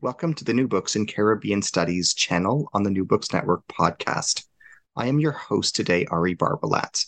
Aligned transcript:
Welcome 0.00 0.34
to 0.34 0.44
the 0.44 0.54
New 0.54 0.68
Books 0.68 0.94
in 0.94 1.06
Caribbean 1.06 1.60
Studies 1.60 2.14
channel 2.14 2.70
on 2.72 2.84
the 2.84 2.90
New 2.90 3.04
Books 3.04 3.32
Network 3.32 3.66
podcast. 3.66 4.44
I 4.94 5.08
am 5.08 5.18
your 5.18 5.32
host 5.32 5.74
today, 5.74 6.06
Ari 6.08 6.36
Barbalat. 6.36 7.04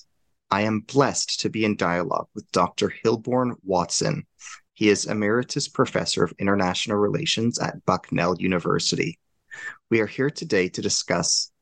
I 0.51 0.63
am 0.63 0.81
blessed 0.81 1.39
to 1.39 1.51
be 1.51 1.65
in 1.65 1.77
dialogue 1.77 2.27
with 2.35 2.51
Dr. 2.51 2.89
Hilbourne 2.89 3.55
Watson. 3.63 4.27
He 4.75 4.89
is 4.89 5.07
Emeritus 5.07 5.69
Professor 5.69 6.25
of 6.25 6.35
International 6.41 6.97
Relations 6.97 7.61
at 7.61 7.87
Bucknell 7.87 8.35
University. 8.41 9.21
We 9.89 10.01
are 10.01 10.09
here 10.09 10.29
today 10.29 10.69
to 10.71 10.83
discuss 10.83 11.53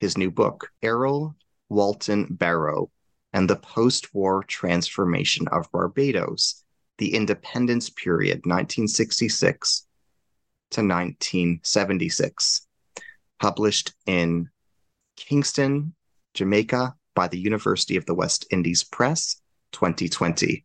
his 0.00 0.18
new 0.18 0.32
book, 0.32 0.70
Errol 0.82 1.36
Walton 1.68 2.26
Barrow 2.34 2.90
and 3.32 3.48
the 3.48 3.54
Post 3.54 4.12
War 4.12 4.42
Transformation 4.42 5.46
of 5.52 5.70
Barbados, 5.70 6.64
the 6.98 7.14
Independence 7.14 7.90
Period 7.90 8.38
1966 8.38 9.86
to 10.70 10.80
1976, 10.80 12.66
published 13.40 13.92
in 14.06 14.48
Kingston, 15.16 15.94
Jamaica 16.34 16.94
by 17.14 17.28
the 17.28 17.38
University 17.38 17.96
of 17.96 18.06
the 18.06 18.14
West 18.14 18.46
Indies 18.50 18.84
Press, 18.84 19.40
2020. 19.72 20.64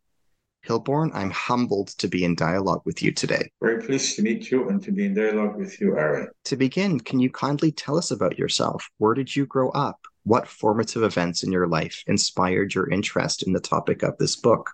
Hilbourne, 0.66 1.10
I'm 1.14 1.30
humbled 1.30 1.88
to 1.98 2.08
be 2.08 2.24
in 2.24 2.34
dialogue 2.34 2.82
with 2.84 3.02
you 3.02 3.12
today. 3.12 3.50
Very 3.62 3.82
pleased 3.82 4.16
to 4.16 4.22
meet 4.22 4.50
you 4.50 4.68
and 4.68 4.82
to 4.82 4.92
be 4.92 5.06
in 5.06 5.14
dialogue 5.14 5.56
with 5.56 5.80
you, 5.80 5.96
Ari. 5.96 6.26
To 6.44 6.56
begin, 6.56 7.00
can 7.00 7.18
you 7.18 7.30
kindly 7.30 7.72
tell 7.72 7.96
us 7.96 8.10
about 8.10 8.38
yourself? 8.38 8.86
Where 8.98 9.14
did 9.14 9.34
you 9.34 9.46
grow 9.46 9.70
up? 9.70 9.98
What 10.24 10.46
formative 10.46 11.02
events 11.02 11.42
in 11.42 11.50
your 11.50 11.66
life 11.66 12.04
inspired 12.06 12.74
your 12.74 12.90
interest 12.90 13.42
in 13.42 13.54
the 13.54 13.60
topic 13.60 14.02
of 14.02 14.18
this 14.18 14.36
book? 14.36 14.70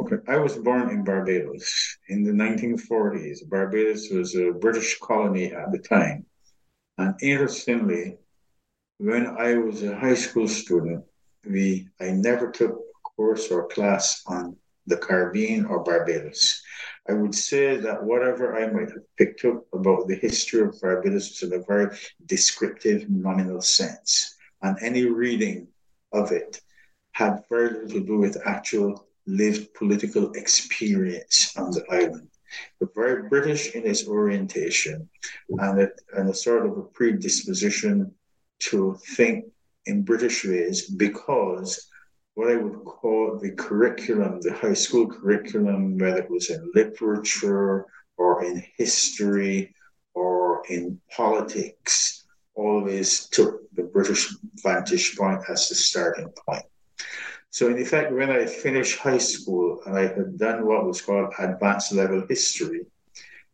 Okay, 0.00 0.16
I 0.28 0.36
was 0.36 0.56
born 0.56 0.90
in 0.90 1.02
Barbados 1.02 1.98
in 2.08 2.22
the 2.22 2.30
1940s. 2.30 3.48
Barbados 3.48 4.08
was 4.10 4.36
a 4.36 4.52
British 4.52 4.96
colony 5.00 5.52
at 5.52 5.72
the 5.72 5.78
time. 5.78 6.24
And 6.98 7.16
interestingly, 7.20 8.16
when 8.98 9.26
I 9.26 9.54
was 9.56 9.82
a 9.82 9.96
high 9.96 10.14
school 10.14 10.46
student, 10.46 11.04
we 11.44 11.88
I 12.00 12.10
never 12.10 12.50
took 12.50 12.70
a 12.70 13.08
course 13.16 13.50
or 13.50 13.66
class 13.66 14.22
on 14.28 14.56
the 14.86 14.96
Caribbean 14.96 15.66
or 15.66 15.82
Barbados. 15.82 16.62
I 17.08 17.14
would 17.14 17.34
say 17.34 17.76
that 17.76 18.04
whatever 18.04 18.56
I 18.56 18.70
might 18.70 18.90
have 18.90 19.16
picked 19.16 19.44
up 19.44 19.66
about 19.72 20.06
the 20.06 20.14
history 20.14 20.60
of 20.60 20.80
Barbados 20.80 21.28
was 21.30 21.42
in 21.42 21.58
a 21.58 21.64
very 21.64 21.96
descriptive, 22.26 23.10
nominal 23.10 23.62
sense. 23.62 24.36
And 24.62 24.76
any 24.80 25.06
reading 25.06 25.66
of 26.12 26.30
it 26.30 26.60
had 27.12 27.42
very 27.48 27.70
little 27.70 27.88
to 27.88 28.06
do 28.06 28.18
with 28.18 28.46
actual 28.46 29.07
lived 29.28 29.74
political 29.74 30.32
experience 30.32 31.54
on 31.56 31.70
the 31.70 31.84
island. 31.90 32.28
But 32.80 32.94
very 32.94 33.28
British 33.28 33.74
in 33.74 33.86
its 33.86 34.08
orientation 34.08 35.08
and, 35.58 35.80
it, 35.80 36.00
and 36.14 36.30
a 36.30 36.34
sort 36.34 36.64
of 36.64 36.78
a 36.78 36.82
predisposition 36.82 38.14
to 38.70 38.98
think 39.16 39.44
in 39.84 40.02
British 40.02 40.44
ways 40.44 40.88
because 40.88 41.88
what 42.34 42.50
I 42.50 42.56
would 42.56 42.84
call 42.84 43.38
the 43.38 43.50
curriculum, 43.50 44.40
the 44.40 44.54
high 44.54 44.74
school 44.74 45.08
curriculum, 45.08 45.98
whether 45.98 46.22
it 46.22 46.30
was 46.30 46.50
in 46.50 46.70
literature 46.74 47.84
or 48.16 48.44
in 48.44 48.64
history 48.76 49.74
or 50.14 50.62
in 50.70 51.00
politics, 51.14 52.24
always 52.54 53.28
took 53.28 53.70
the 53.74 53.82
British 53.82 54.34
vantage 54.62 55.16
point 55.16 55.42
as 55.48 55.68
the 55.68 55.74
starting 55.74 56.32
point. 56.46 56.64
So, 57.50 57.68
in 57.68 57.78
effect, 57.78 58.12
when 58.12 58.30
I 58.30 58.46
finished 58.46 58.98
high 58.98 59.18
school 59.18 59.80
and 59.86 59.96
I 59.96 60.02
had 60.02 60.38
done 60.38 60.66
what 60.66 60.86
was 60.86 61.00
called 61.00 61.32
advanced 61.38 61.92
level 61.92 62.24
history, 62.28 62.82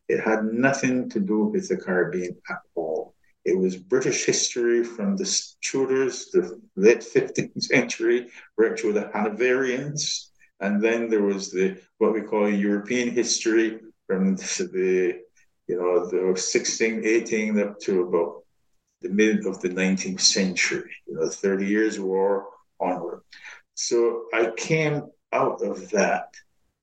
it 0.08 0.20
had 0.20 0.44
nothing 0.44 1.08
to 1.10 1.20
do 1.20 1.44
with 1.44 1.68
the 1.68 1.76
Caribbean 1.76 2.36
at 2.50 2.58
all. 2.74 3.14
It 3.44 3.56
was 3.56 3.76
British 3.76 4.24
history 4.24 4.82
from 4.82 5.16
the 5.16 5.26
Tudors, 5.60 6.30
the 6.30 6.60
late 6.76 7.00
15th 7.14 7.62
century, 7.62 8.30
right 8.56 8.78
through 8.78 8.94
the 8.94 9.10
Hanoverians. 9.14 10.30
And 10.60 10.82
then 10.82 11.08
there 11.08 11.22
was 11.22 11.50
the 11.50 11.80
what 11.98 12.14
we 12.14 12.22
call 12.22 12.48
European 12.48 13.10
history 13.10 13.80
from 14.06 14.36
the 14.36 15.20
you 15.66 15.76
know 15.78 16.06
the 16.06 16.38
16, 16.38 17.04
18 17.04 17.58
up 17.60 17.78
to 17.80 18.02
about 18.02 18.42
the 19.02 19.08
mid 19.10 19.46
of 19.46 19.60
the 19.60 19.68
19th 19.68 20.20
century, 20.20 20.90
you 21.06 21.14
know, 21.14 21.28
30 21.28 21.66
years 21.66 22.00
war 22.00 22.46
onward. 22.80 23.20
So 23.74 24.26
I 24.32 24.52
came 24.56 25.02
out 25.32 25.62
of 25.62 25.90
that 25.90 26.28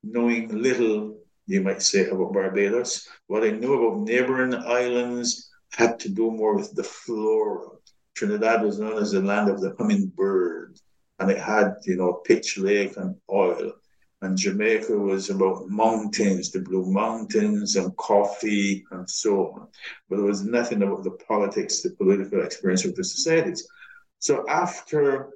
knowing 0.03 0.50
little, 0.50 1.18
you 1.47 1.62
might 1.62 1.81
say, 1.81 2.09
about 2.09 2.34
Barbados. 2.34 3.07
What 3.28 3.44
I 3.44 3.52
knew 3.52 3.74
about 3.74 4.07
neighboring 4.07 4.53
islands 4.53 5.50
had 5.72 6.00
to 6.01 6.09
do 6.09 6.31
more 6.31 6.56
with 6.56 6.75
the 6.75 6.84
flora. 6.84 7.69
Trinidad 8.16 8.62
was 8.62 8.80
known 8.80 8.97
as 8.97 9.12
the 9.12 9.22
land 9.22 9.50
of 9.50 9.62
the 9.62 9.74
hummingbird, 9.78 10.78
and 11.19 11.31
it 11.31 11.38
had, 11.38 11.75
you 11.85 11.96
know, 11.96 12.22
pitch 12.25 12.57
lake 12.57 12.97
and 12.97 13.16
oil. 13.31 13.72
And 14.22 14.38
Jamaica 14.38 14.96
was 14.96 15.30
about 15.30 15.69
mountains, 15.69 16.51
the 16.51 16.59
Blue 16.59 16.91
Mountains, 16.91 17.75
and 17.75 17.96
coffee, 17.97 18.84
and 18.91 19.09
so 19.09 19.53
on. 19.53 19.68
But 20.09 20.18
there 20.18 20.25
was 20.25 20.44
nothing 20.44 20.84
about 20.84 21.03
the 21.03 21.18
politics, 21.28 21.81
the 21.81 21.91
political 21.91 22.44
experience 22.44 22.85
of 22.85 22.96
the 22.96 23.03
societies. 23.03 23.68
So 24.19 24.46
after 24.47 25.31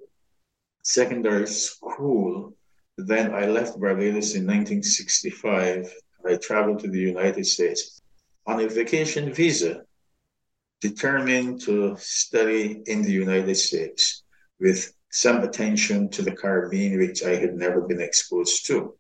secondary 0.86 1.48
school, 1.48 2.54
then 2.98 3.34
I 3.34 3.48
left 3.48 3.80
Barbados 3.80 4.36
in 4.36 4.46
1965. 4.46 5.92
I 6.28 6.36
traveled 6.36 6.80
to 6.80 6.88
the 6.88 7.00
United 7.00 7.46
States 7.46 8.02
on 8.46 8.62
a 8.62 8.70
vacation 8.70 9.34
visa, 9.34 9.82
determined 10.82 11.62
to 11.62 11.96
study 11.98 12.84
in 12.86 13.02
the 13.02 13.12
United 13.12 13.56
States 13.56 14.24
with 14.60 14.94
some 15.10 15.44
attention 15.44 16.10
to 16.10 16.22
the 16.22 16.32
Caribbean, 16.32 17.00
which 17.00 17.24
I 17.24 17.36
had 17.36 17.56
never 17.56 17.82
been 17.82 18.02
exposed 18.02 18.68
to. 18.68 18.94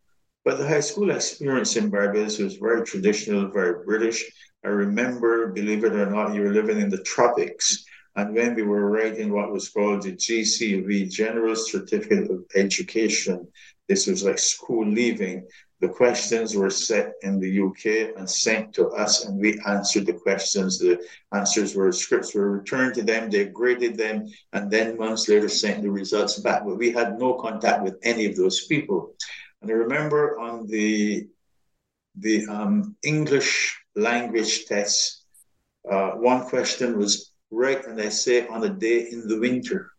But 0.44 0.58
the 0.58 0.68
high 0.68 0.80
school 0.80 1.12
experience 1.12 1.76
in 1.76 1.92
Barbados 1.92 2.40
was 2.40 2.56
very 2.56 2.84
traditional, 2.84 3.52
very 3.52 3.86
British. 3.86 4.24
I 4.64 4.70
remember, 4.70 5.52
believe 5.52 5.84
it 5.84 5.94
or 5.94 6.10
not, 6.10 6.34
you 6.34 6.42
were 6.42 6.54
living 6.54 6.80
in 6.82 6.90
the 6.90 7.04
tropics 7.04 7.86
and 8.16 8.34
when 8.34 8.56
we 8.56 8.64
were 8.64 8.90
writing 8.90 9.32
what 9.32 9.52
was 9.52 9.70
called 9.70 10.04
the 10.04 10.14
GCE, 10.14 11.12
General 11.12 11.56
Certificate 11.56 12.32
of 12.32 12.46
Education, 12.56 13.48
this 13.90 14.08
was 14.08 14.24
like 14.24 14.40
school 14.40 14.88
leaving. 14.88 15.46
The 15.82 15.90
questions 15.90 16.56
were 16.56 16.70
set 16.70 17.14
in 17.22 17.40
the 17.40 17.62
UK 17.62 18.18
and 18.18 18.30
sent 18.30 18.74
to 18.76 18.88
us, 18.90 19.26
and 19.26 19.40
we 19.40 19.60
answered 19.68 20.06
the 20.06 20.14
questions. 20.14 20.80
The 20.80 21.06
answers 21.34 21.76
were 21.76 21.92
scripts 21.92 22.34
were 22.34 22.50
returned 22.50 22.96
to 22.96 23.04
them, 23.04 23.30
they 23.30 23.46
graded 23.46 23.98
them, 23.98 24.28
and 24.54 24.72
then 24.72 24.98
months 24.98 25.28
later 25.28 25.50
sent 25.50 25.84
the 25.84 25.92
results 25.92 26.40
back. 26.40 26.64
But 26.66 26.78
we 26.78 26.92
had 26.92 27.20
no 27.20 27.34
contact 27.34 27.84
with 27.84 28.00
any 28.04 28.26
of 28.26 28.38
those 28.38 28.66
people. 28.66 29.14
And 29.62 29.70
I 29.70 29.74
remember 29.74 30.40
on 30.40 30.68
the 30.68 31.28
the 32.18 32.48
um, 32.48 32.96
English 33.04 33.78
language 33.94 34.66
test, 34.68 35.26
uh, 35.92 36.12
one 36.12 36.46
question 36.46 36.98
was 36.98 37.35
write 37.52 37.86
an 37.86 38.00
essay 38.00 38.48
on 38.48 38.64
a 38.64 38.70
day 38.70 39.08
in 39.12 39.28
the 39.28 39.40
winter. 39.40 39.92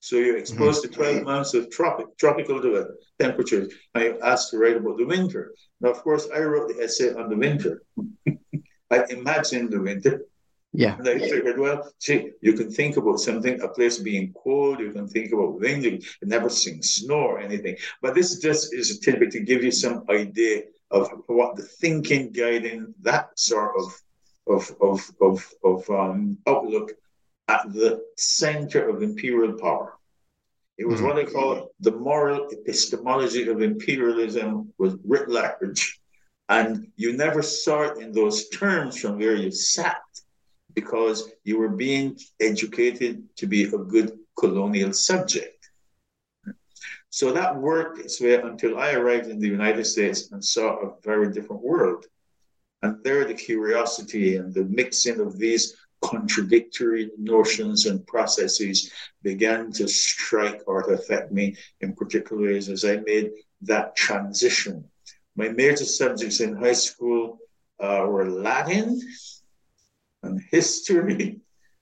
So 0.00 0.16
you're 0.16 0.38
exposed 0.38 0.84
mm-hmm. 0.84 0.92
to 0.92 0.98
12 0.98 1.24
months 1.24 1.54
of 1.54 1.68
tropic, 1.70 2.16
tropical 2.16 2.60
temperatures, 3.18 3.74
and 3.94 4.04
you're 4.04 4.24
asked 4.24 4.50
to 4.50 4.58
write 4.58 4.76
about 4.76 4.98
the 4.98 5.04
winter. 5.04 5.52
Now, 5.80 5.90
of 5.90 5.98
course, 6.02 6.28
I 6.32 6.40
wrote 6.40 6.68
the 6.68 6.84
essay 6.84 7.12
on 7.12 7.28
the 7.28 7.36
winter. 7.36 7.82
I 8.90 9.04
imagined 9.10 9.72
the 9.72 9.80
winter. 9.80 10.22
Yeah. 10.72 10.96
And 10.98 11.08
I 11.08 11.18
figured, 11.18 11.58
well, 11.58 11.90
see, 11.98 12.30
you 12.40 12.52
can 12.52 12.70
think 12.70 12.98
about 12.98 13.18
something, 13.18 13.60
a 13.62 13.68
place 13.68 13.98
being 13.98 14.32
cold, 14.34 14.78
you 14.78 14.92
can 14.92 15.08
think 15.08 15.32
about 15.32 15.58
wind, 15.58 15.84
you 15.84 16.00
never 16.22 16.50
sing 16.50 16.82
snow 16.82 17.22
or 17.32 17.40
anything. 17.40 17.76
But 18.02 18.14
this 18.14 18.38
just 18.38 18.74
is 18.74 18.90
a 18.90 19.00
tidbit 19.00 19.30
to 19.32 19.40
give 19.40 19.64
you 19.64 19.70
some 19.70 20.04
idea 20.10 20.64
of 20.90 21.10
what 21.26 21.56
the 21.56 21.62
thinking 21.62 22.30
guiding 22.30 22.94
that 23.00 23.30
sort 23.38 23.72
of 23.78 23.92
of 24.46 24.74
of 24.80 25.10
of, 25.20 25.54
of 25.64 25.90
um, 25.90 26.38
outlook 26.46 26.92
at 27.48 27.72
the 27.72 28.02
center 28.16 28.88
of 28.88 29.02
imperial 29.02 29.52
power. 29.58 29.94
It 30.78 30.86
was 30.86 31.00
mm-hmm. 31.00 31.08
what 31.08 31.18
I 31.18 31.24
call 31.24 31.70
the 31.80 31.92
moral 31.92 32.48
epistemology 32.50 33.48
of 33.48 33.62
imperialism 33.62 34.72
was 34.78 34.96
writ 35.04 35.28
large. 35.28 36.00
And 36.48 36.92
you 36.96 37.16
never 37.16 37.42
saw 37.42 37.82
it 37.82 37.98
in 37.98 38.12
those 38.12 38.48
terms 38.50 39.00
from 39.00 39.18
where 39.18 39.34
you 39.34 39.50
sat 39.50 40.02
because 40.74 41.30
you 41.44 41.58
were 41.58 41.70
being 41.70 42.16
educated 42.38 43.24
to 43.36 43.46
be 43.46 43.64
a 43.64 43.78
good 43.78 44.18
colonial 44.38 44.92
subject. 44.92 45.70
So 47.08 47.32
that 47.32 47.56
worked 47.56 47.98
its 47.98 48.20
way 48.20 48.34
until 48.34 48.78
I 48.78 48.92
arrived 48.92 49.28
in 49.28 49.40
the 49.40 49.48
United 49.48 49.86
States 49.86 50.30
and 50.30 50.44
saw 50.44 50.76
a 50.76 50.92
very 51.02 51.32
different 51.32 51.62
world. 51.62 52.04
And 52.82 53.02
there, 53.02 53.24
the 53.24 53.34
curiosity 53.34 54.36
and 54.36 54.52
the 54.52 54.64
mixing 54.64 55.20
of 55.20 55.38
these 55.38 55.76
contradictory 56.02 57.10
notions 57.18 57.86
and 57.86 58.06
processes 58.06 58.92
began 59.22 59.72
to 59.72 59.88
strike 59.88 60.62
or 60.66 60.82
to 60.82 60.90
affect 60.90 61.32
me 61.32 61.56
in 61.80 61.94
particular 61.94 62.42
ways 62.42 62.68
as 62.68 62.84
I 62.84 62.96
made 62.96 63.30
that 63.62 63.96
transition. 63.96 64.84
My 65.36 65.48
major 65.48 65.84
subjects 65.84 66.40
in 66.40 66.56
high 66.56 66.74
school 66.74 67.38
uh, 67.80 68.04
were 68.06 68.30
Latin 68.30 69.00
and 70.22 70.40
history 70.50 71.40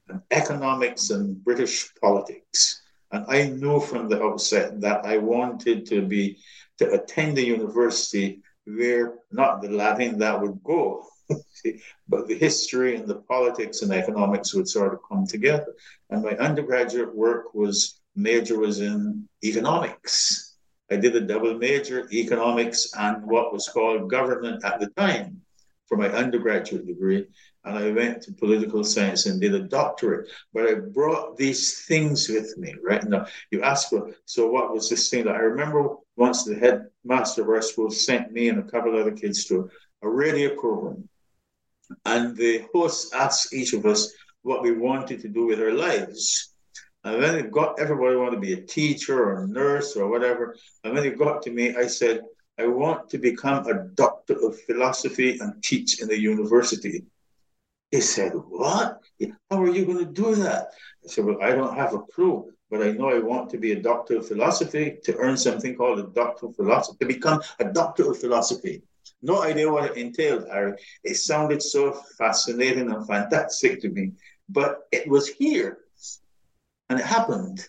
and 0.09 0.21
economics 0.31 1.11
and 1.11 1.43
British 1.45 1.93
politics. 2.01 2.83
And 3.13 3.25
I 3.29 3.49
knew 3.49 3.81
from 3.81 4.09
the 4.09 4.23
outset 4.23 4.81
that 4.81 5.05
I 5.05 5.19
wanted 5.19 5.87
to 5.87 6.03
be 6.03 6.39
to 6.79 6.93
attend 6.93 7.39
a 7.39 7.45
university 7.45 8.43
where 8.67 9.15
not 9.31 9.63
the 9.63 9.69
Latin 9.69 10.19
that 10.19 10.41
would 10.41 10.63
go, 10.63 11.07
but 12.09 12.29
the 12.29 12.39
history 12.39 12.97
and 12.97 13.09
the 13.09 13.17
politics 13.17 13.83
and 13.83 13.93
economics 13.93 14.55
would 14.55 14.69
sort 14.69 14.95
of 14.95 15.01
come 15.09 15.27
together. 15.27 15.75
And 16.11 16.23
my 16.23 16.33
undergraduate 16.33 17.15
work 17.15 17.55
was 17.55 18.01
major 18.17 18.59
was 18.59 18.81
in 18.81 19.29
economics. 19.43 20.57
I 20.91 20.97
did 20.97 21.17
a 21.17 21.21
double 21.21 21.57
major, 21.57 22.09
economics 22.13 22.93
and 22.97 23.25
what 23.27 23.53
was 23.53 23.69
called 23.69 24.11
government 24.11 24.65
at 24.65 24.81
the 24.81 24.89
time 24.89 25.41
for 25.87 25.97
my 25.97 26.09
undergraduate 26.09 26.87
degree. 26.87 27.27
And 27.65 27.79
I 27.79 27.91
went 27.91 28.23
to 28.23 28.33
political 28.33 28.85
science 28.85 29.27
and 29.27 29.41
did 29.41 29.55
a 29.55 29.61
doctorate. 29.61 30.29
But 30.53 30.67
I 30.67 30.75
brought 30.75 31.37
these 31.37 31.85
things 31.87 32.29
with 32.29 32.57
me, 32.59 32.75
right? 32.83 33.03
Now, 33.05 33.27
you 33.51 33.63
ask, 33.63 33.91
so 34.27 34.51
what 34.51 34.73
was 34.73 34.91
this 34.91 35.09
thing 35.09 35.25
that 35.25 35.35
I 35.35 35.41
remember 35.41 35.97
once 36.17 36.45
the 36.45 36.55
headmaster 36.55 37.43
of 37.43 37.49
our 37.49 37.63
school 37.63 37.91
sent 37.91 38.33
me 38.33 38.49
and 38.49 38.59
a 38.59 38.71
couple 38.71 38.95
of 38.95 39.01
other 39.01 39.13
kids 39.13 39.45
to 39.47 39.69
a 40.03 40.09
radio 40.09 40.55
program 40.55 41.09
and 42.05 42.37
the 42.37 42.65
host 42.73 43.15
asked 43.15 43.53
each 43.53 43.73
of 43.73 43.87
us 43.87 44.13
what 44.43 44.63
we 44.63 44.73
wanted 44.73 45.21
to 45.21 45.29
do 45.29 45.47
with 45.47 45.61
our 45.61 45.73
lives. 45.73 46.55
And 47.05 47.23
then 47.23 47.35
it 47.35 47.51
got 47.51 47.79
everybody 47.79 48.17
wanted 48.17 48.37
to 48.37 48.41
be 48.41 48.55
a 48.55 48.61
teacher 48.63 49.23
or 49.23 49.45
a 49.45 49.49
nurse 49.49 49.97
or 49.97 50.09
whatever. 50.09 50.57
And 50.83 50.95
when 50.95 51.05
it 51.05 51.19
got 51.19 51.43
to 51.43 51.51
me, 51.51 51.77
I 51.77 51.87
said, 51.87 52.23
I 52.59 52.67
want 52.67 53.11
to 53.11 53.19
become 53.19 53.67
a 53.67 53.89
doctor 53.95 54.35
of 54.47 54.61
philosophy 54.63 55.39
and 55.39 55.63
teach 55.63 56.01
in 56.01 56.11
a 56.11 56.15
university. 56.15 57.05
He 57.91 58.01
said, 58.01 58.33
What? 58.33 59.01
How 59.51 59.63
are 59.63 59.71
you 59.71 59.85
going 59.85 59.99
to 59.99 60.05
do 60.05 60.35
that? 60.37 60.69
I 61.05 61.09
said, 61.09 61.25
Well, 61.25 61.43
I 61.43 61.51
don't 61.51 61.77
have 61.77 61.95
a 61.95 62.01
clue, 62.01 62.53
but 62.71 62.83
I 62.83 62.93
know 62.93 63.11
I 63.11 63.19
want 63.19 63.51
to 63.51 63.59
be 63.59 63.73
a 63.73 63.83
doctor 63.83 64.19
of 64.19 64.29
philosophy 64.29 64.99
to 65.05 65.17
earn 65.17 65.37
something 65.37 65.77
called 65.77 65.99
a 66.01 66.09
doctor 66.09 66.47
of 66.47 66.57
philosophy, 66.57 66.99
to 67.01 67.07
become 67.07 67.41
a 67.59 67.65
doctor 67.65 68.11
of 68.11 68.19
philosophy. 68.19 68.83
No 69.23 69.43
idea 69.43 69.71
what 69.71 69.91
it 69.91 69.97
entailed, 69.97 70.47
Harry. 70.51 70.75
It 71.03 71.15
sounded 71.17 71.63
so 71.63 71.93
fascinating 72.19 72.91
and 72.91 73.07
fantastic 73.07 73.81
to 73.83 73.89
me, 73.89 74.13
but 74.49 74.87
it 74.93 75.09
was 75.09 75.29
here 75.29 75.79
and 76.89 76.99
it 76.99 77.07
happened. 77.07 77.67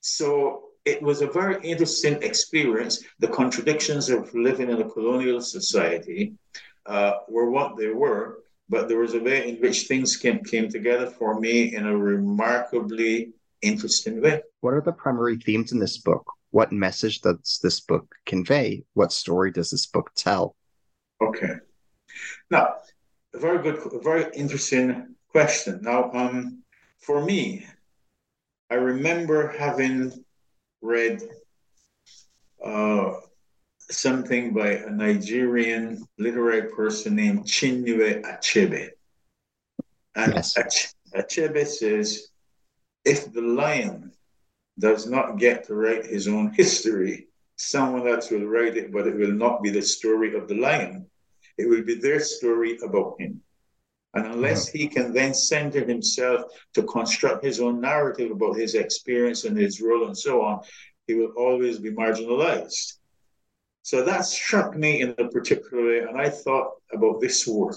So 0.00 0.64
it 0.84 1.02
was 1.02 1.22
a 1.22 1.26
very 1.26 1.56
interesting 1.62 2.22
experience. 2.22 3.02
The 3.18 3.28
contradictions 3.28 4.10
of 4.10 4.34
living 4.34 4.70
in 4.70 4.82
a 4.82 4.90
colonial 4.90 5.40
society 5.40 6.34
uh, 6.86 7.12
were 7.28 7.50
what 7.50 7.76
they 7.76 7.88
were, 7.88 8.40
but 8.68 8.88
there 8.88 8.98
was 8.98 9.14
a 9.14 9.20
way 9.20 9.48
in 9.48 9.56
which 9.56 9.86
things 9.86 10.16
came, 10.16 10.44
came 10.44 10.68
together 10.68 11.06
for 11.06 11.40
me 11.40 11.74
in 11.74 11.86
a 11.86 11.96
remarkably 11.96 13.32
interesting 13.64 14.20
way. 14.20 14.42
What 14.60 14.74
are 14.74 14.80
the 14.80 14.92
primary 14.92 15.36
themes 15.36 15.72
in 15.72 15.78
this 15.78 15.98
book? 15.98 16.24
What 16.50 16.72
message 16.72 17.20
does 17.20 17.58
this 17.62 17.80
book 17.80 18.14
convey? 18.26 18.84
What 18.94 19.12
story 19.12 19.50
does 19.50 19.70
this 19.70 19.86
book 19.86 20.10
tell? 20.14 20.54
Okay. 21.20 21.54
Now, 22.50 22.76
a 23.34 23.38
very 23.38 23.62
good, 23.62 23.80
a 23.92 23.98
very 23.98 24.26
interesting 24.34 25.14
question. 25.28 25.80
Now, 25.82 26.10
um, 26.12 26.62
for 27.00 27.24
me, 27.24 27.66
I 28.70 28.74
remember 28.76 29.48
having 29.48 30.12
read 30.80 31.22
uh, 32.64 33.14
something 33.90 34.54
by 34.54 34.70
a 34.72 34.90
Nigerian 34.90 36.06
literary 36.18 36.70
person 36.70 37.16
named 37.16 37.44
Chinua 37.44 38.22
Achebe. 38.22 38.90
And 40.14 40.34
yes. 40.34 40.54
Achebe 41.14 41.66
says, 41.66 42.28
if 43.04 43.32
the 43.32 43.42
lion 43.42 44.12
does 44.78 45.06
not 45.06 45.38
get 45.38 45.66
to 45.66 45.74
write 45.74 46.06
his 46.06 46.26
own 46.26 46.52
history, 46.52 47.28
someone 47.56 48.08
else 48.08 48.30
will 48.30 48.46
write 48.46 48.76
it, 48.76 48.92
but 48.92 49.06
it 49.06 49.16
will 49.16 49.32
not 49.32 49.62
be 49.62 49.70
the 49.70 49.82
story 49.82 50.34
of 50.34 50.48
the 50.48 50.56
lion. 50.56 51.06
It 51.56 51.68
will 51.68 51.82
be 51.82 51.94
their 51.94 52.20
story 52.20 52.78
about 52.82 53.16
him. 53.20 53.40
And 54.14 54.26
unless 54.26 54.68
he 54.68 54.86
can 54.86 55.12
then 55.12 55.34
center 55.34 55.84
himself 55.84 56.42
to 56.74 56.82
construct 56.84 57.44
his 57.44 57.60
own 57.60 57.80
narrative 57.80 58.30
about 58.30 58.56
his 58.56 58.74
experience 58.74 59.44
and 59.44 59.56
his 59.56 59.80
role 59.80 60.06
and 60.06 60.16
so 60.16 60.42
on, 60.42 60.60
he 61.06 61.14
will 61.14 61.32
always 61.36 61.78
be 61.78 61.90
marginalized. 61.90 62.94
So 63.82 64.04
that 64.04 64.24
struck 64.24 64.74
me 64.76 65.02
in 65.02 65.14
a 65.18 65.28
particular 65.28 65.84
way, 65.86 65.98
and 65.98 66.18
I 66.18 66.30
thought 66.30 66.70
about 66.92 67.20
this 67.20 67.46
work. 67.46 67.76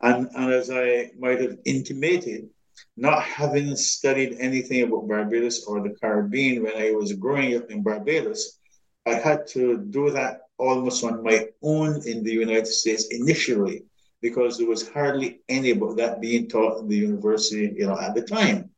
And, 0.00 0.28
and 0.34 0.52
as 0.52 0.70
I 0.70 1.10
might 1.18 1.40
have 1.40 1.58
intimated, 1.64 2.48
not 2.96 3.22
having 3.22 3.76
studied 3.76 4.36
anything 4.38 4.82
about 4.82 5.08
Barbados 5.08 5.64
or 5.64 5.80
the 5.80 5.94
Caribbean 6.00 6.62
when 6.62 6.76
I 6.76 6.92
was 6.92 7.12
growing 7.12 7.56
up 7.56 7.70
in 7.70 7.82
Barbados, 7.82 8.58
I 9.06 9.14
had 9.14 9.46
to 9.48 9.78
do 9.78 10.10
that 10.10 10.40
almost 10.58 11.04
on 11.04 11.22
my 11.22 11.48
own 11.62 12.02
in 12.06 12.24
the 12.24 12.32
United 12.32 12.66
States 12.66 13.06
initially 13.10 13.84
because 14.22 14.58
there 14.58 14.66
was 14.66 14.88
hardly 14.88 15.40
any 15.48 15.70
about 15.70 15.96
that 15.96 16.20
being 16.20 16.48
taught 16.48 16.80
in 16.80 16.88
the 16.88 16.96
university, 16.96 17.72
you 17.76 17.86
know, 17.86 17.98
at 17.98 18.14
the 18.14 18.22
time. 18.22 18.70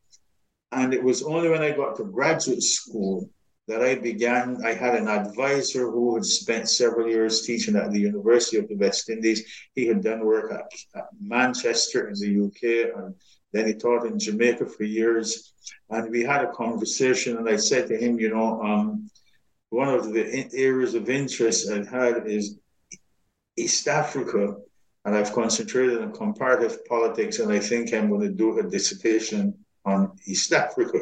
And 0.73 0.93
it 0.93 1.03
was 1.03 1.23
only 1.23 1.49
when 1.49 1.63
I 1.63 1.71
got 1.71 1.97
to 1.97 2.05
graduate 2.05 2.63
school 2.63 3.31
that 3.69 3.83
I 3.83 3.95
began. 3.95 4.59
I 4.65 4.73
had 4.73 4.95
an 4.97 5.09
advisor 5.09 5.91
who 5.91 6.15
had 6.15 6.25
spent 6.25 6.69
several 6.69 7.09
years 7.09 7.43
teaching 7.43 7.77
at 7.77 7.93
the 7.93 8.01
University 8.01 8.57
of 8.59 8.69
the 8.69 8.77
West 8.77 9.09
Indies. 9.09 9.45
He 9.75 9.87
had 9.87 10.03
done 10.03 10.25
work 10.25 10.53
at, 10.53 10.71
at 10.95 11.09
Manchester 11.21 12.09
in 12.09 12.15
the 12.15 12.47
UK, 12.47 12.95
and 12.97 13.15
then 13.53 13.67
he 13.67 13.75
taught 13.75 14.07
in 14.07 14.19
Jamaica 14.19 14.67
for 14.67 14.85
years. 14.85 15.53
And 15.91 16.11
we 16.11 16.23
had 16.23 16.45
a 16.45 16.53
conversation, 16.53 17.37
and 17.37 17.49
I 17.49 17.57
said 17.57 17.89
to 17.89 17.97
him, 17.97 18.19
you 18.19 18.31
know, 18.31 18.61
um, 18.63 19.11
one 19.71 19.89
of 19.89 20.13
the 20.13 20.49
areas 20.55 20.95
of 20.95 21.09
interest 21.11 21.71
I've 21.71 21.89
had 21.89 22.27
is 22.27 22.59
East 23.57 23.89
Africa, 23.89 24.57
and 25.05 25.17
I've 25.17 25.33
concentrated 25.33 26.01
on 26.01 26.13
comparative 26.13 26.85
politics, 26.87 27.39
and 27.39 27.53
I 27.53 27.59
think 27.59 27.93
I'm 27.93 28.09
going 28.09 28.23
to 28.23 28.29
do 28.29 28.59
a 28.59 28.63
dissertation 28.63 29.55
on 29.85 30.13
East 30.27 30.53
Africa. 30.53 31.01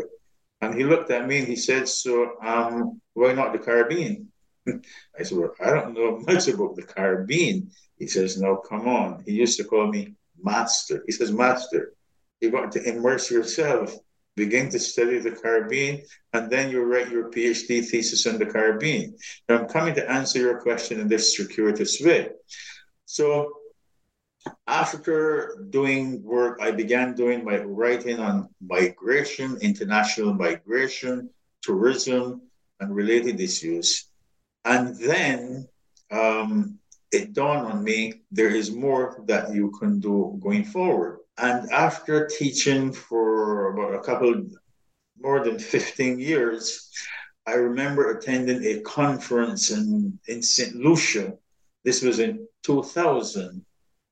And 0.61 0.75
he 0.75 0.85
looked 0.85 1.11
at 1.11 1.27
me 1.27 1.39
and 1.39 1.49
he 1.49 1.57
said, 1.57 1.89
So, 1.89 2.41
um, 2.43 3.01
why 3.15 3.33
not 3.33 3.53
the 3.53 3.59
Caribbean? 3.59 4.33
I 4.69 5.23
said, 5.23 5.39
Well, 5.39 5.55
I 5.61 5.71
don't 5.71 5.95
know 5.95 6.19
much 6.27 6.49
about 6.49 6.77
the 6.77 6.83
Caribbean. 6.83 7.71
He 7.99 8.07
says, 8.07 8.41
No, 8.41 8.57
come 8.57 8.89
on. 8.89 9.23
He 9.27 9.33
used 9.33 9.59
to 9.59 9.65
call 9.65 9.89
me 9.89 10.15
Master. 10.43 11.03
He 11.07 11.13
says, 11.13 11.33
Master, 11.33 11.93
you 12.41 12.51
got 12.51 12.73
to 12.73 12.83
immerse 12.83 13.31
yourself 13.31 13.97
begin 14.37 14.69
to 14.69 14.79
study 14.79 15.19
the 15.19 15.31
Caribbean, 15.31 16.03
and 16.35 16.51
then 16.51 16.71
you 16.71 16.83
write 16.83 17.11
your 17.11 17.31
PhD 17.31 17.85
thesis 17.85 18.27
on 18.27 18.39
the 18.39 18.47
Caribbean. 18.47 19.17
Now, 19.49 19.59
I'm 19.59 19.69
coming 19.69 19.95
to 19.95 20.11
answer 20.11 20.39
your 20.39 20.61
question 20.61 21.01
in 21.01 21.09
this 21.09 21.37
circuitous 21.37 22.01
way. 22.01 22.29
So, 23.07 23.53
after 24.69 25.67
doing 25.71 26.23
work, 26.23 26.61
I 26.61 26.71
began 26.71 27.15
doing 27.15 27.45
my 27.45 27.59
writing 27.59 28.21
on 28.21 28.49
migration, 28.61 29.57
international 29.61 30.35
migration, 30.35 31.31
tourism, 31.63 32.43
and 32.79 32.95
related 32.95 33.41
issues. 33.41 34.09
And 34.65 34.95
then 34.97 35.67
um, 36.13 36.79
it 37.11 37.33
dawned 37.33 37.67
on 37.67 37.83
me 37.83 38.23
there 38.31 38.51
is 38.51 38.71
more 38.71 39.25
that 39.27 39.53
you 39.53 39.73
can 39.81 39.99
do 39.99 40.39
going 40.41 40.65
forward. 40.65 41.21
And 41.39 41.71
after 41.71 42.27
teaching 42.27 42.93
for 42.93 43.73
about 43.73 43.95
a 43.95 44.01
couple, 44.01 44.47
more 45.21 45.45
than 45.45 45.59
15 45.59 46.19
years, 46.19 46.91
I 47.47 47.55
remember 47.55 48.11
attending 48.11 48.65
a 48.65 48.81
conference 48.81 49.71
in, 49.71 50.19
in 50.29 50.43
St. 50.43 50.75
Lucia. 50.75 51.35
This 51.85 52.03
was 52.03 52.19
in 52.19 52.49
2000. 52.63 53.65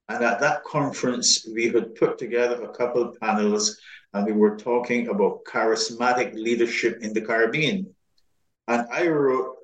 And 0.08 0.24
at 0.24 0.40
that 0.40 0.64
conference, 0.64 1.46
we 1.52 1.68
had 1.68 1.94
put 1.94 2.18
together 2.18 2.62
a 2.62 2.74
couple 2.74 3.02
of 3.02 3.18
panels 3.20 3.80
and 4.12 4.26
we 4.26 4.32
were 4.32 4.56
talking 4.56 5.08
about 5.08 5.44
charismatic 5.44 6.34
leadership 6.34 6.98
in 7.00 7.12
the 7.12 7.20
Caribbean. 7.20 7.92
And 8.68 8.86
I 8.92 9.08
wrote 9.08 9.56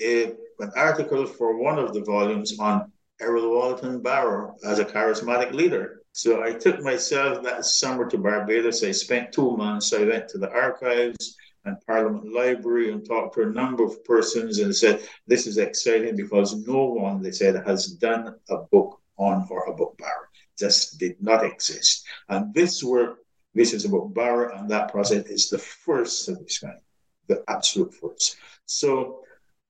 a, 0.00 0.34
an 0.58 0.70
article 0.76 1.24
for 1.24 1.56
one 1.56 1.78
of 1.78 1.94
the 1.94 2.02
volumes 2.02 2.58
on 2.58 2.92
Errol 3.20 3.50
Walton 3.50 4.02
Barrow 4.02 4.56
as 4.64 4.78
a 4.78 4.84
charismatic 4.84 5.52
leader. 5.52 6.02
So 6.16 6.42
I 6.42 6.52
took 6.52 6.80
myself 6.80 7.42
that 7.42 7.66
summer 7.66 8.08
to 8.08 8.16
Barbados. 8.16 8.82
I 8.82 8.92
spent 8.92 9.32
two 9.32 9.54
months. 9.54 9.92
I 9.92 10.04
went 10.04 10.28
to 10.30 10.38
the 10.38 10.48
archives 10.48 11.36
and 11.66 11.76
Parliament 11.86 12.32
Library 12.32 12.90
and 12.90 13.06
talked 13.06 13.34
to 13.34 13.42
a 13.42 13.52
number 13.52 13.84
of 13.84 14.02
persons 14.02 14.60
and 14.60 14.74
said, 14.74 15.06
This 15.26 15.46
is 15.46 15.58
exciting 15.58 16.16
because 16.16 16.66
no 16.66 16.84
one, 16.86 17.20
they 17.20 17.32
said, 17.32 17.62
has 17.66 17.88
done 17.88 18.34
a 18.48 18.56
book 18.72 18.98
on 19.18 19.46
or 19.50 19.66
a 19.66 19.74
book 19.74 19.98
Barrow. 19.98 20.28
Just 20.58 20.98
did 20.98 21.22
not 21.22 21.44
exist. 21.44 22.06
And 22.30 22.54
this 22.54 22.82
work, 22.82 23.18
this 23.54 23.74
is 23.74 23.84
about 23.84 24.14
Barrow, 24.14 24.56
and 24.56 24.70
that 24.70 24.90
project 24.90 25.28
is 25.28 25.50
the 25.50 25.58
first 25.58 26.30
of 26.30 26.38
its 26.38 26.60
kind, 26.60 26.80
the 27.28 27.44
absolute 27.46 27.92
first. 27.92 28.38
So 28.64 29.20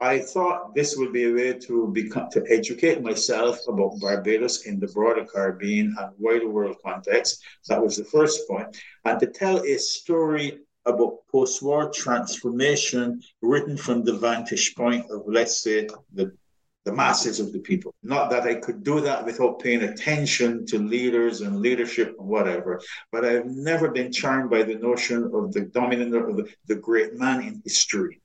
I 0.01 0.19
thought 0.19 0.75
this 0.75 0.97
would 0.97 1.13
be 1.13 1.25
a 1.25 1.33
way 1.33 1.55
to 1.55 1.89
become 1.89 2.29
to 2.31 2.45
educate 2.51 3.03
myself 3.03 3.59
about 3.67 3.99
Barbados 3.99 4.67
in 4.67 4.79
the 4.79 4.89
broader 4.89 5.25
Caribbean 5.25 5.95
and 5.99 6.13
wider 6.19 6.51
world 6.51 6.77
context. 6.85 7.43
That 7.69 7.83
was 7.83 7.97
the 7.97 8.05
first 8.05 8.47
point, 8.47 8.77
and 9.07 9.19
to 9.21 9.27
tell 9.27 9.65
a 9.65 9.79
story 9.79 10.59
about 10.85 11.27
post-war 11.33 11.91
transformation 11.91 13.23
written 13.41 13.77
from 13.77 14.05
the 14.05 14.17
vantage 14.19 14.75
point 14.77 15.11
of, 15.11 15.23
let's 15.27 15.63
say, 15.63 15.89
the 16.13 16.37
the 16.85 16.93
masses 16.93 17.41
of 17.41 17.53
the 17.53 17.59
people. 17.59 17.93
Not 18.05 18.31
that 18.31 18.45
I 18.45 18.55
could 18.55 18.85
do 18.85 19.01
that 19.01 19.25
without 19.25 19.59
paying 19.59 19.83
attention 19.83 20.65
to 20.67 20.79
leaders 20.79 21.41
and 21.41 21.59
leadership 21.61 22.15
and 22.17 22.29
whatever, 22.29 22.81
but 23.11 23.25
I've 23.25 23.47
never 23.47 23.91
been 23.91 24.13
charmed 24.13 24.51
by 24.51 24.63
the 24.63 24.77
notion 24.77 25.25
of 25.35 25.53
the 25.53 25.63
dominant 25.63 26.15
of 26.15 26.37
the, 26.37 26.49
the 26.67 26.77
great 26.77 27.15
man 27.15 27.43
in 27.43 27.61
history. 27.65 28.21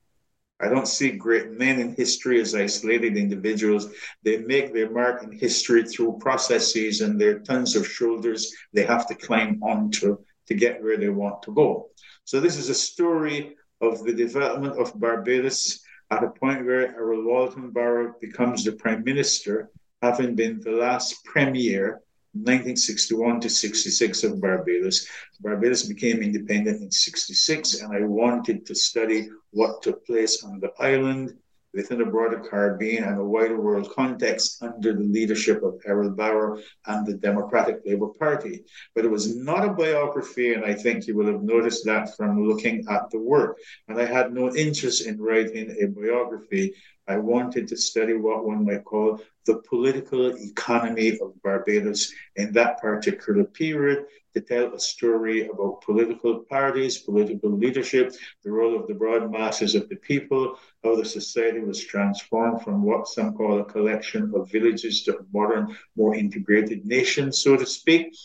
I 0.62 0.70
don't 0.70 0.88
see 0.88 1.12
great 1.12 1.51
men 1.51 1.80
in 1.80 1.96
history 1.96 2.39
as 2.39 2.53
isolated 2.53 3.18
individuals. 3.18 3.89
They 4.24 4.38
make 4.38 4.74
their 4.74 4.91
mark 4.91 5.24
in 5.24 5.32
history 5.32 5.84
through 5.84 6.20
processes 6.20 7.01
and 7.01 7.20
there 7.20 7.38
are 7.38 7.39
tons 7.39 7.75
of 7.75 7.88
shoulders 7.88 8.53
they 8.74 8.84
have 8.84 9.08
to 9.08 9.15
climb 9.15 9.62
onto 9.63 10.18
to 10.48 10.53
get 10.53 10.84
where 10.84 10.98
they 10.98 11.10
want 11.10 11.41
to 11.44 11.53
go. 11.53 11.89
So 12.25 12.39
this 12.39 12.58
is 12.58 12.70
a 12.70 12.75
story 12.75 13.56
of 13.82 14.03
the 14.03 14.13
development 14.13 14.80
of 14.80 15.00
Barbados 15.00 15.82
at 16.12 16.24
a 16.24 16.30
point 16.30 16.65
where 16.65 16.96
Errol 16.96 17.25
Walton 17.25 17.72
Barrow 17.72 18.13
becomes 18.22 18.63
the 18.63 18.74
prime 18.74 19.03
minister, 19.03 19.72
having 20.01 20.36
been 20.36 20.60
the 20.60 20.72
last 20.72 21.24
premier 21.25 22.01
1961 22.33 23.41
to 23.41 23.50
66 23.50 24.23
of 24.23 24.41
Barbados. 24.41 25.07
Barbados 25.41 25.83
became 25.83 26.21
independent 26.21 26.81
in 26.81 26.91
66, 26.91 27.81
and 27.81 27.93
I 27.93 28.01
wanted 28.01 28.65
to 28.65 28.75
study 28.75 29.29
what 29.51 29.81
took 29.81 30.05
place 30.05 30.43
on 30.43 30.59
the 30.59 30.71
island 30.79 31.38
within 31.73 32.00
the 32.00 32.05
broader 32.05 32.39
Caribbean 32.39 33.03
and 33.03 33.17
a 33.17 33.23
wider 33.23 33.59
world 33.59 33.89
context 33.95 34.61
under 34.61 34.93
the 34.93 35.03
leadership 35.03 35.63
of 35.63 35.79
Errol 35.85 36.09
Barrow 36.09 36.59
and 36.85 37.05
the 37.05 37.13
Democratic 37.13 37.81
Labour 37.85 38.09
Party. 38.19 38.63
But 38.93 39.05
it 39.05 39.11
was 39.11 39.35
not 39.35 39.65
a 39.65 39.73
biography, 39.73 40.53
and 40.53 40.65
I 40.65 40.73
think 40.73 41.07
you 41.07 41.15
will 41.15 41.31
have 41.31 41.43
noticed 41.43 41.85
that 41.85 42.15
from 42.17 42.45
looking 42.45 42.85
at 42.89 43.09
the 43.09 43.19
work. 43.19 43.57
And 43.88 44.00
I 44.00 44.05
had 44.05 44.33
no 44.33 44.53
interest 44.53 45.05
in 45.05 45.21
writing 45.21 45.75
a 45.81 45.88
biography. 45.88 46.73
I 47.08 47.17
wanted 47.17 47.67
to 47.67 47.77
study 47.77 48.13
what 48.13 48.46
one 48.46 48.65
might 48.65 48.86
call 48.86 49.20
the 49.46 49.58
political 49.67 50.36
economy 50.38 51.20
of 51.20 51.41
Barbados 51.41 52.13
in 52.36 52.53
that 52.53 52.79
particular 52.79 53.43
period 53.43 54.05
to 54.34 54.41
tell 54.41 54.74
a 54.74 54.79
story 54.79 55.48
about 55.48 55.81
political 55.81 56.39
parties, 56.39 57.00
political 57.00 57.50
leadership, 57.50 58.13
the 58.43 58.51
role 58.51 58.79
of 58.79 58.88
the 58.88 58.93
broad 58.93 59.31
masses 59.31 59.75
of 59.75 59.89
the 59.89 59.96
people, 59.98 60.58
how 60.84 60.96
the 60.96 61.03
society 61.03 61.60
was 61.60 61.84
transformed 61.84 62.62
from 62.62 62.84
what 62.84 63.08
some 63.08 63.34
call 63.34 63.60
a 63.60 63.65
collection 63.65 64.31
of 64.36 64.50
villages 64.51 65.03
to 65.03 65.17
a 65.17 65.25
modern, 65.34 65.75
more 65.98 66.15
integrated 66.15 66.86
nation, 66.86 67.31
so 67.31 67.58
to 67.58 67.65
speak, 67.65 68.15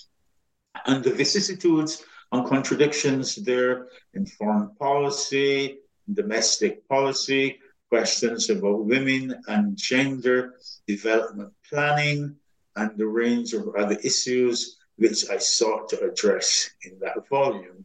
and 0.84 1.02
the 1.02 1.10
vicissitudes 1.10 2.04
and 2.32 2.46
contradictions 2.46 3.36
there 3.36 3.88
in 4.14 4.26
foreign 4.26 4.74
policy, 4.76 5.78
domestic 6.12 6.86
policy, 6.88 7.58
questions 7.88 8.50
about 8.50 8.84
women 8.84 9.34
and 9.48 9.76
gender, 9.76 10.54
development 10.86 11.52
planning, 11.68 12.36
and 12.76 12.96
the 12.96 13.06
range 13.06 13.52
of 13.52 13.74
other 13.76 13.96
issues 14.02 14.76
which 14.96 15.28
I 15.30 15.38
sought 15.38 15.88
to 15.90 16.00
address 16.00 16.70
in 16.82 16.98
that 17.00 17.28
volume, 17.28 17.84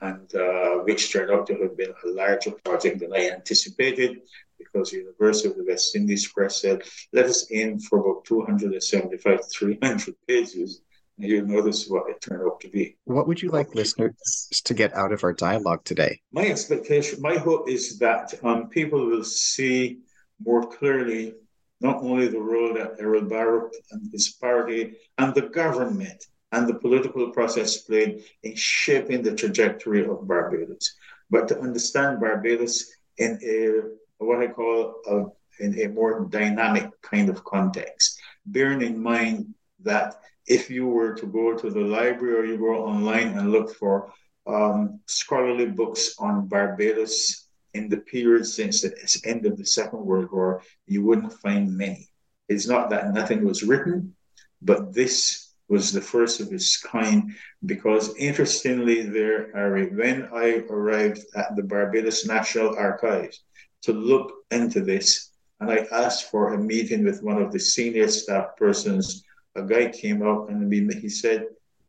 and 0.00 0.32
uh, 0.34 0.78
which 0.84 1.12
turned 1.12 1.30
out 1.30 1.46
to 1.48 1.54
have 1.56 1.76
been 1.76 1.92
a 2.04 2.08
larger 2.08 2.52
project 2.64 3.00
than 3.00 3.12
I 3.12 3.30
anticipated 3.30 4.22
because 4.58 4.90
the 4.90 4.98
University 4.98 5.48
of 5.48 5.56
the 5.56 5.64
West 5.64 5.94
Indies 5.96 6.26
Press 6.28 6.60
said, 6.60 6.82
let 7.12 7.26
us 7.26 7.50
aim 7.52 7.78
for 7.80 7.98
about 7.98 8.24
275 8.24 9.40
300 9.52 10.14
pages. 10.26 10.82
And 11.22 11.30
you'll 11.30 11.46
notice 11.46 11.86
what 11.86 12.10
it 12.10 12.20
turned 12.20 12.42
out 12.42 12.60
to 12.62 12.68
be. 12.68 12.96
What 13.04 13.28
would 13.28 13.40
you 13.40 13.50
like 13.50 13.76
listeners 13.76 14.50
to 14.64 14.74
get 14.74 14.92
out 14.92 15.12
of 15.12 15.22
our 15.22 15.32
dialogue 15.32 15.84
today? 15.84 16.20
My 16.32 16.46
expectation, 16.46 17.22
my 17.22 17.36
hope 17.36 17.68
is 17.68 17.96
that 18.00 18.34
um, 18.42 18.68
people 18.68 19.06
will 19.06 19.22
see 19.22 20.00
more 20.44 20.66
clearly 20.66 21.34
not 21.80 22.02
only 22.02 22.26
the 22.26 22.40
role 22.40 22.74
that 22.74 22.96
Errol 22.98 23.22
Barrow 23.22 23.70
and 23.92 24.10
his 24.10 24.30
party 24.30 24.96
and 25.16 25.32
the 25.32 25.42
government 25.42 26.26
and 26.50 26.66
the 26.66 26.74
political 26.74 27.30
process 27.30 27.76
played 27.76 28.24
in 28.42 28.56
shaping 28.56 29.22
the 29.22 29.36
trajectory 29.36 30.04
of 30.04 30.26
Barbados, 30.26 30.96
but 31.30 31.46
to 31.48 31.60
understand 31.60 32.18
Barbados 32.18 32.90
in 33.18 33.38
a 33.44 34.24
what 34.24 34.42
I 34.42 34.48
call 34.48 34.96
a, 35.06 35.62
in 35.62 35.80
a 35.82 35.86
more 35.86 36.26
dynamic 36.28 36.90
kind 37.00 37.28
of 37.28 37.44
context, 37.44 38.20
bearing 38.44 38.82
in 38.82 39.00
mind 39.00 39.54
that 39.84 40.16
if 40.46 40.70
you 40.70 40.86
were 40.86 41.14
to 41.14 41.26
go 41.26 41.56
to 41.56 41.70
the 41.70 41.80
library 41.80 42.34
or 42.34 42.44
you 42.44 42.58
go 42.58 42.84
online 42.84 43.38
and 43.38 43.52
look 43.52 43.74
for 43.76 44.12
um, 44.46 45.00
scholarly 45.06 45.66
books 45.66 46.14
on 46.18 46.48
Barbados 46.48 47.48
in 47.74 47.88
the 47.88 47.98
period 47.98 48.46
since 48.46 48.82
the 48.82 48.92
end 49.24 49.46
of 49.46 49.56
the 49.56 49.64
Second 49.64 50.04
World 50.04 50.30
War, 50.32 50.62
you 50.86 51.02
wouldn't 51.04 51.32
find 51.32 51.76
many. 51.76 52.08
It's 52.48 52.66
not 52.66 52.90
that 52.90 53.14
nothing 53.14 53.44
was 53.44 53.62
written, 53.62 54.14
but 54.60 54.92
this 54.92 55.52
was 55.68 55.92
the 55.92 56.00
first 56.00 56.40
of 56.40 56.52
its 56.52 56.76
kind 56.76 57.32
because 57.64 58.14
interestingly 58.16 59.08
there 59.08 59.50
Harry, 59.52 59.86
when 59.94 60.28
I 60.34 60.64
arrived 60.68 61.20
at 61.34 61.56
the 61.56 61.62
Barbados 61.62 62.26
National 62.26 62.76
Archives 62.76 63.42
to 63.82 63.92
look 63.92 64.32
into 64.50 64.82
this 64.82 65.30
and 65.60 65.70
I 65.70 65.86
asked 65.92 66.30
for 66.30 66.52
a 66.52 66.58
meeting 66.58 67.04
with 67.04 67.22
one 67.22 67.40
of 67.40 67.52
the 67.52 67.58
senior 67.58 68.08
staff 68.08 68.56
persons, 68.56 69.24
a 69.54 69.62
guy 69.62 69.90
came 69.90 70.22
up 70.22 70.48
and 70.48 70.72
he 70.72 71.08
said, 71.08 71.46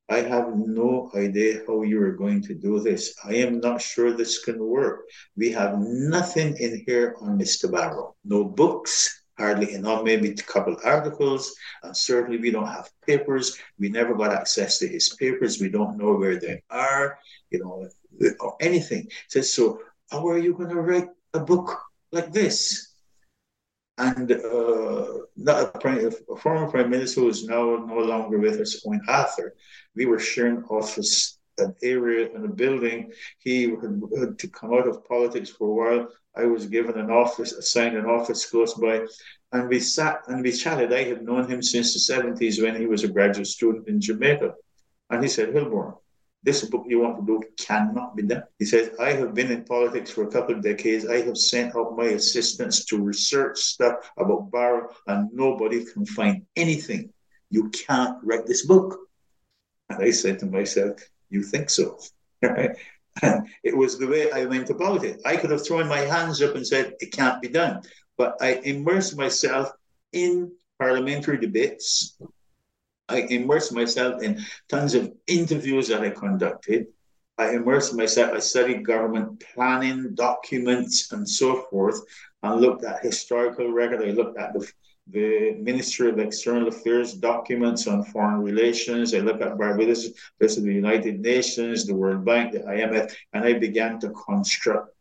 I 0.09 0.17
have 0.17 0.55
no 0.55 1.09
idea 1.15 1.63
how 1.65 1.83
you 1.83 2.01
are 2.01 2.11
going 2.11 2.41
to 2.43 2.53
do 2.53 2.79
this. 2.79 3.15
I 3.23 3.35
am 3.35 3.59
not 3.61 3.81
sure 3.81 4.11
this 4.11 4.43
can 4.43 4.59
work. 4.59 5.05
We 5.37 5.51
have 5.53 5.79
nothing 5.79 6.57
in 6.57 6.83
here 6.85 7.15
on 7.21 7.39
Mr. 7.39 7.71
Barrow. 7.71 8.15
No 8.25 8.43
books, 8.43 9.23
hardly 9.37 9.73
enough, 9.73 10.03
maybe 10.03 10.29
a 10.29 10.35
couple 10.35 10.75
articles. 10.83 11.55
And 11.83 11.95
certainly 11.95 12.37
we 12.37 12.51
don't 12.51 12.67
have 12.67 12.91
papers. 13.07 13.57
We 13.79 13.89
never 13.89 14.13
got 14.13 14.33
access 14.33 14.77
to 14.79 14.87
his 14.87 15.15
papers. 15.15 15.61
We 15.61 15.69
don't 15.69 15.97
know 15.97 16.15
where 16.15 16.37
they 16.39 16.61
are, 16.69 17.17
you 17.49 17.59
know, 17.59 17.87
or 18.41 18.57
anything. 18.59 19.07
Says, 19.29 19.53
so 19.53 19.79
how 20.11 20.27
are 20.27 20.37
you 20.37 20.53
going 20.53 20.69
to 20.69 20.81
write 20.81 21.07
a 21.33 21.39
book 21.39 21.79
like 22.11 22.33
this? 22.33 22.92
And 23.97 24.31
uh, 24.31 25.19
a, 25.47 25.79
prime, 25.79 26.07
a, 26.07 26.35
former 26.35 26.69
prime 26.69 26.89
minister 26.89 27.21
who 27.21 27.29
is 27.29 27.45
now 27.45 27.85
no 27.85 27.99
longer 27.99 28.39
with 28.39 28.59
us, 28.59 28.83
Owen 28.87 29.01
Arthur, 29.07 29.55
we 29.95 30.05
were 30.05 30.19
sharing 30.19 30.63
office 30.63 31.37
an 31.59 31.75
area 31.83 32.29
and 32.33 32.45
a 32.45 32.47
building. 32.47 33.11
He 33.37 33.69
had, 33.69 34.01
had, 34.17 34.39
to 34.39 34.47
come 34.47 34.73
out 34.73 34.87
of 34.87 35.05
politics 35.07 35.49
for 35.49 35.69
a 35.69 35.97
while. 35.97 36.09
I 36.35 36.45
was 36.45 36.65
given 36.65 36.97
an 36.97 37.11
office, 37.11 37.51
assigned 37.51 37.95
an 37.95 38.05
office 38.05 38.49
close 38.49 38.73
by, 38.73 39.05
and 39.51 39.69
we 39.69 39.79
sat 39.79 40.23
and 40.27 40.41
we 40.41 40.51
chatted. 40.51 40.91
I 40.91 41.03
had 41.03 41.23
known 41.23 41.47
him 41.47 41.61
since 41.61 41.93
the 41.93 42.13
70s 42.13 42.61
when 42.61 42.75
he 42.75 42.87
was 42.87 43.03
a 43.03 43.07
graduate 43.07 43.47
student 43.47 43.87
in 43.87 44.01
Jamaica. 44.01 44.55
And 45.11 45.21
he 45.21 45.29
said, 45.29 45.53
Hilbourne, 45.53 45.93
this 46.43 46.63
book 46.65 46.85
you 46.87 46.99
want 46.99 47.17
to 47.17 47.25
do 47.25 47.41
cannot 47.57 48.15
be 48.15 48.23
done. 48.23 48.43
He 48.59 48.65
says, 48.65 48.91
I 48.99 49.13
have 49.13 49.33
been 49.33 49.51
in 49.51 49.63
politics 49.63 50.11
for 50.11 50.23
a 50.23 50.31
couple 50.31 50.55
of 50.55 50.61
decades. 50.61 51.07
I 51.07 51.21
have 51.21 51.37
sent 51.37 51.75
out 51.75 51.95
my 51.97 52.05
assistants 52.05 52.85
to 52.85 53.01
research 53.01 53.57
stuff 53.59 54.11
about 54.17 54.51
Barrow, 54.51 54.89
and 55.07 55.29
nobody 55.33 55.85
can 55.85 56.05
find 56.05 56.45
anything. 56.55 57.13
You 57.49 57.69
can't 57.69 58.17
write 58.23 58.45
this 58.45 58.65
book. 58.65 58.97
And 59.89 60.03
I 60.03 60.11
said 60.11 60.39
to 60.39 60.45
myself, 60.45 60.99
You 61.29 61.43
think 61.43 61.69
so? 61.69 61.97
And 63.21 63.47
it 63.63 63.77
was 63.77 63.99
the 63.99 64.07
way 64.07 64.31
I 64.31 64.45
went 64.45 64.71
about 64.71 65.03
it. 65.03 65.21
I 65.23 65.37
could 65.37 65.51
have 65.51 65.63
thrown 65.63 65.87
my 65.87 65.99
hands 65.99 66.41
up 66.41 66.55
and 66.55 66.65
said, 66.65 66.95
It 66.99 67.11
can't 67.11 67.39
be 67.41 67.47
done. 67.47 67.83
But 68.17 68.37
I 68.41 68.55
immersed 68.63 69.15
myself 69.15 69.71
in 70.11 70.51
parliamentary 70.79 71.37
debates. 71.37 72.17
I 73.13 73.27
immersed 73.29 73.73
myself 73.73 74.21
in 74.21 74.43
tons 74.69 74.93
of 74.95 75.13
interviews 75.27 75.87
that 75.89 76.01
I 76.01 76.09
conducted. 76.09 76.87
I 77.37 77.55
immersed 77.55 77.95
myself, 77.95 78.33
I 78.33 78.39
studied 78.39 78.85
government 78.85 79.43
planning 79.53 80.13
documents 80.13 81.11
and 81.11 81.27
so 81.27 81.63
forth, 81.69 81.99
and 82.43 82.61
looked 82.61 82.83
at 82.83 83.03
historical 83.03 83.71
record. 83.71 84.01
I 84.01 84.11
looked 84.11 84.37
at 84.37 84.53
the 84.53 84.71
the 85.07 85.55
Ministry 85.59 86.09
of 86.09 86.19
External 86.19 86.69
Affairs 86.69 87.13
documents 87.13 87.87
on 87.87 88.05
foreign 88.05 88.41
relations. 88.41 89.13
I 89.13 89.19
looked 89.19 89.41
at 89.41 89.57
Barbados 89.57 90.07
versus 90.39 90.63
the 90.63 90.73
United 90.73 91.19
Nations, 91.19 91.85
the 91.85 91.95
World 91.95 92.23
Bank, 92.23 92.53
the 92.53 92.59
IMF, 92.59 93.13
and 93.33 93.43
I 93.43 93.53
began 93.53 93.99
to 93.99 94.09
construct, 94.11 94.95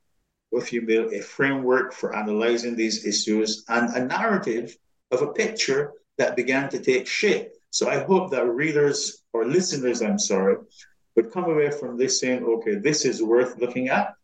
if 0.50 0.72
you 0.72 0.84
will, 0.84 1.08
a 1.12 1.20
framework 1.20 1.92
for 1.92 2.16
analyzing 2.16 2.74
these 2.74 3.06
issues 3.06 3.64
and 3.68 3.94
a 3.94 4.04
narrative 4.04 4.76
of 5.12 5.22
a 5.22 5.32
picture 5.32 5.92
that 6.18 6.36
began 6.36 6.68
to 6.70 6.80
take 6.80 7.06
shape. 7.06 7.52
So 7.72 7.88
I 7.88 8.00
hope 8.04 8.30
that 8.30 8.46
readers 8.46 9.22
or 9.32 9.46
listeners, 9.46 10.02
I'm 10.02 10.18
sorry, 10.18 10.56
would 11.16 11.32
come 11.32 11.44
away 11.44 11.70
from 11.70 11.96
this 11.96 12.20
saying, 12.20 12.44
okay, 12.44 12.74
this 12.74 13.06
is 13.06 13.22
worth 13.22 13.58
looking 13.58 13.88
at. 13.88 14.14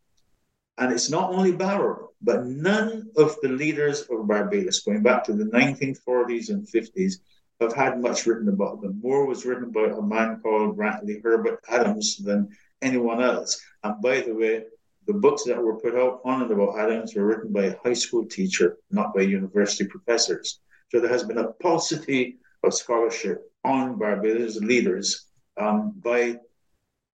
And 0.77 0.93
it's 0.93 1.09
not 1.09 1.31
only 1.31 1.51
Barrow, 1.51 2.11
but 2.21 2.45
none 2.45 3.09
of 3.17 3.35
the 3.41 3.49
leaders 3.49 4.01
of 4.01 4.27
Barbados, 4.27 4.81
going 4.81 5.01
back 5.01 5.23
to 5.23 5.33
the 5.33 5.45
1940s 5.45 6.49
and 6.49 6.67
50s, 6.67 7.15
have 7.59 7.73
had 7.73 7.99
much 7.99 8.27
written 8.27 8.49
about 8.49 8.81
them. 8.81 8.99
More 9.01 9.25
was 9.25 9.45
written 9.45 9.63
about 9.63 9.97
a 9.97 10.01
man 10.01 10.39
called 10.41 10.77
Grantley 10.77 11.19
Herbert 11.23 11.59
Adams 11.67 12.17
than 12.17 12.49
anyone 12.83 13.21
else. 13.21 13.59
And 13.83 13.99
by 13.99 14.21
the 14.21 14.35
way, 14.35 14.65
the 15.07 15.13
books 15.13 15.43
that 15.45 15.61
were 15.61 15.79
put 15.79 15.95
out 15.95 16.21
on 16.23 16.43
and 16.43 16.51
about 16.51 16.77
Adams 16.77 17.15
were 17.15 17.25
written 17.25 17.51
by 17.51 17.63
a 17.63 17.77
high 17.83 17.93
school 17.93 18.27
teacher, 18.27 18.77
not 18.91 19.15
by 19.15 19.21
university 19.21 19.85
professors. 19.85 20.59
So 20.91 20.99
there 20.99 21.09
has 21.09 21.23
been 21.23 21.39
a 21.39 21.51
paucity 21.53 22.37
of 22.63 22.73
scholarship 22.73 23.51
on 23.63 23.97
Barbados 23.97 24.57
leaders 24.57 25.27
um, 25.57 25.93
by 26.03 26.37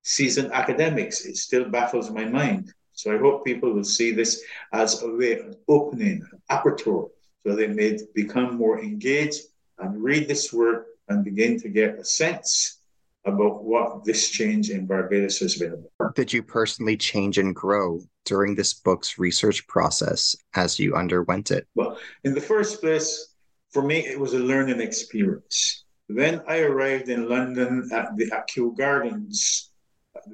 seasoned 0.04 0.52
academics. 0.54 1.26
It 1.26 1.38
still 1.38 1.70
baffles 1.70 2.12
my 2.12 2.26
mind. 2.26 2.74
So 2.94 3.14
I 3.14 3.18
hope 3.18 3.46
people 3.46 3.74
will 3.74 3.84
see 3.84 4.12
this 4.12 4.44
as 4.72 5.04
a 5.04 5.10
way, 5.10 5.40
of 5.40 5.58
opening, 5.68 6.26
an 6.32 6.42
aperture, 6.50 7.04
so 7.46 7.56
they 7.56 7.68
may 7.68 8.00
become 8.14 8.56
more 8.56 8.80
engaged 8.80 9.42
and 9.80 10.02
read 10.02 10.28
this 10.28 10.54
work 10.54 10.88
and 11.10 11.24
begin 11.24 11.60
to 11.60 11.70
get 11.70 12.00
a 12.00 12.06
sense 12.06 12.80
about 13.26 13.64
what 13.64 14.06
this 14.06 14.30
change 14.30 14.70
in 14.70 14.86
Barbados 14.86 15.40
has 15.40 15.56
been 15.56 15.74
about. 15.74 16.16
Did 16.16 16.32
you 16.32 16.44
personally 16.44 16.96
change 16.96 17.38
and 17.38 17.56
grow 17.56 18.00
during 18.24 18.56
this 18.56 18.74
book's 18.74 19.18
research 19.18 19.68
process 19.68 20.36
as 20.56 20.80
you 20.80 20.96
underwent 20.96 21.52
it? 21.52 21.68
Well, 21.76 21.98
in 22.24 22.34
the 22.34 22.42
first 22.42 22.82
place, 22.82 23.35
for 23.76 23.82
me, 23.82 23.98
it 23.98 24.18
was 24.18 24.32
a 24.34 24.40
learning 24.40 24.80
experience. 24.80 25.84
When 26.08 26.42
I 26.48 26.60
arrived 26.60 27.10
in 27.10 27.28
London 27.28 27.90
at 27.92 28.16
the 28.16 28.32
at 28.32 28.48
Kew 28.48 28.74
Gardens, 28.78 29.72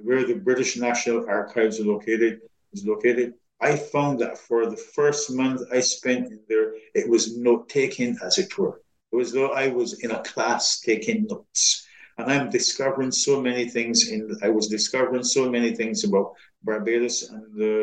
where 0.03 0.23
the 0.23 0.35
British 0.35 0.77
National 0.77 1.27
Archives 1.27 1.79
are 1.79 1.89
located, 1.95 2.41
is 2.71 2.85
located, 2.85 3.33
I 3.59 3.71
found 3.77 4.19
that 4.19 4.37
for 4.37 4.67
the 4.67 4.77
first 4.77 5.31
month 5.31 5.61
I 5.73 5.79
spent 5.79 6.27
in 6.27 6.39
there, 6.47 6.67
it 6.93 7.09
was 7.09 7.35
note 7.35 7.67
taking, 7.67 8.15
as 8.23 8.37
it 8.37 8.55
were. 8.59 8.79
It 9.11 9.15
was 9.15 9.31
though 9.33 9.53
I 9.63 9.69
was 9.69 9.89
in 10.03 10.11
a 10.11 10.21
class 10.21 10.79
taking 10.79 11.25
notes. 11.27 11.87
And 12.19 12.31
I'm 12.31 12.51
discovering 12.51 13.11
so 13.11 13.41
many 13.41 13.67
things 13.67 14.11
in 14.11 14.19
I 14.43 14.49
was 14.49 14.67
discovering 14.67 15.23
so 15.23 15.49
many 15.49 15.71
things 15.75 16.03
about 16.03 16.33
Barbados 16.61 17.17
and 17.31 17.45
the 17.55 17.73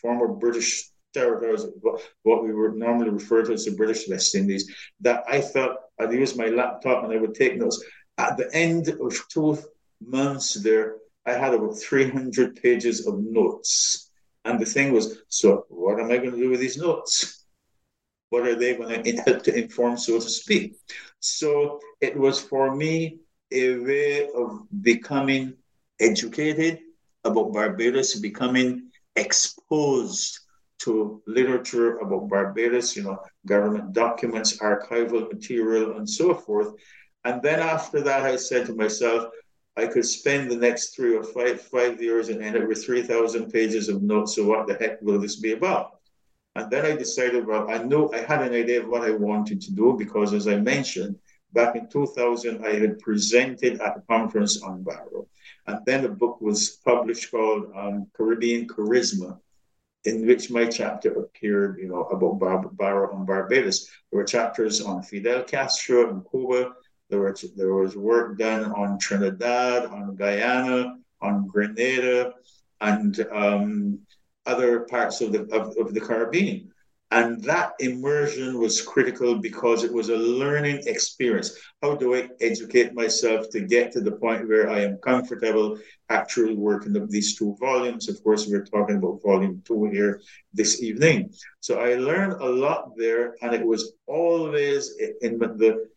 former 0.00 0.26
British 0.26 0.90
territories, 1.14 1.64
what 2.22 2.42
we 2.44 2.52
would 2.52 2.74
normally 2.74 3.10
refer 3.10 3.44
to 3.44 3.52
as 3.52 3.64
the 3.64 3.72
British 3.72 4.08
West 4.08 4.34
Indies, 4.34 4.70
that 5.00 5.24
I 5.28 5.40
felt 5.40 5.78
I'd 6.00 6.12
use 6.12 6.36
my 6.36 6.46
laptop 6.46 7.04
and 7.04 7.12
I 7.12 7.16
would 7.16 7.34
take 7.34 7.56
notes. 7.56 7.82
At 8.18 8.36
the 8.36 8.48
end 8.54 8.88
of 8.88 9.28
two 9.28 9.58
months 10.00 10.54
there, 10.54 10.96
I 11.26 11.32
had 11.32 11.54
about 11.54 11.78
300 11.78 12.56
pages 12.62 13.06
of 13.06 13.18
notes 13.18 14.08
and 14.44 14.58
the 14.58 14.64
thing 14.64 14.92
was, 14.92 15.18
so 15.28 15.66
what 15.68 16.00
am 16.00 16.10
I 16.10 16.16
going 16.16 16.30
to 16.30 16.36
do 16.38 16.50
with 16.50 16.60
these 16.60 16.78
notes? 16.78 17.44
What 18.30 18.46
are 18.46 18.54
they 18.54 18.74
going 18.74 19.02
to 19.02 19.12
help 19.22 19.42
to 19.44 19.54
inform, 19.54 19.98
so 19.98 20.14
to 20.14 20.28
speak? 20.28 20.76
So 21.20 21.80
it 22.00 22.16
was 22.16 22.40
for 22.40 22.74
me 22.74 23.20
a 23.50 23.78
way 23.78 24.28
of 24.34 24.62
becoming 24.82 25.54
educated 26.00 26.80
about 27.24 27.52
Barbados, 27.52 28.14
becoming 28.20 28.90
exposed 29.16 30.40
to 30.80 31.22
literature 31.26 31.98
about 31.98 32.28
Barbados, 32.28 32.96
you 32.96 33.02
know, 33.02 33.18
government 33.46 33.92
documents, 33.92 34.58
archival 34.58 35.32
material, 35.32 35.96
and 35.96 36.08
so 36.08 36.34
forth. 36.34 36.74
And 37.24 37.42
then 37.42 37.60
after 37.60 38.00
that, 38.02 38.22
I 38.22 38.36
said 38.36 38.66
to 38.66 38.74
myself, 38.74 39.30
I 39.76 39.86
could 39.86 40.06
spend 40.06 40.50
the 40.50 40.56
next 40.56 40.94
three 40.94 41.14
or 41.14 41.22
five 41.22 41.60
five 41.60 42.02
years 42.02 42.28
and 42.28 42.42
end 42.42 42.56
up 42.56 42.66
with 42.66 42.84
three 42.84 43.02
thousand 43.02 43.52
pages 43.52 43.88
of 43.88 44.02
notes. 44.02 44.34
So 44.34 44.44
what 44.44 44.66
the 44.66 44.74
heck 44.74 45.00
will 45.02 45.20
this 45.20 45.36
be 45.36 45.52
about? 45.52 45.98
And 46.56 46.70
then 46.70 46.84
I 46.84 46.96
decided, 46.96 47.46
well, 47.46 47.70
I 47.70 47.78
know 47.78 48.10
I 48.12 48.18
had 48.18 48.42
an 48.42 48.52
idea 48.52 48.82
of 48.82 48.88
what 48.88 49.02
I 49.02 49.12
wanted 49.12 49.60
to 49.62 49.72
do 49.72 49.94
because, 49.96 50.32
as 50.34 50.48
I 50.48 50.56
mentioned, 50.56 51.16
back 51.52 51.76
in 51.76 51.88
2000, 51.88 52.64
I 52.66 52.74
had 52.74 52.98
presented 52.98 53.80
at 53.80 53.98
a 53.98 54.00
conference 54.08 54.62
on 54.62 54.82
Barrow. 54.82 55.28
And 55.68 55.78
then 55.86 56.04
a 56.04 56.08
book 56.08 56.40
was 56.40 56.80
published 56.84 57.30
called 57.30 57.70
um, 57.76 58.08
Caribbean 58.16 58.66
Charisma, 58.66 59.38
in 60.04 60.26
which 60.26 60.50
my 60.50 60.66
chapter 60.66 61.12
appeared, 61.12 61.78
you 61.78 61.88
know, 61.88 62.04
about 62.04 62.38
Bar- 62.38 62.70
Barrow 62.72 63.16
and 63.16 63.26
Barbados. 63.26 63.86
There 64.10 64.18
were 64.18 64.24
chapters 64.24 64.80
on 64.80 65.02
Fidel 65.02 65.42
Castro 65.42 66.10
in 66.10 66.22
Cuba, 66.30 66.72
there 67.10 67.20
was, 67.20 67.44
there 67.56 67.74
was 67.74 67.96
work 67.96 68.38
done 68.38 68.70
on 68.72 68.98
Trinidad, 68.98 69.86
on 69.86 70.14
Guyana, 70.14 70.98
on 71.20 71.46
Grenada, 71.46 72.34
and 72.80 73.26
um, 73.32 73.98
other 74.46 74.80
parts 74.80 75.20
of 75.20 75.32
the, 75.32 75.42
of, 75.54 75.76
of 75.78 75.94
the 75.94 76.00
Caribbean. 76.00 76.70
And 77.10 77.42
that 77.44 77.72
immersion 77.80 78.58
was 78.58 78.82
critical 78.82 79.38
because 79.38 79.82
it 79.82 79.92
was 79.92 80.10
a 80.10 80.16
learning 80.16 80.82
experience. 80.86 81.58
How 81.80 81.94
do 81.94 82.14
I 82.14 82.28
educate 82.40 82.92
myself 82.92 83.48
to 83.50 83.60
get 83.60 83.92
to 83.92 84.02
the 84.02 84.12
point 84.12 84.46
where 84.46 84.68
I 84.68 84.80
am 84.80 84.98
comfortable 84.98 85.78
actually 86.10 86.54
working 86.54 86.96
up 87.00 87.08
these 87.08 87.34
two 87.34 87.56
volumes? 87.58 88.10
Of 88.10 88.22
course, 88.22 88.46
we're 88.46 88.64
talking 88.64 88.96
about 88.96 89.22
volume 89.24 89.62
two 89.64 89.84
here 89.90 90.20
this 90.52 90.82
evening. 90.82 91.32
So 91.60 91.80
I 91.80 91.94
learned 91.94 92.42
a 92.42 92.48
lot 92.48 92.92
there, 92.96 93.36
and 93.40 93.54
it 93.54 93.64
was 93.64 93.92
always 94.06 94.94
in 95.22 95.38
the 95.38 95.88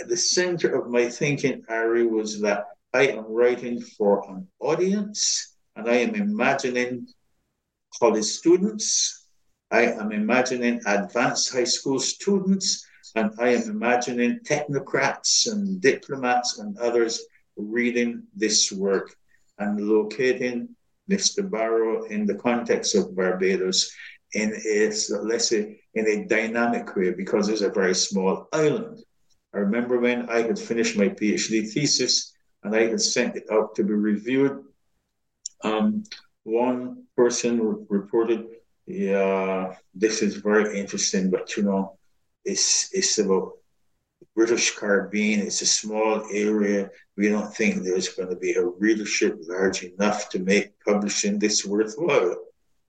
at 0.00 0.08
the 0.08 0.16
center 0.16 0.74
of 0.74 0.90
my 0.90 1.08
thinking, 1.08 1.62
Ari, 1.68 2.06
was 2.06 2.40
that 2.40 2.64
I 2.92 3.08
am 3.08 3.24
writing 3.28 3.80
for 3.80 4.28
an 4.30 4.48
audience 4.60 5.56
and 5.76 5.88
I 5.88 5.96
am 5.96 6.14
imagining 6.14 7.06
college 7.98 8.24
students, 8.24 9.19
I 9.70 9.82
am 9.92 10.12
imagining 10.12 10.80
advanced 10.86 11.52
high 11.52 11.64
school 11.64 12.00
students, 12.00 12.84
and 13.14 13.32
I 13.38 13.50
am 13.50 13.70
imagining 13.70 14.40
technocrats 14.40 15.50
and 15.50 15.80
diplomats 15.80 16.58
and 16.58 16.76
others 16.78 17.20
reading 17.56 18.24
this 18.34 18.72
work 18.72 19.14
and 19.58 19.80
locating 19.80 20.68
Mr. 21.10 21.48
Barrow 21.48 22.04
in 22.04 22.26
the 22.26 22.34
context 22.34 22.94
of 22.94 23.14
Barbados 23.16 23.92
in 24.34 24.54
a, 24.66 24.92
let's 25.22 25.48
say, 25.48 25.80
in 25.94 26.06
a 26.06 26.24
dynamic 26.26 26.94
way 26.94 27.10
because 27.10 27.48
it's 27.48 27.62
a 27.62 27.70
very 27.70 27.94
small 27.94 28.48
island. 28.52 29.02
I 29.52 29.58
remember 29.58 29.98
when 29.98 30.30
I 30.30 30.42
had 30.42 30.58
finished 30.58 30.96
my 30.96 31.08
PhD 31.08 31.68
thesis 31.72 32.32
and 32.62 32.74
I 32.74 32.86
had 32.88 33.00
sent 33.00 33.36
it 33.36 33.46
out 33.50 33.74
to 33.76 33.82
be 33.82 33.92
reviewed. 33.92 34.64
Um, 35.64 36.04
one 36.44 37.04
person 37.16 37.60
re- 37.60 37.84
reported, 37.88 38.46
"Yeah, 38.90 39.76
this 39.94 40.22
is 40.22 40.36
very 40.36 40.78
interesting, 40.78 41.30
but 41.30 41.56
you 41.56 41.62
know, 41.62 41.98
it's 42.44 42.92
it's 42.92 43.18
about 43.18 43.52
British 44.34 44.76
Caribbean. 44.76 45.40
It's 45.40 45.62
a 45.62 45.66
small 45.66 46.26
area. 46.32 46.90
We 47.16 47.28
don't 47.28 47.54
think 47.54 47.82
there's 47.82 48.08
going 48.08 48.30
to 48.30 48.36
be 48.36 48.54
a 48.54 48.64
readership 48.64 49.38
large 49.48 49.82
enough 49.84 50.28
to 50.30 50.38
make 50.38 50.72
publishing 50.86 51.38
this 51.38 51.64
worthwhile." 51.64 52.36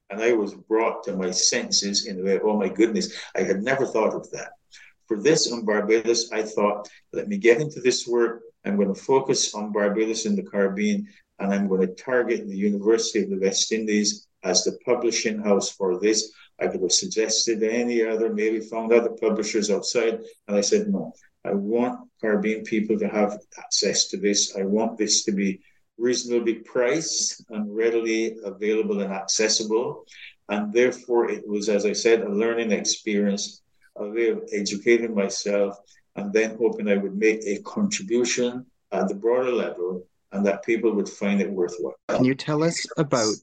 And 0.09 0.21
I 0.21 0.33
was 0.33 0.53
brought 0.53 1.03
to 1.03 1.15
my 1.15 1.31
senses 1.31 2.05
in 2.07 2.19
a 2.19 2.23
way. 2.23 2.39
Oh 2.43 2.57
my 2.57 2.69
goodness, 2.69 3.07
I 3.35 3.43
had 3.43 3.63
never 3.63 3.85
thought 3.85 4.13
of 4.13 4.29
that 4.31 4.51
for 5.11 5.21
this 5.21 5.51
on 5.51 5.65
Barbados, 5.65 6.31
I 6.31 6.41
thought, 6.41 6.87
let 7.11 7.27
me 7.27 7.35
get 7.37 7.59
into 7.59 7.81
this 7.81 8.07
work. 8.07 8.43
I'm 8.63 8.77
going 8.77 8.93
to 8.93 9.01
focus 9.13 9.53
on 9.53 9.73
Barbados 9.73 10.25
and 10.25 10.37
the 10.37 10.43
Caribbean, 10.43 11.05
and 11.37 11.53
I'm 11.53 11.67
going 11.67 11.85
to 11.85 11.93
target 11.93 12.47
the 12.47 12.55
University 12.55 13.21
of 13.21 13.29
the 13.29 13.37
West 13.37 13.73
Indies 13.73 14.29
as 14.43 14.63
the 14.63 14.77
publishing 14.85 15.39
house 15.39 15.71
for 15.71 15.99
this. 15.99 16.31
I 16.59 16.67
could 16.67 16.81
have 16.81 16.91
suggested 16.91 17.63
any 17.63 18.05
other, 18.05 18.33
maybe 18.33 18.59
found 18.59 18.93
other 18.93 19.09
publishers 19.09 19.71
outside, 19.71 20.21
and 20.47 20.57
I 20.57 20.61
said 20.61 20.87
no. 20.89 21.13
I 21.43 21.53
want 21.53 22.09
Caribbean 22.19 22.63
people 22.63 22.99
to 22.99 23.07
have 23.07 23.39
access 23.57 24.07
to 24.09 24.17
this. 24.17 24.55
I 24.55 24.63
want 24.63 24.97
this 24.97 25.23
to 25.23 25.31
be 25.31 25.61
reasonably 25.97 26.55
priced 26.55 27.43
and 27.49 27.75
readily 27.75 28.37
available 28.43 29.01
and 29.01 29.11
accessible. 29.11 30.05
And 30.49 30.73
therefore, 30.73 31.29
it 31.29 31.47
was, 31.47 31.69
as 31.69 31.85
I 31.85 31.93
said, 31.93 32.21
a 32.21 32.29
learning 32.29 32.71
experience, 32.71 33.61
a 33.95 34.07
way 34.07 34.29
of 34.29 34.43
educating 34.53 35.15
myself, 35.15 35.77
and 36.15 36.31
then 36.33 36.57
hoping 36.57 36.89
I 36.89 36.97
would 36.97 37.15
make 37.15 37.41
a 37.45 37.61
contribution 37.63 38.65
at 38.91 39.07
the 39.07 39.15
broader 39.15 39.51
level 39.51 40.05
and 40.31 40.45
that 40.45 40.63
people 40.63 40.93
would 40.93 41.09
find 41.09 41.41
it 41.41 41.51
worthwhile. 41.51 41.95
Can 42.09 42.25
you 42.25 42.35
tell 42.35 42.63
us 42.63 42.85
about 42.97 43.35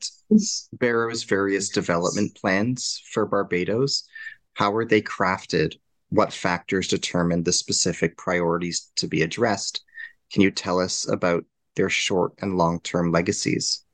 Barrow's 0.72 1.24
various 1.24 1.68
development 1.68 2.34
plans 2.34 3.02
for 3.12 3.26
Barbados? 3.26 4.04
How 4.54 4.70
were 4.70 4.84
they 4.84 5.02
crafted? 5.02 5.76
What 6.10 6.32
factors 6.32 6.88
determined 6.88 7.44
the 7.44 7.52
specific 7.52 8.16
priorities 8.16 8.90
to 8.96 9.06
be 9.06 9.22
addressed? 9.22 9.84
Can 10.32 10.42
you 10.42 10.50
tell 10.50 10.78
us 10.78 11.08
about 11.08 11.44
their 11.76 11.90
short 11.90 12.32
and 12.38 12.56
long 12.56 12.80
term 12.80 13.12
legacies? 13.12 13.84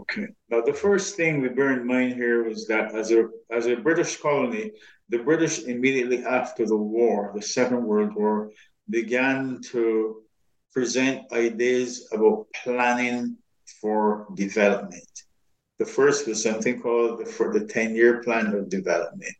Okay. 0.00 0.26
Now, 0.48 0.62
the 0.62 0.72
first 0.72 1.16
thing 1.16 1.40
we 1.40 1.48
bear 1.48 1.78
in 1.78 1.86
mind 1.86 2.14
here 2.14 2.42
was 2.42 2.66
that 2.68 2.94
as 2.94 3.12
a 3.12 3.28
as 3.50 3.66
a 3.66 3.76
British 3.76 4.16
colony, 4.20 4.72
the 5.08 5.18
British 5.18 5.64
immediately 5.64 6.24
after 6.24 6.66
the 6.66 6.76
war, 6.76 7.32
the 7.34 7.42
Second 7.42 7.84
World 7.84 8.14
War, 8.14 8.50
began 8.88 9.60
to 9.70 10.22
present 10.72 11.32
ideas 11.32 12.08
about 12.12 12.46
planning 12.62 13.36
for 13.80 14.26
development. 14.34 15.24
The 15.78 15.86
first 15.86 16.26
was 16.26 16.42
something 16.42 16.80
called 16.80 17.20
the, 17.20 17.26
for 17.26 17.52
the 17.52 17.66
10 17.66 17.94
year 17.94 18.22
plan 18.22 18.54
of 18.54 18.68
development. 18.68 19.34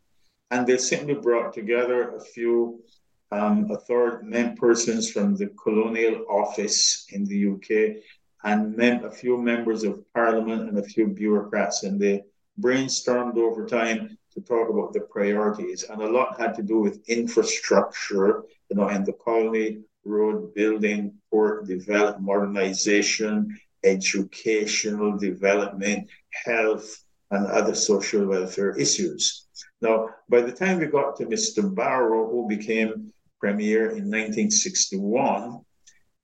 And 0.51 0.67
they 0.67 0.79
simply 0.79 1.15
brought 1.15 1.53
together 1.53 2.17
a 2.17 2.21
few 2.21 2.83
um, 3.31 3.71
authority 3.71 4.27
men 4.27 4.57
persons 4.57 5.11
from 5.11 5.37
the 5.37 5.49
colonial 5.63 6.25
office 6.29 7.07
in 7.11 7.25
the 7.27 7.53
UK 7.53 8.03
and 8.43 8.77
mem- 8.77 9.05
a 9.05 9.11
few 9.11 9.37
members 9.37 9.85
of 9.85 10.03
parliament 10.13 10.69
and 10.69 10.79
a 10.79 10.83
few 10.83 11.07
bureaucrats. 11.07 11.85
And 11.85 12.01
they 12.01 12.25
brainstormed 12.61 13.37
over 13.37 13.67
time 13.67 14.19
to 14.33 14.41
talk 14.41 14.69
about 14.71 14.93
the 14.93 15.01
priorities. 15.01 15.85
And 15.85 16.03
a 16.03 16.11
lot 16.11 16.41
had 16.41 16.55
to 16.55 16.63
do 16.63 16.79
with 16.79 17.09
infrastructure, 17.09 18.45
you 18.69 18.77
know, 18.77 18.89
in 18.89 19.05
the 19.05 19.13
colony, 19.13 19.83
road 20.05 20.55
building, 20.55 21.15
port 21.31 21.67
development, 21.67 22.23
modernization, 22.23 23.57
educational 23.85 25.17
development, 25.19 26.09
health, 26.45 27.05
and 27.31 27.47
other 27.47 27.75
social 27.75 28.27
welfare 28.27 28.77
issues. 28.77 29.47
Now, 29.81 30.11
by 30.29 30.41
the 30.43 30.53
time 30.53 30.79
we 30.79 30.87
got 30.87 31.17
to 31.17 31.27
Mr. 31.27 31.75
Barrow, 31.75 32.29
who 32.31 32.49
became 32.49 33.13
premier 33.39 33.91
in 33.91 34.11
1961, 34.11 35.61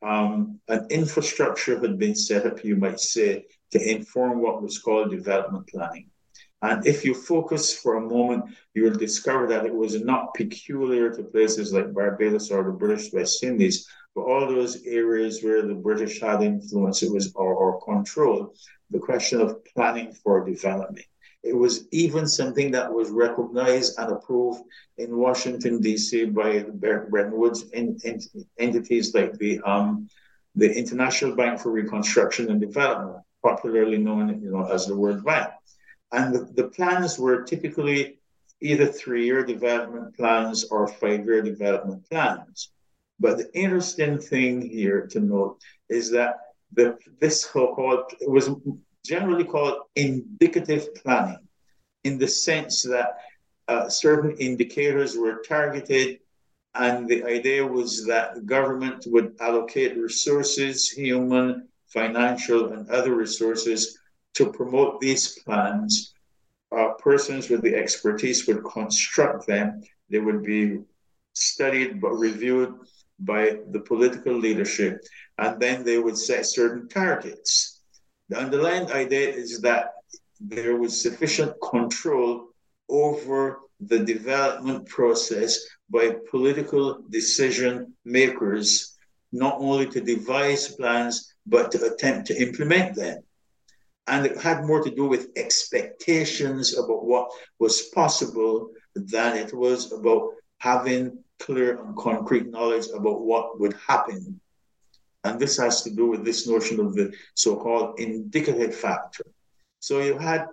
um, 0.02 0.60
an 0.68 0.86
infrastructure 0.90 1.78
had 1.80 1.98
been 1.98 2.14
set 2.14 2.46
up, 2.46 2.64
you 2.64 2.76
might 2.76 3.00
say, 3.00 3.46
to 3.70 3.90
inform 3.90 4.40
what 4.40 4.62
was 4.62 4.78
called 4.78 5.10
development 5.10 5.66
planning. 5.68 6.10
And 6.68 6.84
if 6.86 7.04
you 7.04 7.14
focus 7.14 7.72
for 7.72 7.96
a 7.96 8.00
moment, 8.00 8.44
you 8.74 8.82
will 8.84 8.98
discover 8.98 9.46
that 9.46 9.66
it 9.66 9.74
was 9.74 10.02
not 10.02 10.34
peculiar 10.34 11.14
to 11.14 11.22
places 11.22 11.72
like 11.72 11.94
Barbados 11.94 12.50
or 12.50 12.64
the 12.64 12.72
British 12.72 13.12
West 13.12 13.44
Indies, 13.44 13.86
but 14.14 14.22
all 14.22 14.48
those 14.48 14.82
areas 14.84 15.44
where 15.44 15.62
the 15.62 15.74
British 15.74 16.20
had 16.20 16.42
influence, 16.42 17.02
it 17.02 17.12
was 17.12 17.32
or, 17.34 17.54
or 17.54 17.80
control, 17.82 18.52
the 18.90 18.98
question 18.98 19.40
of 19.40 19.64
planning 19.64 20.12
for 20.12 20.44
development. 20.44 21.06
It 21.44 21.56
was 21.56 21.86
even 21.92 22.26
something 22.26 22.72
that 22.72 22.92
was 22.92 23.10
recognized 23.10 23.96
and 23.98 24.10
approved 24.10 24.62
in 24.98 25.16
Washington 25.16 25.80
D.C. 25.80 26.24
by 26.26 26.58
the 26.58 27.06
Bretton 27.10 27.36
Woods 27.36 27.66
entities 28.58 29.14
like 29.14 29.34
the 29.34 29.60
um, 29.60 30.08
the 30.56 30.76
International 30.76 31.36
Bank 31.36 31.60
for 31.60 31.70
Reconstruction 31.70 32.50
and 32.50 32.60
Development, 32.60 33.22
popularly 33.44 33.98
known 33.98 34.42
you 34.42 34.50
know 34.50 34.64
as 34.66 34.86
the 34.86 34.96
World 34.96 35.24
Bank. 35.24 35.50
And 36.12 36.34
the, 36.34 36.48
the 36.54 36.68
plans 36.68 37.18
were 37.18 37.42
typically 37.42 38.18
either 38.60 38.86
three-year 38.86 39.44
development 39.44 40.16
plans 40.16 40.64
or 40.64 40.88
five-year 40.88 41.42
development 41.42 42.08
plans. 42.08 42.70
But 43.18 43.38
the 43.38 43.50
interesting 43.54 44.18
thing 44.18 44.62
here 44.62 45.06
to 45.08 45.20
note 45.20 45.58
is 45.88 46.10
that 46.12 46.36
the, 46.72 46.98
this 47.20 47.42
so-called 47.42 48.12
was 48.22 48.50
generally 49.04 49.44
called 49.44 49.78
indicative 49.94 50.94
planning, 50.96 51.46
in 52.04 52.18
the 52.18 52.28
sense 52.28 52.82
that 52.82 53.18
uh, 53.68 53.88
certain 53.88 54.36
indicators 54.38 55.16
were 55.16 55.42
targeted, 55.46 56.18
and 56.74 57.08
the 57.08 57.24
idea 57.24 57.66
was 57.66 58.04
that 58.06 58.34
the 58.34 58.40
government 58.40 59.04
would 59.06 59.34
allocate 59.40 59.96
resources, 59.96 60.90
human, 60.90 61.68
financial, 61.88 62.72
and 62.72 62.88
other 62.90 63.14
resources 63.14 63.98
to 64.36 64.52
promote 64.52 65.00
these 65.00 65.38
plans. 65.40 66.14
Uh, 66.76 66.90
persons 66.98 67.48
with 67.48 67.62
the 67.62 67.74
expertise 67.74 68.46
would 68.46 68.64
construct 68.64 69.46
them. 69.46 69.82
They 70.10 70.18
would 70.18 70.42
be 70.42 70.80
studied 71.32 72.00
but 72.00 72.12
reviewed 72.12 72.74
by 73.18 73.58
the 73.70 73.80
political 73.80 74.34
leadership, 74.34 75.00
and 75.38 75.60
then 75.60 75.84
they 75.84 75.98
would 75.98 76.18
set 76.18 76.44
certain 76.44 76.88
targets. 76.88 77.80
The 78.28 78.38
underlying 78.38 78.90
idea 78.92 79.30
is 79.30 79.60
that 79.62 79.92
there 80.40 80.76
was 80.76 81.00
sufficient 81.00 81.54
control 81.62 82.48
over 82.88 83.60
the 83.80 84.00
development 84.00 84.86
process 84.88 85.58
by 85.88 86.16
political 86.30 87.02
decision 87.10 87.94
makers, 88.04 88.96
not 89.32 89.56
only 89.60 89.86
to 89.86 90.00
devise 90.00 90.74
plans, 90.74 91.34
but 91.46 91.70
to 91.72 91.92
attempt 91.92 92.26
to 92.26 92.42
implement 92.42 92.96
them. 92.96 93.22
And 94.08 94.24
it 94.24 94.40
had 94.40 94.64
more 94.64 94.82
to 94.82 94.90
do 94.90 95.06
with 95.06 95.30
expectations 95.36 96.78
about 96.78 97.04
what 97.04 97.30
was 97.58 97.82
possible 97.94 98.70
than 98.94 99.36
it 99.36 99.52
was 99.52 99.92
about 99.92 100.30
having 100.58 101.18
clear 101.38 101.82
and 101.82 101.96
concrete 101.96 102.48
knowledge 102.48 102.86
about 102.94 103.20
what 103.22 103.58
would 103.60 103.74
happen. 103.74 104.40
And 105.24 105.40
this 105.40 105.58
has 105.58 105.82
to 105.82 105.90
do 105.90 106.06
with 106.06 106.24
this 106.24 106.46
notion 106.46 106.78
of 106.78 106.94
the 106.94 107.12
so 107.34 107.56
called 107.56 107.98
indicative 107.98 108.74
factor. 108.74 109.24
So 109.80 110.00
you 110.00 110.16
had 110.16 110.46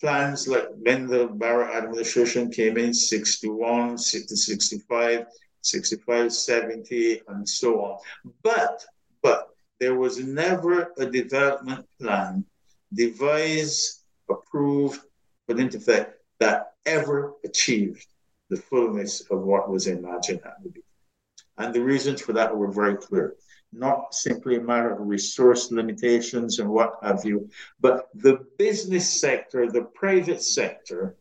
plans 0.00 0.48
like 0.48 0.68
when 0.76 1.06
the 1.06 1.26
Barrow 1.26 1.72
administration 1.72 2.50
came 2.50 2.76
in 2.76 2.94
61, 2.94 3.98
60, 3.98 4.34
65, 4.34 5.26
65, 5.60 6.32
70, 6.32 7.22
and 7.28 7.48
so 7.48 7.80
on. 7.84 7.98
But, 8.42 8.84
but 9.22 9.48
there 9.80 9.96
was 9.96 10.18
never 10.18 10.92
a 10.98 11.06
development 11.06 11.86
plan 12.00 12.44
devised, 12.94 14.02
approved, 14.28 15.00
put 15.46 15.58
into 15.58 15.78
effect 15.78 16.20
that 16.40 16.74
ever 16.86 17.34
achieved 17.44 18.06
the 18.50 18.56
fullness 18.56 19.22
of 19.30 19.40
what 19.40 19.70
was 19.70 19.86
imagined. 19.86 20.40
And 21.58 21.74
the 21.74 21.82
reasons 21.82 22.20
for 22.20 22.32
that 22.34 22.56
were 22.56 22.70
very 22.70 22.96
clear. 22.96 23.34
Not 23.72 24.14
simply 24.14 24.56
a 24.56 24.60
matter 24.60 24.92
of 24.92 25.06
resource 25.06 25.70
limitations 25.70 26.58
and 26.58 26.68
what 26.68 26.96
have 27.02 27.24
you, 27.24 27.48
but 27.80 28.08
the 28.14 28.44
business 28.58 29.20
sector, 29.20 29.70
the 29.70 29.84
private 29.94 30.42
sector, 30.42 31.16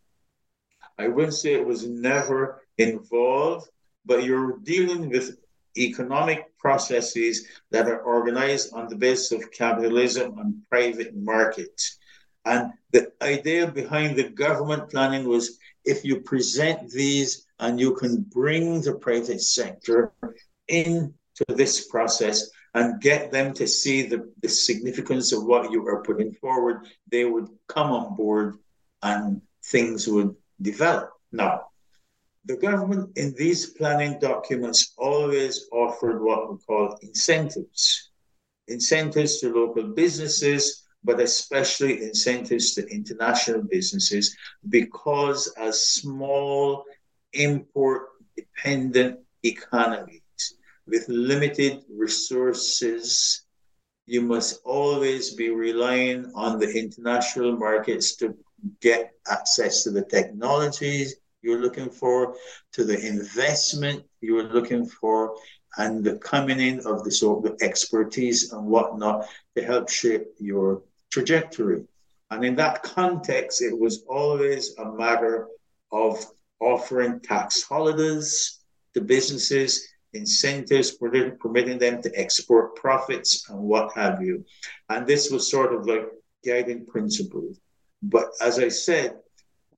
I 0.97 1.07
wouldn't 1.07 1.33
say 1.33 1.53
it 1.53 1.65
was 1.65 1.87
never 1.87 2.61
involved, 2.77 3.69
but 4.05 4.23
you're 4.23 4.57
dealing 4.57 5.09
with 5.09 5.37
economic 5.77 6.57
processes 6.57 7.47
that 7.71 7.87
are 7.87 8.01
organized 8.01 8.73
on 8.73 8.87
the 8.87 8.95
basis 8.95 9.31
of 9.31 9.51
capitalism 9.51 10.37
and 10.37 10.55
private 10.69 11.15
markets. 11.15 11.97
And 12.45 12.71
the 12.91 13.11
idea 13.21 13.71
behind 13.71 14.15
the 14.15 14.29
government 14.29 14.89
planning 14.89 15.27
was 15.27 15.59
if 15.85 16.03
you 16.03 16.21
present 16.21 16.89
these 16.89 17.45
and 17.59 17.79
you 17.79 17.95
can 17.95 18.21
bring 18.21 18.81
the 18.81 18.95
private 18.95 19.41
sector 19.41 20.11
into 20.67 21.13
this 21.47 21.87
process 21.87 22.49
and 22.73 23.01
get 23.01 23.31
them 23.31 23.53
to 23.53 23.67
see 23.67 24.03
the, 24.03 24.31
the 24.41 24.49
significance 24.49 25.33
of 25.33 25.45
what 25.45 25.71
you 25.71 25.85
are 25.87 26.03
putting 26.03 26.31
forward, 26.33 26.87
they 27.11 27.25
would 27.25 27.47
come 27.67 27.91
on 27.91 28.15
board 28.15 28.57
and 29.03 29.41
things 29.65 30.07
would 30.07 30.35
develop. 30.61 31.11
Now, 31.31 31.70
the 32.45 32.57
government 32.57 33.17
in 33.17 33.33
these 33.37 33.67
planning 33.71 34.17
documents 34.19 34.93
always 34.97 35.67
offered 35.71 36.23
what 36.23 36.51
we 36.51 36.57
call 36.59 36.97
incentives. 37.01 38.11
Incentives 38.67 39.39
to 39.39 39.53
local 39.53 39.83
businesses, 39.89 40.83
but 41.03 41.19
especially 41.19 42.01
incentives 42.03 42.73
to 42.73 42.87
international 42.87 43.61
businesses, 43.63 44.35
because 44.69 45.53
as 45.57 45.87
small 45.87 46.83
import 47.33 48.09
dependent 48.35 49.19
economies, 49.43 50.21
with 50.87 51.07
limited 51.09 51.83
resources, 51.89 53.43
you 54.05 54.21
must 54.21 54.61
always 54.65 55.35
be 55.35 55.49
relying 55.49 56.31
on 56.35 56.59
the 56.59 56.69
international 56.69 57.57
markets 57.57 58.15
to 58.15 58.35
get 58.81 59.11
access 59.27 59.83
to 59.83 59.91
the 59.91 60.03
technologies 60.03 61.15
you're 61.41 61.61
looking 61.61 61.89
for, 61.89 62.35
to 62.73 62.83
the 62.83 62.99
investment 63.05 64.03
you're 64.21 64.43
looking 64.43 64.85
for, 64.85 65.35
and 65.77 66.03
the 66.03 66.17
coming 66.17 66.59
in 66.59 66.79
of 66.85 67.03
the 67.03 67.11
sort 67.11 67.45
of 67.45 67.57
expertise 67.61 68.51
and 68.51 68.65
whatnot 68.65 69.27
to 69.55 69.63
help 69.63 69.89
shape 69.89 70.25
your 70.39 70.83
trajectory. 71.11 71.83
And 72.29 72.45
in 72.45 72.55
that 72.55 72.83
context, 72.83 73.61
it 73.61 73.77
was 73.77 74.03
always 74.07 74.75
a 74.77 74.85
matter 74.85 75.47
of 75.91 76.25
offering 76.59 77.19
tax 77.19 77.63
holidays 77.63 78.59
to 78.93 79.01
businesses, 79.01 79.87
incentives 80.13 80.91
permitting 80.91 81.77
them 81.77 82.01
to 82.01 82.11
export 82.19 82.75
profits 82.75 83.49
and 83.49 83.59
what 83.59 83.93
have 83.95 84.21
you. 84.21 84.45
And 84.89 85.07
this 85.07 85.31
was 85.31 85.49
sort 85.49 85.73
of 85.73 85.87
like 85.87 86.07
guiding 86.45 86.85
principles. 86.85 87.59
But 88.03 88.29
as 88.41 88.59
I 88.59 88.69
said, 88.69 89.15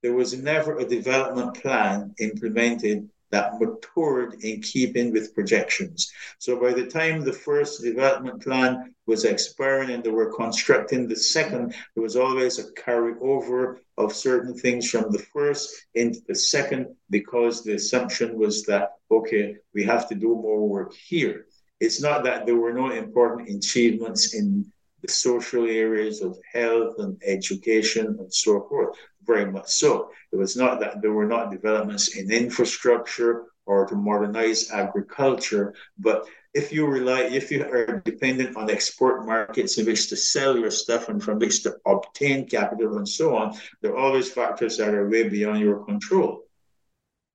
there 0.03 0.13
was 0.13 0.37
never 0.37 0.77
a 0.77 0.85
development 0.85 1.55
plan 1.55 2.13
implemented 2.19 3.09
that 3.31 3.59
matured 3.59 4.35
in 4.43 4.61
keeping 4.61 5.11
with 5.11 5.33
projections. 5.33 6.11
So 6.37 6.61
by 6.61 6.71
the 6.71 6.85
time 6.85 7.21
the 7.21 7.33
first 7.33 7.81
development 7.81 8.43
plan 8.43 8.93
was 9.07 9.25
expiring 9.25 9.89
and 9.89 10.03
they 10.03 10.11
were 10.11 10.35
constructing 10.35 11.07
the 11.07 11.15
second, 11.15 11.73
there 11.95 12.03
was 12.03 12.15
always 12.15 12.59
a 12.59 12.71
carryover 12.73 13.79
of 13.97 14.13
certain 14.13 14.53
things 14.53 14.87
from 14.87 15.09
the 15.11 15.25
first 15.33 15.87
into 15.95 16.19
the 16.27 16.35
second 16.35 16.95
because 17.09 17.63
the 17.63 17.73
assumption 17.73 18.37
was 18.37 18.63
that, 18.65 18.91
okay, 19.09 19.55
we 19.73 19.83
have 19.83 20.07
to 20.09 20.15
do 20.15 20.35
more 20.35 20.67
work 20.67 20.93
here. 20.93 21.47
It's 21.79 22.01
not 22.01 22.23
that 22.25 22.45
there 22.45 22.57
were 22.57 22.73
no 22.73 22.91
important 22.91 23.49
achievements 23.49 24.35
in 24.35 24.71
the 25.03 25.11
social 25.11 25.65
areas 25.67 26.21
of 26.21 26.39
health 26.51 26.95
and 26.97 27.21
education 27.25 28.07
and 28.19 28.33
so 28.33 28.61
forth 28.67 28.97
very 29.25 29.49
much 29.51 29.67
so. 29.67 30.09
It 30.31 30.37
was 30.37 30.55
not 30.55 30.79
that 30.79 31.01
there 31.01 31.11
were 31.11 31.27
not 31.27 31.51
developments 31.51 32.15
in 32.17 32.31
infrastructure 32.31 33.45
or 33.65 33.85
to 33.87 33.95
modernize 33.95 34.71
agriculture, 34.71 35.73
but 35.97 36.25
if 36.53 36.71
you 36.71 36.85
rely, 36.85 37.21
if 37.21 37.51
you 37.51 37.63
are 37.63 38.01
dependent 38.05 38.55
on 38.55 38.69
export 38.69 39.25
markets 39.25 39.77
in 39.77 39.85
which 39.85 40.09
to 40.09 40.15
sell 40.15 40.57
your 40.57 40.71
stuff 40.71 41.09
and 41.09 41.23
from 41.23 41.39
which 41.39 41.63
to 41.63 41.75
obtain 41.85 42.47
capital 42.47 42.97
and 42.97 43.07
so 43.07 43.35
on, 43.35 43.57
there 43.81 43.91
are 43.93 43.97
always 43.97 44.31
factors 44.31 44.77
that 44.77 44.93
are 44.93 45.09
way 45.09 45.27
beyond 45.27 45.59
your 45.59 45.83
control. 45.85 46.43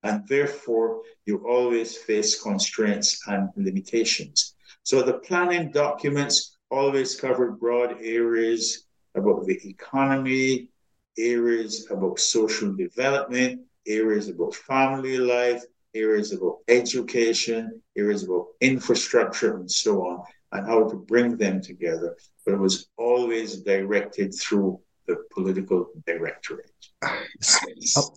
And 0.03 0.25
therefore, 0.27 1.01
you 1.25 1.45
always 1.45 1.97
face 1.97 2.41
constraints 2.41 3.27
and 3.27 3.49
limitations. 3.57 4.55
So 4.83 5.01
the 5.01 5.19
planning 5.19 5.71
documents 5.71 6.57
always 6.69 7.19
covered 7.19 7.59
broad 7.59 7.97
areas 8.01 8.85
about 9.15 9.45
the 9.45 9.59
economy, 9.67 10.69
areas 11.17 11.87
about 11.89 12.19
social 12.19 12.73
development, 12.73 13.61
areas 13.87 14.29
about 14.29 14.55
family 14.55 15.17
life, 15.17 15.63
areas 15.95 16.31
about 16.33 16.59
education, 16.67 17.81
areas 17.97 18.23
about 18.23 18.47
infrastructure, 18.61 19.57
and 19.57 19.69
so 19.69 20.05
on, 20.05 20.23
and 20.51 20.67
how 20.67 20.87
to 20.87 20.95
bring 20.95 21.37
them 21.37 21.61
together. 21.61 22.15
But 22.45 22.53
it 22.53 22.59
was 22.59 22.87
always 22.97 23.61
directed 23.61 24.33
through 24.33 24.79
the 25.07 25.23
political 25.31 25.87
directorate. 26.05 26.71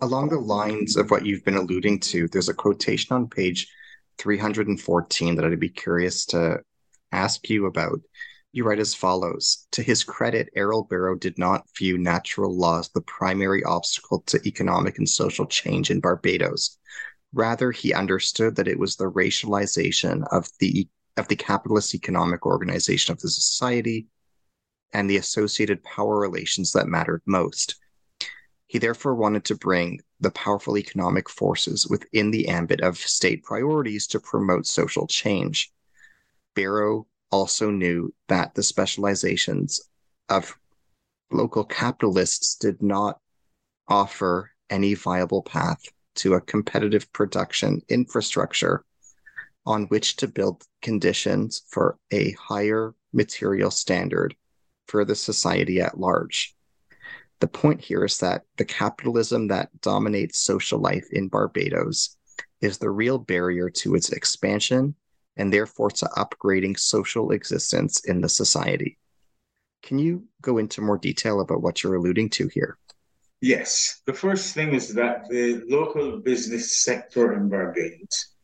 Along 0.02 0.28
the 0.28 0.38
lines 0.38 0.96
of 0.96 1.10
what 1.10 1.24
you've 1.24 1.44
been 1.44 1.56
alluding 1.56 2.00
to, 2.00 2.28
there's 2.28 2.50
a 2.50 2.54
quotation 2.54 3.16
on 3.16 3.28
page 3.28 3.68
314 4.18 5.36
that 5.36 5.44
I'd 5.44 5.58
be 5.58 5.70
curious 5.70 6.26
to 6.26 6.60
ask 7.10 7.48
you 7.48 7.66
about. 7.66 8.00
You 8.54 8.64
write 8.64 8.80
as 8.80 8.94
follows 8.94 9.66
To 9.72 9.82
his 9.82 10.04
credit, 10.04 10.50
Errol 10.54 10.84
Barrow 10.84 11.16
did 11.16 11.38
not 11.38 11.66
view 11.74 11.96
natural 11.96 12.54
laws 12.54 12.90
the 12.90 13.00
primary 13.00 13.64
obstacle 13.64 14.20
to 14.26 14.46
economic 14.46 14.98
and 14.98 15.08
social 15.08 15.46
change 15.46 15.90
in 15.90 16.00
Barbados. 16.00 16.78
Rather, 17.32 17.72
he 17.72 17.94
understood 17.94 18.56
that 18.56 18.68
it 18.68 18.78
was 18.78 18.96
the 18.96 19.10
racialization 19.10 20.26
of 20.30 20.48
the 20.60 20.86
of 21.16 21.28
the 21.28 21.36
capitalist 21.36 21.94
economic 21.94 22.44
organization 22.44 23.12
of 23.12 23.20
the 23.20 23.30
society 23.30 24.06
and 24.92 25.08
the 25.08 25.16
associated 25.16 25.82
power 25.82 26.18
relations 26.18 26.72
that 26.72 26.88
mattered 26.88 27.22
most. 27.24 27.76
He 28.66 28.78
therefore 28.78 29.14
wanted 29.14 29.44
to 29.46 29.54
bring 29.54 30.00
the 30.20 30.30
powerful 30.30 30.76
economic 30.76 31.28
forces 31.28 31.86
within 31.88 32.30
the 32.30 32.48
ambit 32.48 32.82
of 32.82 32.98
state 32.98 33.44
priorities 33.44 34.06
to 34.08 34.20
promote 34.20 34.66
social 34.66 35.06
change. 35.06 35.72
Barrow 36.54 37.06
also 37.32 37.70
knew 37.70 38.14
that 38.28 38.54
the 38.54 38.62
specializations 38.62 39.80
of 40.28 40.56
local 41.32 41.64
capitalists 41.64 42.54
did 42.56 42.82
not 42.82 43.18
offer 43.88 44.50
any 44.70 44.94
viable 44.94 45.42
path 45.42 45.82
to 46.14 46.34
a 46.34 46.40
competitive 46.40 47.10
production 47.12 47.80
infrastructure 47.88 48.84
on 49.64 49.84
which 49.84 50.16
to 50.16 50.28
build 50.28 50.62
conditions 50.82 51.62
for 51.68 51.96
a 52.12 52.32
higher 52.32 52.94
material 53.12 53.70
standard 53.70 54.34
for 54.86 55.04
the 55.04 55.14
society 55.14 55.80
at 55.80 55.98
large. 55.98 56.54
The 57.40 57.48
point 57.48 57.80
here 57.80 58.04
is 58.04 58.18
that 58.18 58.42
the 58.56 58.64
capitalism 58.64 59.48
that 59.48 59.68
dominates 59.80 60.38
social 60.38 60.78
life 60.78 61.06
in 61.10 61.28
Barbados 61.28 62.16
is 62.60 62.78
the 62.78 62.90
real 62.90 63.18
barrier 63.18 63.70
to 63.70 63.94
its 63.94 64.10
expansion 64.12 64.94
and 65.36 65.52
therefore 65.52 65.90
to 65.90 66.06
upgrading 66.16 66.78
social 66.78 67.30
existence 67.32 68.04
in 68.04 68.20
the 68.20 68.28
society. 68.28 68.98
Can 69.82 69.98
you 69.98 70.24
go 70.40 70.58
into 70.58 70.80
more 70.80 70.98
detail 70.98 71.40
about 71.40 71.62
what 71.62 71.82
you're 71.82 71.96
alluding 71.96 72.30
to 72.30 72.48
here? 72.48 72.78
Yes. 73.40 74.00
The 74.06 74.12
first 74.12 74.54
thing 74.54 74.72
is 74.72 74.94
that 74.94 75.28
the 75.28 75.62
local 75.68 76.18
business 76.18 76.84
sector 76.84 77.32
in 77.32 77.48
Barbados 77.48 78.34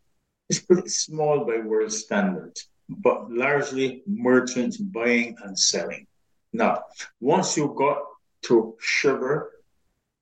is 0.48 0.58
pretty 0.58 0.88
small 0.88 1.44
by 1.44 1.58
world 1.58 1.92
standards, 1.92 2.68
but 2.88 3.30
largely 3.30 4.02
merchants 4.06 4.76
buying 4.76 5.36
and 5.44 5.56
selling. 5.56 6.06
Now, 6.52 6.82
once 7.20 7.56
you 7.56 7.72
got 7.76 7.98
to 8.46 8.74
sugar 8.80 9.50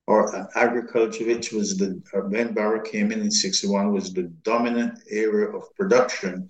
or 0.06 0.48
agriculture, 0.56 1.26
which 1.26 1.52
was 1.52 1.76
the 1.76 2.00
when 2.28 2.52
Barrow 2.54 2.80
came 2.80 3.10
in 3.10 3.20
in 3.20 3.30
61 3.30 3.92
was 3.92 4.12
the 4.12 4.24
dominant 4.44 5.00
area 5.10 5.48
of 5.48 5.74
production. 5.74 6.48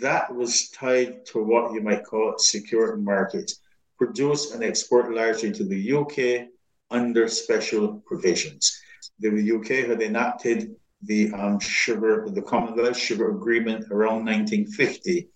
That 0.00 0.34
was 0.34 0.68
tied 0.70 1.24
to 1.26 1.42
what 1.42 1.72
you 1.72 1.80
might 1.80 2.04
call 2.04 2.34
secure 2.38 2.96
markets, 2.96 3.60
produce 3.96 4.52
and 4.52 4.62
export 4.62 5.12
largely 5.12 5.50
to 5.52 5.64
the 5.64 5.92
UK 5.92 6.48
under 6.90 7.26
special 7.28 8.02
provisions. 8.06 8.80
The 9.18 9.52
UK 9.52 9.88
had 9.88 10.02
enacted 10.02 10.76
the 11.02 11.32
um, 11.32 11.58
sugar, 11.58 12.26
the 12.28 12.42
Commonwealth 12.42 12.96
Sugar 12.96 13.30
Agreement 13.30 13.86
around 13.90 14.26
1950, 14.26 15.28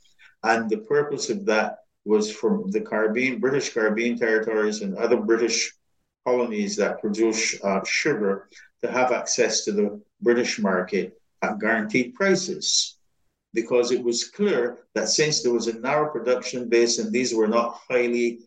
and 0.42 0.68
the 0.68 0.79
purpose 0.79 1.31
of 1.31 1.46
that 1.46 1.79
was 2.05 2.31
for 2.31 2.64
the 2.68 2.83
Caribbean, 2.83 3.40
British 3.40 3.72
Caribbean 3.72 4.18
territories, 4.18 4.83
and 4.83 4.94
other 4.96 5.16
British 5.16 5.72
colonies 6.24 6.76
that 6.76 7.00
produce 7.00 7.62
uh, 7.62 7.84
sugar 7.84 8.48
to 8.82 8.90
have 8.90 9.12
access 9.12 9.64
to 9.64 9.72
the 9.72 10.00
British 10.20 10.58
market 10.58 11.20
at 11.42 11.58
guaranteed 11.58 12.14
prices. 12.14 12.96
Because 13.52 13.92
it 13.92 14.02
was 14.02 14.24
clear 14.24 14.78
that 14.94 15.08
since 15.08 15.42
there 15.42 15.52
was 15.52 15.68
a 15.68 15.78
narrow 15.78 16.10
production 16.10 16.68
base 16.68 16.98
and 16.98 17.12
these 17.12 17.32
were 17.34 17.46
not 17.46 17.78
highly 17.88 18.40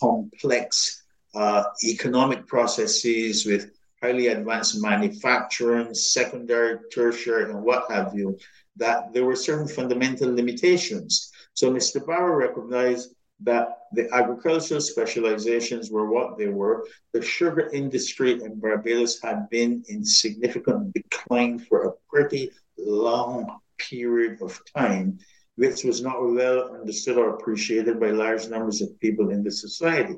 complex 0.00 1.02
uh, 1.34 1.64
economic 1.82 2.46
processes 2.46 3.44
with 3.44 3.70
highly 4.00 4.28
advanced 4.28 4.80
manufacturing, 4.80 5.92
secondary, 5.94 6.78
tertiary, 6.92 7.50
and 7.50 7.62
what 7.62 7.90
have 7.90 8.14
you, 8.14 8.38
that 8.76 9.12
there 9.12 9.24
were 9.24 9.36
certain 9.36 9.66
fundamental 9.66 10.32
limitations. 10.32 11.32
So 11.54 11.72
Mr. 11.72 12.04
Barrow 12.06 12.34
recognized 12.34 13.13
that 13.40 13.68
the 13.92 14.08
agricultural 14.14 14.80
specializations 14.80 15.90
were 15.90 16.10
what 16.10 16.38
they 16.38 16.48
were. 16.48 16.86
The 17.12 17.22
sugar 17.22 17.68
industry 17.72 18.32
in 18.32 18.60
Barbados 18.60 19.20
had 19.20 19.48
been 19.50 19.84
in 19.88 20.04
significant 20.04 20.94
decline 20.94 21.58
for 21.58 21.84
a 21.84 21.92
pretty 22.08 22.50
long 22.78 23.58
period 23.78 24.40
of 24.40 24.60
time, 24.76 25.18
which 25.56 25.84
was 25.84 26.02
not 26.02 26.22
well 26.22 26.74
understood 26.74 27.18
or 27.18 27.30
appreciated 27.30 28.00
by 28.00 28.10
large 28.10 28.48
numbers 28.48 28.80
of 28.82 28.98
people 29.00 29.30
in 29.30 29.42
the 29.42 29.50
society. 29.50 30.16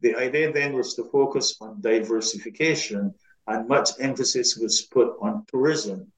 The 0.00 0.16
idea 0.16 0.52
then 0.52 0.72
was 0.74 0.94
to 0.94 1.04
focus 1.04 1.56
on 1.60 1.80
diversification, 1.80 3.14
and 3.46 3.68
much 3.68 3.90
emphasis 3.98 4.56
was 4.56 4.82
put 4.82 5.16
on 5.20 5.44
tourism. 5.50 6.10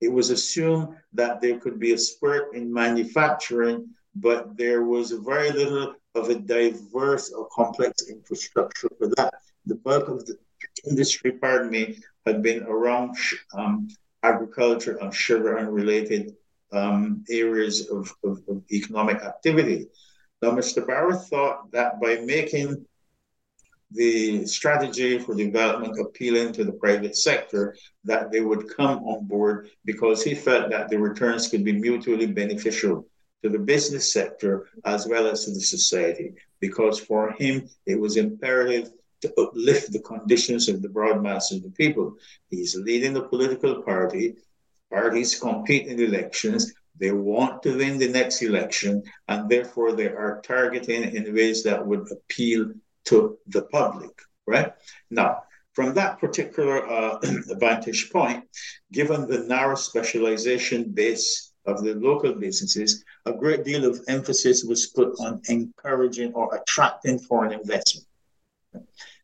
It 0.00 0.12
was 0.12 0.30
assumed 0.30 0.88
that 1.12 1.40
there 1.40 1.58
could 1.58 1.78
be 1.78 1.92
a 1.92 1.98
spurt 1.98 2.54
in 2.54 2.72
manufacturing 2.72 3.88
but 4.14 4.56
there 4.56 4.84
was 4.84 5.12
very 5.12 5.50
little 5.50 5.94
of 6.14 6.28
a 6.28 6.34
diverse 6.34 7.32
or 7.32 7.48
complex 7.48 8.08
infrastructure 8.08 8.88
for 8.98 9.08
that. 9.16 9.34
The 9.66 9.76
bulk 9.76 10.08
of 10.08 10.26
the 10.26 10.36
industry, 10.88 11.32
pardon 11.32 11.70
me, 11.70 11.98
had 12.26 12.42
been 12.42 12.62
around 12.64 13.16
um, 13.54 13.88
agriculture 14.22 14.98
and 15.00 15.14
sugar 15.14 15.56
and 15.56 15.72
related 15.72 16.36
um, 16.72 17.24
areas 17.30 17.90
of, 17.90 18.12
of, 18.24 18.42
of 18.48 18.62
economic 18.70 19.22
activity. 19.22 19.88
Now, 20.40 20.50
Mr. 20.50 20.86
Barrow 20.86 21.16
thought 21.16 21.70
that 21.72 22.00
by 22.00 22.16
making 22.16 22.84
the 23.92 24.46
strategy 24.46 25.18
for 25.18 25.34
development 25.34 26.00
appealing 26.00 26.52
to 26.54 26.64
the 26.64 26.72
private 26.72 27.16
sector 27.16 27.76
that 28.04 28.32
they 28.32 28.40
would 28.40 28.74
come 28.74 29.04
on 29.04 29.26
board 29.26 29.68
because 29.84 30.24
he 30.24 30.34
felt 30.34 30.70
that 30.70 30.88
the 30.88 30.98
returns 30.98 31.48
could 31.48 31.62
be 31.62 31.72
mutually 31.72 32.26
beneficial 32.26 33.06
to 33.42 33.48
the 33.48 33.58
business 33.58 34.12
sector 34.12 34.68
as 34.84 35.06
well 35.06 35.26
as 35.26 35.44
to 35.44 35.50
the 35.50 35.60
society 35.60 36.34
because 36.60 36.98
for 37.00 37.32
him 37.32 37.68
it 37.86 37.98
was 37.98 38.16
imperative 38.16 38.90
to 39.22 39.32
uplift 39.40 39.92
the 39.92 40.00
conditions 40.00 40.68
of 40.68 40.82
the 40.82 40.88
broad 40.88 41.22
mass 41.22 41.52
of 41.52 41.62
the 41.62 41.70
people. 41.70 42.16
He's 42.50 42.74
leading 42.76 43.12
the 43.12 43.22
political 43.22 43.82
party. 43.82 44.34
Parties 44.90 45.38
compete 45.38 45.86
in 45.86 46.00
elections. 46.00 46.72
They 46.98 47.12
want 47.12 47.62
to 47.62 47.76
win 47.76 47.98
the 47.98 48.08
next 48.08 48.42
election, 48.42 49.02
and 49.28 49.48
therefore 49.48 49.92
they 49.92 50.08
are 50.08 50.42
targeting 50.44 51.14
in 51.16 51.34
ways 51.34 51.62
that 51.62 51.84
would 51.86 52.10
appeal 52.12 52.72
to 53.06 53.38
the 53.46 53.62
public, 53.62 54.20
right? 54.46 54.72
Now, 55.10 55.42
from 55.72 55.94
that 55.94 56.18
particular 56.18 56.86
uh, 56.86 57.18
vantage 57.58 58.10
point, 58.10 58.44
given 58.92 59.26
the 59.26 59.44
narrow 59.44 59.76
specialization 59.76 60.90
base 60.92 61.51
of 61.66 61.82
the 61.82 61.94
local 61.94 62.34
businesses, 62.34 63.04
a 63.26 63.32
great 63.32 63.64
deal 63.64 63.84
of 63.84 64.00
emphasis 64.08 64.64
was 64.64 64.86
put 64.86 65.14
on 65.20 65.40
encouraging 65.48 66.32
or 66.34 66.54
attracting 66.54 67.18
foreign 67.18 67.52
investment. 67.52 68.06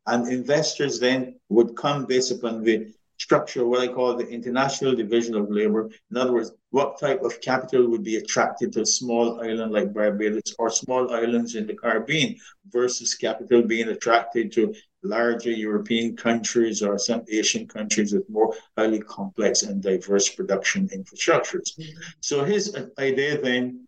And 0.06 0.28
investors 0.28 0.98
then 1.00 1.38
would 1.48 1.76
come 1.76 2.06
based 2.06 2.30
upon 2.30 2.62
the 2.62 2.92
structure, 3.18 3.66
what 3.66 3.80
I 3.80 3.92
call 3.92 4.16
the 4.16 4.28
international 4.28 4.94
division 4.94 5.34
of 5.34 5.50
labor. 5.50 5.90
In 6.10 6.16
other 6.16 6.32
words, 6.32 6.52
what 6.70 6.98
type 7.00 7.22
of 7.22 7.40
capital 7.40 7.88
would 7.88 8.02
be 8.02 8.16
attracted 8.16 8.72
to 8.72 8.82
a 8.82 8.86
small 8.86 9.40
island 9.40 9.72
like 9.72 9.92
Barbados 9.92 10.54
or 10.58 10.68
small 10.70 11.14
islands 11.14 11.54
in 11.54 11.66
the 11.66 11.74
Caribbean 11.74 12.36
versus 12.70 13.14
capital 13.14 13.62
being 13.62 13.88
attracted 13.88 14.52
to 14.52 14.74
larger 15.02 15.50
European 15.50 16.16
countries 16.16 16.82
or 16.82 16.98
some 16.98 17.24
Asian 17.30 17.66
countries 17.66 18.12
with 18.12 18.28
more 18.28 18.54
highly 18.76 19.00
complex 19.00 19.62
and 19.62 19.82
diverse 19.82 20.28
production 20.28 20.88
infrastructures. 20.88 21.78
Mm-hmm. 21.78 22.00
So 22.20 22.44
his 22.44 22.76
idea 22.98 23.40
then 23.40 23.86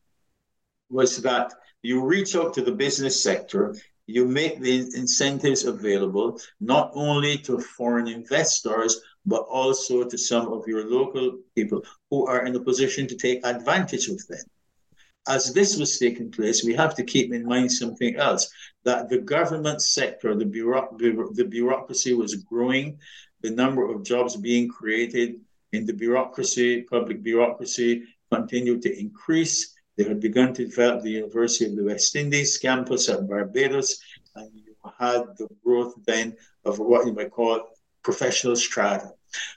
was 0.88 1.20
that 1.22 1.52
you 1.82 2.02
reach 2.04 2.34
out 2.34 2.54
to 2.54 2.62
the 2.62 2.72
business 2.72 3.22
sector 3.22 3.74
you 4.10 4.26
make 4.26 4.60
the 4.60 4.78
incentives 4.94 5.64
available 5.64 6.40
not 6.60 6.90
only 6.94 7.38
to 7.38 7.60
foreign 7.60 8.08
investors, 8.08 9.00
but 9.26 9.42
also 9.42 10.04
to 10.04 10.18
some 10.18 10.52
of 10.52 10.66
your 10.66 10.88
local 10.88 11.38
people 11.54 11.84
who 12.10 12.26
are 12.26 12.46
in 12.46 12.56
a 12.56 12.60
position 12.60 13.06
to 13.06 13.16
take 13.16 13.44
advantage 13.46 14.08
of 14.08 14.26
them. 14.26 14.44
As 15.28 15.52
this 15.52 15.76
was 15.76 15.98
taking 15.98 16.30
place, 16.30 16.64
we 16.64 16.74
have 16.74 16.94
to 16.94 17.04
keep 17.04 17.32
in 17.32 17.44
mind 17.44 17.70
something 17.70 18.16
else 18.16 18.50
that 18.84 19.08
the 19.10 19.18
government 19.18 19.82
sector, 19.82 20.34
the, 20.34 20.46
bureau- 20.46 20.96
the 20.98 21.44
bureaucracy 21.44 22.14
was 22.14 22.36
growing, 22.36 22.98
the 23.42 23.50
number 23.50 23.90
of 23.90 24.02
jobs 24.02 24.36
being 24.36 24.68
created 24.68 25.40
in 25.72 25.84
the 25.86 25.92
bureaucracy, 25.92 26.82
public 26.82 27.22
bureaucracy, 27.22 28.04
continued 28.32 28.82
to 28.82 28.98
increase. 28.98 29.74
They 29.96 30.04
had 30.04 30.20
begun 30.20 30.54
to 30.54 30.64
develop 30.64 31.02
the 31.02 31.10
University 31.10 31.66
of 31.66 31.76
the 31.76 31.84
West 31.84 32.16
Indies 32.16 32.56
campus 32.56 33.08
at 33.08 33.28
Barbados, 33.28 34.00
and 34.34 34.50
you 34.54 34.74
had 34.98 35.36
the 35.36 35.48
growth 35.62 35.94
then 36.06 36.36
of 36.64 36.78
what 36.78 37.06
you 37.06 37.12
might 37.12 37.30
call 37.30 37.68
professional 38.02 38.56
strata. 38.56 39.12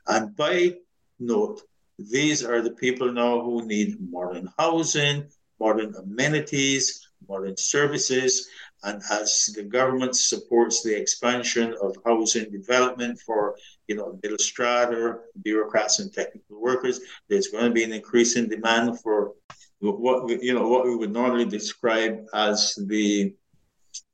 And 0.07 0.35
by 0.35 0.75
note, 1.19 1.61
these 1.99 2.43
are 2.43 2.61
the 2.61 2.71
people 2.71 3.11
now 3.11 3.41
who 3.41 3.65
need 3.65 3.97
modern 4.11 4.49
housing, 4.57 5.25
modern 5.59 5.95
amenities, 5.95 7.07
modern 7.27 7.55
services. 7.55 8.49
And 8.83 9.01
as 9.09 9.45
the 9.55 9.63
government 9.63 10.15
supports 10.15 10.83
the 10.83 10.99
expansion 10.99 11.75
of 11.81 11.95
housing 12.05 12.51
development 12.51 13.19
for, 13.19 13.55
you 13.87 13.95
know, 13.95 14.19
middle 14.21 14.37
strata, 14.37 15.19
bureaucrats 15.41 15.99
and 15.99 16.11
technical 16.11 16.61
workers, 16.61 16.99
there's 17.29 17.47
going 17.47 17.65
to 17.65 17.71
be 17.71 17.83
an 17.83 17.93
increasing 17.93 18.49
demand 18.49 18.99
for 18.99 19.33
what 19.79 20.25
we, 20.25 20.41
you 20.41 20.53
know 20.53 20.67
what 20.67 20.85
we 20.85 20.95
would 20.95 21.11
normally 21.11 21.45
describe 21.45 22.25
as 22.33 22.73
the 22.87 23.33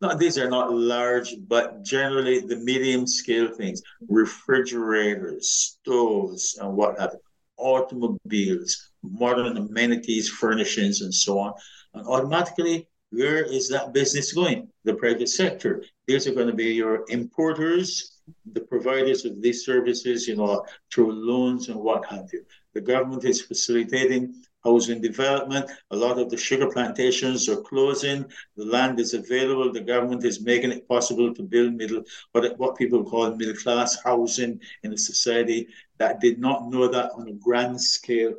no, 0.01 0.15
these 0.15 0.37
are 0.37 0.49
not 0.49 0.73
large, 0.73 1.35
but 1.47 1.83
generally 1.83 2.39
the 2.39 2.57
medium 2.57 3.07
scale 3.07 3.49
things, 3.53 3.81
refrigerators, 4.07 5.51
stoves, 5.51 6.57
and 6.59 6.75
what 6.75 6.99
have 6.99 7.15
automobiles, 7.57 8.91
modern 9.03 9.57
amenities, 9.57 10.29
furnishings, 10.29 11.01
and 11.01 11.13
so 11.13 11.39
on. 11.39 11.53
And 11.93 12.07
automatically, 12.07 12.87
where 13.11 13.43
is 13.43 13.69
that 13.69 13.93
business 13.93 14.33
going? 14.33 14.67
The 14.83 14.93
private 14.93 15.29
sector. 15.29 15.83
These 16.07 16.27
are 16.27 16.33
going 16.33 16.47
to 16.47 16.53
be 16.53 16.73
your 16.73 17.05
importers, 17.09 18.19
the 18.53 18.61
providers 18.61 19.25
of 19.25 19.41
these 19.41 19.65
services, 19.65 20.27
you 20.27 20.35
know, 20.35 20.65
through 20.93 21.11
loans 21.13 21.69
and 21.69 21.79
what 21.79 22.05
have 22.05 22.29
you. 22.31 22.43
The 22.73 22.81
government 22.81 23.25
is 23.25 23.41
facilitating 23.41 24.35
housing 24.63 25.01
development. 25.01 25.69
A 25.91 25.95
lot 25.95 26.19
of 26.19 26.29
the 26.29 26.37
sugar 26.37 26.69
plantations 26.69 27.47
are 27.47 27.61
closing. 27.61 28.25
The 28.57 28.65
land 28.65 28.99
is 28.99 29.13
available. 29.13 29.71
The 29.71 29.81
government 29.81 30.25
is 30.25 30.41
making 30.41 30.71
it 30.71 30.87
possible 30.87 31.33
to 31.33 31.43
build 31.43 31.73
middle, 31.73 32.03
what, 32.31 32.57
what 32.57 32.77
people 32.77 33.03
call 33.03 33.35
middle 33.35 33.55
class 33.55 34.01
housing 34.03 34.59
in 34.83 34.93
a 34.93 34.97
society 34.97 35.67
that 35.97 36.19
did 36.19 36.39
not 36.39 36.69
know 36.69 36.87
that 36.87 37.11
on 37.11 37.27
a 37.27 37.33
grand 37.33 37.79
scale, 37.81 38.33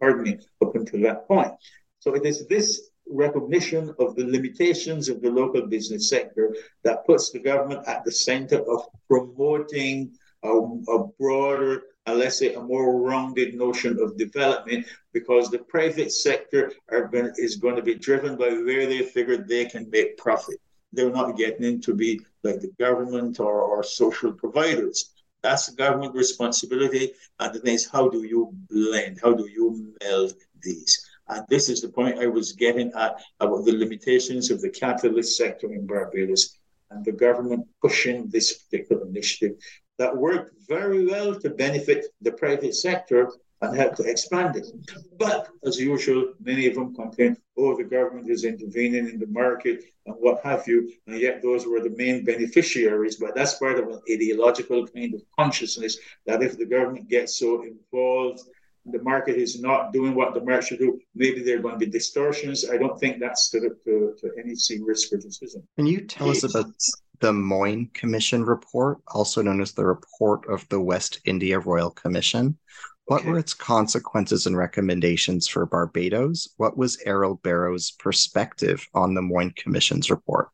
pardon 0.00 0.22
me, 0.22 0.38
up 0.62 0.74
until 0.74 1.00
that 1.02 1.26
point. 1.26 1.52
So 2.00 2.14
it 2.14 2.26
is 2.26 2.46
this 2.46 2.90
recognition 3.08 3.94
of 3.98 4.16
the 4.16 4.24
limitations 4.24 5.08
of 5.08 5.20
the 5.20 5.30
local 5.30 5.66
business 5.66 6.08
sector 6.08 6.54
that 6.84 7.04
puts 7.06 7.30
the 7.30 7.38
government 7.38 7.86
at 7.86 8.04
the 8.04 8.12
center 8.12 8.58
of 8.58 8.86
promoting 9.08 10.12
a, 10.42 10.48
a 10.48 11.06
broader 11.18 11.82
uh, 12.06 12.14
let's 12.14 12.38
say, 12.38 12.54
a 12.54 12.60
more 12.60 13.00
rounded 13.00 13.54
notion 13.54 13.98
of 14.00 14.16
development 14.16 14.86
because 15.12 15.50
the 15.50 15.58
private 15.58 16.12
sector 16.12 16.72
going, 16.90 17.32
is 17.36 17.56
going 17.56 17.76
to 17.76 17.82
be 17.82 17.94
driven 17.94 18.36
by 18.36 18.48
where 18.48 18.86
they 18.86 19.02
figure 19.02 19.36
they 19.36 19.64
can 19.64 19.88
make 19.90 20.16
profit. 20.18 20.56
They're 20.92 21.10
not 21.10 21.36
getting 21.36 21.64
in 21.64 21.80
to 21.82 21.94
be 21.94 22.20
like 22.42 22.60
the 22.60 22.72
government 22.78 23.40
or, 23.40 23.62
or 23.62 23.82
social 23.82 24.32
providers. 24.32 25.12
That's 25.42 25.66
the 25.66 25.76
government 25.76 26.14
responsibility. 26.14 27.12
And 27.38 27.54
the 27.54 27.60
thing 27.60 27.74
is, 27.74 27.88
how 27.88 28.08
do 28.08 28.24
you 28.24 28.52
blend? 28.70 29.20
How 29.22 29.32
do 29.32 29.48
you 29.48 29.94
meld 30.02 30.34
these? 30.62 31.08
And 31.28 31.44
this 31.48 31.68
is 31.68 31.80
the 31.80 31.88
point 31.88 32.18
I 32.18 32.26
was 32.26 32.52
getting 32.52 32.92
at 32.94 33.22
about 33.40 33.64
the 33.64 33.72
limitations 33.72 34.50
of 34.50 34.60
the 34.60 34.70
capitalist 34.70 35.36
sector 35.36 35.72
in 35.72 35.86
Barbados 35.86 36.58
and 36.90 37.04
the 37.04 37.12
government 37.12 37.66
pushing 37.80 38.28
this 38.28 38.52
particular 38.58 39.06
initiative 39.06 39.56
that 39.98 40.16
worked 40.16 40.54
very 40.68 41.06
well 41.06 41.34
to 41.40 41.50
benefit 41.50 42.06
the 42.20 42.32
private 42.32 42.74
sector 42.74 43.30
and 43.60 43.76
help 43.76 43.94
to 43.94 44.02
expand 44.02 44.56
it. 44.56 44.66
But 45.18 45.48
as 45.64 45.78
usual, 45.78 46.32
many 46.40 46.66
of 46.66 46.74
them 46.74 46.94
complain, 46.94 47.36
oh, 47.56 47.76
the 47.76 47.84
government 47.84 48.28
is 48.28 48.44
intervening 48.44 49.08
in 49.08 49.18
the 49.20 49.28
market 49.28 49.84
and 50.06 50.16
what 50.18 50.42
have 50.42 50.66
you. 50.66 50.90
And 51.06 51.20
yet 51.20 51.42
those 51.42 51.66
were 51.66 51.80
the 51.80 51.94
main 51.96 52.24
beneficiaries. 52.24 53.16
But 53.16 53.34
that's 53.36 53.54
part 53.54 53.78
of 53.78 53.88
an 53.88 54.00
ideological 54.10 54.86
kind 54.88 55.14
of 55.14 55.22
consciousness 55.38 55.96
that 56.26 56.42
if 56.42 56.58
the 56.58 56.66
government 56.66 57.08
gets 57.08 57.38
so 57.38 57.62
involved, 57.62 58.40
the 58.86 59.02
market 59.02 59.36
is 59.36 59.60
not 59.60 59.92
doing 59.92 60.14
what 60.16 60.34
the 60.34 60.40
market 60.40 60.66
should 60.66 60.78
do, 60.80 61.00
maybe 61.14 61.40
there 61.40 61.58
are 61.58 61.62
going 61.62 61.78
to 61.78 61.86
be 61.86 61.86
distortions. 61.86 62.68
I 62.68 62.78
don't 62.78 62.98
think 62.98 63.20
that's 63.20 63.48
to, 63.50 63.60
to, 63.60 64.16
to 64.18 64.30
any 64.36 64.56
serious 64.56 65.08
criticism. 65.08 65.62
Can 65.76 65.86
you 65.86 66.00
tell 66.00 66.30
us 66.30 66.42
about 66.42 66.74
the 67.22 67.32
Moyne 67.32 67.88
Commission 67.94 68.44
report, 68.44 68.98
also 69.06 69.42
known 69.42 69.60
as 69.60 69.72
the 69.72 69.86
Report 69.86 70.44
of 70.50 70.68
the 70.68 70.80
West 70.80 71.20
India 71.24 71.60
Royal 71.60 71.90
Commission. 71.90 72.58
What 73.04 73.20
okay. 73.20 73.30
were 73.30 73.38
its 73.38 73.54
consequences 73.54 74.46
and 74.46 74.56
recommendations 74.56 75.46
for 75.46 75.64
Barbados? 75.64 76.52
What 76.56 76.76
was 76.76 77.00
Errol 77.06 77.36
Barrow's 77.36 77.92
perspective 77.92 78.84
on 78.92 79.14
the 79.14 79.22
Moyne 79.22 79.52
Commission's 79.56 80.10
report? 80.10 80.48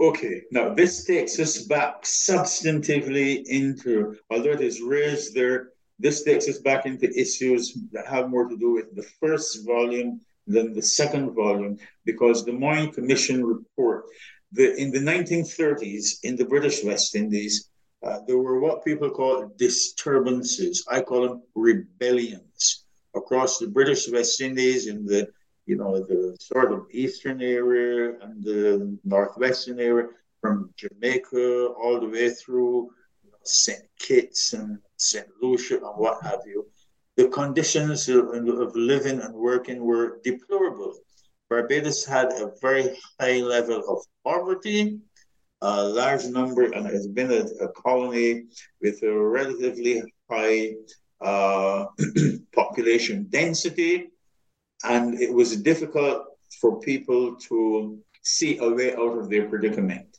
Okay, 0.00 0.42
now 0.50 0.72
this 0.72 1.04
takes 1.04 1.38
us 1.38 1.62
back 1.62 2.04
substantively 2.04 3.44
into, 3.46 4.16
although 4.30 4.52
it 4.52 4.62
is 4.62 4.80
raised 4.80 5.34
there, 5.34 5.72
this 5.98 6.22
takes 6.22 6.48
us 6.48 6.58
back 6.58 6.86
into 6.86 7.10
issues 7.18 7.76
that 7.92 8.06
have 8.06 8.30
more 8.30 8.48
to 8.48 8.56
do 8.56 8.72
with 8.72 8.96
the 8.96 9.06
first 9.20 9.66
volume 9.66 10.20
than 10.46 10.72
the 10.72 10.80
second 10.80 11.34
volume, 11.34 11.76
because 12.06 12.46
the 12.46 12.52
Moyne 12.52 12.92
Commission 12.92 13.44
report 13.44 14.04
the, 14.52 14.74
in 14.76 14.90
the 14.90 14.98
1930s 14.98 16.20
in 16.22 16.36
the 16.36 16.44
British 16.44 16.82
West 16.84 17.14
Indies, 17.14 17.70
uh, 18.02 18.20
there 18.26 18.38
were 18.38 18.60
what 18.60 18.84
people 18.84 19.10
call 19.10 19.52
disturbances. 19.56 20.84
I 20.90 21.00
call 21.00 21.28
them 21.28 21.42
rebellions 21.54 22.84
across 23.14 23.58
the 23.58 23.66
British 23.66 24.08
West 24.10 24.40
Indies 24.40 24.86
in 24.86 25.04
the 25.04 25.28
you 25.66 25.76
know 25.76 25.98
the 25.98 26.36
sort 26.40 26.72
of 26.72 26.86
eastern 26.92 27.42
area 27.42 28.14
and 28.22 28.42
the 28.42 28.96
northwestern 29.04 29.80
area 29.80 30.08
from 30.40 30.72
Jamaica 30.76 31.66
all 31.80 32.00
the 32.00 32.08
way 32.08 32.30
through 32.30 32.90
you 33.24 33.30
know, 33.30 33.38
St. 33.42 33.82
Kitts 33.98 34.54
and 34.54 34.78
St. 34.96 35.26
Lucia 35.42 35.76
and 35.76 35.96
what 35.96 36.22
have 36.22 36.42
you. 36.46 36.66
the 37.16 37.28
conditions 37.28 38.08
of, 38.08 38.28
of 38.28 38.76
living 38.76 39.20
and 39.20 39.34
working 39.34 39.82
were 39.82 40.20
deplorable. 40.22 40.94
Barbados 41.50 42.04
had 42.04 42.32
a 42.32 42.52
very 42.60 42.96
high 43.18 43.40
level 43.40 43.82
of 43.88 44.04
poverty, 44.22 44.98
a 45.62 45.82
large 45.82 46.26
number, 46.26 46.64
and 46.64 46.86
has 46.86 47.06
been 47.06 47.32
a, 47.32 47.64
a 47.64 47.68
colony 47.72 48.44
with 48.82 49.02
a 49.02 49.12
relatively 49.12 50.02
high 50.30 50.74
uh, 51.20 51.86
population 52.54 53.26
density, 53.30 54.10
and 54.84 55.20
it 55.20 55.32
was 55.32 55.56
difficult 55.62 56.26
for 56.60 56.80
people 56.80 57.36
to 57.36 57.98
see 58.22 58.58
a 58.58 58.68
way 58.68 58.94
out 58.94 59.18
of 59.18 59.30
their 59.30 59.48
predicament. 59.48 60.18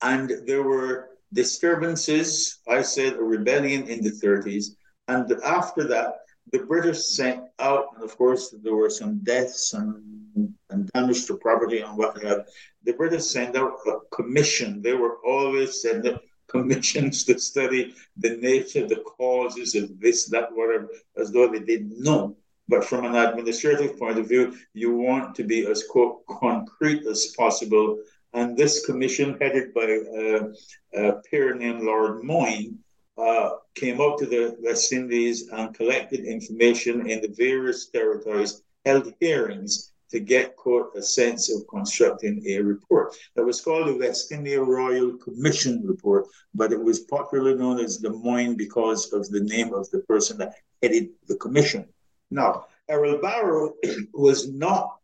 And 0.00 0.32
there 0.46 0.62
were 0.62 1.10
disturbances, 1.32 2.60
I 2.68 2.82
said 2.82 3.14
a 3.14 3.22
rebellion 3.22 3.86
in 3.86 4.02
the 4.02 4.10
30s, 4.10 4.76
and 5.08 5.30
after 5.44 5.84
that, 5.88 6.16
the 6.52 6.60
British 6.60 7.04
sent 7.06 7.44
out, 7.58 7.86
and 7.94 8.02
of 8.02 8.16
course, 8.16 8.54
there 8.62 8.74
were 8.74 8.90
some 8.90 9.20
deaths 9.22 9.74
and, 9.74 10.21
and 10.70 10.90
damage 10.92 11.26
to 11.26 11.36
property 11.36 11.80
and 11.80 11.96
what 11.96 12.22
have. 12.22 12.46
The 12.84 12.92
British 12.92 13.24
sent 13.24 13.56
out 13.56 13.78
a 13.86 13.98
commission. 14.14 14.82
They 14.82 14.94
were 14.94 15.18
always 15.24 15.82
sending 15.82 16.18
commissions 16.48 17.24
to 17.24 17.38
study 17.38 17.94
the 18.16 18.36
nature, 18.36 18.86
the 18.86 19.02
causes 19.18 19.74
of 19.74 19.98
this, 20.00 20.26
that, 20.26 20.52
whatever, 20.52 20.88
as 21.16 21.30
though 21.30 21.48
they 21.48 21.60
didn't 21.60 22.00
know. 22.00 22.36
But 22.68 22.84
from 22.84 23.04
an 23.04 23.16
administrative 23.16 23.98
point 23.98 24.18
of 24.18 24.28
view, 24.28 24.56
you 24.72 24.94
want 24.94 25.34
to 25.36 25.44
be 25.44 25.66
as 25.66 25.84
quote, 25.84 26.24
concrete 26.26 27.06
as 27.06 27.34
possible. 27.36 27.98
And 28.34 28.56
this 28.56 28.86
commission, 28.86 29.36
headed 29.40 29.74
by 29.74 29.98
uh, 30.20 30.52
a 30.94 31.12
peer 31.28 31.54
named 31.54 31.82
Lord 31.82 32.22
Moyne, 32.22 32.78
uh, 33.18 33.50
came 33.74 34.00
out 34.00 34.18
to 34.18 34.26
the 34.26 34.56
West 34.60 34.92
Indies 34.92 35.48
and 35.48 35.74
collected 35.74 36.24
information 36.24 37.10
in 37.10 37.20
the 37.20 37.34
various 37.36 37.90
territories, 37.90 38.62
held 38.86 39.12
hearings 39.20 39.91
to 40.12 40.20
get 40.20 40.56
quote 40.56 40.94
a 40.94 41.02
sense 41.02 41.50
of 41.50 41.66
constructing 41.68 42.44
a 42.46 42.58
report. 42.60 43.16
That 43.34 43.44
was 43.44 43.62
called 43.62 43.88
the 43.88 43.96
West 43.96 44.30
India 44.30 44.62
Royal 44.62 45.16
Commission 45.16 45.82
Report, 45.84 46.26
but 46.54 46.70
it 46.70 46.82
was 46.82 47.00
popularly 47.00 47.58
known 47.58 47.80
as 47.80 47.98
the 47.98 48.10
Moyne 48.10 48.54
because 48.54 49.12
of 49.12 49.28
the 49.30 49.40
name 49.40 49.72
of 49.72 49.90
the 49.90 50.00
person 50.00 50.36
that 50.38 50.54
headed 50.82 51.08
the 51.28 51.36
commission. 51.36 51.86
Now, 52.30 52.66
Errol 52.88 53.18
Barrow 53.18 53.74
was 54.12 54.52
not 54.52 54.96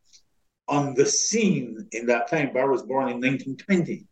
on 0.68 0.94
the 0.94 1.06
scene 1.06 1.88
in 1.92 2.04
that 2.06 2.28
time. 2.28 2.52
Barrow 2.52 2.72
was 2.72 2.82
born 2.82 3.08
in 3.08 3.16
1920. 3.16 4.04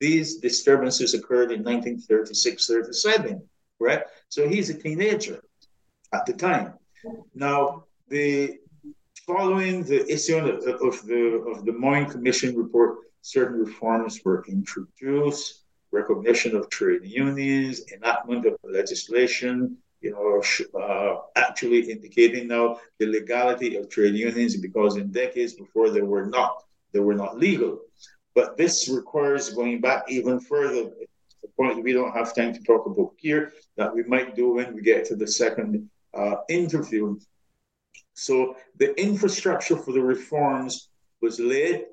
These 0.00 0.36
disturbances 0.36 1.14
occurred 1.14 1.50
in 1.52 1.64
1936 1.64 2.66
37, 2.66 3.42
right? 3.80 4.02
So 4.28 4.46
he's 4.46 4.68
a 4.68 4.74
teenager 4.74 5.40
at 6.12 6.26
the 6.26 6.34
time. 6.34 6.74
Now, 7.34 7.84
the 8.08 8.58
following 9.26 9.84
the 9.84 10.10
issue 10.12 10.36
of, 10.38 10.64
of 10.82 11.06
the 11.06 11.44
of 11.50 11.64
the 11.64 11.72
Moyne 11.72 12.06
Commission 12.06 12.56
report, 12.56 12.98
certain 13.20 13.58
reforms 13.58 14.20
were 14.24 14.44
introduced, 14.48 15.64
recognition 15.90 16.56
of 16.56 16.68
trade 16.70 17.04
unions, 17.04 17.82
enactment 17.92 18.46
of 18.46 18.54
legislation, 18.64 19.76
you 20.00 20.10
know, 20.10 20.42
uh, 20.80 21.16
actually 21.36 21.90
indicating 21.90 22.48
now 22.48 22.78
the 22.98 23.06
legality 23.06 23.76
of 23.76 23.88
trade 23.88 24.14
unions 24.14 24.56
because 24.56 24.96
in 24.96 25.10
decades 25.12 25.54
before 25.54 25.90
they 25.90 26.02
were 26.02 26.26
not, 26.26 26.64
they 26.92 27.00
were 27.00 27.14
not 27.14 27.38
legal. 27.38 27.78
But 28.34 28.56
this 28.56 28.88
requires 28.88 29.50
going 29.50 29.80
back 29.80 30.04
even 30.08 30.40
further. 30.40 30.90
The 31.42 31.48
point 31.56 31.84
we 31.84 31.92
don't 31.92 32.12
have 32.12 32.34
time 32.34 32.52
to 32.54 32.62
talk 32.62 32.86
about 32.86 33.12
here 33.18 33.52
that 33.76 33.94
we 33.94 34.02
might 34.04 34.34
do 34.34 34.54
when 34.54 34.74
we 34.74 34.80
get 34.82 35.04
to 35.06 35.16
the 35.16 35.26
second 35.26 35.88
uh, 36.14 36.36
interview. 36.48 37.18
So 38.14 38.56
the 38.78 38.98
infrastructure 39.00 39.76
for 39.76 39.92
the 39.92 40.02
reforms 40.02 40.88
was 41.20 41.40
laid. 41.40 41.84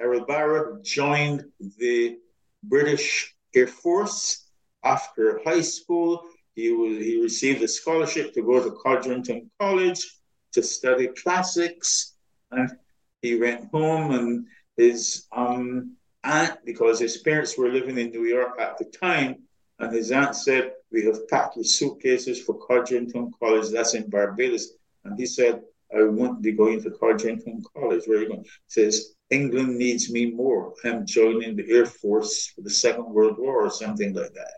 Errol 0.00 0.24
Barrow 0.24 0.80
joined 0.82 1.44
the 1.78 2.18
British 2.62 3.34
Air 3.54 3.66
Force 3.66 4.48
after 4.84 5.40
high 5.44 5.60
school. 5.60 6.22
He 6.54 6.72
was 6.72 6.98
he 6.98 7.20
received 7.20 7.62
a 7.62 7.68
scholarship 7.68 8.32
to 8.34 8.42
go 8.42 8.62
to 8.62 8.70
Codrington 8.70 9.50
College 9.60 10.04
to 10.52 10.62
study 10.62 11.08
classics, 11.08 12.14
and 12.50 12.70
he 13.22 13.36
went 13.38 13.70
home 13.70 14.12
and 14.12 14.46
his 14.76 15.26
um, 15.32 15.96
aunt, 16.24 16.58
because 16.64 16.98
his 16.98 17.18
parents 17.18 17.58
were 17.58 17.68
living 17.68 17.98
in 17.98 18.10
New 18.10 18.24
York 18.24 18.58
at 18.60 18.78
the 18.78 18.84
time, 18.84 19.36
and 19.78 19.92
his 19.92 20.10
aunt 20.12 20.34
said, 20.34 20.72
We 20.92 21.04
have 21.04 21.28
packed 21.28 21.56
your 21.56 21.64
suitcases 21.64 22.42
for 22.42 22.54
Codrington 22.54 23.32
College, 23.38 23.70
that's 23.70 23.94
in 23.94 24.08
Barbados. 24.08 24.77
And 25.04 25.18
he 25.18 25.26
said, 25.26 25.62
I 25.94 26.02
won't 26.02 26.42
be 26.42 26.52
going 26.52 26.82
to 26.82 26.90
Codrington 26.90 27.62
College. 27.74 28.04
Where 28.06 28.18
are 28.18 28.22
you 28.22 28.28
going? 28.28 28.44
He 28.44 28.50
says, 28.68 29.14
England 29.30 29.76
needs 29.76 30.10
me 30.10 30.30
more. 30.30 30.74
I'm 30.84 31.06
joining 31.06 31.56
the 31.56 31.70
Air 31.70 31.86
Force 31.86 32.48
for 32.54 32.62
the 32.62 32.70
Second 32.70 33.06
World 33.06 33.36
War 33.38 33.64
or 33.64 33.70
something 33.70 34.14
like 34.14 34.32
that. 34.34 34.54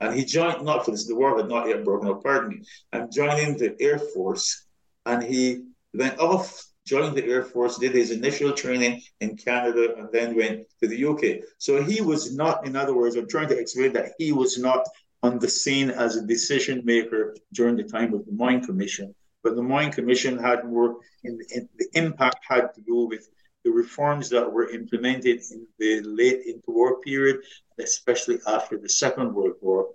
And 0.00 0.18
he 0.18 0.24
joined, 0.24 0.64
not 0.64 0.84
for 0.84 0.92
this, 0.92 1.06
the 1.06 1.14
war 1.14 1.36
had 1.36 1.48
not 1.48 1.68
yet 1.68 1.84
broken 1.84 2.08
out, 2.08 2.22
pardon 2.22 2.50
me. 2.50 2.62
I'm 2.92 3.10
joining 3.10 3.58
the 3.58 3.76
Air 3.80 3.98
Force. 3.98 4.66
And 5.04 5.22
he 5.22 5.64
went 5.92 6.18
off 6.18 6.64
joined 6.86 7.16
the 7.16 7.24
Air 7.24 7.44
Force, 7.44 7.78
did 7.78 7.94
his 7.94 8.10
initial 8.10 8.52
training 8.52 9.00
in 9.20 9.36
Canada, 9.36 9.94
and 9.96 10.08
then 10.12 10.34
went 10.34 10.66
to 10.82 10.88
the 10.88 11.04
UK. 11.04 11.44
So 11.58 11.82
he 11.82 12.00
was 12.00 12.34
not, 12.34 12.66
in 12.66 12.74
other 12.74 12.94
words, 12.94 13.14
I'm 13.14 13.28
trying 13.28 13.48
to 13.48 13.58
explain 13.58 13.92
that 13.92 14.12
he 14.18 14.32
was 14.32 14.58
not 14.58 14.84
on 15.22 15.38
the 15.38 15.48
scene 15.48 15.90
as 15.90 16.16
a 16.16 16.26
decision 16.26 16.82
maker 16.84 17.36
during 17.52 17.76
the 17.76 17.84
time 17.84 18.12
of 18.14 18.24
the 18.26 18.32
Moyne 18.32 18.64
Commission. 18.64 19.14
But 19.42 19.56
the 19.56 19.62
Moyne 19.62 19.92
Commission 19.92 20.38
had 20.38 20.64
more, 20.64 20.98
in, 21.24 21.40
in, 21.54 21.68
the 21.78 21.88
impact 21.94 22.44
had 22.46 22.74
to 22.74 22.80
do 22.82 23.06
with 23.06 23.28
the 23.64 23.70
reforms 23.70 24.28
that 24.30 24.50
were 24.50 24.70
implemented 24.70 25.40
in 25.50 25.66
the 25.78 26.00
late 26.00 26.42
interwar 26.46 27.00
period, 27.02 27.40
especially 27.78 28.38
after 28.46 28.78
the 28.78 28.88
Second 28.88 29.34
World 29.34 29.56
War, 29.60 29.88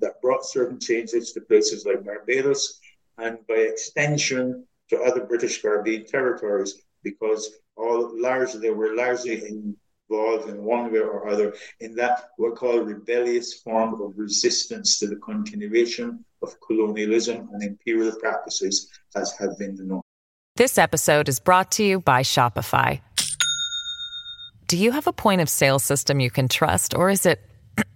that 0.00 0.20
brought 0.20 0.44
certain 0.44 0.78
changes 0.78 1.32
to 1.32 1.40
places 1.40 1.84
like 1.84 2.04
Barbados, 2.04 2.80
and 3.18 3.38
by 3.46 3.54
extension, 3.54 4.66
to 4.88 5.00
other 5.00 5.24
British 5.24 5.62
Caribbean 5.62 6.04
territories 6.04 6.82
because 7.02 7.50
all 7.76 8.10
largely 8.20 8.60
they 8.60 8.70
were 8.70 8.94
largely 8.94 9.42
involved 9.46 10.48
in 10.50 10.62
one 10.62 10.92
way 10.92 10.98
or 10.98 11.28
other 11.28 11.54
in 11.80 11.94
that 11.94 12.30
what 12.36 12.50
we 12.50 12.56
call 12.56 12.78
rebellious 12.80 13.54
form 13.54 14.00
of 14.02 14.18
resistance 14.18 14.98
to 14.98 15.06
the 15.06 15.16
continuation 15.16 16.24
of 16.42 16.60
colonialism 16.60 17.48
and 17.52 17.62
imperial 17.62 18.12
practices 18.20 18.88
as 19.16 19.32
have 19.38 19.58
been 19.58 19.76
the 19.76 19.84
norm. 19.84 20.02
This 20.56 20.78
episode 20.78 21.28
is 21.28 21.40
brought 21.40 21.70
to 21.72 21.84
you 21.84 22.00
by 22.00 22.22
Shopify. 22.22 23.00
Do 24.68 24.76
you 24.76 24.92
have 24.92 25.06
a 25.06 25.12
point 25.12 25.40
of 25.40 25.48
sale 25.48 25.78
system 25.78 26.20
you 26.20 26.30
can 26.30 26.48
trust 26.48 26.94
or 26.94 27.10
is 27.10 27.26
it 27.26 27.40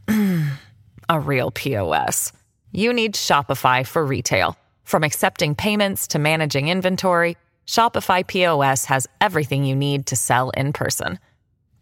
a 1.08 1.20
real 1.20 1.50
POS? 1.50 2.32
You 2.72 2.92
need 2.92 3.14
Shopify 3.14 3.86
for 3.86 4.04
retail. 4.04 4.56
From 4.84 5.02
accepting 5.02 5.54
payments 5.54 6.06
to 6.08 6.18
managing 6.18 6.68
inventory, 6.68 7.36
Shopify 7.66 8.26
POS 8.26 8.84
has 8.86 9.06
everything 9.20 9.64
you 9.64 9.74
need 9.74 10.06
to 10.06 10.16
sell 10.16 10.50
in 10.50 10.72
person. 10.72 11.18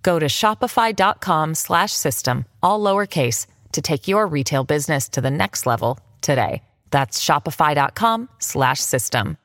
Go 0.02 0.18
to 0.18 0.26
shopify.com 0.26 1.54
slash 1.54 1.92
system, 1.92 2.46
all 2.62 2.80
lowercase 2.80 3.46
to 3.72 3.82
take 3.82 4.08
your 4.08 4.26
retail 4.26 4.64
business 4.64 5.08
to 5.10 5.20
the 5.20 5.30
next 5.30 5.66
level 5.66 5.98
today. 6.25 6.62
That's 6.91 7.25
shopify.com 7.25 8.29
slash 8.39 8.81
system. 8.81 9.39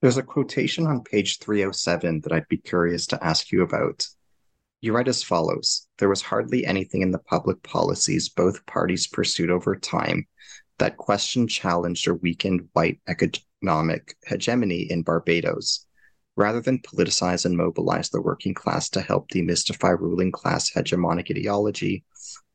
There's 0.00 0.18
a 0.18 0.22
quotation 0.22 0.86
on 0.86 1.02
page 1.02 1.38
307 1.38 2.20
that 2.20 2.32
I'd 2.32 2.48
be 2.48 2.58
curious 2.58 3.06
to 3.08 3.24
ask 3.24 3.50
you 3.50 3.62
about. 3.62 4.06
You 4.80 4.92
write 4.92 5.08
as 5.08 5.22
follows 5.22 5.88
There 5.98 6.08
was 6.08 6.22
hardly 6.22 6.66
anything 6.66 7.02
in 7.02 7.10
the 7.10 7.18
public 7.18 7.62
policies 7.62 8.28
both 8.28 8.64
parties 8.66 9.06
pursued 9.06 9.50
over 9.50 9.74
time 9.74 10.26
that 10.78 10.98
question 10.98 11.48
challenged 11.48 12.06
or 12.06 12.14
weakened 12.14 12.68
white 12.74 13.00
economic 13.08 14.14
hegemony 14.26 14.82
in 14.90 15.02
Barbados. 15.02 15.86
Rather 16.36 16.60
than 16.60 16.80
politicize 16.80 17.46
and 17.46 17.56
mobilize 17.56 18.10
the 18.10 18.20
working 18.20 18.52
class 18.52 18.90
to 18.90 19.00
help 19.00 19.30
demystify 19.30 19.98
ruling 19.98 20.30
class 20.30 20.70
hegemonic 20.70 21.30
ideology 21.30 22.04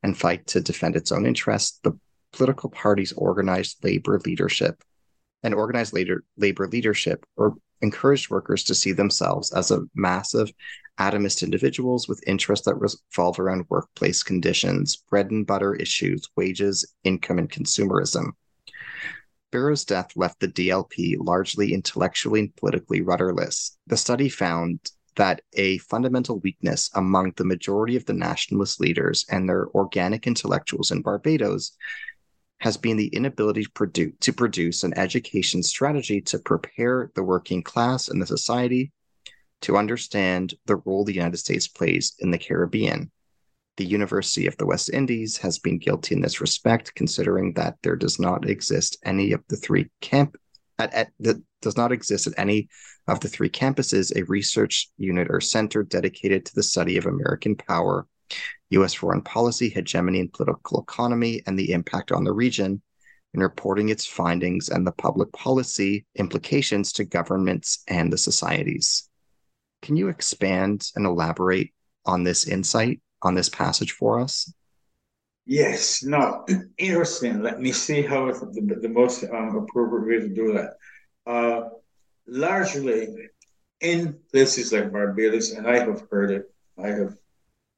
and 0.03 0.15
fight 0.15 0.45
to 0.47 0.61
defend 0.61 0.95
its 0.95 1.11
own 1.11 1.25
interests, 1.25 1.79
the 1.83 1.97
political 2.33 2.69
parties 2.69 3.11
organized 3.13 3.83
labor 3.83 4.19
leadership 4.25 4.83
and 5.43 5.53
organized 5.53 5.93
labor, 5.93 6.23
labor 6.37 6.67
leadership 6.67 7.25
or 7.35 7.55
encouraged 7.81 8.29
workers 8.29 8.63
to 8.63 8.75
see 8.75 8.91
themselves 8.91 9.51
as 9.53 9.71
a 9.71 9.81
massive 9.95 10.51
atomist 10.99 11.41
individuals 11.41 12.07
with 12.07 12.23
interests 12.27 12.65
that 12.65 12.75
revolve 12.75 13.39
around 13.39 13.65
workplace 13.69 14.21
conditions, 14.21 14.97
bread 15.09 15.31
and 15.31 15.47
butter 15.47 15.73
issues, 15.75 16.27
wages, 16.35 16.85
income, 17.03 17.39
and 17.39 17.49
consumerism. 17.49 18.31
Barrow's 19.51 19.83
death 19.83 20.11
left 20.15 20.39
the 20.39 20.47
DLP 20.47 21.17
largely 21.19 21.73
intellectually 21.73 22.39
and 22.41 22.55
politically 22.55 23.01
rudderless. 23.01 23.77
The 23.87 23.97
study 23.97 24.29
found 24.29 24.79
that 25.17 25.41
a 25.53 25.77
fundamental 25.79 26.39
weakness 26.39 26.89
among 26.93 27.33
the 27.35 27.43
majority 27.43 27.97
of 27.97 28.05
the 28.05 28.13
nationalist 28.13 28.79
leaders 28.79 29.25
and 29.29 29.49
their 29.49 29.67
organic 29.69 30.25
intellectuals 30.25 30.91
in 30.91 31.01
Barbados 31.01 31.75
has 32.61 32.77
been 32.77 32.95
the 32.95 33.07
inability 33.07 33.63
to 33.63 33.71
produce, 33.71 34.13
to 34.19 34.31
produce 34.31 34.83
an 34.83 34.95
education 34.95 35.63
strategy 35.63 36.21
to 36.21 36.37
prepare 36.37 37.11
the 37.15 37.23
working 37.23 37.63
class 37.63 38.07
and 38.07 38.21
the 38.21 38.27
society 38.27 38.91
to 39.61 39.77
understand 39.77 40.53
the 40.67 40.75
role 40.75 41.03
the 41.03 41.13
United 41.13 41.37
States 41.37 41.67
plays 41.67 42.13
in 42.19 42.29
the 42.29 42.37
Caribbean. 42.37 43.11
The 43.77 43.85
University 43.85 44.45
of 44.45 44.57
the 44.57 44.67
West 44.67 44.91
Indies 44.93 45.37
has 45.37 45.57
been 45.57 45.79
guilty 45.79 46.13
in 46.13 46.21
this 46.21 46.39
respect, 46.39 46.93
considering 46.93 47.53
that 47.53 47.77
there 47.81 47.95
does 47.95 48.19
not 48.19 48.47
exist 48.47 48.95
any 49.03 49.31
of 49.31 49.41
the 49.49 49.55
three 49.55 49.89
camp 49.99 50.37
at, 50.77 50.93
at 50.93 51.11
the, 51.19 51.41
does 51.63 51.77
not 51.77 51.91
exist 51.91 52.27
at 52.27 52.33
any 52.37 52.69
of 53.07 53.19
the 53.21 53.27
three 53.27 53.49
campuses 53.49 54.15
a 54.15 54.23
research 54.25 54.87
unit 54.97 55.29
or 55.31 55.41
center 55.41 55.81
dedicated 55.81 56.45
to 56.45 56.53
the 56.53 56.63
study 56.63 56.97
of 56.97 57.07
American 57.07 57.55
power, 57.55 58.05
U.S. 58.71 58.93
foreign 58.93 59.21
policy, 59.21 59.69
hegemony, 59.69 60.19
and 60.19 60.33
political 60.33 60.81
economy, 60.81 61.41
and 61.45 61.57
the 61.57 61.71
impact 61.71 62.11
on 62.11 62.23
the 62.23 62.33
region 62.33 62.81
in 63.33 63.39
reporting 63.39 63.89
its 63.89 64.05
findings 64.05 64.69
and 64.69 64.85
the 64.85 64.91
public 64.91 65.31
policy 65.31 66.05
implications 66.15 66.91
to 66.93 67.05
governments 67.05 67.83
and 67.87 68.11
the 68.11 68.17
societies. 68.17 69.09
Can 69.81 69.95
you 69.95 70.09
expand 70.09 70.89
and 70.95 71.05
elaborate 71.05 71.73
on 72.05 72.23
this 72.23 72.47
insight, 72.47 73.01
on 73.21 73.35
this 73.35 73.49
passage 73.49 73.93
for 73.93 74.19
us? 74.19 74.51
Yes, 75.45 76.03
no, 76.03 76.45
interesting. 76.77 77.41
Let 77.41 77.59
me 77.59 77.71
see 77.71 78.01
how 78.01 78.31
the, 78.31 78.77
the 78.81 78.89
most 78.89 79.23
um, 79.23 79.55
appropriate 79.55 80.07
way 80.07 80.27
to 80.27 80.33
do 80.33 80.53
that. 80.53 80.73
Uh, 81.25 81.69
largely 82.27 83.07
in 83.81 84.17
places 84.31 84.71
like 84.71 84.91
Barbados, 84.91 85.51
and 85.51 85.67
I 85.67 85.79
have 85.79 86.03
heard 86.11 86.31
it, 86.31 86.53
I 86.81 86.87
have 86.89 87.15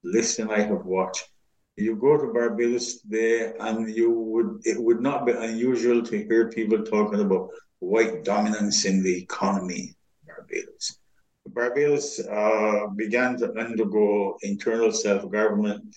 listened, 0.03 0.51
I 0.51 0.61
have 0.61 0.85
watched. 0.85 1.29
You 1.75 1.95
go 1.95 2.17
to 2.17 2.31
Barbados 2.31 3.01
there, 3.01 3.55
and 3.59 3.89
you 3.89 4.11
would 4.11 4.61
it 4.63 4.81
would 4.81 5.01
not 5.01 5.25
be 5.25 5.31
unusual 5.31 6.03
to 6.03 6.23
hear 6.27 6.49
people 6.49 6.83
talking 6.83 7.21
about 7.21 7.49
white 7.79 8.23
dominance 8.23 8.85
in 8.85 9.01
the 9.03 9.17
economy 9.17 9.95
Barbados. 10.27 10.99
Barbados 11.47 12.19
uh, 12.19 12.87
began 12.95 13.37
to 13.37 13.51
undergo 13.59 14.37
internal 14.41 14.91
self 14.91 15.29
government 15.31 15.95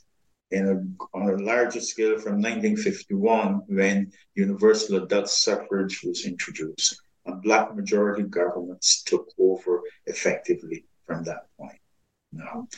on 0.52 1.28
a 1.28 1.36
larger 1.42 1.80
scale 1.80 2.18
from 2.18 2.40
1951 2.40 3.62
when 3.66 4.12
universal 4.34 5.02
adult 5.02 5.28
suffrage 5.28 6.02
was 6.04 6.24
introduced. 6.24 7.00
And 7.24 7.42
black 7.42 7.74
majority 7.74 8.22
governments 8.22 9.02
took 9.02 9.28
over 9.38 9.82
effectively 10.06 10.84
from 11.04 11.24
that 11.24 11.46
point. 11.58 11.80
Now, 12.32 12.68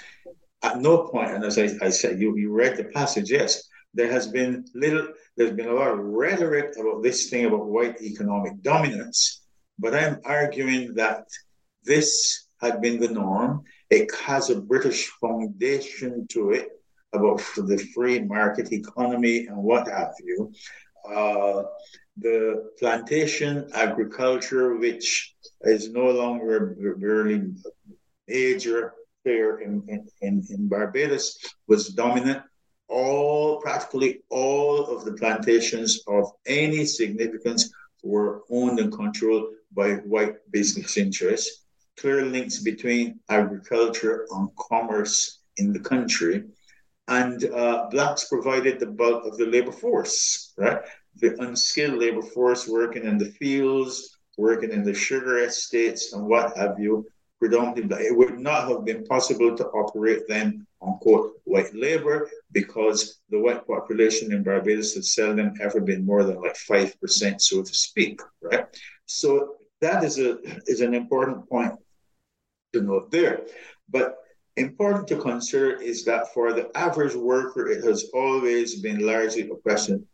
at 0.63 0.81
no 0.81 1.05
point, 1.05 1.31
and 1.31 1.45
as 1.45 1.59
I, 1.59 1.71
I 1.81 1.91
said, 1.91 2.21
you, 2.21 2.37
you 2.37 2.53
read 2.53 2.77
the 2.77 2.85
passage, 2.85 3.31
yes, 3.31 3.69
there 3.95 4.11
has 4.11 4.27
been 4.27 4.65
little, 4.75 5.09
there's 5.37 5.53
been 5.53 5.69
a 5.69 5.75
lot 5.75 5.91
of 5.91 5.99
rhetoric 5.99 6.75
about 6.79 7.03
this 7.03 7.31
thing 7.31 7.47
about 7.47 7.67
white 7.67 8.01
economic 8.03 8.61
dominance, 8.63 9.43
but 9.79 9.95
I'm 9.95 10.21
arguing 10.25 10.95
that 10.95 11.27
this 11.85 12.47
had 12.61 12.81
been 12.81 13.01
the 13.01 13.09
norm. 13.09 13.63
It 13.91 14.13
has 14.17 14.51
a 14.51 14.61
British 14.61 15.07
foundation 15.21 16.27
to 16.29 16.51
it 16.51 16.69
about 17.13 17.41
the 17.57 17.79
free 17.95 18.21
market 18.21 18.73
economy 18.73 19.47
and 19.47 19.57
what 19.57 19.89
have 19.89 20.15
you. 20.23 20.53
Uh, 21.09 21.63
the 22.19 22.71
plantation 22.79 23.69
agriculture, 23.75 24.77
which 24.77 25.35
is 25.63 25.91
no 25.91 26.11
longer 26.11 26.77
really 26.79 27.43
major 28.27 28.93
player 29.29 29.61
in, 29.61 29.73
in, 30.23 30.43
in 30.49 30.69
Barbados, 30.69 31.37
was 31.67 31.89
dominant. 31.89 32.43
All 32.89 33.61
practically 33.61 34.21
all 34.31 34.87
of 34.87 35.05
the 35.05 35.13
plantations 35.13 35.91
of 36.07 36.25
any 36.47 36.87
significance 36.87 37.71
were 38.03 38.43
owned 38.51 38.79
and 38.81 38.91
controlled 38.91 39.49
by 39.75 39.89
white 40.13 40.37
business 40.51 40.97
interests 40.97 41.65
clear 42.01 42.25
links 42.25 42.59
between 42.59 43.19
agriculture 43.29 44.27
and 44.31 44.49
commerce 44.57 45.41
in 45.57 45.73
the 45.73 45.81
country. 45.81 46.45
And 47.09 47.45
uh, 47.45 47.89
blacks 47.91 48.29
provided 48.29 48.79
the 48.79 48.87
bulk 48.87 49.25
of 49.27 49.37
the 49.37 49.47
labor 49.47 49.73
force, 49.73 50.53
right? 50.57 50.81
The 51.17 51.31
unskilled 51.43 51.99
labor 51.99 52.23
force 52.23 52.69
working 52.69 53.05
in 53.05 53.19
the 53.19 53.33
fields, 53.41 54.17
working 54.37 54.71
in 54.71 54.85
the 54.85 54.95
sugar 54.95 55.39
estates, 55.39 56.13
and 56.13 56.27
what 56.27 56.57
have 56.57 56.79
you, 56.79 57.07
predominantly, 57.39 58.07
it 58.07 58.17
would 58.17 58.39
not 58.39 58.69
have 58.69 58.85
been 58.85 59.05
possible 59.05 59.57
to 59.57 59.67
operate 59.69 60.27
them 60.29 60.67
on 60.81 60.99
quote 60.99 61.33
white 61.45 61.75
labor 61.75 62.29
because 62.53 63.21
the 63.31 63.39
white 63.39 63.67
population 63.67 64.33
in 64.33 64.43
Barbados 64.43 64.95
has 64.95 65.15
seldom 65.15 65.55
ever 65.61 65.81
been 65.81 66.05
more 66.05 66.25
than 66.25 66.41
like 66.41 66.57
five 66.57 66.99
percent, 67.01 67.43
so 67.43 67.63
to 67.63 67.75
speak, 67.75 68.21
right? 68.43 68.67
So 69.07 69.57
that 69.81 70.05
is 70.05 70.19
a 70.19 70.39
is 70.67 70.81
an 70.81 70.95
important 70.95 71.49
point 71.49 71.75
to 72.73 72.83
note 72.83 73.11
there. 73.11 73.43
But 73.89 74.17
important 74.57 75.07
to 75.09 75.17
consider 75.17 75.81
is 75.81 76.05
that 76.05 76.33
for 76.35 76.53
the 76.53 76.77
average 76.77 77.15
worker, 77.15 77.69
it 77.69 77.85
has 77.85 78.11
always 78.13 78.81
been 78.81 79.07
largely 79.07 79.43
a 79.43 79.57
question 79.57 80.07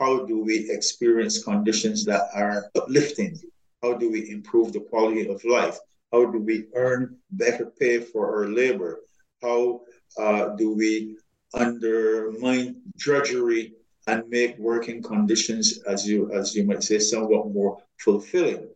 how 0.00 0.24
do 0.24 0.42
we 0.42 0.70
experience 0.70 1.44
conditions 1.44 2.06
that 2.06 2.22
are 2.34 2.70
uplifting? 2.74 3.38
How 3.82 3.92
do 3.94 4.10
we 4.10 4.30
improve 4.30 4.72
the 4.72 4.80
quality 4.80 5.28
of 5.28 5.44
life? 5.44 5.78
How 6.12 6.26
do 6.26 6.38
we 6.38 6.66
earn 6.74 7.16
better 7.30 7.66
pay 7.78 7.98
for 8.00 8.34
our 8.34 8.48
labor? 8.48 9.00
How 9.42 9.82
uh, 10.18 10.48
do 10.56 10.74
we 10.74 11.16
undermine 11.54 12.82
drudgery 12.98 13.74
and 14.06 14.28
make 14.28 14.58
working 14.58 15.02
conditions, 15.02 15.82
as 15.86 16.08
you 16.08 16.32
as 16.32 16.54
you 16.54 16.64
might 16.64 16.82
say, 16.82 16.98
somewhat 16.98 17.52
more 17.52 17.78
fulfilling? 17.98 18.68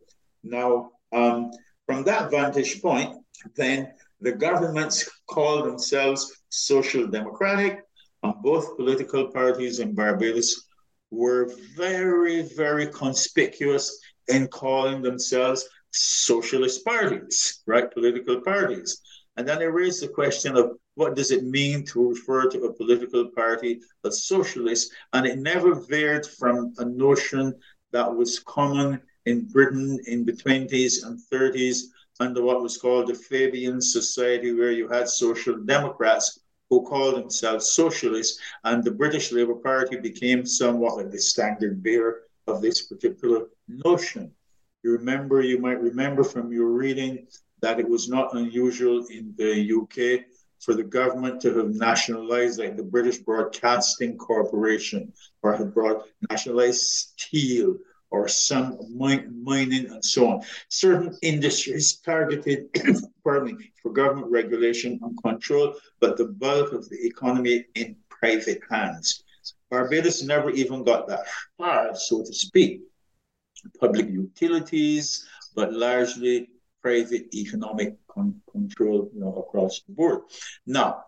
Now, 0.43 0.91
um, 1.11 1.51
from 1.85 2.03
that 2.05 2.31
vantage 2.31 2.81
point, 2.81 3.17
then 3.55 3.91
the 4.21 4.31
governments 4.31 5.09
call 5.27 5.63
themselves 5.63 6.43
social 6.49 7.05
democratic, 7.07 7.81
and 8.23 8.33
both 8.41 8.77
political 8.77 9.27
parties 9.27 9.79
in 9.79 9.93
Barbados 9.93 10.67
were 11.11 11.51
very, 11.75 12.43
very 12.55 12.87
conspicuous 12.87 13.99
in 14.27 14.47
calling 14.47 15.01
themselves 15.01 15.67
socialist 15.95 16.83
parties, 16.85 17.61
right? 17.65 17.91
Political 17.91 18.41
parties. 18.41 19.01
And 19.37 19.47
then 19.47 19.59
they 19.59 19.67
raised 19.67 20.01
the 20.01 20.07
question 20.07 20.55
of 20.55 20.77
what 20.95 21.15
does 21.15 21.31
it 21.31 21.43
mean 21.43 21.85
to 21.87 22.09
refer 22.09 22.49
to 22.49 22.63
a 22.63 22.73
political 22.73 23.29
party 23.31 23.81
as 24.05 24.25
socialist? 24.25 24.91
And 25.13 25.25
it 25.25 25.39
never 25.39 25.75
veered 25.75 26.25
from 26.25 26.73
a 26.77 26.85
notion 26.85 27.53
that 27.91 28.13
was 28.13 28.39
common 28.39 29.01
in 29.25 29.45
Britain 29.45 29.99
in 30.07 30.25
the 30.25 30.33
20s 30.33 31.05
and 31.05 31.19
30s 31.31 31.79
under 32.19 32.41
what 32.43 32.61
was 32.61 32.77
called 32.77 33.07
the 33.07 33.13
Fabian 33.13 33.81
Society, 33.81 34.53
where 34.53 34.71
you 34.71 34.87
had 34.87 35.09
social 35.09 35.57
democrats 35.57 36.39
who 36.69 36.85
called 36.85 37.15
themselves 37.15 37.71
socialists, 37.71 38.39
and 38.63 38.83
the 38.83 38.91
British 38.91 39.31
Labour 39.31 39.55
Party 39.55 39.97
became 39.97 40.45
somewhat 40.45 40.97
like 40.97 41.11
the 41.11 41.19
standard 41.19 41.83
bearer 41.83 42.23
of 42.47 42.61
this 42.61 42.83
particular 42.83 43.47
notion. 43.67 44.31
You 44.85 44.91
remember, 44.91 45.41
you 45.41 45.57
might 45.57 45.81
remember 45.81 46.23
from 46.23 46.53
your 46.53 46.67
reading 46.67 47.25
that 47.59 47.79
it 47.79 47.89
was 47.89 48.07
not 48.07 48.35
unusual 48.35 49.03
in 49.07 49.33
the 49.35 49.51
UK 49.81 50.25
for 50.59 50.75
the 50.75 50.83
government 50.83 51.41
to 51.41 51.57
have 51.57 51.73
nationalized, 51.73 52.59
like 52.59 52.77
the 52.77 52.83
British 52.83 53.17
Broadcasting 53.17 54.15
Corporation, 54.15 55.11
or 55.41 55.57
had 55.57 55.73
brought 55.73 56.05
nationalized 56.29 56.81
steel 56.81 57.77
or 58.11 58.27
some 58.27 58.77
mining 58.95 59.87
and 59.87 60.05
so 60.05 60.29
on. 60.29 60.43
Certain 60.69 61.17
industries 61.23 61.95
targeted, 61.95 62.69
pardon 63.23 63.57
me, 63.57 63.71
for 63.81 63.91
government 63.91 64.29
regulation 64.29 64.99
and 65.01 65.19
control, 65.23 65.73
but 65.99 66.15
the 66.15 66.25
bulk 66.25 66.73
of 66.73 66.87
the 66.89 67.07
economy 67.07 67.65
in 67.73 67.95
private 68.07 68.61
hands. 68.69 69.23
Barbados 69.71 70.21
never 70.21 70.51
even 70.51 70.83
got 70.83 71.07
that 71.07 71.25
far, 71.57 71.95
so 71.95 72.19
to 72.21 72.31
speak. 72.31 72.83
Public 73.79 74.09
utilities, 74.09 75.25
but 75.55 75.73
largely 75.73 76.49
private 76.81 77.33
economic 77.33 77.95
con- 78.07 78.41
control 78.51 79.09
you 79.13 79.21
know, 79.21 79.33
across 79.35 79.81
the 79.81 79.93
board. 79.93 80.21
Now, 80.67 81.03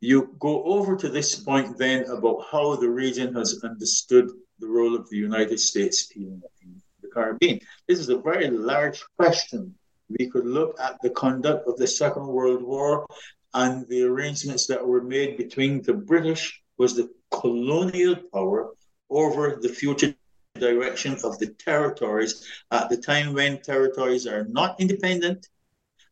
you 0.00 0.34
go 0.38 0.64
over 0.64 0.96
to 0.96 1.08
this 1.08 1.36
point 1.36 1.78
then 1.78 2.04
about 2.06 2.44
how 2.50 2.76
the 2.76 2.90
region 2.90 3.34
has 3.34 3.60
understood 3.62 4.30
the 4.58 4.66
role 4.66 4.94
of 4.94 5.08
the 5.08 5.16
United 5.16 5.58
States 5.60 6.10
in, 6.16 6.42
in 6.60 6.82
the 7.00 7.08
Caribbean. 7.08 7.60
This 7.88 7.98
is 7.98 8.08
a 8.08 8.18
very 8.18 8.50
large 8.50 9.02
question. 9.16 9.74
We 10.18 10.26
could 10.28 10.46
look 10.46 10.78
at 10.80 10.98
the 11.02 11.10
conduct 11.10 11.68
of 11.68 11.76
the 11.78 11.86
Second 11.86 12.26
World 12.26 12.62
War 12.62 13.06
and 13.54 13.86
the 13.88 14.02
arrangements 14.02 14.66
that 14.66 14.84
were 14.86 15.02
made 15.02 15.36
between 15.36 15.82
the 15.82 15.94
British 15.94 16.62
was 16.78 16.94
the 16.94 17.08
colonial 17.30 18.16
power 18.32 18.72
over 19.08 19.58
the 19.60 19.68
future 19.68 20.14
direction 20.54 21.16
of 21.24 21.38
the 21.38 21.48
territories 21.58 22.46
at 22.70 22.88
the 22.88 22.96
time 22.96 23.32
when 23.32 23.60
territories 23.60 24.26
are 24.26 24.44
not 24.44 24.80
independent 24.80 25.48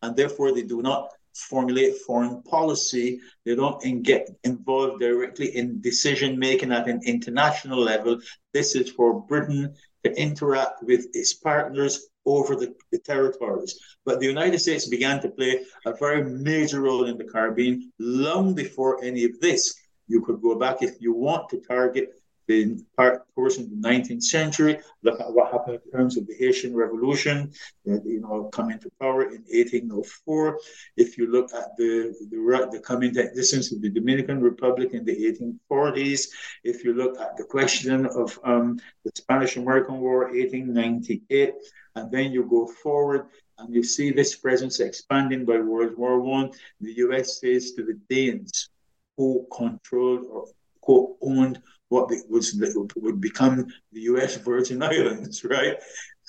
and 0.01 0.15
therefore 0.15 0.51
they 0.51 0.63
do 0.63 0.81
not 0.81 1.09
formulate 1.33 1.97
foreign 1.97 2.41
policy. 2.43 3.19
They 3.45 3.55
don't 3.55 4.03
get 4.03 4.29
involved 4.43 4.99
directly 4.99 5.55
in 5.55 5.81
decision 5.81 6.37
making 6.37 6.71
at 6.71 6.89
an 6.89 7.01
international 7.05 7.79
level. 7.79 8.19
This 8.53 8.75
is 8.75 8.91
for 8.91 9.21
Britain 9.21 9.73
to 10.03 10.11
interact 10.19 10.83
with 10.83 11.05
its 11.13 11.33
partners 11.33 12.07
over 12.25 12.55
the, 12.55 12.73
the, 12.91 12.99
territories. 12.99 13.79
But 14.05 14.19
the 14.19 14.27
United 14.27 14.59
States 14.59 14.87
began 14.87 15.21
to 15.21 15.29
play 15.29 15.63
a 15.85 15.93
very 15.93 16.23
major 16.23 16.81
role 16.81 17.05
in 17.05 17.17
the 17.17 17.23
Caribbean 17.23 17.91
long 17.99 18.53
before 18.53 19.03
any 19.03 19.23
of 19.23 19.39
this. 19.39 19.75
You 20.07 20.21
could 20.21 20.41
go 20.41 20.55
back 20.55 20.81
if 20.81 20.99
you 20.99 21.13
want 21.13 21.49
to 21.49 21.61
target 21.61 22.20
the 22.47 22.83
part 22.97 23.23
portion 23.35 23.63
of 23.63 23.69
the 23.69 23.87
19th 23.87 24.23
century, 24.23 24.79
look 25.03 25.19
at 25.19 25.31
what 25.31 25.51
happened 25.51 25.79
in 25.85 25.91
terms 25.91 26.17
of 26.17 26.27
the 26.27 26.35
Haitian 26.35 26.75
Revolution, 26.75 27.51
that, 27.85 28.03
you 28.05 28.21
know, 28.21 28.49
coming 28.53 28.79
to 28.79 28.91
power 28.99 29.23
in 29.23 29.43
1804. 29.47 30.59
If 30.97 31.17
you 31.17 31.31
look 31.31 31.53
at 31.53 31.75
the, 31.77 32.13
the, 32.29 32.69
the 32.71 32.79
coming 32.79 33.13
to 33.13 33.21
existence 33.21 33.71
of 33.71 33.81
the 33.81 33.89
Dominican 33.89 34.41
Republic 34.41 34.93
in 34.93 35.05
the 35.05 35.15
1840s, 35.71 36.27
if 36.63 36.83
you 36.83 36.93
look 36.93 37.19
at 37.19 37.37
the 37.37 37.43
question 37.43 38.05
of 38.05 38.37
um, 38.43 38.79
the 39.05 39.11
Spanish-American 39.15 39.99
War, 39.99 40.25
1898, 40.31 41.53
and 41.95 42.11
then 42.11 42.31
you 42.31 42.45
go 42.45 42.67
forward 42.67 43.27
and 43.57 43.73
you 43.73 43.83
see 43.83 44.11
this 44.11 44.35
presence 44.35 44.79
expanding 44.79 45.45
by 45.45 45.57
World 45.57 45.97
War 45.97 46.19
One. 46.19 46.51
The 46.79 46.93
US 47.05 47.39
says 47.39 47.73
to 47.73 47.83
the 47.83 47.99
Danes, 48.09 48.69
who 49.17 49.45
controlled 49.55 50.25
or 50.29 50.45
co-owned 50.83 51.61
what 51.91 52.09
was 52.29 52.55
would 52.95 53.19
become 53.19 53.67
the 53.91 54.01
U.S. 54.11 54.37
Virgin 54.37 54.81
Islands, 54.95 55.43
right? 55.43 55.75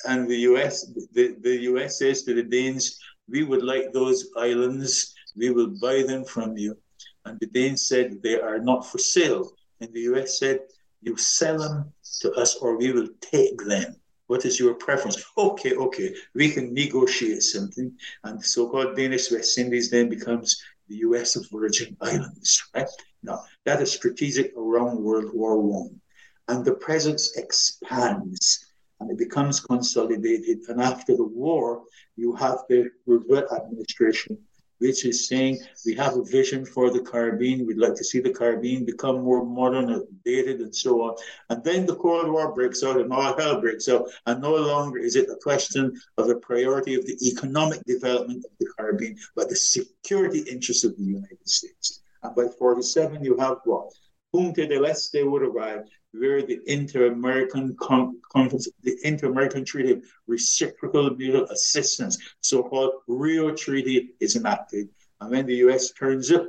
And 0.09 0.29
the 0.29 0.41
U.S. 0.51 0.75
the, 1.13 1.37
the 1.41 1.57
U.S. 1.71 1.99
says 2.01 2.25
to 2.25 2.35
the 2.35 2.43
Danes, 2.43 2.99
"We 3.29 3.45
would 3.45 3.63
like 3.63 3.93
those 3.93 4.29
islands. 4.37 5.15
We 5.37 5.51
will 5.51 5.73
buy 5.81 6.03
them 6.03 6.25
from 6.25 6.59
you." 6.59 6.77
And 7.25 7.39
the 7.39 7.47
Danes 7.47 7.87
said, 7.87 8.21
"They 8.23 8.41
are 8.41 8.59
not 8.59 8.85
for 8.91 8.99
sale." 8.99 9.53
And 9.81 9.93
the 9.95 10.05
U.S. 10.13 10.41
said, 10.41 10.59
"You 11.01 11.17
sell 11.17 11.59
them 11.59 11.93
to 12.23 12.33
us, 12.33 12.57
or 12.57 12.77
we 12.77 12.91
will 12.93 13.11
take 13.21 13.59
them." 13.65 13.95
What 14.27 14.45
is 14.45 14.59
your 14.59 14.75
preference? 14.75 15.23
Okay, 15.37 15.75
okay, 15.77 16.09
we 16.35 16.51
can 16.51 16.75
negotiate 16.75 17.43
something. 17.43 17.93
And 18.25 18.41
the 18.41 18.45
so-called 18.45 18.97
Danish 18.97 19.31
West 19.31 19.59
Indies 19.59 19.91
then 19.91 20.09
becomes 20.09 20.61
the 20.89 20.97
U.S. 21.09 21.37
of 21.37 21.49
Virgin 21.51 21.97
Islands, 22.01 22.51
right? 22.75 22.89
Now, 23.23 23.45
that 23.64 23.81
is 23.81 23.93
strategic 23.93 24.53
around 24.57 24.99
World 24.99 25.33
War 25.33 25.61
One. 25.61 26.01
And 26.49 26.64
the 26.64 26.75
presence 26.75 27.37
expands 27.37 28.66
and 28.99 29.11
it 29.11 29.18
becomes 29.18 29.61
consolidated. 29.61 30.61
And 30.68 30.81
after 30.81 31.16
the 31.16 31.25
war, 31.25 31.83
you 32.16 32.35
have 32.37 32.59
the 32.68 32.91
Roosevelt 33.07 33.53
administration 33.53 34.39
which 34.83 35.05
is 35.05 35.29
saying 35.29 35.61
we 35.87 35.95
have 35.95 36.16
a 36.16 36.25
vision 36.25 36.66
for 36.66 36.91
the 36.91 37.01
Caribbean. 37.01 37.64
We'd 37.64 37.79
like 37.79 37.95
to 37.95 38.03
see 38.03 38.18
the 38.18 38.35
Caribbean 38.35 38.85
become 38.85 39.23
more 39.23 39.47
modern, 39.47 39.87
updated, 39.87 40.57
and 40.61 40.75
so 40.75 41.03
on. 41.03 41.14
And 41.51 41.62
then 41.62 41.87
the 41.87 41.95
Cold 41.95 42.29
War 42.29 42.53
breaks 42.53 42.83
out 42.83 43.01
and 43.01 43.12
all 43.12 43.39
hell 43.39 43.61
breaks 43.61 43.89
out. 43.89 44.09
And 44.27 44.43
no 44.43 44.57
longer 44.57 44.99
is 44.99 45.14
it 45.14 45.31
a 45.31 45.37
question 45.37 45.97
of 46.18 46.27
the 46.27 46.35
priority 46.35 46.97
of 46.97 47.07
the 47.07 47.16
economic 47.25 47.85
development 47.85 48.45
of 48.45 48.51
the 48.59 48.66
Caribbean, 48.77 49.16
but 49.37 49.49
the 49.49 49.55
security 49.55 50.41
interests 50.41 50.83
of 50.83 50.97
the 50.97 51.05
United 51.05 51.49
States. 51.49 52.01
And 52.23 52.35
by 52.35 52.47
47, 52.59 53.25
you 53.25 53.37
have 53.39 53.59
what? 53.64 53.93
Punta 54.33 54.66
del 54.66 54.87
Este 54.87 55.25
would 55.25 55.43
arrive, 55.43 55.85
where 56.12 56.43
the 56.43 56.61
Inter-American 56.66 57.77
Con- 57.77 58.18
Conference, 58.33 58.68
the 58.83 58.97
Inter-American 59.03 59.64
Treaty 59.64 59.93
of 59.93 60.05
Reciprocal 60.27 61.11
Mutual 61.16 61.45
Assistance, 61.47 62.18
so-called 62.41 62.93
Rio 63.09 63.55
Treaty, 63.55 64.14
is 64.20 64.37
enacted. 64.37 64.89
And 65.20 65.31
when 65.31 65.47
the 65.47 65.57
U.S. 65.57 65.93
turns 65.93 66.31
up 66.33 66.47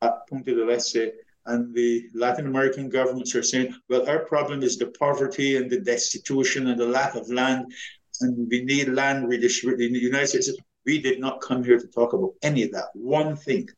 at 0.00 0.26
Punta 0.28 0.54
del 0.54 0.70
Este, 0.70 1.12
and 1.46 1.74
the 1.74 2.08
Latin 2.14 2.46
American 2.46 2.88
governments 2.88 3.34
are 3.34 3.42
saying, 3.42 3.74
well, 3.88 4.08
our 4.08 4.20
problem 4.20 4.62
is 4.62 4.78
the 4.78 4.86
poverty 4.98 5.56
and 5.56 5.70
the 5.70 5.80
destitution 5.80 6.68
and 6.68 6.80
the 6.80 6.86
lack 6.86 7.14
of 7.14 7.28
land, 7.30 7.72
and 8.20 8.48
we 8.50 8.64
need 8.64 8.88
land 8.88 9.28
redistributed. 9.28 9.94
The 9.94 9.98
United 9.98 10.26
States, 10.26 10.50
we 10.84 11.00
did 11.00 11.20
not 11.20 11.40
come 11.40 11.62
here 11.62 11.78
to 11.78 11.86
talk 11.86 12.14
about 12.14 12.34
any 12.42 12.64
of 12.64 12.72
that. 12.72 12.86
One 12.94 13.36
thing 13.36 13.68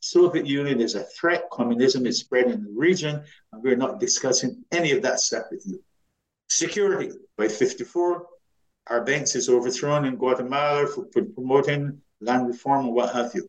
Soviet 0.00 0.46
Union 0.46 0.80
is 0.80 0.94
a 0.94 1.02
threat. 1.02 1.50
Communism 1.50 2.06
is 2.06 2.20
spreading 2.20 2.52
in 2.52 2.64
the 2.64 2.70
region, 2.70 3.22
and 3.52 3.62
we're 3.62 3.76
not 3.76 4.00
discussing 4.00 4.64
any 4.70 4.92
of 4.92 5.02
that 5.02 5.20
stuff 5.20 5.46
with 5.50 5.64
you. 5.66 5.82
Security 6.48 7.10
by 7.36 7.48
54, 7.48 8.26
Arbenz 8.88 9.36
is 9.36 9.48
overthrown 9.48 10.04
in 10.04 10.16
Guatemala 10.16 10.86
for, 10.86 11.04
promoting 11.04 12.00
land 12.20 12.46
reform 12.46 12.86
and 12.86 12.94
what 12.94 13.12
have 13.12 13.32
you. 13.34 13.48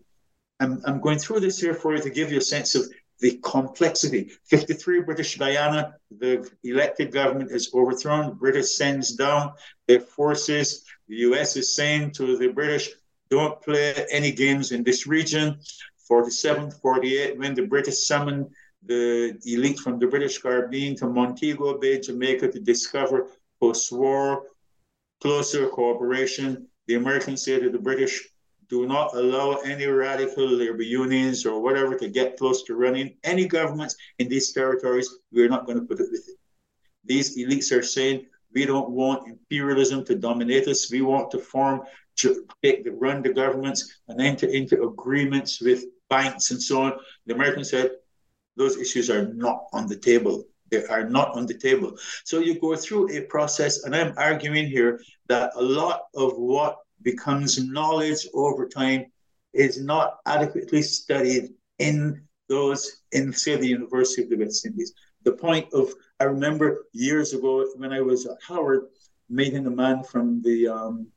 I'm, 0.60 0.82
I'm 0.86 1.00
going 1.00 1.20
through 1.20 1.40
this 1.40 1.60
here 1.60 1.74
for 1.74 1.96
you 1.96 2.02
to 2.02 2.10
give 2.10 2.32
you 2.32 2.40
a 2.40 2.42
sense 2.42 2.76
of 2.76 2.90
the 3.20 3.40
complexity. 3.44 4.32
53 4.46 5.02
British 5.02 5.38
Guiana, 5.38 5.96
the 6.12 6.50
elected 6.64 7.12
government 7.12 7.52
is 7.52 7.72
overthrown. 7.74 8.36
British 8.36 8.76
sends 8.76 9.14
down 9.14 9.54
their 9.88 10.00
forces. 10.00 10.86
The 11.08 11.18
US 11.18 11.56
is 11.56 11.76
saying 11.76 12.12
to 12.12 12.38
the 12.38 12.48
British, 12.50 12.90
don't 13.30 13.62
play 13.62 13.94
any 14.10 14.32
games 14.32 14.72
in 14.72 14.84
this 14.84 15.06
region. 15.06 15.60
47, 16.10 16.72
48, 16.72 17.38
when 17.38 17.54
the 17.54 17.68
British 17.68 18.06
summoned 18.08 18.48
the 18.84 19.38
elite 19.46 19.80
from 19.80 20.00
the 20.00 20.08
British 20.08 20.40
Caribbean 20.40 20.96
to 20.96 21.08
Montego 21.08 21.78
Bay, 21.78 22.00
Jamaica 22.00 22.52
to 22.52 22.60
discover 22.60 23.28
post-war 23.62 24.44
closer 25.22 25.68
cooperation. 25.68 26.68
The 26.88 26.96
Americans 26.96 27.44
say 27.44 27.60
to 27.60 27.70
the 27.70 27.78
British, 27.78 28.28
do 28.70 28.88
not 28.88 29.16
allow 29.16 29.58
any 29.58 29.86
radical 29.86 30.48
labor 30.48 30.82
unions 30.82 31.46
or 31.46 31.62
whatever 31.62 31.96
to 31.96 32.10
get 32.10 32.38
close 32.38 32.64
to 32.64 32.76
running 32.76 33.18
any 33.24 33.48
governments 33.48 33.96
in 34.18 34.28
these 34.30 34.52
territories. 34.52 35.10
We're 35.32 35.50
not 35.50 35.66
going 35.66 35.80
to 35.80 35.86
put 35.86 36.00
it 36.00 36.08
with 36.12 36.28
it. 36.28 36.38
These 37.04 37.38
elites 37.38 37.76
are 37.76 37.84
saying 37.84 38.26
we 38.54 38.66
don't 38.66 38.90
want 38.90 39.28
imperialism 39.28 40.06
to 40.06 40.16
dominate 40.16 40.68
us. 40.68 40.92
We 40.92 41.02
want 41.02 41.30
to 41.32 41.40
form, 41.40 41.82
to 42.18 42.46
take 42.64 42.84
the, 42.84 42.92
run 42.92 43.22
the 43.22 43.34
governments 43.34 44.02
and 44.08 44.20
enter 44.22 44.48
into 44.48 44.88
agreements 44.88 45.62
with 45.62 45.86
banks 46.10 46.52
and 46.52 46.62
so 46.62 46.84
on. 46.84 46.94
The 47.26 47.36
Americans 47.36 47.70
said 47.70 47.92
those 48.56 48.78
issues 48.78 49.10
are 49.10 49.34
not 49.34 49.66
on 49.74 49.88
the 49.88 49.96
table. 49.96 50.44
They 50.70 50.86
are 50.86 51.10
not 51.10 51.36
on 51.36 51.46
the 51.46 51.58
table. 51.58 51.98
So 52.26 52.40
you 52.40 52.60
go 52.60 52.76
through 52.76 53.12
a 53.12 53.22
process, 53.22 53.84
and 53.84 53.96
I'm 53.96 54.14
arguing 54.18 54.68
here 54.68 55.02
that 55.28 55.52
a 55.56 55.62
lot 55.62 56.04
of 56.16 56.38
what 56.38 56.78
becomes 57.02 57.64
knowledge 57.64 58.28
over 58.34 58.68
time 58.68 59.06
is 59.54 59.82
not 59.82 60.18
adequately 60.26 60.82
studied 60.82 61.50
in 61.80 62.22
those 62.50 63.02
in 63.14 63.32
say 63.32 63.56
the 63.56 63.68
University 63.68 64.24
of 64.24 64.30
the 64.30 64.38
West 64.38 64.66
Indies. 64.66 64.94
The 65.24 65.32
point 65.32 65.68
of 65.74 65.94
I 66.20 66.26
remember 66.26 66.86
years 66.94 67.34
ago 67.34 67.66
when 67.76 67.94
I 67.94 68.02
was 68.02 68.26
at 68.26 68.38
Howard, 68.48 68.88
meeting 69.30 69.66
a 69.66 69.72
man 69.72 70.04
from 70.04 70.42
the 70.42 70.68
um, 70.68 71.08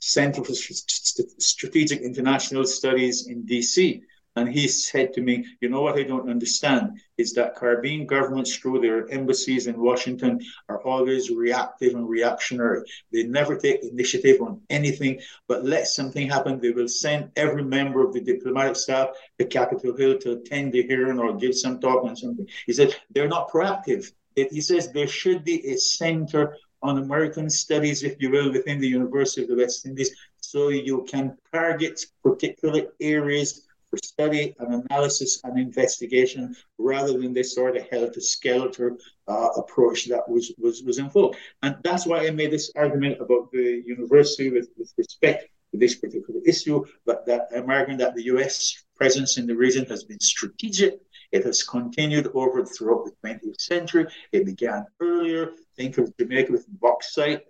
Center 0.00 0.44
for 0.44 0.52
Strategic 0.54 2.00
International 2.00 2.64
Studies 2.64 3.26
in 3.26 3.44
DC. 3.44 4.02
And 4.36 4.48
he 4.48 4.68
said 4.68 5.12
to 5.14 5.20
me, 5.20 5.44
You 5.60 5.68
know 5.68 5.82
what 5.82 5.98
I 5.98 6.04
don't 6.04 6.30
understand 6.30 7.00
is 7.16 7.32
that 7.32 7.56
Caribbean 7.56 8.06
governments, 8.06 8.54
through 8.54 8.80
their 8.80 9.10
embassies 9.10 9.66
in 9.66 9.80
Washington, 9.80 10.40
are 10.68 10.80
always 10.82 11.30
reactive 11.30 11.94
and 11.94 12.08
reactionary. 12.08 12.82
They 13.12 13.24
never 13.24 13.56
take 13.56 13.82
initiative 13.82 14.40
on 14.40 14.60
anything, 14.70 15.20
but 15.48 15.64
let 15.64 15.88
something 15.88 16.28
happen. 16.28 16.60
They 16.60 16.70
will 16.70 16.88
send 16.88 17.32
every 17.34 17.64
member 17.64 18.04
of 18.04 18.12
the 18.12 18.20
diplomatic 18.20 18.76
staff 18.76 19.08
to 19.38 19.44
Capitol 19.44 19.96
Hill 19.96 20.18
to 20.18 20.32
attend 20.32 20.72
the 20.72 20.86
hearing 20.86 21.18
or 21.18 21.34
give 21.34 21.56
some 21.56 21.80
talk 21.80 22.04
on 22.04 22.14
something. 22.14 22.46
He 22.66 22.72
said, 22.72 22.94
They're 23.10 23.26
not 23.26 23.50
proactive. 23.50 24.12
He 24.36 24.60
says 24.60 24.92
there 24.92 25.08
should 25.08 25.42
be 25.42 25.66
a 25.66 25.76
center 25.76 26.56
on 26.82 26.98
American 26.98 27.50
studies, 27.50 28.02
if 28.02 28.20
you 28.20 28.30
will, 28.30 28.52
within 28.52 28.80
the 28.80 28.88
University 28.88 29.42
of 29.42 29.48
the 29.48 29.56
West 29.56 29.86
Indies, 29.86 30.14
so 30.40 30.68
you 30.68 31.04
can 31.08 31.36
target 31.52 32.04
particular 32.22 32.86
areas 33.00 33.66
for 33.90 33.98
study 34.04 34.54
and 34.58 34.84
analysis 34.84 35.40
and 35.44 35.58
investigation 35.58 36.54
rather 36.76 37.18
than 37.18 37.32
this 37.32 37.54
sort 37.54 37.76
of 37.76 37.88
helter-skelter 37.90 38.96
uh, 39.28 39.48
approach 39.56 40.06
that 40.06 40.28
was, 40.28 40.52
was, 40.58 40.82
was 40.82 40.98
in 40.98 41.08
vogue. 41.08 41.36
And 41.62 41.76
that's 41.82 42.06
why 42.06 42.26
I 42.26 42.30
made 42.30 42.50
this 42.50 42.70
argument 42.76 43.20
about 43.20 43.50
the 43.50 43.82
university 43.86 44.50
with, 44.50 44.68
with 44.76 44.92
respect 44.98 45.48
to 45.72 45.78
this 45.78 45.94
particular 45.94 46.40
issue, 46.46 46.84
but 47.06 47.24
that 47.26 47.48
I'm 47.56 47.70
arguing 47.70 47.98
that 47.98 48.14
the 48.14 48.24
US 48.24 48.84
presence 48.94 49.38
in 49.38 49.46
the 49.46 49.56
region 49.56 49.86
has 49.86 50.04
been 50.04 50.20
strategic 50.20 51.00
it 51.30 51.44
has 51.44 51.62
continued 51.62 52.28
over 52.34 52.64
throughout 52.64 53.04
the 53.04 53.12
20th 53.28 53.60
century. 53.60 54.06
It 54.32 54.46
began 54.46 54.86
earlier. 55.00 55.52
Think 55.78 55.96
of 55.96 56.12
Jamaica 56.18 56.50
with 56.50 56.66
bauxite, 56.80 57.44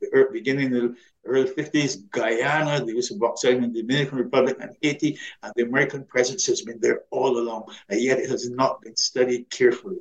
the 0.00 0.28
beginning 0.32 0.66
of 0.76 0.82
the 0.82 0.96
early 1.24 1.50
50s, 1.50 2.08
Guyana, 2.10 2.84
the 2.84 2.92
use 2.92 3.10
of 3.10 3.18
bauxite 3.18 3.56
in 3.56 3.72
the 3.72 3.82
Dominican 3.82 4.18
Republic 4.18 4.56
and 4.60 4.76
Haiti, 4.80 5.18
and 5.42 5.52
the 5.56 5.64
American 5.64 6.04
presence 6.04 6.46
has 6.46 6.62
been 6.62 6.78
there 6.80 7.02
all 7.10 7.38
along, 7.38 7.64
and 7.88 8.00
yet 8.00 8.20
it 8.20 8.30
has 8.30 8.48
not 8.48 8.80
been 8.82 8.96
studied 8.96 9.50
carefully. 9.50 9.98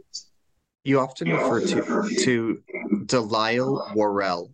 You 0.84 1.00
often 1.00 1.30
refer 1.30 1.66
to, 1.66 2.16
to 2.24 2.64
Delisle 3.06 3.94
Worrell. 3.96 4.54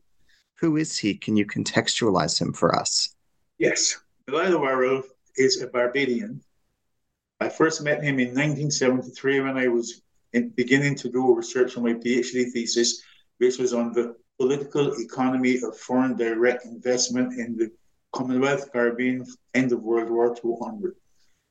Who 0.59 0.77
is 0.77 0.97
he? 0.97 1.15
Can 1.15 1.35
you 1.35 1.45
contextualize 1.45 2.39
him 2.39 2.53
for 2.53 2.73
us? 2.73 3.13
Yes. 3.57 3.97
Delisle 4.27 4.59
Worrell 4.59 5.03
is 5.35 5.61
a 5.61 5.67
Barbadian. 5.67 6.41
I 7.41 7.49
first 7.49 7.83
met 7.83 8.03
him 8.03 8.19
in 8.19 8.29
1973 8.29 9.41
when 9.41 9.57
I 9.57 9.67
was 9.67 10.01
in, 10.33 10.49
beginning 10.49 10.95
to 10.95 11.09
do 11.09 11.35
research 11.35 11.77
on 11.77 11.83
my 11.83 11.93
PhD 11.93 12.51
thesis, 12.51 13.03
which 13.37 13.57
was 13.57 13.73
on 13.73 13.93
the 13.93 14.15
political 14.39 14.93
economy 14.99 15.57
of 15.63 15.77
foreign 15.77 16.15
direct 16.15 16.65
investment 16.65 17.33
in 17.39 17.57
the 17.57 17.71
Commonwealth 18.13 18.71
Caribbean 18.71 19.25
end 19.53 19.71
of 19.71 19.81
World 19.81 20.09
War 20.09 20.35
II 20.43 20.55
onward. 20.61 20.95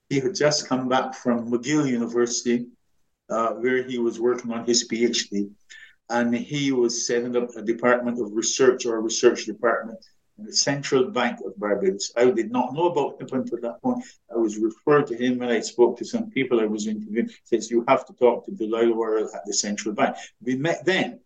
He 0.08 0.20
had 0.20 0.34
just 0.34 0.68
come 0.68 0.88
back 0.88 1.14
from 1.14 1.50
McGill 1.50 1.88
University, 1.88 2.66
uh, 3.28 3.50
where 3.54 3.82
he 3.82 3.98
was 3.98 4.20
working 4.20 4.52
on 4.52 4.64
his 4.64 4.88
PhD, 4.88 5.50
and 6.10 6.34
he 6.34 6.72
was 6.72 7.06
setting 7.06 7.36
up 7.36 7.50
a 7.56 7.62
department 7.62 8.20
of 8.20 8.32
research 8.32 8.86
or 8.86 8.96
a 8.96 9.00
research 9.00 9.44
department 9.44 9.98
in 10.38 10.44
the 10.44 10.52
Central 10.52 11.10
Bank 11.10 11.40
of 11.44 11.56
Barbados. 11.56 12.12
I 12.16 12.30
did 12.30 12.50
not 12.50 12.74
know 12.74 12.86
about 12.86 13.20
him 13.20 13.28
until 13.32 13.60
that 13.62 13.82
point. 13.82 14.04
I 14.32 14.36
was 14.36 14.58
referred 14.58 15.06
to 15.08 15.16
him 15.16 15.38
when 15.38 15.48
I 15.48 15.60
spoke 15.60 15.98
to 15.98 16.04
some 16.04 16.30
people 16.30 16.60
I 16.60 16.66
was 16.66 16.86
interviewing. 16.86 17.30
Says 17.44 17.70
you 17.70 17.84
have 17.88 18.06
to 18.06 18.12
talk 18.14 18.44
to 18.44 18.52
Delisle 18.52 18.94
Worrell 18.94 19.30
at 19.34 19.44
the 19.46 19.54
Central 19.54 19.94
Bank. 19.94 20.16
We 20.42 20.56
met 20.56 20.84
then, 20.84 21.20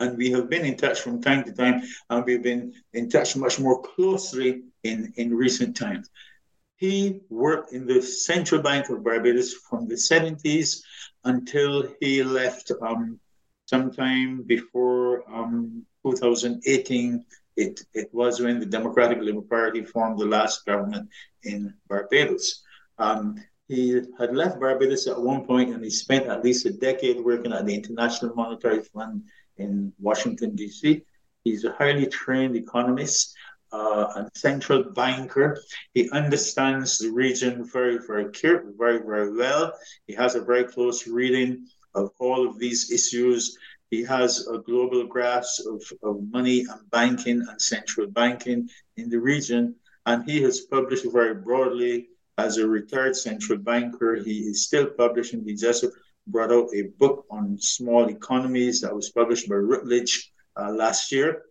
and 0.00 0.16
we 0.16 0.30
have 0.30 0.48
been 0.48 0.64
in 0.64 0.76
touch 0.76 1.00
from 1.00 1.22
time 1.22 1.44
to 1.44 1.52
time, 1.52 1.82
and 2.10 2.24
we've 2.24 2.42
been 2.42 2.72
in 2.92 3.08
touch 3.10 3.36
much 3.36 3.58
more 3.58 3.82
closely 3.82 4.62
in, 4.84 5.12
in 5.16 5.34
recent 5.34 5.76
times. 5.76 6.08
He 6.76 7.20
worked 7.28 7.72
in 7.72 7.86
the 7.86 8.00
Central 8.00 8.62
Bank 8.62 8.88
of 8.88 9.02
Barbados 9.02 9.54
from 9.54 9.88
the 9.88 9.96
70s 9.96 10.80
until 11.24 11.92
he 12.00 12.22
left 12.22 12.70
um, 12.80 13.18
sometime 13.66 14.42
before 14.42 15.24
um, 15.32 15.84
2018 16.06 17.24
it, 17.58 17.80
it 17.92 18.08
was 18.12 18.40
when 18.40 18.60
the 18.60 18.66
Democratic 18.66 19.18
Labour 19.20 19.42
Party 19.42 19.82
formed 19.82 20.18
the 20.20 20.24
last 20.24 20.64
government 20.64 21.08
in 21.42 21.74
Barbados. 21.88 22.62
Um, 22.98 23.34
he 23.66 24.00
had 24.18 24.34
left 24.34 24.60
Barbados 24.60 25.08
at 25.08 25.20
one 25.20 25.44
point 25.44 25.74
and 25.74 25.82
he 25.82 25.90
spent 25.90 26.28
at 26.28 26.44
least 26.44 26.66
a 26.66 26.70
decade 26.70 27.20
working 27.20 27.52
at 27.52 27.66
the 27.66 27.74
International 27.74 28.34
Monetary 28.34 28.82
Fund 28.84 29.24
in 29.58 29.92
Washington, 29.98 30.54
D.C. 30.54 31.02
He's 31.44 31.64
a 31.64 31.72
highly 31.72 32.06
trained 32.06 32.56
economist 32.56 33.34
uh, 33.72 34.06
and 34.16 34.30
central 34.34 34.82
banker. 34.92 35.60
He 35.94 36.10
understands 36.10 36.98
the 36.98 37.10
region 37.10 37.64
very, 37.70 37.98
very, 37.98 38.30
very, 38.42 38.98
very 38.98 39.36
well. 39.36 39.72
He 40.06 40.14
has 40.14 40.34
a 40.34 40.40
very 40.40 40.64
close 40.64 41.06
reading 41.06 41.66
of 41.94 42.10
all 42.18 42.48
of 42.48 42.58
these 42.58 42.90
issues 42.90 43.58
he 43.90 44.02
has 44.04 44.46
a 44.48 44.58
global 44.58 45.06
grasp 45.06 45.66
of, 45.66 45.82
of 46.02 46.22
money 46.30 46.60
and 46.60 46.90
banking 46.90 47.44
and 47.48 47.60
central 47.60 48.06
banking 48.06 48.68
in 48.96 49.08
the 49.08 49.18
region. 49.18 49.76
And 50.04 50.28
he 50.28 50.42
has 50.42 50.60
published 50.60 51.10
very 51.10 51.34
broadly 51.34 52.08
as 52.36 52.58
a 52.58 52.68
retired 52.68 53.16
central 53.16 53.58
banker. 53.58 54.16
He 54.16 54.40
is 54.40 54.64
still 54.64 54.86
publishing. 54.86 55.44
He 55.44 55.54
just 55.54 55.86
brought 56.28 56.52
out 56.52 56.68
a 56.74 56.82
book 56.98 57.24
on 57.30 57.58
small 57.58 58.08
economies 58.08 58.80
that 58.80 58.94
was 58.94 59.10
published 59.10 59.48
by 59.48 59.56
Routledge 59.56 60.32
uh, 60.56 60.70
last 60.70 61.12
year. 61.12 61.42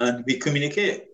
And 0.00 0.24
we 0.26 0.38
communicate, 0.38 1.04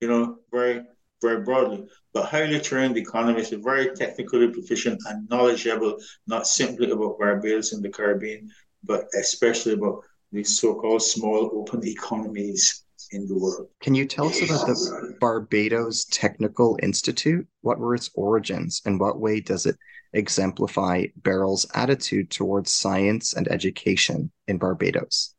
you 0.00 0.08
know, 0.08 0.38
very, 0.50 0.82
very 1.20 1.42
broadly. 1.42 1.86
But 2.12 2.26
highly 2.26 2.60
trained 2.60 2.96
economists, 2.96 3.52
very 3.52 3.94
technically 3.94 4.48
proficient 4.48 5.00
and 5.06 5.28
knowledgeable, 5.28 5.98
not 6.26 6.46
simply 6.46 6.90
about 6.90 7.18
Barbados 7.18 7.72
and 7.72 7.82
the 7.82 7.90
Caribbean, 7.90 8.50
but 8.84 9.06
especially 9.18 9.74
about 9.74 10.02
these 10.32 10.58
so-called 10.58 11.02
small 11.02 11.50
open 11.54 11.86
economies 11.86 12.84
in 13.12 13.26
the 13.26 13.34
world. 13.36 13.68
Can 13.80 13.94
you 13.94 14.06
tell 14.06 14.26
us 14.26 14.42
about 14.42 14.66
the 14.66 15.16
Barbados 15.20 16.06
Technical 16.06 16.78
Institute? 16.82 17.46
What 17.60 17.78
were 17.78 17.94
its 17.94 18.10
origins 18.14 18.80
and 18.84 18.98
what 18.98 19.20
way 19.20 19.40
does 19.40 19.66
it 19.66 19.76
exemplify 20.12 21.06
Barrow's 21.16 21.66
attitude 21.74 22.30
towards 22.30 22.72
science 22.72 23.32
and 23.34 23.48
education 23.48 24.30
in 24.46 24.58
Barbados? 24.58 25.34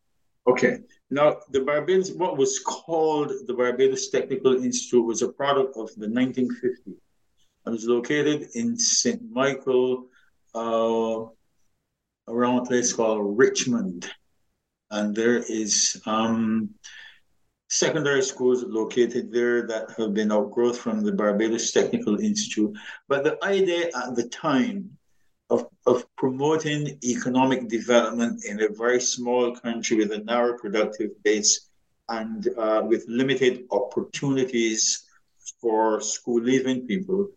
Okay. 0.48 0.80
Now, 1.10 1.38
the 1.52 1.62
Barbados, 1.62 2.12
what 2.12 2.38
was 2.38 2.60
called 2.60 3.32
the 3.46 3.54
Barbados 3.54 4.10
Technical 4.10 4.56
Institute 4.56 5.06
was 5.06 5.22
a 5.22 5.30
product 5.30 5.78
of 5.78 5.94
the 5.96 6.08
1950s. 6.08 6.98
It 7.66 7.70
was 7.70 7.86
located 7.86 8.50
in 8.56 8.78
St. 8.78 9.22
Michael, 9.32 10.08
uh, 10.56 11.26
around 12.28 12.60
a 12.60 12.66
place 12.66 12.94
called 12.94 13.38
Richmond. 13.38 14.10
And 14.92 15.16
there 15.16 15.38
is 15.38 16.02
um, 16.06 16.72
secondary 17.74 18.22
schools 18.22 18.64
located 18.66 19.32
there 19.32 19.66
that 19.66 19.90
have 19.98 20.14
been 20.14 20.32
outgrowth 20.32 20.78
from 20.78 21.04
the 21.04 21.12
Barbados 21.12 21.72
Technical 21.72 22.20
Institute. 22.20 22.72
But 23.08 23.24
the 23.24 23.44
idea 23.44 23.88
at 23.88 24.16
the 24.16 24.30
time 24.30 24.96
of, 25.50 25.66
of 25.88 26.06
promoting 26.16 27.00
economic 27.04 27.68
development 27.68 28.46
in 28.46 28.62
a 28.62 28.70
very 28.70 29.02
small 29.02 29.56
country 29.56 29.98
with 29.98 30.12
a 30.12 30.20
narrow 30.20 30.56
productive 30.56 31.12
base 31.24 31.70
and 32.10 32.48
uh, 32.60 32.84
with 32.86 33.06
limited 33.08 33.66
opportunities 33.72 35.06
for 35.60 36.00
school 36.00 36.42
leaving 36.42 36.86
people, 36.86 37.28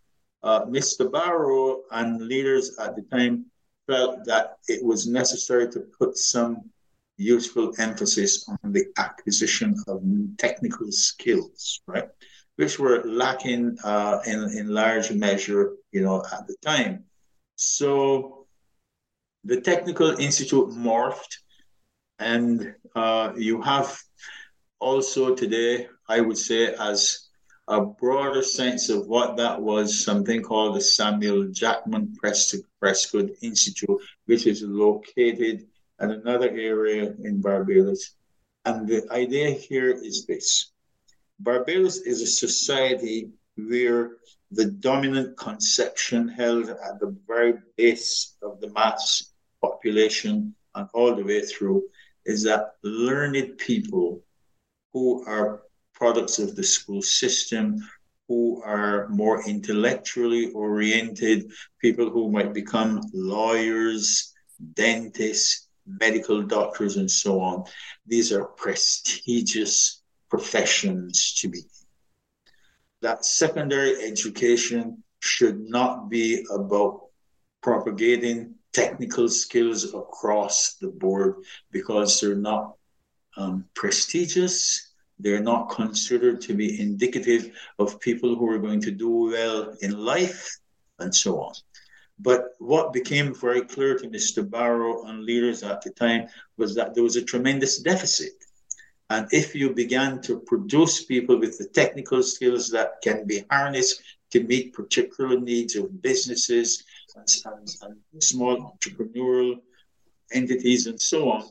uh, 0.43 0.67
Mr. 0.67 1.11
Barrow 1.11 1.81
and 1.93 2.21
leaders 2.21 2.77
at 2.79 2.95
the 2.95 3.03
time 3.03 3.47
felt 3.87 4.23
that 4.27 4.59
it 4.69 4.85
was 4.85 5.07
necessary 5.07 5.71
to 5.71 5.81
put 5.99 6.19
some 6.19 6.71
useful 7.17 7.73
emphasis 7.79 8.49
on 8.49 8.73
the 8.73 8.87
acquisition 8.99 9.77
of 9.89 10.03
technical 10.39 10.91
skills, 10.93 11.81
right, 11.87 12.09
which 12.57 12.79
were 12.79 13.03
lacking 13.05 13.77
uh, 13.85 14.21
in 14.27 14.51
in 14.57 14.69
large 14.69 15.13
measure, 15.13 15.73
you 15.93 16.03
know, 16.03 16.23
at 16.33 16.47
the 16.47 16.57
time. 16.63 17.05
So 17.57 18.47
the 19.45 19.61
technical 19.61 20.11
institute 20.19 20.69
morphed, 20.71 21.39
and 22.19 22.75
uh, 22.95 23.33
you 23.37 23.63
have 23.63 23.99
also 24.79 25.35
today, 25.35 25.89
I 26.09 26.21
would 26.21 26.39
say, 26.39 26.75
as 26.75 27.29
a 27.69 27.81
broader 27.81 28.43
sense 28.43 28.91
of 28.91 29.07
what 29.07 29.37
that 29.39 29.61
was, 29.61 30.05
something 30.05 30.43
called 30.43 30.77
the 30.77 30.81
Samuel 30.81 31.49
Jackman 31.49 32.15
Prescod 32.23 33.31
Institute, 33.43 34.01
which 34.27 34.47
is 34.47 34.63
located 34.63 35.67
in 36.01 36.11
another 36.11 36.51
area 36.51 37.15
in 37.23 37.41
Barbados. 37.41 38.17
And 38.65 38.89
the 38.89 39.07
idea 39.11 39.51
here 39.51 39.91
is 39.91 40.27
this 40.27 40.73
Barbados 41.39 41.99
is 41.99 42.23
a 42.23 42.27
society 42.27 43.31
where 43.57 44.17
the 44.51 44.67
dominant 44.67 45.37
conception 45.37 46.29
held 46.29 46.69
at 46.69 47.01
the 47.01 47.17
very 47.27 47.55
base 47.77 48.37
of 48.43 48.61
the 48.61 48.71
mass 48.71 49.33
population 49.61 50.55
and 50.75 50.89
all 50.93 51.15
the 51.15 51.25
way 51.25 51.43
through 51.43 51.83
is 52.25 52.43
that 52.43 52.75
learned 52.83 53.59
people 53.59 54.23
who 54.93 55.25
are 55.27 55.63
products 55.95 56.39
of 56.39 56.57
the 56.57 56.63
school 56.63 57.03
system 57.03 57.79
who 58.29 58.61
are 58.65 59.09
more 59.09 59.47
intellectually 59.49 60.51
oriented, 60.53 61.51
people 61.81 62.11
who 62.11 62.31
might 62.31 62.53
become 62.53 63.01
lawyers, 63.13 64.35
dentists, 64.75 65.66
medical 65.87 66.43
doctors, 66.43 66.97
and 66.97 67.11
so 67.11 67.41
on. 67.41 67.65
These 68.07 68.33
are 68.33 68.45
prestigious 68.45 70.03
professions 70.29 71.35
to 71.41 71.49
be. 71.49 71.63
That 73.03 73.25
secondary 73.25 74.03
education 74.03 75.03
should 75.21 75.61
not 75.61 76.09
be 76.09 76.45
about 76.53 77.07
propagating 77.63 78.55
technical 78.73 79.29
skills 79.29 79.95
across 79.95 80.75
the 80.75 80.89
board 80.89 81.37
because 81.71 82.21
they're 82.21 82.35
not 82.35 82.75
um, 83.37 83.65
prestigious 83.75 84.87
they're 85.19 85.43
not 85.43 85.71
considered 85.71 86.41
to 86.43 86.55
be 86.55 86.81
indicative 86.81 87.51
of 87.79 88.01
people 88.01 88.37
who 88.37 88.49
are 88.51 88.59
going 88.59 88.81
to 88.83 88.91
do 88.91 89.09
well 89.09 89.75
in 89.81 89.99
life 89.99 90.59
and 90.99 91.15
so 91.15 91.41
on. 91.41 91.55
But 92.19 92.55
what 92.59 92.93
became 92.93 93.35
very 93.35 93.63
clear 93.63 93.99
to 93.99 94.09
Mr. 94.09 94.49
Barrow 94.49 95.05
and 95.05 95.25
leaders 95.25 95.63
at 95.63 95.83
the 95.83 95.91
time 95.91 96.29
was 96.57 96.75
that 96.75 96.95
there 96.95 97.03
was 97.03 97.17
a 97.17 97.25
tremendous 97.25 97.79
deficit. 97.81 98.33
And 99.11 99.29
if 99.31 99.55
you 99.55 99.73
began 99.73 100.21
to 100.23 100.41
produce 100.41 101.05
people 101.05 101.39
with 101.39 101.59
the 101.59 101.67
technical 101.69 102.23
skills 102.23 102.71
that 102.71 103.01
can 103.03 103.27
be 103.27 103.45
harnessed 103.51 104.03
to 104.31 104.43
meet 104.43 104.73
particular 104.73 105.39
needs 105.39 105.77
of 105.77 106.03
businesses 106.03 106.85
and, 107.15 107.29
and, 107.45 107.69
and 108.13 108.23
small 108.23 108.77
entrepreneurial 108.77 109.61
entities 110.33 110.87
and 110.87 111.01
so 111.01 111.31
on, 111.31 111.45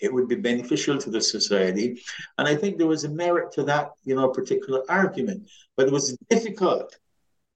it 0.00 0.12
would 0.12 0.28
be 0.28 0.36
beneficial 0.36 0.98
to 0.98 1.10
the 1.10 1.20
society. 1.20 2.00
And 2.38 2.46
I 2.48 2.54
think 2.54 2.78
there 2.78 2.86
was 2.86 3.04
a 3.04 3.08
merit 3.08 3.52
to 3.52 3.64
that, 3.64 3.92
you 4.04 4.14
know, 4.14 4.28
particular 4.28 4.82
argument. 4.88 5.48
But 5.76 5.88
it 5.88 5.92
was 5.92 6.16
difficult, 6.30 6.96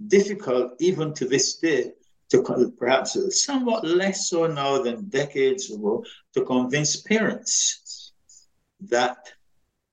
difficult 0.06 0.74
even 0.78 1.14
to 1.14 1.26
this 1.26 1.56
day, 1.56 1.92
to 2.30 2.72
perhaps 2.78 3.16
somewhat 3.44 3.84
less 3.84 4.28
so 4.28 4.46
now 4.46 4.82
than 4.82 5.08
decades 5.08 5.70
ago, 5.70 6.04
to 6.34 6.44
convince 6.44 7.02
parents 7.02 8.12
that 8.88 9.32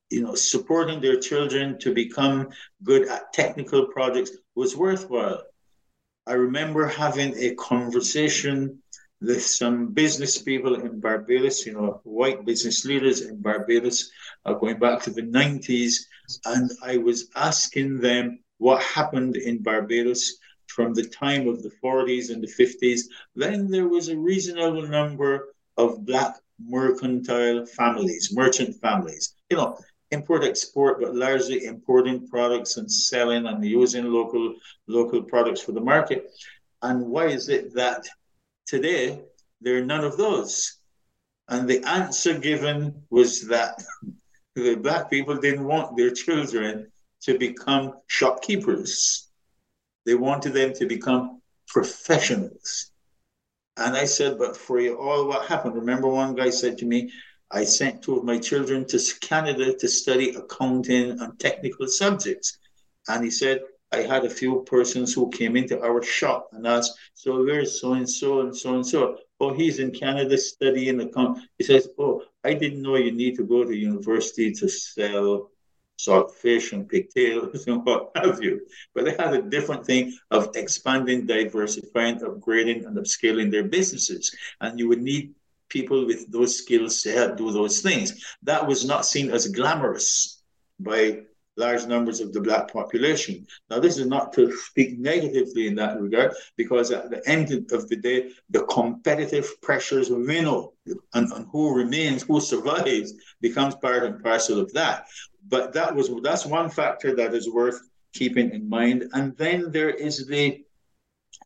you 0.10 0.22
know 0.22 0.36
supporting 0.36 1.02
their 1.02 1.20
children 1.20 1.78
to 1.80 1.94
become 1.94 2.50
good 2.84 3.08
at 3.08 3.34
technical 3.34 3.88
projects 3.88 4.32
was 4.56 4.78
worthwhile. 4.78 5.42
I 6.26 6.34
remember 6.34 6.88
having 6.88 7.36
a 7.38 7.56
conversation 7.56 8.82
with 9.22 9.44
some 9.44 9.94
business 9.94 10.40
people 10.40 10.76
in 10.76 11.00
Barbados, 11.00 11.66
you 11.66 11.74
know, 11.74 12.02
white 12.04 12.46
business 12.46 12.86
leaders 12.86 13.22
in 13.22 13.42
Barbados, 13.42 14.12
uh, 14.46 14.54
going 14.54 14.78
back 14.78 15.02
to 15.04 15.10
the 15.10 15.24
90s, 15.24 16.06
and 16.46 16.70
I 16.84 16.98
was 16.98 17.30
asking 17.36 18.00
them 18.00 18.40
what 18.60 18.84
happened 18.84 19.38
in 19.38 19.64
Barbados 19.64 20.38
from 20.78 20.94
the 20.94 21.08
time 21.08 21.48
of 21.48 21.64
the 21.64 21.72
40s 21.84 22.30
and 22.32 22.40
the 22.40 22.54
50s. 22.62 23.02
Then 23.36 23.68
there 23.68 23.88
was 23.88 24.10
a 24.10 24.16
reasonable 24.16 24.88
number 24.88 25.56
of 25.76 26.06
black 26.06 26.36
mercantile 26.64 27.66
families, 27.66 28.32
merchant 28.32 28.76
families. 28.76 29.34
You 29.50 29.58
know, 29.58 29.80
import 30.12 30.44
export, 30.44 31.02
but 31.02 31.16
largely 31.16 31.66
importing 31.66 32.28
products 32.28 32.78
and 32.78 32.90
selling 32.92 33.48
and 33.48 33.66
using 33.66 34.06
local 34.06 34.54
local 34.86 35.24
products 35.24 35.62
for 35.62 35.72
the 35.72 35.82
market. 35.82 36.30
And 36.84 37.08
why 37.08 37.26
is 37.38 37.50
it 37.50 37.74
that 37.74 38.06
today 38.68 39.20
there 39.62 39.78
are 39.80 39.86
none 39.94 40.04
of 40.04 40.16
those? 40.16 40.78
And 41.50 41.68
the 41.68 41.84
answer 41.88 42.38
given 42.38 43.02
was 43.10 43.48
that 43.48 43.84
the 44.56 44.76
black 44.76 45.10
people 45.10 45.38
didn't 45.38 45.66
want 45.66 45.98
their 45.98 46.12
children 46.12 46.92
to 47.22 47.40
become 47.40 47.94
shopkeepers. 48.06 49.27
They 50.08 50.16
wanted 50.16 50.53
them 50.53 50.72
to 50.76 50.86
become 50.86 51.41
professionals. 51.68 52.91
And 53.76 53.93
I 53.95 54.05
said, 54.05 54.38
but 54.39 54.55
for 54.55 54.80
you 54.80 54.97
all, 54.97 55.28
what 55.28 55.47
happened? 55.47 55.76
Remember, 55.76 56.08
one 56.08 56.34
guy 56.34 56.49
said 56.49 56.78
to 56.78 56.86
me, 56.86 57.12
I 57.51 57.66
sent 57.66 58.03
two 58.03 58.16
of 58.18 58.24
my 58.24 58.39
children 58.39 58.86
to 58.86 58.99
Canada 59.20 59.74
to 59.74 59.88
study 59.89 60.30
accounting 60.30 61.20
and 61.20 61.38
technical 61.38 61.88
subjects. 61.88 62.58
And 63.10 63.22
he 63.22 63.30
said, 63.30 63.60
I 63.91 63.97
had 63.97 64.24
a 64.24 64.30
few 64.30 64.64
persons 64.64 65.14
who 65.14 65.30
came 65.30 65.58
into 65.58 65.82
our 65.82 66.01
shop 66.01 66.51
and 66.53 66.66
asked, 66.66 66.97
So 67.14 67.43
where's 67.43 67.82
so 67.82 67.91
and 67.93 68.10
so 68.10 68.39
and 68.39 68.55
so 68.55 68.76
and 68.76 68.88
so? 68.88 69.18
Oh, 69.41 69.53
he's 69.53 69.80
in 69.80 69.91
Canada 69.91 70.38
studying 70.38 71.01
account. 71.01 71.39
He 71.58 71.66
says, 71.66 71.89
Oh, 71.99 72.24
I 72.45 72.53
didn't 72.53 72.82
know 72.82 72.95
you 72.95 73.12
need 73.12 73.36
to 73.36 73.43
go 73.43 73.66
to 73.66 73.76
university 73.76 74.53
to 74.53 74.70
sell 74.70 75.51
salt 75.98 76.36
fish 76.36 76.74
and 76.74 76.88
pigtails 76.88 77.68
and 77.68 77.86
what 77.86 78.12
have 78.16 78.41
you. 78.41 78.62
But 78.93 79.06
they 79.06 79.12
had 79.12 79.34
a 79.34 79.41
different 79.41 79.86
thing 79.86 80.18
of 80.32 80.52
expanding, 80.56 81.26
diversifying, 81.26 82.20
upgrading, 82.20 82.86
and 82.86 82.95
upscaling 82.98 83.52
their 83.52 83.64
businesses. 83.64 84.34
And 84.62 84.80
you 84.80 84.88
would 84.88 85.02
need 85.02 85.34
people 85.70 86.06
with 86.06 86.32
those 86.32 86.58
skills 86.58 87.02
to 87.02 87.12
help 87.12 87.38
do 87.38 87.52
those 87.52 87.82
things. 87.82 88.24
That 88.43 88.66
was 88.66 88.86
not 88.86 89.06
seen 89.06 89.32
as 89.32 89.48
glamorous 89.48 90.41
by 90.80 91.24
large 91.58 91.86
numbers 91.86 92.20
of 92.22 92.32
the 92.34 92.41
black 92.41 92.72
population. 92.72 93.45
Now, 93.70 93.80
this 93.80 93.97
is 93.97 94.05
not 94.05 94.34
to 94.34 94.55
speak 94.55 94.99
negatively 94.99 95.68
in 95.68 95.76
that 95.76 95.99
regard, 95.99 96.34
because 96.55 96.91
at 96.91 97.10
the 97.10 97.28
end 97.28 97.51
of 97.72 97.89
the 97.89 97.95
day, 97.95 98.32
the 98.49 98.64
competitive 98.64 99.62
pressures 99.62 100.10
Reno 100.12 100.74
and, 101.14 101.32
and 101.34 101.47
who 101.51 101.76
remains, 101.76 102.24
who 102.24 102.39
survives, 102.39 103.14
becomes 103.41 103.76
part 103.76 104.03
and 104.03 104.24
parcel 104.24 104.60
of 104.60 104.72
that. 104.74 105.08
But 105.47 105.74
that 105.74 105.95
was 105.95 106.12
that's 106.22 106.45
one 106.45 106.70
factor 106.70 107.16
that 107.16 107.34
is 107.34 107.49
worth 107.49 107.80
keeping 108.14 108.51
in 108.51 108.70
mind. 108.70 109.10
And 109.14 109.36
then 109.38 109.72
there 109.72 109.89
is 109.89 110.28
the 110.28 110.64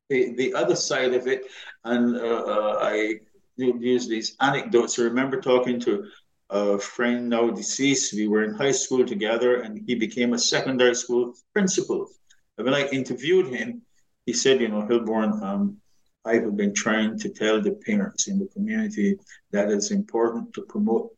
the, 0.10 0.34
the 0.36 0.54
other 0.54 0.76
side 0.76 1.14
of 1.14 1.28
it, 1.28 1.44
and 1.86 2.18
uh, 2.18 2.44
uh, 2.54 2.80
I 2.82 3.20
use 3.56 4.08
these 4.08 4.36
anecdotes. 4.40 5.00
I 5.00 5.04
remember 5.04 5.40
talking 5.40 5.80
to 5.82 6.06
a 6.52 6.78
friend 6.78 7.30
now 7.30 7.50
deceased. 7.50 8.14
We 8.14 8.28
were 8.28 8.44
in 8.44 8.54
high 8.54 8.74
school 8.74 9.06
together, 9.06 9.62
and 9.62 9.82
he 9.88 9.96
became 9.96 10.34
a 10.34 10.40
secondary 10.40 10.96
school 10.96 11.34
principal. 11.54 12.10
And 12.58 12.66
when 12.66 12.74
I 12.74 12.88
interviewed 12.90 13.48
him, 13.48 13.82
he 14.26 14.34
said, 14.34 14.62
"You 14.62 14.68
know, 14.68 14.82
Hilbourne, 14.82 15.42
um, 15.42 15.78
I 16.26 16.36
have 16.36 16.56
been 16.58 16.74
trying 16.74 17.18
to 17.20 17.30
tell 17.30 17.62
the 17.62 17.72
parents 17.72 18.28
in 18.28 18.38
the 18.38 18.48
community 18.48 19.18
that 19.52 19.72
it's 19.72 19.92
important 19.92 20.54
to 20.54 20.62
promote 20.64 21.16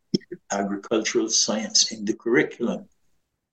agricultural 0.51 1.29
science 1.29 1.91
in 1.91 2.05
the 2.05 2.13
curriculum." 2.13 2.87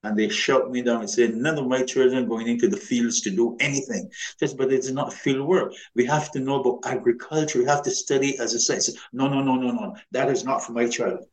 and 0.03 0.19
they 0.19 0.29
shut 0.29 0.71
me 0.71 0.81
down 0.81 1.01
and 1.01 1.11
said, 1.11 1.35
none 1.35 1.59
of 1.59 1.67
my 1.67 1.83
children 1.83 2.27
going 2.27 2.49
into 2.49 2.69
the 2.69 2.77
fields 2.77 3.21
to 3.21 3.31
do 3.31 3.55
anything. 3.61 4.11
Just, 4.39 4.57
but 4.57 4.73
it's 4.73 4.91
not 4.91 5.13
field 5.13 5.47
work. 5.47 5.75
We 5.95 6.07
have 6.07 6.31
to 6.33 6.41
know 6.41 6.61
about 6.61 6.91
agriculture. 6.91 7.59
We 7.59 7.67
have 7.67 7.83
to 7.83 7.91
study 7.91 8.39
as 8.39 8.55
a 8.55 8.61
science. 8.61 8.91
No, 9.13 9.29
no, 9.29 9.43
no, 9.43 9.57
no, 9.57 9.71
no. 9.73 9.97
That 10.13 10.31
is 10.31 10.43
not 10.43 10.65
for 10.65 10.73
my 10.73 10.89
child. 10.89 11.27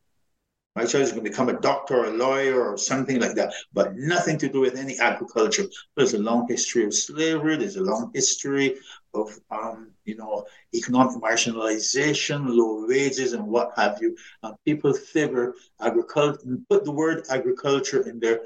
My 0.78 0.86
child 0.86 1.06
is 1.06 1.12
going 1.12 1.24
to 1.24 1.30
become 1.32 1.50
a 1.50 1.60
doctor 1.60 1.96
or 1.98 2.06
a 2.06 2.12
lawyer 2.12 2.70
or 2.70 2.78
something 2.78 3.20
like 3.20 3.34
that, 3.34 3.52
but 3.74 3.96
nothing 3.96 4.38
to 4.38 4.48
do 4.48 4.60
with 4.60 4.78
any 4.78 4.96
agriculture. 5.00 5.66
There's 5.96 6.14
a 6.14 6.20
long 6.20 6.48
history 6.48 6.86
of 6.86 6.94
slavery. 6.94 7.58
There's 7.58 7.78
a 7.78 7.84
long 7.84 8.12
history 8.14 8.76
of, 9.16 9.28
um, 9.50 9.90
you 10.06 10.16
know, 10.16 10.46
economic 10.76 11.16
marginalization, 11.16 12.46
low 12.48 12.86
wages, 12.88 13.34
and 13.34 13.48
what 13.48 13.72
have 13.76 13.98
you. 14.02 14.16
And 14.44 14.56
people 14.66 14.94
figure 14.94 15.56
agriculture, 15.82 16.60
put 16.70 16.86
the 16.86 16.92
word 16.92 17.26
agriculture 17.32 18.08
in 18.08 18.20
there 18.20 18.42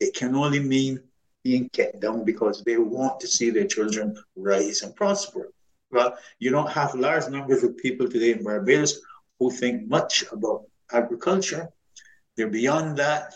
it 0.00 0.14
can 0.14 0.34
only 0.34 0.60
mean 0.60 1.00
being 1.42 1.68
kept 1.70 2.00
down 2.00 2.24
because 2.24 2.62
they 2.62 2.76
want 2.76 3.20
to 3.20 3.26
see 3.26 3.50
their 3.50 3.66
children 3.66 4.16
rise 4.36 4.82
and 4.82 4.94
prosper. 4.94 5.50
Well, 5.90 6.16
you 6.38 6.50
don't 6.50 6.70
have 6.70 6.94
large 6.94 7.28
numbers 7.28 7.62
of 7.62 7.76
people 7.76 8.08
today 8.08 8.32
in 8.32 8.44
Barbados 8.44 9.00
who 9.38 9.50
think 9.50 9.88
much 9.88 10.24
about 10.32 10.64
agriculture. 10.92 11.68
They're 12.36 12.50
beyond 12.50 12.98
that. 12.98 13.34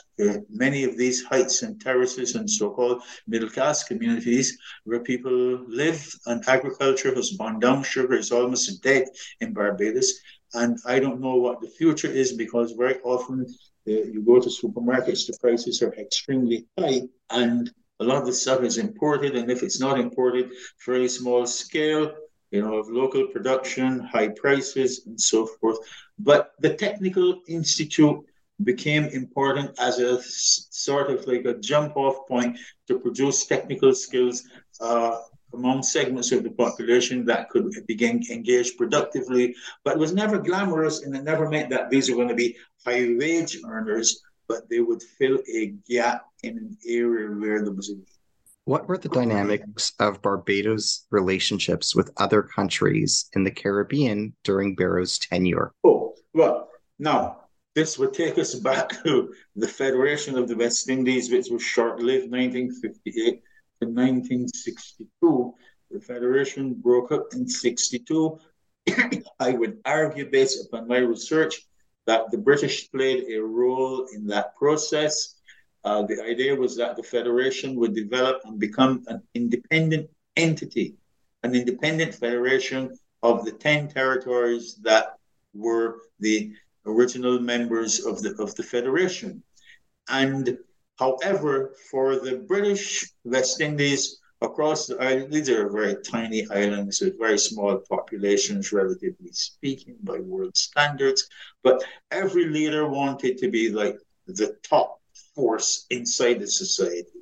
Many 0.50 0.84
of 0.84 0.98
these 0.98 1.24
heights 1.24 1.62
and 1.62 1.80
terraces 1.80 2.34
and 2.34 2.48
so-called 2.48 3.02
middle 3.26 3.48
class 3.48 3.82
communities 3.82 4.58
where 4.84 5.00
people 5.00 5.64
live 5.66 6.06
and 6.26 6.46
agriculture 6.46 7.14
has 7.14 7.30
gone 7.36 7.60
down. 7.60 7.82
Sugar 7.82 8.14
is 8.14 8.30
almost 8.30 8.82
dead 8.82 9.06
in 9.40 9.54
Barbados. 9.54 10.12
And 10.52 10.78
I 10.84 10.98
don't 10.98 11.20
know 11.20 11.36
what 11.36 11.60
the 11.60 11.68
future 11.68 12.10
is 12.10 12.34
because 12.34 12.72
very 12.72 12.98
often 13.04 13.46
uh, 13.88 13.92
you 13.92 14.22
go 14.22 14.38
to 14.38 14.48
supermarkets, 14.48 15.26
the 15.26 15.38
prices 15.40 15.80
are 15.80 15.94
extremely 15.94 16.66
high, 16.78 17.02
and 17.30 17.72
a 18.00 18.04
lot 18.04 18.20
of 18.20 18.26
the 18.26 18.32
stuff 18.32 18.62
is 18.62 18.76
imported. 18.76 19.36
And 19.36 19.50
if 19.50 19.62
it's 19.62 19.80
not 19.80 19.98
imported, 19.98 20.50
very 20.84 21.08
small 21.08 21.46
scale, 21.46 22.12
you 22.50 22.62
know, 22.62 22.76
of 22.78 22.88
local 22.88 23.26
production, 23.26 24.00
high 24.00 24.28
prices, 24.28 25.06
and 25.06 25.20
so 25.20 25.46
forth. 25.46 25.78
But 26.18 26.52
the 26.60 26.74
Technical 26.74 27.40
Institute 27.46 28.24
became 28.64 29.04
important 29.06 29.78
as 29.78 29.98
a 29.98 30.20
sort 30.22 31.10
of 31.10 31.26
like 31.26 31.44
a 31.44 31.54
jump 31.54 31.96
off 31.96 32.26
point 32.28 32.58
to 32.88 32.98
produce 32.98 33.46
technical 33.46 33.94
skills 33.94 34.48
uh, 34.80 35.18
among 35.54 35.82
segments 35.82 36.30
of 36.32 36.44
the 36.44 36.50
population 36.50 37.24
that 37.24 37.48
could 37.50 37.72
begin 37.86 38.22
engaged 38.30 38.76
productively, 38.76 39.54
but 39.84 39.98
was 39.98 40.12
never 40.12 40.38
glamorous 40.38 41.02
and 41.02 41.16
it 41.16 41.24
never 41.24 41.48
meant 41.48 41.70
that 41.70 41.90
these 41.90 42.08
were 42.08 42.16
going 42.16 42.28
to 42.28 42.34
be 42.34 42.56
high 42.84 43.14
wage 43.18 43.58
earners, 43.66 44.22
but 44.46 44.68
they 44.68 44.80
would 44.80 45.02
fill 45.02 45.38
a 45.52 45.74
gap 45.88 46.26
in 46.42 46.56
an 46.58 46.76
area 46.86 47.28
where 47.28 47.62
there 47.64 47.72
was 47.72 47.88
a 47.88 47.94
need. 47.94 48.19
What 48.70 48.86
were 48.86 48.98
the 48.98 49.08
dynamics 49.08 49.94
of 49.98 50.22
Barbados' 50.22 51.04
relationships 51.10 51.92
with 51.92 52.12
other 52.18 52.40
countries 52.40 53.28
in 53.32 53.42
the 53.42 53.50
Caribbean 53.50 54.32
during 54.44 54.76
Barrow's 54.76 55.18
tenure? 55.18 55.72
Oh, 55.82 56.14
well, 56.34 56.70
now 56.96 57.48
this 57.74 57.98
would 57.98 58.14
take 58.14 58.38
us 58.38 58.54
back 58.54 58.90
to 59.02 59.34
the 59.56 59.66
Federation 59.66 60.38
of 60.38 60.46
the 60.46 60.54
West 60.54 60.88
Indies, 60.88 61.32
which 61.32 61.48
was 61.50 61.64
short 61.64 61.98
lived 61.98 62.30
1958 62.30 63.42
to 63.82 63.88
1962. 63.88 65.54
The 65.90 66.00
Federation 66.00 66.74
broke 66.74 67.10
up 67.10 67.26
in 67.32 67.48
62. 67.48 68.38
I 69.40 69.50
would 69.50 69.80
argue, 69.84 70.30
based 70.30 70.64
upon 70.64 70.86
my 70.86 70.98
research, 70.98 71.66
that 72.06 72.30
the 72.30 72.38
British 72.38 72.88
played 72.92 73.24
a 73.34 73.42
role 73.42 74.06
in 74.14 74.28
that 74.28 74.54
process. 74.54 75.39
Uh, 75.84 76.02
the 76.02 76.22
idea 76.22 76.54
was 76.54 76.76
that 76.76 76.96
the 76.96 77.02
Federation 77.02 77.74
would 77.76 77.94
develop 77.94 78.42
and 78.44 78.58
become 78.58 79.02
an 79.08 79.22
independent 79.34 80.08
entity, 80.36 80.94
an 81.42 81.54
independent 81.54 82.14
federation 82.14 82.96
of 83.22 83.44
the 83.44 83.52
10 83.52 83.88
territories 83.88 84.76
that 84.82 85.16
were 85.54 86.00
the 86.20 86.52
original 86.86 87.38
members 87.38 88.04
of 88.04 88.22
the, 88.22 88.34
of 88.42 88.54
the 88.56 88.62
Federation. 88.62 89.42
And 90.08 90.58
However, 91.00 91.74
for 91.90 92.16
the 92.16 92.44
British 92.46 93.10
West 93.24 93.62
Indies 93.62 94.20
across 94.42 94.86
the 94.86 94.98
island, 94.98 95.32
these 95.32 95.48
are 95.48 95.70
very 95.70 95.96
tiny 96.02 96.46
islands 96.50 97.00
with 97.00 97.18
very 97.18 97.38
small 97.38 97.78
populations, 97.88 98.70
relatively 98.70 99.32
speaking, 99.32 99.96
by 100.02 100.18
world 100.18 100.58
standards. 100.58 101.26
But 101.62 101.82
every 102.10 102.48
leader 102.48 102.86
wanted 102.86 103.38
to 103.38 103.50
be 103.50 103.70
like 103.70 103.96
the 104.26 104.58
top 104.62 104.99
force 105.34 105.86
inside 105.90 106.40
the 106.40 106.46
society 106.46 107.20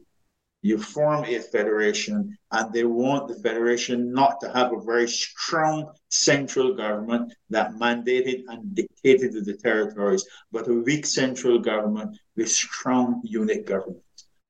you 0.63 0.77
form 0.77 1.25
a 1.25 1.39
federation 1.39 2.37
and 2.51 2.73
they 2.73 2.85
want 2.85 3.29
the 3.29 3.35
federation 3.37 4.13
not 4.13 4.41
to 4.41 4.51
have 4.53 4.73
a 4.73 4.81
very 4.81 5.09
strong 5.09 5.93
central 6.09 6.75
government 6.75 7.33
that 7.51 7.73
mandated 7.75 8.43
and 8.49 8.75
dictated 8.75 9.33
to 9.33 9.41
the 9.41 9.57
territories, 9.57 10.27
but 10.51 10.69
a 10.69 10.75
weak 10.75 11.07
central 11.07 11.59
government 11.59 12.19
with 12.37 12.51
strong 12.51 13.21
unit 13.25 13.67
government. 13.67 14.03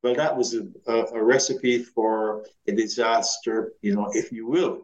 well, 0.02 0.14
that 0.14 0.34
was 0.34 0.54
a, 0.54 0.66
a, 0.86 1.04
a 1.14 1.22
recipe 1.22 1.82
for 1.82 2.44
a 2.66 2.72
disaster, 2.72 3.72
you 3.82 3.94
know, 3.94 4.08
if 4.12 4.32
you 4.32 4.46
will. 4.46 4.82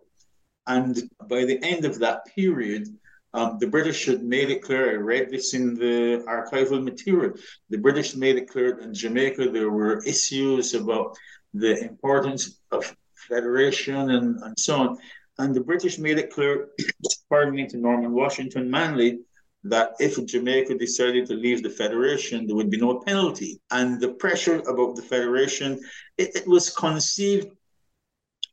And 0.66 1.02
by 1.28 1.44
the 1.44 1.62
end 1.62 1.84
of 1.84 1.98
that 2.00 2.26
period, 2.26 2.88
um, 3.34 3.58
the 3.58 3.66
British 3.66 4.06
had 4.06 4.22
made 4.22 4.48
it 4.50 4.62
clear, 4.62 4.92
I 4.92 4.94
read 4.94 5.28
this 5.28 5.54
in 5.54 5.74
the 5.74 6.24
archival 6.28 6.82
material, 6.82 7.34
the 7.68 7.78
British 7.78 8.14
made 8.14 8.36
it 8.36 8.48
clear 8.48 8.78
in 8.78 8.94
Jamaica 8.94 9.50
there 9.50 9.70
were 9.70 10.02
issues 10.04 10.72
about 10.74 11.16
the 11.52 11.82
importance 11.82 12.60
of 12.70 12.96
federation 13.28 14.10
and, 14.10 14.38
and 14.40 14.58
so 14.58 14.76
on. 14.76 14.98
And 15.38 15.52
the 15.52 15.60
British 15.60 15.98
made 15.98 16.18
it 16.18 16.30
clear, 16.30 16.68
pardon 17.28 17.56
me, 17.56 17.66
to 17.66 17.76
Norman 17.76 18.12
Washington 18.12 18.70
Manley, 18.70 19.18
that 19.64 19.94
if 19.98 20.24
Jamaica 20.24 20.78
decided 20.78 21.26
to 21.26 21.34
leave 21.34 21.62
the 21.62 21.70
Federation, 21.70 22.46
there 22.46 22.54
would 22.54 22.70
be 22.70 22.80
no 22.80 23.00
penalty. 23.00 23.60
And 23.72 24.00
the 24.00 24.12
pressure 24.12 24.60
about 24.60 24.94
the 24.94 25.02
Federation, 25.02 25.80
it, 26.18 26.36
it 26.36 26.46
was 26.46 26.70
conceived 26.70 27.48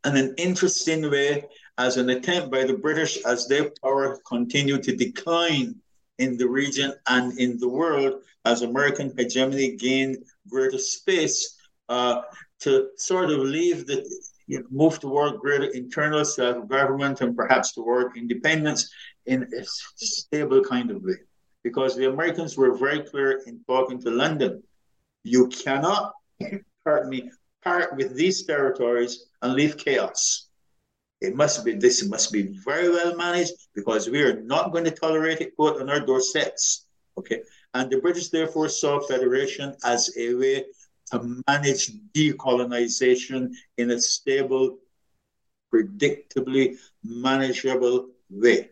in 0.06 0.18
an 0.18 0.34
interesting 0.38 1.08
way 1.12 1.46
as 1.86 1.98
an 1.98 2.10
attempt 2.12 2.52
by 2.52 2.64
the 2.64 2.78
British 2.86 3.14
as 3.26 3.48
their 3.48 3.72
power 3.82 4.20
continued 4.34 4.84
to 4.84 4.96
decline 4.96 5.76
in 6.20 6.38
the 6.38 6.48
region 6.48 6.94
and 7.08 7.38
in 7.40 7.58
the 7.60 7.68
world 7.68 8.14
as 8.46 8.62
American 8.62 9.12
hegemony 9.18 9.76
gained 9.76 10.18
greater 10.48 10.78
space 10.78 11.58
uh, 11.90 12.22
to 12.60 12.90
sort 12.98 13.32
of 13.32 13.40
leave 13.40 13.88
the 13.88 13.98
you 14.46 14.60
know, 14.60 14.66
move 14.70 15.00
toward 15.00 15.40
greater 15.40 15.70
internal 15.82 16.24
self-government 16.24 17.22
and 17.22 17.36
perhaps 17.36 17.74
toward 17.74 18.16
independence 18.16 18.82
in 19.26 19.40
a 19.44 19.64
stable 19.96 20.64
kind 20.64 20.92
of 20.92 21.02
way. 21.02 21.20
Because 21.64 21.96
the 21.96 22.10
Americans 22.10 22.58
were 22.58 22.78
very 22.78 23.02
clear 23.02 23.42
in 23.48 23.64
talking 23.68 24.00
to 24.02 24.12
London. 24.12 24.62
You 25.24 25.48
cannot, 25.48 26.14
pardon 26.84 27.10
me, 27.10 27.32
part 27.64 27.96
with 27.96 28.16
these 28.16 28.44
territories 28.44 29.26
and 29.42 29.54
leave 29.54 29.78
chaos. 29.78 30.51
It 31.22 31.36
must 31.36 31.63
be 31.63 31.74
this 31.74 32.03
must 32.07 32.32
be 32.32 32.41
very 32.65 32.89
well 32.89 33.15
managed 33.15 33.53
because 33.76 34.09
we 34.09 34.24
are 34.24 34.41
not 34.41 34.72
going 34.72 34.86
to 34.86 34.91
tolerate 34.91 35.39
it 35.39 35.55
put 35.55 35.80
on 35.80 35.89
our 35.89 35.99
doorsteps. 35.99 36.88
Okay. 37.17 37.43
And 37.74 37.89
the 37.89 38.01
British 38.01 38.30
therefore 38.30 38.69
saw 38.69 38.99
federation 38.99 39.76
as 39.84 40.11
a 40.17 40.34
way 40.34 40.65
to 41.11 41.41
manage 41.47 41.91
decolonization 42.13 43.53
in 43.78 43.91
a 43.91 44.01
stable, 44.01 44.80
predictably 45.74 46.78
manageable 47.03 48.09
way. 48.30 48.72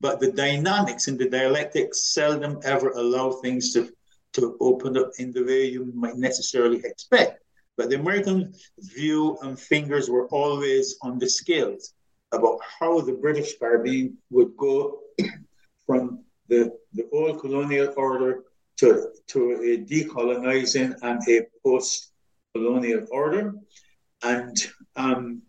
But 0.00 0.20
the 0.20 0.32
dynamics 0.32 1.08
and 1.08 1.18
the 1.18 1.28
dialectics 1.28 2.12
seldom 2.14 2.60
ever 2.62 2.90
allow 2.90 3.32
things 3.32 3.72
to, 3.72 3.90
to 4.34 4.56
open 4.60 4.96
up 4.96 5.10
in 5.18 5.32
the 5.32 5.42
way 5.42 5.66
you 5.66 5.90
might 5.94 6.16
necessarily 6.16 6.80
expect. 6.84 7.43
But 7.76 7.90
the 7.90 7.98
American 7.98 8.54
view 8.78 9.36
and 9.42 9.58
fingers 9.58 10.08
were 10.08 10.26
always 10.28 10.96
on 11.02 11.18
the 11.18 11.28
scales 11.28 11.94
about 12.32 12.58
how 12.78 13.00
the 13.00 13.12
British 13.12 13.58
Caribbean 13.58 14.16
would 14.30 14.56
go 14.56 15.00
from 15.86 16.24
the, 16.48 16.72
the 16.92 17.08
old 17.12 17.40
colonial 17.40 17.92
order 17.96 18.44
to, 18.76 19.08
to 19.28 19.52
a 19.52 19.78
decolonizing 19.78 20.94
and 21.02 21.20
a 21.28 21.46
post 21.64 22.12
colonial 22.54 23.06
order. 23.10 23.54
And 24.22 24.56
um, 24.96 25.42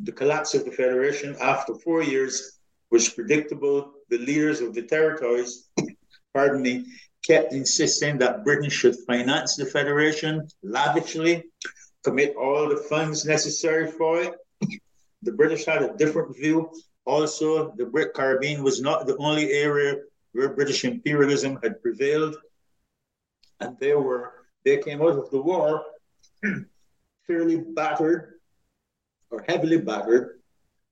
the 0.00 0.12
collapse 0.12 0.54
of 0.54 0.64
the 0.64 0.70
Federation 0.70 1.36
after 1.40 1.74
four 1.74 2.02
years 2.02 2.58
was 2.90 3.08
predictable. 3.08 3.92
The 4.08 4.18
leaders 4.18 4.60
of 4.60 4.74
the 4.74 4.82
territories, 4.82 5.68
pardon 6.34 6.62
me, 6.62 6.86
kept 7.26 7.52
insisting 7.52 8.18
that 8.18 8.44
Britain 8.44 8.70
should 8.70 8.96
finance 9.06 9.56
the 9.56 9.66
Federation 9.66 10.48
lavishly, 10.62 11.44
commit 12.02 12.34
all 12.36 12.68
the 12.68 12.76
funds 12.76 13.24
necessary 13.24 13.90
for 13.90 14.22
it. 14.22 14.34
The 15.22 15.32
British 15.32 15.66
had 15.66 15.82
a 15.82 15.96
different 15.96 16.36
view. 16.36 16.70
Also, 17.04 17.72
the 17.76 17.86
Brit 17.86 18.14
Caribbean 18.14 18.62
was 18.62 18.80
not 18.80 19.06
the 19.06 19.16
only 19.18 19.52
area 19.52 19.96
where 20.32 20.54
British 20.54 20.84
imperialism 20.84 21.58
had 21.62 21.82
prevailed. 21.82 22.36
And 23.60 23.76
they 23.78 23.94
were 23.94 24.32
they 24.64 24.78
came 24.78 25.02
out 25.02 25.18
of 25.18 25.30
the 25.30 25.40
war 25.40 25.84
fairly 27.26 27.56
battered 27.56 28.34
or 29.30 29.44
heavily 29.48 29.78
battered. 29.78 30.40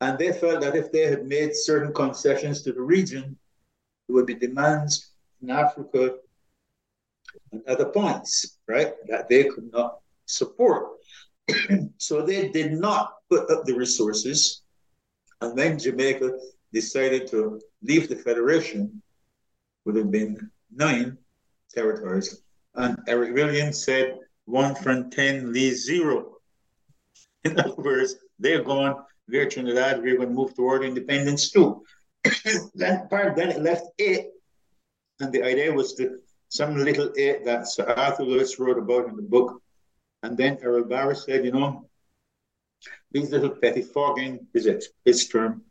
And 0.01 0.18
they 0.18 0.33
felt 0.33 0.61
that 0.61 0.76
if 0.76 0.93
they 0.93 1.07
had 1.07 1.26
made 1.26 1.57
certain 1.57 1.93
concessions 1.93 2.62
to 2.62 2.72
the 2.72 2.81
region, 2.81 3.37
there 4.07 4.14
would 4.14 4.26
be 4.26 4.35
demands 4.35 5.11
in 5.43 5.51
Africa 5.51 6.16
and 7.53 7.62
other 7.66 7.86
points, 7.86 8.59
right, 8.66 8.93
that 9.09 9.28
they 9.28 9.45
could 9.45 9.70
not 9.72 9.99
support. 10.26 10.89
so 11.99 12.22
they 12.24 12.49
did 12.49 12.72
not 12.72 13.14
put 13.30 13.51
up 13.51 13.64
the 13.64 13.74
resources. 13.74 14.62
And 15.41 15.57
then 15.57 15.78
Jamaica 15.78 16.32
decided 16.72 17.26
to 17.28 17.61
leave 17.82 18.09
the 18.09 18.16
Federation 18.16 19.03
would 19.84 19.97
have 19.97 20.11
been 20.11 20.51
nine 20.70 21.16
territories. 21.74 22.43
And 22.74 22.99
Eric 23.09 23.34
Williams 23.34 23.84
said 23.84 24.18
one 24.45 24.74
from 24.74 25.11
10 25.11 25.53
leaves 25.53 25.84
zero. 25.84 26.36
In 27.45 27.59
other 27.59 27.74
words, 27.76 28.16
they're 28.39 28.62
gone, 28.62 28.97
we're 29.28 29.49
Trinidad, 29.49 30.03
we're 30.03 30.16
going 30.16 30.28
to 30.28 30.34
move 30.34 30.55
toward 30.55 30.84
independence 30.84 31.51
too. 31.51 31.82
that 32.74 33.09
part, 33.11 33.36
then 33.36 33.51
it 33.51 33.61
left 33.61 33.86
eight. 33.99 34.28
And 35.21 35.33
the 35.33 35.43
idea 35.43 35.73
was 35.73 35.95
to 35.95 36.21
some 36.49 36.77
little 36.77 37.12
eight 37.16 37.45
that 37.45 37.66
Sir 37.69 37.85
Arthur 37.85 38.25
Lewis 38.25 38.59
wrote 38.59 38.79
about 38.79 39.09
in 39.09 39.16
the 39.16 39.23
book. 39.23 39.61
And 40.23 40.37
then 40.37 40.59
Errol 40.62 40.85
Barrow 40.85 41.14
said, 41.14 41.45
you 41.45 41.53
know, 41.53 41.89
these 43.11 43.31
little 43.31 43.51
pettifogging 43.51 44.47
is 44.55 44.66
it, 44.66 44.85
his 45.05 45.29
term, 45.29 45.62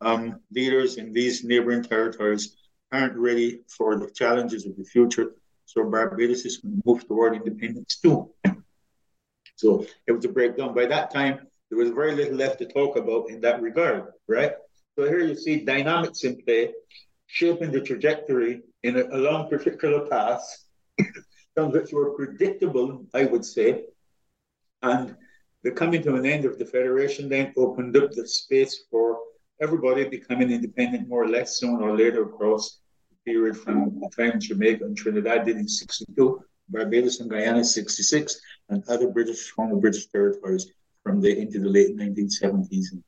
um, 0.00 0.40
leaders 0.50 0.96
in 0.96 1.12
these 1.12 1.44
neighboring 1.44 1.82
territories 1.82 2.56
aren't 2.92 3.16
ready 3.16 3.60
for 3.68 3.96
the 3.98 4.10
challenges 4.10 4.66
of 4.66 4.76
the 4.76 4.84
future. 4.84 5.34
So 5.64 5.84
Barbados 5.84 6.44
is 6.44 6.58
going 6.58 6.76
to 6.76 6.82
move 6.86 7.06
toward 7.06 7.34
independence 7.34 7.96
too. 7.96 8.30
So 9.58 9.86
it 10.06 10.12
was 10.12 10.22
a 10.26 10.28
breakdown. 10.28 10.74
By 10.74 10.84
that 10.84 11.10
time, 11.10 11.46
there 11.70 11.78
was 11.78 11.88
very 11.88 12.14
little 12.14 12.36
left 12.36 12.58
to 12.58 12.66
talk 12.66 12.96
about 12.96 13.30
in 13.30 13.40
that 13.40 13.62
regard, 13.62 14.12
right? 14.28 14.52
So 14.98 15.04
here 15.04 15.20
you 15.20 15.34
see 15.34 15.64
dynamics 15.64 16.24
in 16.24 16.36
play, 16.42 16.74
shaping 17.26 17.72
the 17.72 17.80
trajectory 17.80 18.60
in 18.86 18.96
a, 18.96 19.04
along 19.16 19.48
particular 19.48 20.06
paths, 20.06 20.66
some 21.56 21.72
which 21.72 21.92
were 21.92 22.10
predictable, 22.10 23.06
I 23.14 23.24
would 23.24 23.44
say. 23.44 23.84
And 24.82 25.16
the 25.62 25.72
coming 25.72 26.02
to 26.02 26.14
an 26.14 26.26
end 26.26 26.44
of 26.44 26.58
the 26.58 26.64
Federation 26.64 27.28
then 27.28 27.52
opened 27.56 27.96
up 27.96 28.12
the 28.12 28.26
space 28.26 28.84
for 28.90 29.18
everybody 29.60 30.08
becoming 30.08 30.50
independent 30.50 31.08
more 31.08 31.24
or 31.24 31.28
less 31.28 31.58
sooner 31.58 31.82
or 31.82 31.96
later 31.96 32.22
across 32.22 32.80
the 33.10 33.32
period 33.32 33.56
from 33.56 33.98
the 34.00 34.10
time 34.16 34.38
Jamaica 34.38 34.84
and 34.84 34.96
Trinidad 34.96 35.46
did 35.46 35.56
in 35.56 35.68
62, 35.68 36.40
Barbados 36.68 37.20
and 37.20 37.30
Guyana 37.30 37.64
66, 37.64 38.40
and 38.68 38.84
other 38.88 39.08
British 39.08 39.50
former 39.50 39.76
British 39.76 40.06
territories 40.08 40.66
from 41.02 41.20
the 41.20 41.36
into 41.36 41.58
the 41.58 41.68
late 41.68 41.96
1970s 41.96 42.92
and 42.92 43.02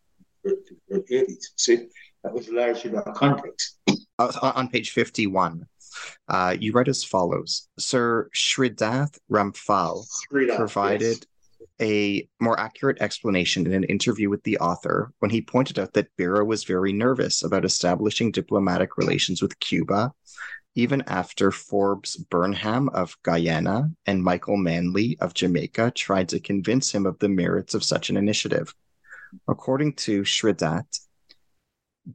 80s. 0.90 1.44
See, 1.56 1.88
that 2.24 2.32
was 2.32 2.48
largely 2.48 2.90
the 2.90 3.02
context. 3.14 3.77
Uh, 4.18 4.52
on 4.54 4.68
page 4.68 4.90
51, 4.90 5.64
uh, 6.28 6.56
you 6.58 6.72
write 6.72 6.88
as 6.88 7.04
follows 7.04 7.68
Sir 7.78 8.28
Shridath 8.34 9.18
Ramphal 9.30 10.04
provided 10.56 11.18
yes 11.18 11.26
a 11.80 12.28
more 12.40 12.58
accurate 12.58 13.00
explanation 13.00 13.66
in 13.66 13.72
an 13.72 13.84
interview 13.84 14.28
with 14.28 14.42
the 14.42 14.58
author 14.58 15.12
when 15.20 15.30
he 15.30 15.40
pointed 15.40 15.78
out 15.78 15.92
that 15.92 16.14
Barrow 16.16 16.44
was 16.44 16.64
very 16.64 16.92
nervous 16.92 17.42
about 17.42 17.64
establishing 17.64 18.32
diplomatic 18.32 18.96
relations 18.96 19.40
with 19.40 19.58
Cuba, 19.60 20.12
even 20.74 21.02
after 21.06 21.50
Forbes 21.50 22.16
Burnham 22.16 22.88
of 22.90 23.16
Guyana 23.22 23.90
and 24.06 24.22
Michael 24.22 24.56
Manley 24.56 25.16
of 25.20 25.34
Jamaica 25.34 25.92
tried 25.94 26.28
to 26.30 26.40
convince 26.40 26.92
him 26.92 27.06
of 27.06 27.18
the 27.18 27.28
merits 27.28 27.74
of 27.74 27.84
such 27.84 28.10
an 28.10 28.16
initiative. 28.16 28.74
According 29.46 29.94
to 29.94 30.22
Shridath, 30.22 31.07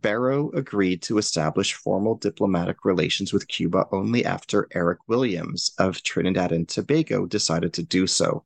Barrow 0.01 0.49
agreed 0.53 1.03
to 1.03 1.19
establish 1.19 1.75
formal 1.75 2.15
diplomatic 2.15 2.83
relations 2.83 3.31
with 3.31 3.47
Cuba 3.47 3.85
only 3.91 4.25
after 4.25 4.67
Eric 4.73 4.97
Williams 5.07 5.71
of 5.77 6.01
Trinidad 6.01 6.51
and 6.51 6.67
Tobago 6.67 7.27
decided 7.27 7.73
to 7.73 7.83
do 7.83 8.07
so. 8.07 8.43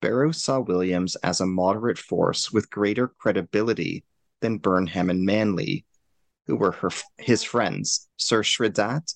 Barrow 0.00 0.30
saw 0.30 0.60
Williams 0.60 1.16
as 1.16 1.40
a 1.40 1.46
moderate 1.46 1.98
force 1.98 2.52
with 2.52 2.70
greater 2.70 3.08
credibility 3.08 4.04
than 4.38 4.58
Burnham 4.58 5.10
and 5.10 5.26
Manley, 5.26 5.86
who 6.46 6.54
were 6.54 6.70
her, 6.70 6.90
his 7.18 7.42
friends. 7.42 8.08
Sir 8.16 8.44
Shridath 8.44 9.14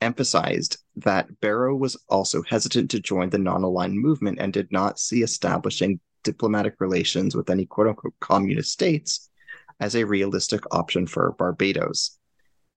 emphasized 0.00 0.78
that 0.96 1.38
Barrow 1.40 1.76
was 1.76 1.98
also 2.08 2.42
hesitant 2.44 2.90
to 2.92 2.98
join 2.98 3.28
the 3.28 3.36
non 3.36 3.62
aligned 3.62 4.00
movement 4.00 4.38
and 4.40 4.54
did 4.54 4.72
not 4.72 4.98
see 4.98 5.22
establishing 5.22 6.00
diplomatic 6.22 6.76
relations 6.78 7.36
with 7.36 7.50
any 7.50 7.66
quote 7.66 7.88
unquote 7.88 8.14
communist 8.20 8.72
states 8.72 9.28
as 9.80 9.94
a 9.94 10.04
realistic 10.04 10.62
option 10.72 11.06
for 11.06 11.32
Barbados. 11.32 12.18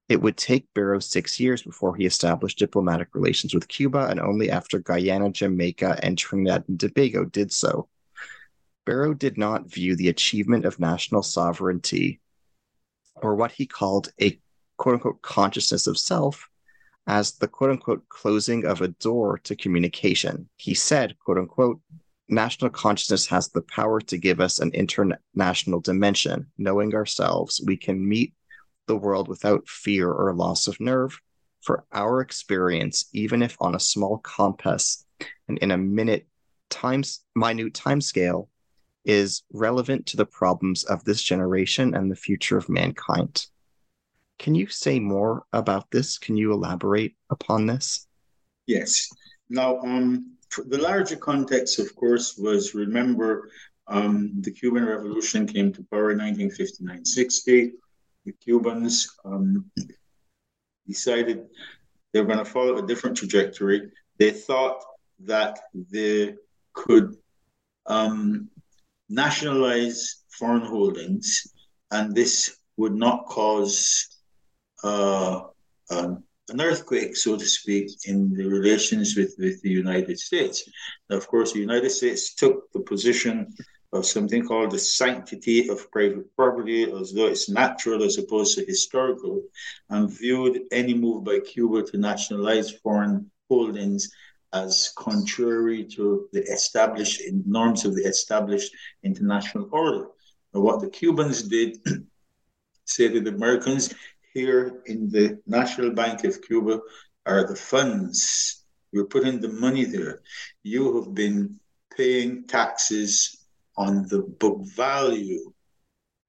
It 0.09 0.21
would 0.21 0.37
take 0.37 0.73
Barrow 0.73 0.99
six 0.99 1.39
years 1.39 1.61
before 1.61 1.95
he 1.95 2.05
established 2.05 2.59
diplomatic 2.59 3.09
relations 3.13 3.53
with 3.53 3.67
Cuba, 3.67 4.07
and 4.09 4.19
only 4.19 4.49
after 4.49 4.79
Guyana, 4.79 5.31
Jamaica, 5.31 5.99
and 6.01 6.17
Trinidad 6.17 6.63
and 6.67 6.79
Tobago 6.79 7.25
did 7.25 7.51
so. 7.51 7.89
Barrow 8.85 9.13
did 9.13 9.37
not 9.37 9.69
view 9.69 9.97
the 9.97 10.07
achievement 10.07 10.63
of 10.63 10.79
national 10.79 11.23
sovereignty 11.23 12.21
or 13.15 13.35
what 13.35 13.51
he 13.51 13.65
called 13.65 14.13
a 14.21 14.39
quote 14.77 14.93
unquote 14.93 15.21
consciousness 15.21 15.87
of 15.87 15.97
self 15.97 16.49
as 17.05 17.33
the 17.33 17.47
quote 17.47 17.71
unquote 17.71 18.07
closing 18.07 18.65
of 18.65 18.81
a 18.81 18.87
door 18.87 19.39
to 19.39 19.55
communication. 19.55 20.47
He 20.55 20.73
said, 20.73 21.17
quote 21.19 21.37
unquote, 21.37 21.81
national 22.29 22.71
consciousness 22.71 23.27
has 23.27 23.49
the 23.49 23.61
power 23.61 24.01
to 24.01 24.17
give 24.17 24.39
us 24.39 24.59
an 24.59 24.71
international 24.73 25.79
dimension. 25.79 26.47
Knowing 26.57 26.93
ourselves, 26.93 27.61
we 27.65 27.77
can 27.77 28.07
meet 28.07 28.33
the 28.87 28.97
world 28.97 29.27
without 29.27 29.67
fear 29.67 30.11
or 30.11 30.33
loss 30.33 30.67
of 30.67 30.79
nerve. 30.79 31.19
For 31.61 31.85
our 31.91 32.21
experience, 32.21 33.05
even 33.13 33.41
if 33.41 33.57
on 33.59 33.75
a 33.75 33.79
small 33.79 34.19
compass 34.19 35.05
and 35.47 35.57
in 35.57 35.71
a 35.71 35.77
minute 35.77 36.27
times 36.69 37.23
minute 37.35 37.73
time 37.73 38.01
scale, 38.01 38.49
is 39.05 39.43
relevant 39.53 40.05
to 40.05 40.17
the 40.17 40.25
problems 40.25 40.83
of 40.83 41.03
this 41.05 41.21
generation 41.21 41.95
and 41.95 42.11
the 42.11 42.15
future 42.15 42.57
of 42.57 42.67
mankind. 42.67 43.47
Can 44.37 44.53
you 44.53 44.67
say 44.67 44.99
more 44.99 45.45
about 45.53 45.89
this? 45.91 46.17
Can 46.17 46.37
you 46.37 46.51
elaborate 46.51 47.15
upon 47.29 47.65
this? 47.65 48.05
Yes. 48.67 49.07
Now, 49.49 49.79
um, 49.79 50.36
the 50.65 50.77
larger 50.77 51.15
context, 51.15 51.79
of 51.79 51.95
course, 51.95 52.37
was 52.37 52.73
remember 52.73 53.49
um, 53.87 54.33
the 54.41 54.51
Cuban 54.51 54.85
Revolution 54.85 55.47
came 55.47 55.71
to 55.73 55.83
power 55.91 56.11
in 56.11 56.17
1959 56.17 57.05
60. 57.05 57.73
The 58.25 58.31
Cubans 58.33 59.15
um, 59.23 59.69
decided 60.85 61.45
they 62.11 62.19
were 62.19 62.27
going 62.27 62.39
to 62.39 62.45
follow 62.45 62.77
a 62.77 62.87
different 62.87 63.17
trajectory. 63.17 63.91
They 64.17 64.31
thought 64.31 64.83
that 65.19 65.59
they 65.73 66.35
could 66.73 67.15
um, 67.85 68.49
nationalize 69.09 70.23
foreign 70.29 70.65
holdings, 70.65 71.53
and 71.91 72.13
this 72.13 72.57
would 72.75 72.93
not 72.93 73.25
cause 73.25 74.19
uh, 74.83 75.41
um, 75.89 76.23
an 76.49 76.61
earthquake, 76.61 77.15
so 77.15 77.37
to 77.37 77.45
speak, 77.45 77.89
in 78.05 78.33
the 78.33 78.45
relations 78.45 79.15
with, 79.17 79.35
with 79.37 79.61
the 79.61 79.69
United 79.69 80.19
States. 80.19 80.69
Now, 81.09 81.17
of 81.17 81.27
course, 81.27 81.53
the 81.53 81.59
United 81.59 81.89
States 81.89 82.33
took 82.33 82.71
the 82.71 82.79
position 82.79 83.53
of 83.93 84.05
something 84.05 84.45
called 84.45 84.71
the 84.71 84.79
sanctity 84.79 85.69
of 85.69 85.91
private 85.91 86.35
property, 86.35 86.91
as 86.91 87.13
though 87.13 87.27
it's 87.27 87.49
natural 87.49 88.03
as 88.03 88.17
opposed 88.17 88.57
to 88.57 88.65
historical, 88.65 89.41
and 89.89 90.09
viewed 90.17 90.61
any 90.71 90.93
move 90.93 91.23
by 91.23 91.39
Cuba 91.39 91.83
to 91.83 91.97
nationalize 91.97 92.71
foreign 92.71 93.29
holdings 93.49 94.09
as 94.53 94.93
contrary 94.95 95.83
to 95.83 96.27
the 96.31 96.43
established 96.43 97.21
norms 97.45 97.85
of 97.85 97.95
the 97.95 98.03
established 98.03 98.73
international 99.03 99.67
order. 99.71 100.07
And 100.53 100.63
what 100.63 100.79
the 100.79 100.89
Cubans 100.89 101.43
did 101.43 101.77
say 102.85 103.09
to 103.09 103.19
the 103.19 103.31
Americans 103.31 103.93
here 104.37 104.83
in 104.85 105.09
the 105.09 105.39
National 105.47 105.89
Bank 105.89 106.23
of 106.23 106.43
Cuba 106.43 106.79
are 107.25 107.47
the 107.47 107.55
funds. 107.55 108.65
You're 108.91 109.13
putting 109.15 109.41
the 109.41 109.49
money 109.49 109.83
there. 109.83 110.21
You 110.61 110.81
have 110.97 111.15
been 111.15 111.59
paying 111.97 112.45
taxes 112.45 113.47
on 113.77 114.07
the 114.11 114.21
book 114.41 114.59
value 114.75 115.51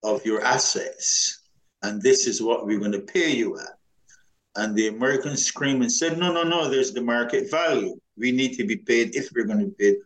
of 0.03 0.25
your 0.25 0.41
assets. 0.43 1.43
And 1.83 2.01
this 2.01 2.27
is 2.27 2.41
what 2.41 2.65
we're 2.65 2.79
going 2.79 2.99
to 3.01 3.13
pay 3.17 3.31
you 3.37 3.59
at. 3.59 3.75
And 4.57 4.75
the 4.75 4.89
Americans 4.89 5.45
screamed 5.45 5.83
and 5.83 5.93
said, 5.93 6.19
no, 6.19 6.33
no, 6.33 6.45
no, 6.45 6.71
there's 6.71 6.93
the 6.93 7.03
market 7.03 7.51
value. 7.51 7.95
We 8.17 8.33
need 8.33 8.57
to 8.57 8.65
be 8.65 8.77
paid 8.77 9.15
if 9.15 9.29
we're 9.35 9.45
going 9.45 9.61
to 9.61 9.67
be 9.67 9.79
paid. 9.83 9.97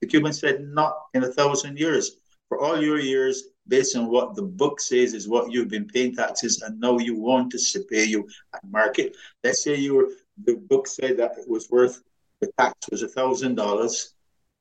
The 0.00 0.06
Cubans 0.06 0.38
said, 0.38 0.60
not 0.60 0.92
in 1.14 1.24
a 1.24 1.32
thousand 1.32 1.78
years. 1.78 2.18
For 2.48 2.60
all 2.60 2.78
your 2.80 3.00
years, 3.00 3.44
based 3.68 3.96
on 3.96 4.08
what 4.08 4.34
the 4.34 4.42
book 4.42 4.80
says 4.80 5.14
is 5.14 5.28
what 5.28 5.50
you've 5.50 5.68
been 5.68 5.86
paying 5.86 6.14
taxes, 6.14 6.62
and 6.62 6.80
now 6.80 6.98
you 6.98 7.16
want 7.16 7.54
us 7.54 7.72
to 7.72 7.80
pay 7.80 8.04
you 8.04 8.28
at 8.54 8.64
market. 8.64 9.16
Let's 9.42 9.62
say 9.62 9.76
you 9.76 9.94
were, 9.94 10.08
the 10.44 10.56
book 10.56 10.86
said 10.86 11.16
that 11.18 11.38
it 11.38 11.48
was 11.48 11.70
worth, 11.70 12.02
the 12.40 12.50
tax 12.58 12.74
was 12.90 13.02
a 13.02 13.08
thousand 13.08 13.54
dollars 13.54 14.14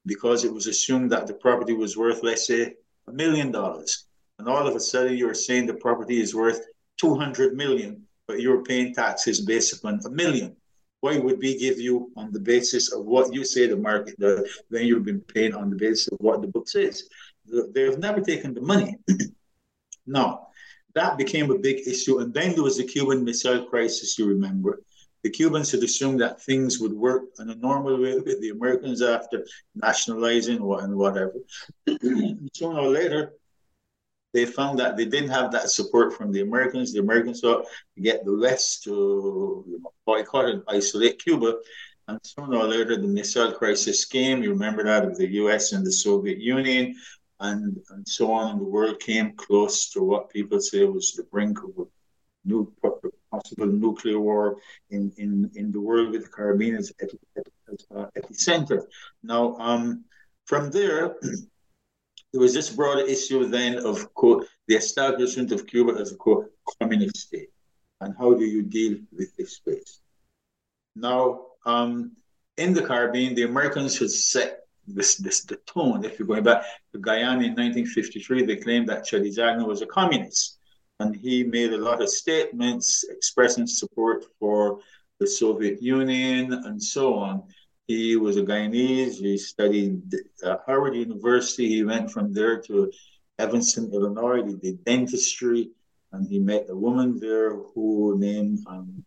because 0.06 0.44
it 0.44 0.54
was 0.54 0.68
assumed 0.68 1.12
that 1.12 1.28
the 1.28 1.34
property 1.34 1.74
was 1.74 1.98
worth, 1.98 2.24
let's 2.24 2.48
say, 2.48 2.76
a 3.08 3.12
million 3.12 3.52
dollars. 3.52 4.06
And 4.40 4.48
all 4.48 4.68
of 4.68 4.76
a 4.76 4.80
sudden 4.80 5.18
you're 5.18 5.34
saying 5.34 5.66
the 5.66 5.74
property 5.74 6.20
is 6.20 6.36
worth 6.36 6.62
200 6.98 7.56
million 7.56 8.06
but 8.28 8.42
you're 8.42 8.64
paying 8.64 8.94
taxes 8.94 9.42
based 9.42 9.74
upon 9.74 10.00
a 10.06 10.10
million. 10.10 10.56
Why 11.02 11.18
would 11.18 11.38
we 11.40 11.58
give 11.58 11.80
you 11.80 12.12
on 12.18 12.32
the 12.32 12.40
basis 12.40 12.92
of 12.92 13.06
what 13.06 13.34
you 13.34 13.44
say 13.44 13.68
the 13.68 13.78
market 13.78 14.20
does 14.20 14.64
when 14.70 14.86
you've 14.88 15.06
been 15.06 15.22
paying 15.22 15.54
on 15.54 15.70
the 15.70 15.76
basis 15.76 16.08
of 16.08 16.18
what 16.20 16.42
the 16.42 16.48
book 16.48 16.68
says? 16.68 17.08
They've 17.74 17.98
never 17.98 18.22
taken 18.22 18.54
the 18.54 18.62
money. 18.62 18.98
now, 20.08 20.48
that 20.94 21.18
became 21.18 21.52
a 21.52 21.60
big 21.60 21.88
issue. 21.88 22.20
And 22.20 22.34
then 22.34 22.54
there 22.54 22.64
was 22.64 22.78
the 22.78 22.86
Cuban 22.86 23.24
Missile 23.24 23.66
Crisis, 23.66 24.18
you 24.18 24.26
remember. 24.28 24.82
The 25.24 25.30
Cubans 25.30 25.72
had 25.72 25.84
assumed 25.84 26.22
that 26.22 26.42
things 26.42 26.80
would 26.80 26.94
work 26.94 27.24
in 27.40 27.50
a 27.50 27.56
normal 27.56 28.00
way 28.00 28.18
with 28.18 28.40
the 28.42 28.50
Americans 28.50 29.02
after 29.02 29.46
nationalizing 29.74 30.58
and 30.58 30.96
whatever. 30.96 31.34
Sooner 32.54 32.80
or 32.80 32.90
later, 32.90 33.34
they 34.34 34.46
found 34.46 34.80
that 34.80 34.98
they 34.98 35.06
didn't 35.06 35.30
have 35.30 35.52
that 35.54 35.70
support 35.70 36.14
from 36.14 36.32
the 36.32 36.42
Americans. 36.42 36.94
The 36.94 37.00
Americans 37.00 37.42
thought 37.42 37.66
to 37.96 38.02
get 38.02 38.26
the 38.26 38.38
West 38.38 38.84
to 38.84 39.64
you 39.68 39.80
know, 39.82 39.94
boycott 40.06 40.50
and 40.50 40.64
isolate 40.68 41.24
Cuba. 41.24 41.56
And 42.08 42.20
sooner 42.24 42.58
or 42.58 42.68
later, 42.68 42.98
the 42.98 43.08
missile 43.08 43.54
crisis 43.54 44.06
came. 44.06 44.44
You 44.44 44.52
remember 44.52 44.84
that 44.84 45.06
of 45.06 45.18
the 45.18 45.28
US 45.42 45.72
and 45.72 45.86
the 45.86 45.92
Soviet 45.92 46.38
Union, 46.38 46.96
and, 47.40 47.78
and 47.90 48.08
so 48.08 48.32
on. 48.32 48.52
And 48.52 48.62
the 48.62 48.66
world 48.66 49.00
came 49.00 49.34
close 49.34 49.90
to 49.92 50.04
what 50.04 50.30
people 50.30 50.60
say 50.60 50.84
was 50.86 51.14
the 51.14 51.24
brink 51.24 51.60
of 51.64 51.72
a 51.78 51.86
new 52.46 52.72
possible 53.32 53.66
nuclear 53.66 54.20
war 54.20 54.58
in, 54.92 55.12
in, 55.18 55.50
in 55.56 55.72
the 55.72 55.80
world 55.80 56.12
with 56.12 56.24
the 56.24 56.30
Caribbean 56.30 56.76
as, 56.76 56.94
as 57.02 57.16
uh, 57.96 58.06
epicenter. 58.18 58.84
Now, 59.24 59.56
um, 59.58 60.06
from 60.46 60.72
there, 60.72 61.16
there 62.32 62.42
was 62.42 62.54
this 62.54 62.70
broader 62.70 63.02
issue 63.02 63.48
then 63.48 63.78
of 63.80 64.14
quote, 64.14 64.48
the 64.68 64.76
establishment 64.76 65.52
of 65.52 65.68
Cuba 65.68 65.94
as 66.00 66.12
a 66.12 66.16
quote, 66.16 66.52
communist 66.80 67.18
state. 67.18 67.50
And 68.02 68.14
how 68.18 68.34
do 68.34 68.44
you 68.46 68.62
deal 68.62 68.98
with 69.12 69.36
this 69.38 69.56
space? 69.56 70.02
Now, 70.96 71.46
um, 71.66 72.12
in 72.58 72.74
the 72.74 72.84
Caribbean, 72.84 73.36
the 73.36 73.44
Americans 73.44 73.98
had 74.00 74.12
set 74.12 74.65
this, 74.88 75.16
this 75.16 75.44
the 75.44 75.58
tone. 75.66 76.06
If 76.06 76.20
you're 76.20 76.28
going 76.28 76.44
back 76.44 76.64
to 76.94 77.00
Guyana 77.00 77.44
in 77.44 77.56
1953, 77.56 78.46
they 78.46 78.58
claimed 78.58 78.88
that 78.90 79.06
Cheddi 79.06 79.36
Jagan 79.36 79.68
was 79.68 79.82
a 79.82 79.88
communist. 79.88 80.60
And 81.00 81.16
he 81.16 81.44
made 81.44 81.74
a 81.74 81.78
lot 81.78 82.02
of 82.02 82.10
statements 82.10 83.04
expressing 83.10 83.68
support 83.68 84.26
for 84.40 84.80
the 85.20 85.28
Soviet 85.28 85.82
Union 85.82 86.54
and 86.54 86.82
so 86.82 87.16
on. 87.16 87.44
He 87.88 88.16
was 88.16 88.38
a 88.38 88.44
Guyanese. 88.44 89.16
He 89.16 89.38
studied 89.38 90.02
at 90.44 90.62
Howard 90.66 90.96
University. 90.96 91.68
He 91.68 91.84
went 91.84 92.12
from 92.12 92.34
there 92.34 92.60
to 92.62 92.92
Evanston, 93.38 93.92
Illinois. 93.94 94.44
He 94.46 94.56
did 94.56 94.84
dentistry, 94.84 95.70
and 96.12 96.28
he 96.28 96.40
met 96.40 96.70
a 96.70 96.76
woman 96.76 97.20
there 97.20 97.56
who 97.56 98.18
named 98.18 98.60
um, 98.68 99.06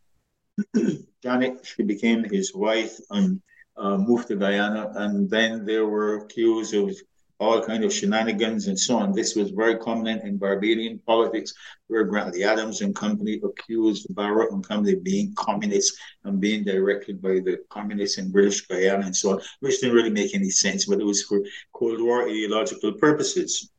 Janet. 1.22 1.66
She 1.66 1.82
became 1.82 2.24
his 2.24 2.54
wife 2.54 2.98
and 3.10 3.40
uh, 3.78 3.96
moved 3.96 4.28
to 4.28 4.36
Guyana. 4.36 4.92
And 4.94 5.30
then 5.30 5.64
there 5.64 5.86
were 5.86 6.18
accused 6.18 6.74
of 6.74 6.94
all 7.40 7.62
kind 7.62 7.84
of 7.84 7.92
shenanigans 7.92 8.66
and 8.66 8.78
so 8.78 8.96
on. 8.96 9.12
This 9.12 9.36
was 9.36 9.50
very 9.50 9.76
common 9.76 10.18
in 10.26 10.38
Barbadian 10.38 10.98
politics, 11.06 11.54
where 11.86 12.04
Grantley 12.04 12.42
Adams 12.42 12.80
and 12.80 12.94
company 12.94 13.40
accused 13.44 14.12
Barrow 14.14 14.48
and 14.50 14.66
company 14.66 14.94
of 14.94 15.04
being 15.04 15.32
communists 15.36 15.96
and 16.24 16.40
being 16.40 16.64
directed 16.64 17.22
by 17.22 17.34
the 17.34 17.58
communists 17.70 18.18
in 18.18 18.32
British 18.32 18.66
Guyana 18.66 19.06
and 19.06 19.16
so 19.16 19.32
on, 19.32 19.40
which 19.60 19.80
didn't 19.80 19.94
really 19.94 20.10
make 20.10 20.34
any 20.34 20.50
sense, 20.50 20.86
but 20.86 21.00
it 21.00 21.04
was 21.04 21.22
for 21.22 21.40
Cold 21.72 22.02
War 22.02 22.28
ideological 22.28 22.94
purposes. 22.94 23.70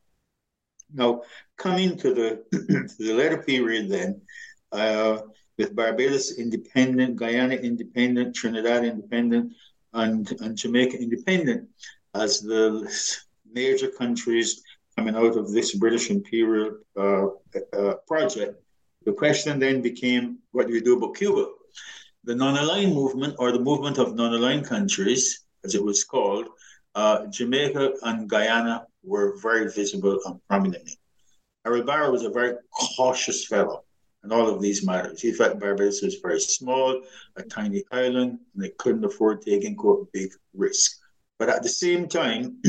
Now, 0.92 1.22
coming 1.58 1.98
to 1.98 2.14
the, 2.14 2.44
to 2.98 3.04
the 3.04 3.12
later 3.12 3.42
period 3.42 3.90
then, 3.90 4.22
uh, 4.72 5.18
with 5.58 5.76
Barbados 5.76 6.38
independent, 6.38 7.16
Guyana 7.16 7.54
independent, 7.54 8.34
Trinidad 8.34 8.82
independent, 8.82 9.52
and, 9.92 10.30
and 10.40 10.56
Jamaica 10.56 10.96
independent, 10.98 11.68
as 12.14 12.40
the 12.40 12.90
major 13.52 13.88
countries 13.88 14.62
coming 14.96 15.16
out 15.16 15.36
of 15.36 15.52
this 15.52 15.74
British 15.76 16.10
imperial 16.10 16.78
uh, 16.96 17.26
uh, 17.76 17.94
project. 18.06 18.60
The 19.06 19.12
question 19.12 19.58
then 19.58 19.80
became, 19.80 20.38
what 20.52 20.66
do 20.66 20.72
we 20.72 20.80
do 20.80 20.96
about 20.96 21.16
Cuba? 21.16 21.46
The 22.24 22.34
non-aligned 22.34 22.94
movement, 22.94 23.36
or 23.38 23.50
the 23.50 23.60
movement 23.60 23.98
of 23.98 24.14
non-aligned 24.14 24.66
countries, 24.66 25.46
as 25.64 25.74
it 25.74 25.82
was 25.82 26.04
called, 26.04 26.48
uh, 26.94 27.26
Jamaica 27.26 27.94
and 28.02 28.28
Guyana 28.28 28.86
were 29.02 29.38
very 29.40 29.70
visible 29.70 30.18
and 30.26 30.40
prominent. 30.48 30.90
Barrow 31.64 32.10
was 32.10 32.24
a 32.24 32.30
very 32.30 32.56
cautious 32.96 33.46
fellow. 33.46 33.84
And 34.22 34.32
all 34.32 34.48
of 34.48 34.60
these 34.60 34.84
matters. 34.84 35.20
He 35.20 35.32
felt 35.32 35.60
Barbados 35.60 36.02
was 36.02 36.16
very 36.16 36.40
small, 36.40 37.02
a 37.36 37.42
tiny 37.42 37.84
island, 37.90 38.38
and 38.54 38.64
they 38.64 38.70
couldn't 38.78 39.04
afford 39.04 39.42
taking 39.42 39.76
quote 39.76 40.12
big 40.12 40.30
risk. 40.54 40.98
But 41.38 41.48
at 41.48 41.62
the 41.62 41.68
same 41.68 42.08
time, 42.08 42.60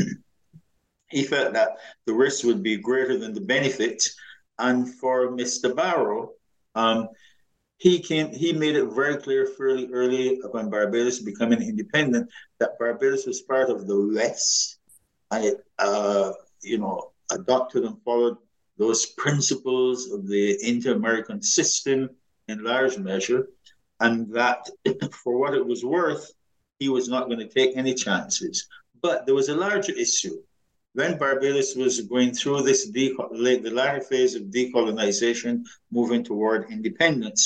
he 1.08 1.24
felt 1.24 1.52
that 1.52 1.76
the 2.06 2.14
risk 2.14 2.44
would 2.44 2.62
be 2.62 2.76
greater 2.76 3.18
than 3.18 3.34
the 3.34 3.40
benefit. 3.40 4.08
And 4.58 4.94
for 4.94 5.32
Mr. 5.32 5.74
Barrow, 5.74 6.30
um, 6.74 7.08
he 7.82 7.98
came 7.98 8.32
he 8.32 8.52
made 8.52 8.76
it 8.76 8.86
very 8.94 9.16
clear 9.16 9.44
fairly 9.44 9.92
early 9.92 10.40
upon 10.44 10.70
Barbados 10.70 11.18
becoming 11.18 11.60
independent 11.60 12.30
that 12.60 12.78
Barbados 12.78 13.26
was 13.26 13.42
part 13.42 13.70
of 13.70 13.88
the 13.88 14.14
West 14.14 14.78
and 15.32 15.56
uh, 15.80 16.32
you 16.62 16.78
know 16.78 17.10
adopted 17.32 17.82
and 17.82 18.00
followed 18.04 18.36
those 18.82 19.06
principles 19.06 20.10
of 20.10 20.26
the 20.26 20.58
inter-American 20.68 21.40
system 21.40 22.10
in 22.48 22.64
large 22.64 22.98
measure, 22.98 23.48
and 24.00 24.28
that 24.34 24.68
for 25.22 25.38
what 25.38 25.54
it 25.54 25.64
was 25.64 25.84
worth, 25.84 26.32
he 26.80 26.88
was 26.88 27.08
not 27.08 27.28
going 27.28 27.38
to 27.38 27.54
take 27.58 27.76
any 27.76 27.94
chances. 27.94 28.66
But 29.00 29.24
there 29.24 29.36
was 29.36 29.48
a 29.48 29.54
larger 29.66 29.92
issue. 29.92 30.36
When 30.94 31.16
Barbados 31.16 31.76
was 31.76 32.00
going 32.00 32.32
through 32.34 32.62
this 32.62 32.90
the 32.90 33.70
latter 33.72 34.00
phase 34.00 34.34
of 34.34 34.50
decolonization, 34.56 35.64
moving 35.90 36.22
toward 36.24 36.70
independence, 36.70 37.40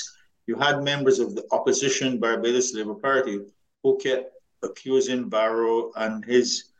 you 0.46 0.56
had 0.56 0.82
members 0.82 1.18
of 1.18 1.34
the 1.34 1.44
opposition 1.52 2.18
Barbados 2.18 2.74
Labour 2.74 2.94
Party 2.94 3.40
who 3.82 3.98
kept 3.98 4.32
accusing 4.62 5.28
Barrow 5.28 5.92
and 5.96 6.24
his 6.24 6.72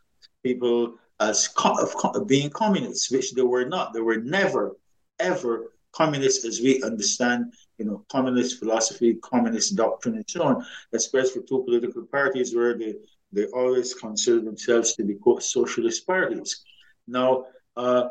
people 0.42 0.98
as 1.20 1.48
of, 1.56 2.26
being 2.26 2.50
communists, 2.50 3.10
which 3.10 3.32
they 3.32 3.42
were 3.42 3.64
not. 3.64 3.92
They 3.92 4.00
were 4.00 4.18
never, 4.18 4.76
ever 5.18 5.72
communists 5.92 6.44
as 6.44 6.60
we 6.60 6.82
understand, 6.82 7.54
you 7.78 7.86
know, 7.86 8.04
communist 8.10 8.58
philosophy, 8.58 9.14
communist 9.22 9.76
doctrine, 9.76 10.16
and 10.16 10.24
so 10.28 10.42
on, 10.42 10.66
especially 10.92 11.40
for 11.40 11.46
two 11.46 11.64
political 11.64 12.02
parties 12.04 12.54
where 12.54 12.76
they, 12.76 12.94
they 13.32 13.46
always 13.46 13.94
consider 13.94 14.40
themselves 14.40 14.94
to 14.94 15.04
be 15.04 15.14
quote 15.14 15.42
socialist 15.42 16.06
parties. 16.06 16.64
Now, 17.06 17.46
uh, 17.76 18.08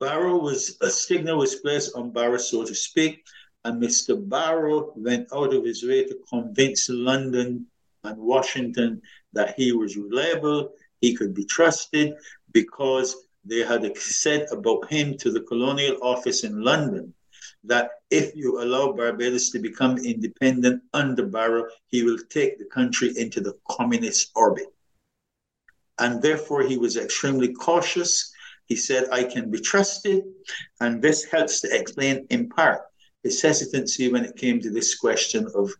Barrow 0.00 0.38
was 0.38 0.78
a 0.82 0.90
signal 0.90 1.38
was 1.38 1.56
placed 1.56 1.94
on 1.94 2.10
Barrow, 2.10 2.38
so 2.38 2.64
to 2.64 2.74
speak, 2.74 3.24
and 3.64 3.82
Mr. 3.82 4.16
Barrow 4.28 4.92
went 4.96 5.28
out 5.32 5.54
of 5.54 5.64
his 5.64 5.84
way 5.84 6.04
to 6.04 6.18
convince 6.28 6.88
London 6.88 7.66
and 8.04 8.18
Washington 8.18 9.02
that 9.32 9.54
he 9.56 9.72
was 9.72 9.96
reliable, 9.96 10.72
he 11.00 11.14
could 11.14 11.34
be 11.34 11.44
trusted, 11.44 12.14
because 12.52 13.16
they 13.44 13.60
had 13.60 13.96
said 13.96 14.46
about 14.50 14.90
him 14.90 15.16
to 15.18 15.30
the 15.30 15.42
colonial 15.42 15.96
office 16.02 16.44
in 16.44 16.62
London 16.62 17.14
that 17.64 17.90
if 18.10 18.34
you 18.34 18.62
allow 18.62 18.92
Barbados 18.92 19.50
to 19.50 19.58
become 19.58 19.98
independent 19.98 20.82
under 20.92 21.26
Barrow, 21.26 21.66
he 21.88 22.02
will 22.02 22.18
take 22.30 22.58
the 22.58 22.64
country 22.64 23.12
into 23.16 23.40
the 23.40 23.54
communist 23.68 24.30
orbit. 24.34 24.66
And 25.98 26.20
therefore, 26.20 26.62
he 26.62 26.76
was 26.76 26.96
extremely 26.96 27.52
cautious. 27.52 28.32
He 28.66 28.76
said, 28.76 29.08
I 29.10 29.24
can 29.24 29.50
be 29.50 29.60
trusted. 29.60 30.24
And 30.80 31.00
this 31.00 31.24
helps 31.24 31.60
to 31.60 31.68
explain, 31.74 32.26
in 32.30 32.48
part, 32.48 32.82
his 33.22 33.40
hesitancy 33.40 34.12
when 34.12 34.24
it 34.24 34.36
came 34.36 34.60
to 34.60 34.70
this 34.70 34.96
question 34.96 35.46
of 35.54 35.72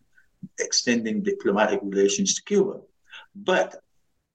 extending 0.59 1.21
diplomatic 1.21 1.79
relations 1.83 2.35
to 2.35 2.43
Cuba. 2.43 2.81
But 3.35 3.75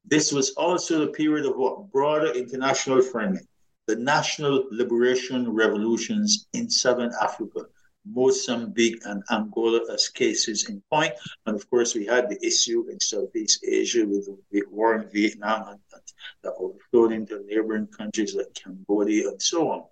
this 0.04 0.32
was 0.32 0.50
also 0.50 1.00
the 1.00 1.12
period 1.12 1.46
of 1.46 1.56
what 1.56 1.90
broader 1.90 2.32
international 2.32 3.02
framing, 3.02 3.46
the 3.86 3.96
national 3.96 4.64
liberation 4.70 5.52
revolutions 5.52 6.48
in 6.52 6.68
Southern 6.68 7.12
Africa, 7.20 7.66
Mozambique 8.04 9.00
and 9.04 9.22
Angola 9.30 9.80
as 9.92 10.08
cases 10.08 10.68
in 10.68 10.82
point. 10.90 11.12
And 11.46 11.54
of 11.54 11.68
course, 11.70 11.94
we 11.94 12.04
had 12.04 12.28
the 12.28 12.44
issue 12.44 12.88
in 12.90 12.98
Southeast 12.98 13.64
Asia 13.64 14.04
with 14.04 14.28
the 14.50 14.62
war 14.70 14.96
in 14.96 15.08
Vietnam 15.10 15.68
and, 15.68 15.80
and 15.92 16.02
that 16.42 16.54
overflowed 16.58 17.12
into 17.12 17.44
neighboring 17.46 17.86
countries 17.86 18.34
like 18.34 18.52
Cambodia 18.54 19.28
and 19.28 19.40
so 19.40 19.70
on. 19.70 19.84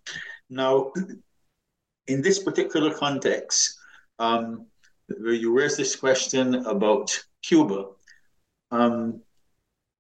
Now, 0.49 0.93
in 2.09 2.23
this 2.23 2.41
particular 2.41 2.93
context, 2.93 3.79
um, 4.19 4.67
where 5.07 5.33
you 5.33 5.53
raised 5.53 5.77
this 5.77 5.95
question 5.97 6.67
about 6.67 7.17
Cuba, 7.43 7.87
um, 8.71 9.23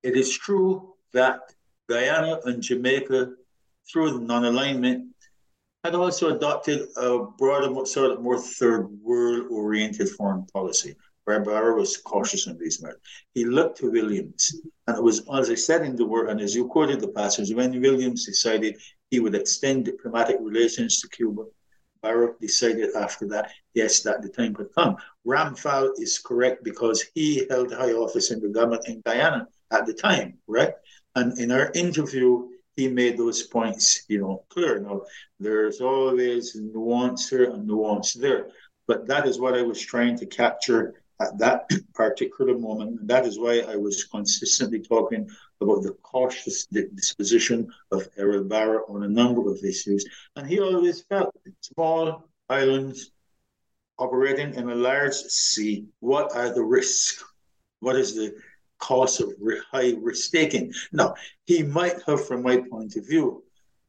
it 0.03 0.17
is 0.17 0.37
true 0.37 0.95
that 1.13 1.41
Guyana 1.89 2.41
and 2.45 2.63
Jamaica, 2.63 3.33
through 3.91 4.13
the 4.13 4.21
non-alignment, 4.21 5.07
had 5.85 5.95
also 5.95 6.37
adopted 6.37 6.89
a 6.97 7.19
broader, 7.39 7.85
sort 7.87 8.13
of 8.13 8.23
more 8.23 8.39
third 8.39 8.89
world-oriented 9.03 10.09
foreign 10.11 10.47
policy. 10.47 10.95
Barrow 11.27 11.77
was 11.77 11.97
cautious 11.97 12.49
in 12.49 12.59
these 12.59 12.83
matters. 12.83 13.01
He 13.35 13.45
looked 13.45 13.79
to 13.79 13.91
Williams, 13.91 14.61
and 14.89 14.97
it 14.97 15.03
was, 15.03 15.23
as 15.33 15.49
I 15.49 15.55
said 15.55 15.83
in 15.83 15.95
the 15.95 16.05
word, 16.05 16.29
and 16.29 16.41
as 16.41 16.57
you 16.57 16.67
quoted 16.67 17.01
the 17.01 17.09
passage, 17.09 17.53
when 17.55 17.81
Williams 17.81 18.27
decided 18.27 18.81
he 19.13 19.21
would 19.21 19.37
extend 19.37 19.85
diplomatic 19.85 20.39
relations 20.41 21.01
to 21.01 21.09
Cuba, 21.09 21.45
Barrow 22.03 22.35
decided 22.41 22.97
after 22.97 23.29
that, 23.29 23.51
yes, 23.75 24.01
that 24.01 24.23
the 24.23 24.29
time 24.29 24.57
had 24.57 24.73
come. 24.75 24.97
Ramphal 25.25 25.91
is 25.99 26.19
correct 26.19 26.65
because 26.65 27.05
he 27.15 27.47
held 27.49 27.73
high 27.73 27.93
office 27.93 28.33
in 28.33 28.41
the 28.41 28.49
government 28.49 28.89
in 28.89 29.01
Guyana 29.07 29.47
at 29.71 29.87
the 29.87 29.95
time, 29.95 30.39
right? 30.47 30.75
And 31.15 31.39
in 31.39 31.51
our 31.51 31.71
interview, 31.75 32.49
he 32.77 32.89
made 32.89 33.19
those 33.19 33.43
points, 33.43 34.05
you 34.09 34.21
know, 34.21 34.45
clear. 34.49 34.79
Now, 34.81 35.03
there's 35.39 35.81
always 35.81 36.55
nuance 36.55 37.29
here 37.29 37.51
and 37.51 37.67
nuance 37.67 38.15
there, 38.15 38.49
but 38.87 39.07
that 39.09 39.27
is 39.27 39.39
what 39.39 39.55
I 39.55 39.63
was 39.63 39.81
trying 39.81 40.17
to 40.19 40.27
capture 40.27 40.95
at 41.21 41.37
that 41.39 41.69
particular 41.95 42.57
moment. 42.59 43.01
And 43.01 43.09
that 43.09 43.27
is 43.27 43.39
why 43.39 43.61
I 43.61 43.77
was 43.77 44.05
consistently 44.05 44.81
talking 44.81 45.29
about 45.61 45.83
the 45.83 45.95
cautious 46.03 46.67
disposition 46.67 47.71
of 47.93 48.09
Errol 48.17 48.45
Barrow 48.45 48.85
on 48.89 49.03
a 49.03 49.09
number 49.09 49.51
of 49.51 49.63
issues. 49.63 50.05
And 50.37 50.47
he 50.47 50.61
always 50.61 51.03
felt 51.03 51.35
small 51.61 52.29
islands 52.49 53.11
operating 53.99 54.55
in 54.55 54.71
a 54.71 54.75
large 54.75 55.15
sea, 55.15 55.85
what 56.01 56.35
are 56.35 56.53
the 56.55 56.65
risks? 56.65 57.23
What 57.81 57.97
is 57.97 58.15
the 58.15 58.35
cost 58.81 59.21
of 59.21 59.33
high 59.71 59.95
risk 60.01 60.33
taking? 60.33 60.73
Now, 60.93 61.15
he 61.45 61.63
might 61.63 62.03
have, 62.07 62.27
from 62.27 62.43
my 62.43 62.63
point 62.71 62.97
of 62.97 63.07
view, 63.07 63.45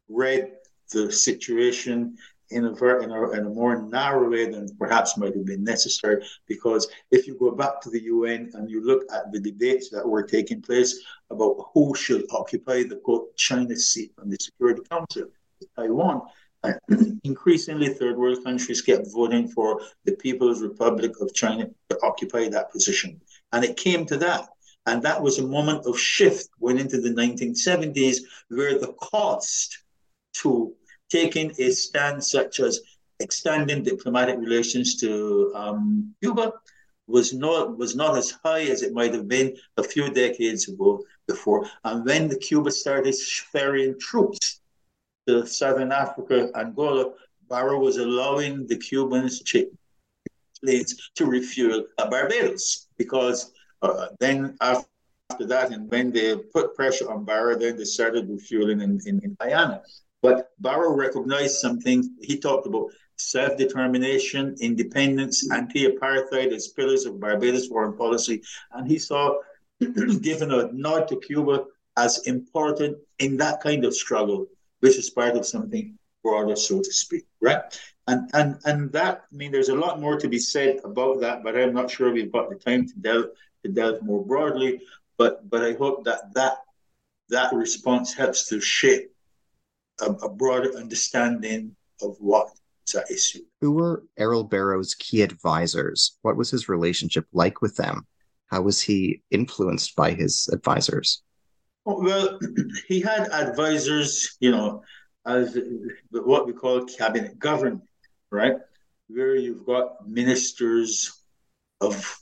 read 0.09 0.51
the 0.91 1.11
situation 1.11 2.17
in 2.51 2.65
a, 2.65 2.73
very, 2.73 3.03
in, 3.03 3.11
a, 3.11 3.31
in 3.31 3.45
a 3.45 3.49
more 3.49 3.81
narrow 3.81 4.29
way 4.29 4.49
than 4.49 4.67
perhaps 4.77 5.17
might 5.17 5.33
have 5.33 5.45
been 5.45 5.63
necessary. 5.63 6.23
Because 6.47 6.87
if 7.09 7.25
you 7.25 7.35
go 7.35 7.51
back 7.51 7.81
to 7.81 7.89
the 7.89 8.03
UN 8.03 8.51
and 8.53 8.69
you 8.69 8.85
look 8.85 9.03
at 9.13 9.31
the 9.31 9.39
debates 9.39 9.89
that 9.89 10.07
were 10.07 10.23
taking 10.23 10.61
place 10.61 11.01
about 11.29 11.69
who 11.73 11.95
should 11.95 12.25
occupy 12.31 12.83
the 12.83 12.97
quote 13.03 13.35
China 13.37 13.75
seat 13.75 14.11
on 14.19 14.29
the 14.29 14.37
Security 14.39 14.81
Council, 14.89 15.27
Taiwan, 15.77 16.21
uh, 16.63 16.73
increasingly 17.23 17.89
third 17.89 18.17
world 18.17 18.43
countries 18.43 18.81
kept 18.81 19.07
voting 19.11 19.47
for 19.47 19.81
the 20.05 20.13
People's 20.13 20.61
Republic 20.61 21.13
of 21.21 21.33
China 21.33 21.67
to 21.89 21.97
occupy 22.03 22.49
that 22.49 22.71
position. 22.71 23.19
And 23.51 23.63
it 23.63 23.77
came 23.77 24.05
to 24.07 24.17
that. 24.17 24.49
And 24.85 25.03
that 25.03 25.21
was 25.21 25.37
a 25.37 25.47
moment 25.47 25.85
of 25.85 25.99
shift 25.99 26.49
going 26.59 26.79
into 26.79 26.99
the 26.99 27.09
1970s 27.09 28.17
where 28.49 28.79
the 28.79 28.93
cost 28.93 29.83
to 30.35 30.73
taking 31.09 31.53
a 31.59 31.69
stand 31.71 32.23
such 32.23 32.59
as 32.59 32.81
extending 33.19 33.83
diplomatic 33.83 34.37
relations 34.39 34.99
to 35.01 35.51
um, 35.55 36.13
Cuba 36.21 36.53
was 37.07 37.33
not 37.33 37.77
was 37.77 37.95
not 37.95 38.17
as 38.17 38.31
high 38.43 38.61
as 38.61 38.81
it 38.81 38.93
might 38.93 39.13
have 39.13 39.27
been 39.27 39.55
a 39.77 39.83
few 39.83 40.09
decades 40.11 40.67
ago 40.67 41.03
before. 41.27 41.69
And 41.83 42.05
when 42.05 42.27
the 42.27 42.37
Cuba 42.37 42.71
started 42.71 43.15
ferrying 43.51 43.99
troops 43.99 44.61
to 45.27 45.45
Southern 45.45 45.91
Africa, 45.91 46.49
Angola, 46.55 47.13
Barrow 47.49 47.79
was 47.79 47.97
allowing 47.97 48.65
the 48.67 48.77
Cubans 48.77 49.41
to 49.43 49.69
planes 50.63 51.11
to 51.15 51.25
refuel 51.25 51.85
at 51.99 52.09
Barbados 52.09 52.87
because 52.97 53.51
uh, 53.81 54.07
then 54.19 54.57
after 54.61 54.85
that, 55.39 55.71
and 55.71 55.89
when 55.89 56.11
they 56.11 56.35
put 56.35 56.75
pressure 56.75 57.09
on 57.09 57.25
Barrow, 57.25 57.57
then 57.57 57.77
they 57.77 57.85
started 57.85 58.29
refueling 58.29 58.81
in, 58.81 58.99
in, 59.05 59.19
in 59.23 59.35
Guyana. 59.39 59.81
But 60.21 60.51
Barrow 60.59 60.93
recognized 60.93 61.55
something. 61.55 62.15
He 62.21 62.37
talked 62.37 62.67
about 62.67 62.87
self 63.17 63.57
determination, 63.57 64.55
independence, 64.59 65.49
anti 65.51 65.87
apartheid 65.87 66.51
as 66.51 66.69
pillars 66.69 67.05
of 67.05 67.19
Barbados 67.19 67.67
foreign 67.67 67.97
policy. 67.97 68.41
And 68.73 68.87
he 68.87 68.99
saw 68.99 69.37
giving 70.21 70.51
a 70.51 70.71
nod 70.71 71.07
to 71.07 71.19
Cuba 71.19 71.65
as 71.97 72.27
important 72.27 72.97
in 73.19 73.37
that 73.37 73.61
kind 73.61 73.83
of 73.85 73.95
struggle, 73.95 74.47
which 74.79 74.97
is 74.97 75.09
part 75.09 75.35
of 75.35 75.45
something 75.45 75.97
broader, 76.23 76.55
so 76.55 76.79
to 76.79 76.91
speak, 76.91 77.25
right? 77.41 77.61
And 78.07 78.29
and 78.33 78.57
and 78.65 78.91
that 78.93 79.25
I 79.31 79.35
mean, 79.35 79.51
there's 79.51 79.69
a 79.69 79.75
lot 79.75 79.99
more 79.99 80.17
to 80.17 80.27
be 80.27 80.39
said 80.39 80.79
about 80.83 81.21
that, 81.21 81.43
but 81.43 81.57
I'm 81.57 81.73
not 81.73 81.89
sure 81.89 82.11
we've 82.11 82.31
got 82.31 82.49
the 82.49 82.55
time 82.55 82.87
to 82.87 82.93
delve 82.99 83.25
to 83.63 83.71
delve 83.71 84.01
more 84.01 84.25
broadly. 84.25 84.81
But 85.17 85.49
but 85.49 85.63
I 85.63 85.73
hope 85.73 86.03
that 86.05 86.33
that 86.33 86.57
that 87.29 87.53
response 87.53 88.13
helps 88.13 88.47
to 88.49 88.59
shape 88.59 89.11
a, 90.01 90.05
a 90.05 90.29
broader 90.29 90.75
understanding 90.77 91.75
of 92.01 92.15
what 92.19 92.49
that 92.93 93.09
issue. 93.09 93.39
Who 93.61 93.71
were 93.71 94.03
Errol 94.17 94.43
Barrow's 94.43 94.95
key 94.95 95.21
advisors? 95.21 96.17
What 96.23 96.35
was 96.35 96.49
his 96.49 96.67
relationship 96.67 97.25
like 97.31 97.61
with 97.61 97.75
them? 97.77 98.05
How 98.47 98.61
was 98.61 98.81
he 98.81 99.21
influenced 99.31 99.95
by 99.95 100.11
his 100.11 100.49
advisors? 100.51 101.23
Oh, 101.85 102.01
well, 102.01 102.39
he 102.87 102.99
had 102.99 103.29
advisors, 103.31 104.37
you 104.39 104.51
know, 104.51 104.83
as 105.25 105.57
what 106.11 106.47
we 106.47 106.53
call 106.53 106.83
cabinet 106.85 107.39
government, 107.39 107.83
right? 108.31 108.55
Where 109.07 109.35
you've 109.35 109.65
got 109.65 110.07
ministers 110.07 111.23
of 111.79 112.20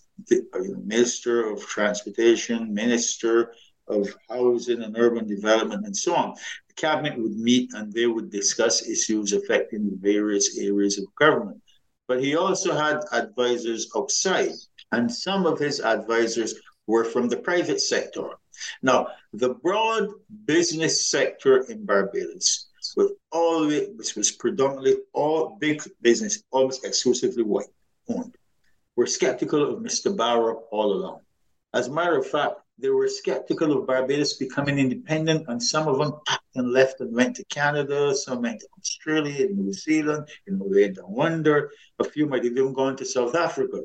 minister 0.86 1.50
of 1.50 1.66
transportation, 1.66 2.74
minister 2.74 3.54
of 3.88 4.16
housing 4.30 4.84
and 4.84 4.96
urban 4.98 5.28
development, 5.28 5.86
and 5.86 5.96
so 5.96 6.16
on. 6.16 6.36
The 6.68 6.74
cabinet 6.76 7.18
would 7.18 7.38
meet 7.38 7.74
and 7.74 7.92
they 7.92 8.06
would 8.06 8.30
discuss 8.30 8.88
issues 8.88 9.34
affecting 9.34 9.90
the 9.90 9.98
various 9.98 10.58
areas 10.58 10.98
of 11.00 11.14
government. 11.16 11.62
But 12.08 12.24
he 12.24 12.36
also 12.36 12.74
had 12.74 13.02
advisors 13.12 13.90
outside, 13.96 14.52
and 14.92 15.12
some 15.12 15.46
of 15.46 15.60
his 15.60 15.80
advisors 15.80 16.56
were 16.88 17.06
from 17.06 17.30
the 17.30 17.38
private 17.38 17.82
sector. 17.82 18.30
Now, 18.82 19.08
the 19.34 19.54
broad 19.56 20.10
business 20.46 21.10
sector 21.10 21.62
in 21.70 21.86
Barbados, 21.86 22.68
with 22.96 23.12
all 23.32 23.64
of 23.64 23.72
it, 23.72 23.96
which 23.96 24.16
was 24.16 24.32
predominantly 24.32 24.98
all 25.14 25.58
big 25.60 25.82
business, 26.02 26.44
almost 26.52 26.84
exclusively 26.84 27.44
white 27.44 27.68
owned, 28.10 28.36
were 29.00 29.08
skeptical 29.08 29.64
of 29.64 29.82
Mr. 29.82 30.16
Barrow 30.16 30.66
all 30.72 30.92
along. 30.92 31.22
As 31.74 31.88
a 31.88 31.92
matter 31.94 32.18
of 32.18 32.28
fact, 32.28 32.56
they 32.78 32.90
were 32.90 33.08
skeptical 33.08 33.72
of 33.72 33.88
Barbados 33.88 34.34
becoming 34.34 34.78
independent, 34.78 35.46
and 35.48 35.64
some 35.64 35.88
of 35.88 36.00
them 36.00 36.20
packed 36.28 36.56
and 36.56 36.74
left 36.74 37.00
and 37.00 37.16
went 37.16 37.38
to 37.38 37.46
Canada, 37.46 38.14
some 38.14 38.42
went 38.42 38.60
to 38.60 38.68
Australia, 38.78 39.46
and 39.48 39.58
New 39.58 39.72
Zealand, 39.72 40.28
you 40.46 40.58
know, 40.58 40.68
they 40.70 40.90
done 40.90 41.10
wonder. 41.24 41.72
A 42.00 42.04
few 42.04 42.26
might 42.28 42.44
have 42.44 42.52
even 42.52 42.74
gone 42.74 42.98
to 42.98 43.06
South 43.06 43.36
Africa 43.36 43.84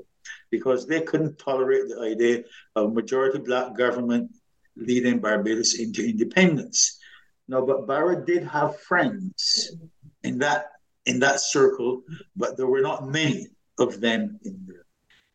because 0.51 0.85
they 0.85 1.03
couldn't 1.03 1.39
tolerate 1.39 1.87
the 1.89 2.01
idea 2.01 2.43
of 2.75 2.93
majority 2.93 3.39
black 3.39 3.77
government 3.77 4.33
leading 4.77 5.21
Barbados 5.21 5.79
into 5.79 6.05
independence. 6.05 6.99
Now, 7.47 7.65
but 7.65 7.87
Barrow 7.87 8.25
did 8.25 8.43
have 8.49 8.81
friends 8.81 9.77
in 10.25 10.39
that 10.39 10.73
in 11.07 11.21
that 11.21 11.39
circle, 11.39 12.03
but 12.35 12.57
there 12.57 12.67
were 12.67 12.81
not 12.81 13.07
many 13.07 13.47
of 13.79 14.01
them 14.01 14.41
in 14.45 14.57
there. 14.67 14.84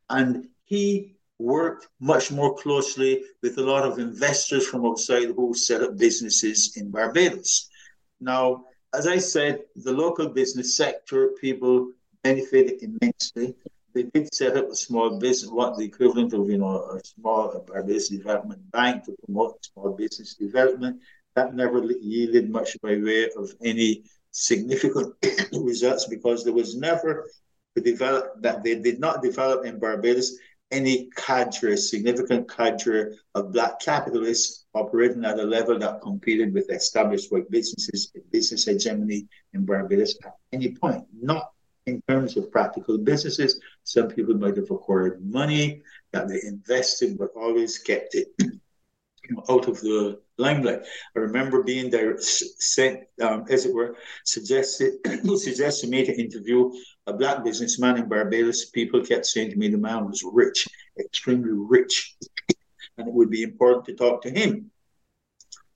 And 0.10 0.48
he 0.66 1.16
worked 1.40 1.88
much 2.00 2.32
more 2.32 2.56
closely 2.56 3.24
with 3.42 3.58
a 3.58 3.62
lot 3.64 3.84
of 3.86 3.98
investors 3.98 4.68
from 4.68 4.86
outside 4.86 5.30
who 5.36 5.54
set 5.54 5.82
up 5.82 5.98
businesses 5.98 6.76
in 6.76 6.92
Barbados. 6.92 7.70
Now, 8.20 8.66
as 8.94 9.08
I 9.08 9.18
said, 9.18 9.64
the 9.76 9.94
local 9.94 10.30
business 10.30 10.76
sector 10.76 11.30
people 11.40 11.92
benefited 12.24 12.84
immensely. 12.84 13.56
They 13.94 14.04
did 14.04 14.34
set 14.34 14.58
up 14.58 14.70
a 14.70 14.76
small 14.76 15.18
business, 15.20 15.52
what 15.52 15.78
the 15.78 15.86
equivalent 15.86 16.34
of, 16.34 16.50
you 16.50 16.58
know, 16.58 16.76
a 16.92 17.00
small 17.04 17.64
Barbados 17.68 18.10
Development 18.10 18.60
Bank 18.72 19.06
to 19.06 19.16
promote 19.26 19.66
small 19.66 19.96
business 19.96 20.36
development. 20.36 21.02
That 21.36 21.56
never 21.56 21.84
yielded 21.84 22.50
much 22.50 22.80
by 22.82 22.98
way 22.98 23.30
of 23.38 23.54
any 23.64 24.04
significant 24.32 25.16
results 25.54 26.06
because 26.06 26.44
there 26.44 26.54
was 26.54 26.76
never 26.76 27.28
develop 27.76 28.42
that 28.42 28.64
they 28.64 28.76
did 28.76 29.00
not 29.00 29.22
develop 29.22 29.66
in 29.66 29.80
Barbados 29.80 30.38
any 30.72 31.10
cadre, 31.16 31.76
significant 31.76 32.50
cadre 32.50 33.18
of 33.34 33.52
black 33.52 33.80
capitalists 33.80 34.66
operating 34.74 35.26
at 35.26 35.40
a 35.40 35.44
level 35.44 35.80
that 35.80 36.02
competed 36.02 36.54
with 36.54 36.70
established 36.70 37.32
white 37.32 37.50
businesses, 37.50 38.12
business 38.32 38.66
hegemony 38.66 39.28
in 39.54 39.66
Barbados 39.66 40.16
at 40.24 40.36
any 40.54 40.72
point. 40.72 41.04
Not 41.14 41.52
in 41.88 42.02
terms 42.08 42.38
of 42.38 42.52
practical 42.52 42.98
businesses. 43.00 43.60
Some 43.84 44.10
people 44.10 44.36
might 44.36 44.58
have 44.58 44.70
acquired 44.70 45.26
money 45.26 45.82
that 46.12 46.28
they 46.28 46.42
invested, 46.44 47.18
but 47.18 47.30
always 47.36 47.80
kept 47.80 48.14
it 48.14 48.28
you 49.30 49.36
know, 49.36 49.44
out 49.50 49.68
of 49.68 49.80
the 49.82 50.20
limelight. 50.38 50.86
I 51.16 51.20
remember 51.20 51.64
being 51.64 51.90
there, 51.90 52.16
sent, 52.20 53.04
um, 53.22 53.46
as 53.50 53.66
it 53.66 53.74
were, 53.74 53.96
suggested, 54.26 54.94
suggested 55.38 55.90
me 55.90 56.06
to 56.06 56.20
interview 56.20 56.72
a 57.06 57.14
black 57.14 57.44
businessman 57.44 57.98
in 57.98 58.10
Barbados. 58.10 58.66
People 58.66 59.06
kept 59.06 59.26
saying 59.26 59.52
to 59.52 59.58
me 59.58 59.68
the 59.70 59.78
man 59.78 60.06
was 60.06 60.24
rich, 60.24 60.68
extremely 61.00 61.52
rich, 61.52 62.16
and 62.98 63.08
it 63.08 63.14
would 63.14 63.30
be 63.30 63.44
important 63.44 63.86
to 63.86 63.94
talk 63.94 64.22
to 64.24 64.32
him. 64.32 64.72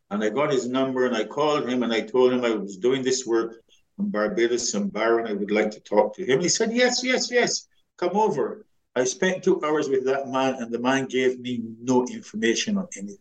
And 0.10 0.24
I 0.24 0.30
got 0.30 0.52
his 0.52 0.68
number 0.68 1.06
and 1.06 1.16
I 1.16 1.26
called 1.26 1.68
him 1.68 1.84
and 1.84 1.94
I 1.94 2.02
told 2.02 2.34
him 2.34 2.46
I 2.46 2.52
was 2.52 2.78
doing 2.78 3.04
this 3.04 3.26
work 3.26 3.64
in 4.00 4.10
Barbados 4.10 4.74
and 4.74 4.92
Byron. 4.92 5.28
I 5.28 5.34
would 5.34 5.52
like 5.52 5.72
to 5.72 5.80
talk 5.80 6.16
to 6.16 6.26
him. 6.26 6.40
He 6.40 6.50
said, 6.50 6.72
Yes, 6.72 7.04
yes, 7.04 7.32
yes, 7.32 7.68
come 7.98 8.16
over. 8.16 8.66
I 8.96 9.04
spent 9.06 9.44
two 9.44 9.64
hours 9.64 9.90
with 9.90 10.06
that 10.06 10.28
man, 10.28 10.56
and 10.56 10.72
the 10.72 10.80
man 10.80 11.06
gave 11.06 11.40
me 11.40 11.62
no 11.82 12.06
information 12.06 12.78
on 12.78 12.88
anything. 12.96 13.18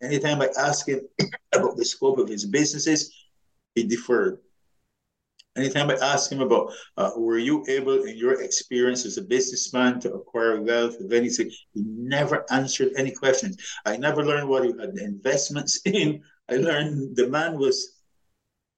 Anytime 0.00 0.40
I 0.40 0.50
asked 0.56 0.88
him 0.88 1.00
about 1.52 1.76
the 1.76 1.84
scope 1.84 2.18
of 2.18 2.28
his 2.28 2.44
businesses, 2.44 3.12
he 3.74 3.82
deferred. 3.82 4.38
Anytime 5.56 5.90
I 5.90 5.94
asked 5.94 6.30
him 6.30 6.42
about, 6.42 6.72
uh, 6.98 7.10
were 7.16 7.38
you 7.38 7.64
able 7.68 8.04
in 8.04 8.16
your 8.16 8.42
experience 8.42 9.06
as 9.06 9.16
a 9.16 9.22
businessman 9.22 9.98
to 10.00 10.12
acquire 10.12 10.60
wealth 10.60 11.00
of 11.00 11.12
anything, 11.12 11.50
he 11.72 11.82
never 11.86 12.44
answered 12.50 12.92
any 12.96 13.10
questions. 13.10 13.56
I 13.86 13.96
never 13.96 14.24
learned 14.24 14.48
what 14.48 14.64
he 14.64 14.72
had 14.78 14.96
investments 14.98 15.80
in. 15.86 16.22
I 16.50 16.56
learned 16.56 17.16
the 17.16 17.28
man 17.28 17.58
was 17.58 17.95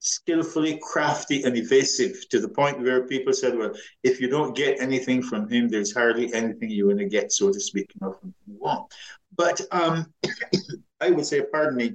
skillfully 0.00 0.78
crafty 0.82 1.42
and 1.42 1.56
evasive 1.56 2.28
to 2.30 2.40
the 2.40 2.48
point 2.48 2.80
where 2.80 3.06
people 3.06 3.32
said, 3.32 3.56
well, 3.56 3.72
if 4.02 4.20
you 4.20 4.28
don't 4.28 4.56
get 4.56 4.80
anything 4.80 5.22
from 5.22 5.48
him, 5.48 5.68
there's 5.68 5.92
hardly 5.92 6.32
anything 6.32 6.70
you're 6.70 6.86
going 6.86 6.98
to 6.98 7.08
get, 7.08 7.32
so 7.32 7.50
to 7.50 7.60
speak, 7.60 7.90
you 7.94 8.06
know, 8.06 8.12
from 8.12 8.34
him. 8.46 8.86
But 9.36 9.60
um, 9.70 10.12
I 11.00 11.10
would 11.10 11.26
say, 11.26 11.42
pardon 11.42 11.76
me, 11.76 11.94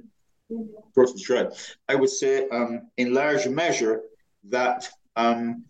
person's 0.94 1.28
right. 1.28 1.48
I 1.88 1.94
would 1.94 2.10
say, 2.10 2.48
um, 2.48 2.90
in 2.96 3.14
large 3.14 3.48
measure, 3.48 4.02
that 4.50 4.88
um, 5.16 5.64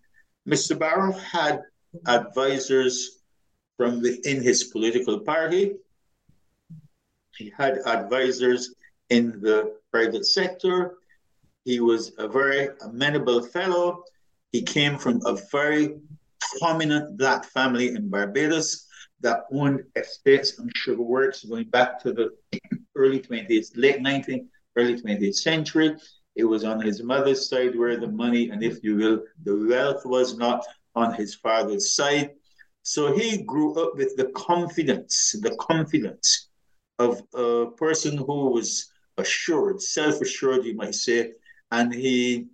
Mr. 0.48 0.78
Barrow 0.78 1.12
had 1.12 1.62
advisors 2.06 3.20
from 3.77 4.01
within 4.01 4.43
his 4.43 4.65
political 4.65 5.20
party. 5.20 5.77
He 7.36 7.52
had 7.56 7.78
advisors 7.86 8.74
in 9.11 9.40
the 9.40 9.77
private 9.90 10.27
sector. 10.27 10.97
He 11.65 11.81
was 11.81 12.12
a 12.19 12.28
very 12.28 12.69
amenable 12.82 13.43
fellow. 13.43 14.05
He 14.53 14.62
came 14.62 14.99
from 14.99 15.20
a 15.24 15.36
very 15.51 15.97
prominent 16.59 17.16
black 17.16 17.47
family 17.47 17.89
in 17.89 18.09
Barbados 18.09 18.86
that 19.20 19.45
owned 19.53 19.82
estates 19.97 20.59
and 20.59 20.70
sugar 20.77 21.03
works 21.03 21.45
going 21.45 21.70
back 21.70 21.99
to 22.03 22.12
the 22.12 22.31
early 22.95 23.20
20th, 23.20 23.70
late 23.77 24.01
19th, 24.01 24.47
early 24.77 25.01
20th 25.01 25.35
century. 25.35 25.97
It 26.36 26.45
was 26.45 26.65
on 26.65 26.81
his 26.81 27.03
mother's 27.03 27.49
side 27.49 27.78
where 27.78 27.97
the 27.97 28.09
money 28.09 28.51
and, 28.51 28.62
if 28.62 28.85
you 28.85 28.97
will, 28.97 29.23
the 29.45 29.66
wealth 29.69 30.05
was 30.05 30.36
not 30.36 30.65
on 30.95 31.15
his 31.15 31.35
father's 31.35 31.95
side. 31.95 32.31
So 32.82 33.16
he 33.16 33.43
grew 33.43 33.82
up 33.82 33.97
with 33.97 34.16
the 34.16 34.27
confidence, 34.36 35.35
the 35.41 35.57
confidence 35.57 36.49
of 36.99 37.23
a 37.35 37.66
person 37.77 38.19
who 38.19 38.51
was 38.51 38.93
assured, 39.16 39.81
self 39.81 40.20
assured, 40.20 40.65
you 40.65 40.74
might 40.74 40.95
say, 40.95 41.32
and 41.74 41.92
he 41.92 42.46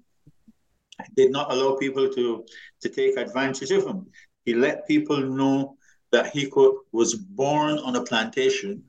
did 1.17 1.31
not 1.31 1.53
allow 1.53 1.77
people 1.77 2.09
to, 2.17 2.45
to 2.83 2.89
take 2.89 3.17
advantage 3.17 3.71
of 3.71 3.87
him. 3.87 4.07
He 4.45 4.55
let 4.55 4.89
people 4.89 5.21
know 5.21 5.77
that 6.13 6.27
he 6.35 6.49
could, 6.49 6.75
was 6.93 7.15
born 7.15 7.79
on 7.79 7.97
a 7.97 8.03
plantation, 8.03 8.83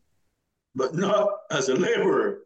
but 0.73 0.95
not 0.95 1.27
as 1.51 1.69
a 1.69 1.75
laborer, 1.75 2.41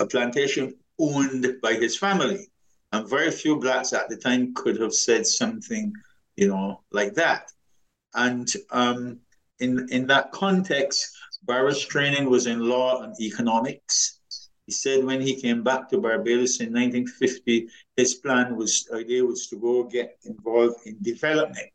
a 0.00 0.06
plantation 0.06 0.74
owned 0.98 1.46
by 1.62 1.74
his 1.74 1.96
family. 1.96 2.48
And 2.92 3.08
very 3.08 3.30
few 3.30 3.56
blacks 3.56 3.92
at 3.92 4.08
the 4.08 4.16
time 4.16 4.54
could 4.54 4.80
have 4.80 4.94
said 4.94 5.26
something, 5.26 5.92
you 6.36 6.48
know, 6.48 6.82
like 6.90 7.14
that. 7.14 7.50
And 8.14 8.48
um, 8.70 9.20
in 9.60 9.88
in 9.90 10.06
that 10.08 10.32
context, 10.32 11.16
Barrow's 11.44 11.84
training 11.84 12.28
was 12.28 12.46
in 12.46 12.68
law 12.68 13.02
and 13.02 13.14
economics. 13.20 14.20
He 14.66 14.72
said 14.72 15.04
when 15.04 15.20
he 15.20 15.40
came 15.40 15.62
back 15.62 15.88
to 15.88 15.98
Barbados 15.98 16.60
in 16.60 16.72
1950, 16.72 17.68
his 17.96 18.14
plan 18.14 18.56
was 18.56 18.88
idea 18.94 19.24
was 19.24 19.48
to 19.48 19.56
go 19.56 19.84
get 19.84 20.18
involved 20.24 20.86
in 20.86 20.96
development, 21.02 21.72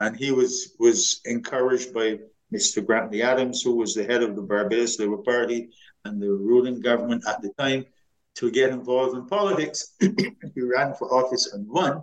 and 0.00 0.16
he 0.16 0.32
was 0.32 0.74
was 0.78 1.20
encouraged 1.24 1.94
by 1.94 2.18
Mr. 2.52 2.84
Grantley 2.84 3.22
Adams, 3.22 3.62
who 3.62 3.76
was 3.76 3.94
the 3.94 4.04
head 4.04 4.22
of 4.22 4.36
the 4.36 4.42
Barbados 4.42 4.98
Labour 4.98 5.18
Party 5.18 5.70
and 6.04 6.20
the 6.20 6.28
ruling 6.28 6.80
government 6.80 7.24
at 7.26 7.40
the 7.40 7.50
time, 7.58 7.86
to 8.34 8.50
get 8.50 8.70
involved 8.70 9.16
in 9.16 9.26
politics. 9.26 9.94
he 10.00 10.60
ran 10.60 10.94
for 10.94 11.12
office 11.14 11.52
and 11.52 11.66
won. 11.68 12.02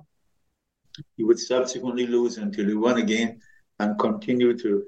He 1.17 1.23
would 1.23 1.39
subsequently 1.39 2.07
lose 2.07 2.38
until 2.38 2.65
he 2.67 2.73
won 2.73 2.97
again 2.97 3.41
and 3.80 3.99
continue 3.99 4.57
to 4.57 4.85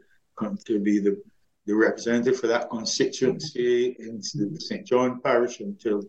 to 0.66 0.80
be 0.80 1.00
the, 1.00 1.22
the 1.66 1.76
representative 1.76 2.40
for 2.40 2.48
that 2.48 2.70
constituency 2.70 3.96
in 4.00 4.22
St. 4.22 4.86
John 4.86 5.22
Parish 5.22 5.60
until 5.60 6.04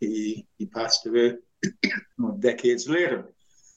he, 0.00 0.46
he 0.58 0.66
passed 0.66 1.06
away 1.06 1.34
decades 2.38 2.88
later. 2.88 3.32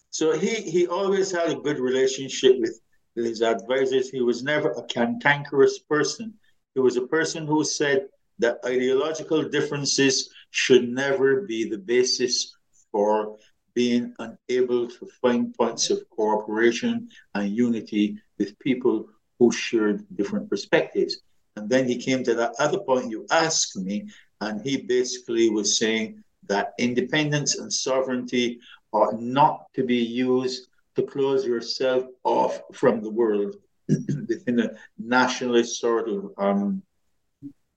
So 0.09 0.37
he 0.37 0.55
he 0.61 0.87
always 0.87 1.31
had 1.31 1.49
a 1.49 1.55
good 1.55 1.79
relationship 1.79 2.57
with 2.59 2.79
his 3.15 3.41
advisors. 3.41 4.09
He 4.09 4.21
was 4.21 4.43
never 4.43 4.71
a 4.71 4.83
cantankerous 4.83 5.79
person. 5.79 6.33
He 6.73 6.79
was 6.79 6.97
a 6.97 7.07
person 7.07 7.45
who 7.45 7.63
said 7.63 8.07
that 8.39 8.59
ideological 8.65 9.43
differences 9.49 10.29
should 10.51 10.87
never 10.89 11.41
be 11.41 11.69
the 11.69 11.77
basis 11.77 12.55
for 12.91 13.37
being 13.73 14.13
unable 14.19 14.87
to 14.87 15.05
find 15.21 15.53
points 15.53 15.89
of 15.89 16.09
cooperation 16.09 17.09
and 17.33 17.49
unity 17.55 18.17
with 18.37 18.57
people 18.59 19.09
who 19.39 19.51
shared 19.51 20.05
different 20.15 20.49
perspectives. 20.49 21.17
And 21.55 21.69
then 21.69 21.87
he 21.87 21.97
came 21.97 22.23
to 22.23 22.35
that 22.35 22.55
other 22.59 22.79
point 22.79 23.09
you 23.09 23.25
asked 23.31 23.77
me, 23.77 24.07
and 24.41 24.61
he 24.61 24.77
basically 24.77 25.49
was 25.49 25.77
saying 25.77 26.23
that 26.47 26.73
independence 26.79 27.57
and 27.57 27.71
sovereignty 27.71 28.59
ought 28.91 29.19
not 29.21 29.65
to 29.73 29.83
be 29.83 29.97
used 29.97 30.67
to 30.95 31.03
close 31.03 31.45
yourself 31.45 32.05
off 32.23 32.61
from 32.73 33.01
the 33.01 33.09
world 33.09 33.55
within 33.87 34.59
a 34.59 34.71
nationalist 34.97 35.79
sort 35.79 36.09
of 36.09 36.31
um, 36.37 36.81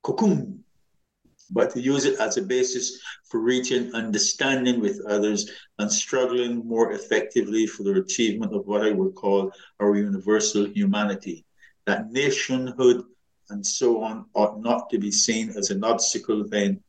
cocoon, 0.02 0.64
but 1.50 1.70
to 1.70 1.80
use 1.80 2.04
it 2.04 2.20
as 2.20 2.36
a 2.36 2.42
basis 2.42 3.00
for 3.24 3.40
reaching 3.40 3.94
understanding 3.94 4.80
with 4.80 5.04
others 5.06 5.50
and 5.78 5.90
struggling 5.90 6.66
more 6.66 6.92
effectively 6.92 7.66
for 7.66 7.82
the 7.82 8.00
achievement 8.00 8.54
of 8.54 8.66
what 8.66 8.82
I 8.82 8.92
would 8.92 9.14
call 9.14 9.52
our 9.80 9.96
universal 9.96 10.66
humanity. 10.66 11.44
That 11.88 12.12
nationhood 12.12 13.02
and 13.48 13.64
so 13.64 14.02
on 14.02 14.26
ought 14.34 14.60
not 14.60 14.90
to 14.90 14.98
be 14.98 15.10
seen 15.10 15.48
as 15.56 15.70
an 15.70 15.82
obstacle 15.82 16.46
then 16.46 16.82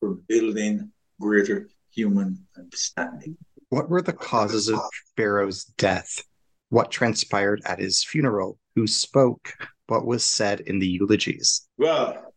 for 0.00 0.14
building 0.26 0.90
greater 1.20 1.68
human 1.90 2.46
understanding. 2.56 3.36
What 3.68 3.90
were 3.90 4.00
the 4.00 4.14
causes 4.14 4.70
of 4.70 4.80
Barrow's 5.18 5.64
death? 5.76 6.24
What 6.70 6.90
transpired 6.90 7.60
at 7.66 7.78
his 7.78 8.02
funeral? 8.02 8.58
Who 8.74 8.86
spoke? 8.86 9.52
What 9.88 10.06
was 10.06 10.24
said 10.24 10.60
in 10.60 10.78
the 10.78 10.88
eulogies? 10.88 11.68
Well, 11.76 12.32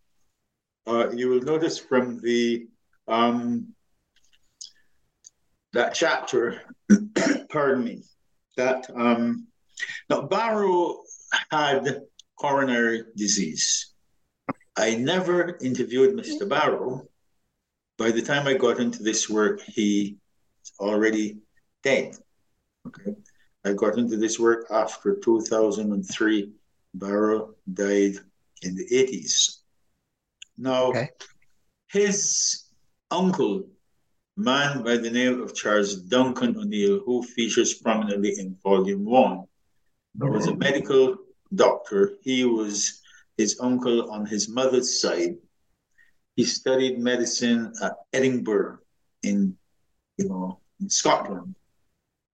uh, 0.85 1.11
you 1.11 1.29
will 1.29 1.43
notice 1.43 1.79
from 1.79 2.19
the 2.19 2.67
um, 3.07 3.73
that 5.71 5.93
chapter, 5.93 6.61
pardon 7.49 7.85
me, 7.85 8.03
that 8.57 8.89
um, 8.93 9.47
now 10.09 10.23
Barrow 10.23 11.03
had 11.49 12.01
coronary 12.35 13.03
disease. 13.15 13.93
I 14.75 14.95
never 14.95 15.57
interviewed 15.61 16.15
Mr. 16.15 16.47
Barrow. 16.47 17.07
By 17.97 18.11
the 18.11 18.21
time 18.21 18.47
I 18.47 18.53
got 18.53 18.79
into 18.79 19.03
this 19.03 19.29
work, 19.29 19.61
he 19.61 20.17
already 20.79 21.37
dead. 21.83 22.15
Okay. 22.87 23.15
I 23.63 23.73
got 23.73 23.97
into 23.97 24.17
this 24.17 24.39
work 24.39 24.65
after 24.71 25.15
2003. 25.17 26.51
Barrow 26.95 27.55
died 27.71 28.15
in 28.63 28.75
the 28.75 28.87
80s. 28.91 29.57
Now, 30.57 30.85
okay. 30.85 31.09
his 31.91 32.63
uncle, 33.11 33.63
man 34.35 34.83
by 34.83 34.97
the 34.97 35.11
name 35.11 35.41
of 35.41 35.53
Charles 35.53 35.95
Duncan 35.95 36.57
O'Neill, 36.57 37.01
who 37.05 37.23
features 37.23 37.73
prominently 37.75 38.33
in 38.39 38.57
Volume 38.63 39.05
1, 39.05 39.45
was 40.17 40.47
a 40.47 40.55
medical 40.55 41.17
doctor. 41.55 42.13
He 42.21 42.45
was 42.45 43.01
his 43.37 43.59
uncle 43.59 44.11
on 44.11 44.25
his 44.25 44.49
mother's 44.49 45.01
side. 45.01 45.37
He 46.35 46.43
studied 46.43 46.99
medicine 46.99 47.73
at 47.81 47.93
Edinburgh 48.13 48.79
in, 49.23 49.57
you 50.17 50.29
know, 50.29 50.59
in 50.79 50.89
Scotland 50.89 51.55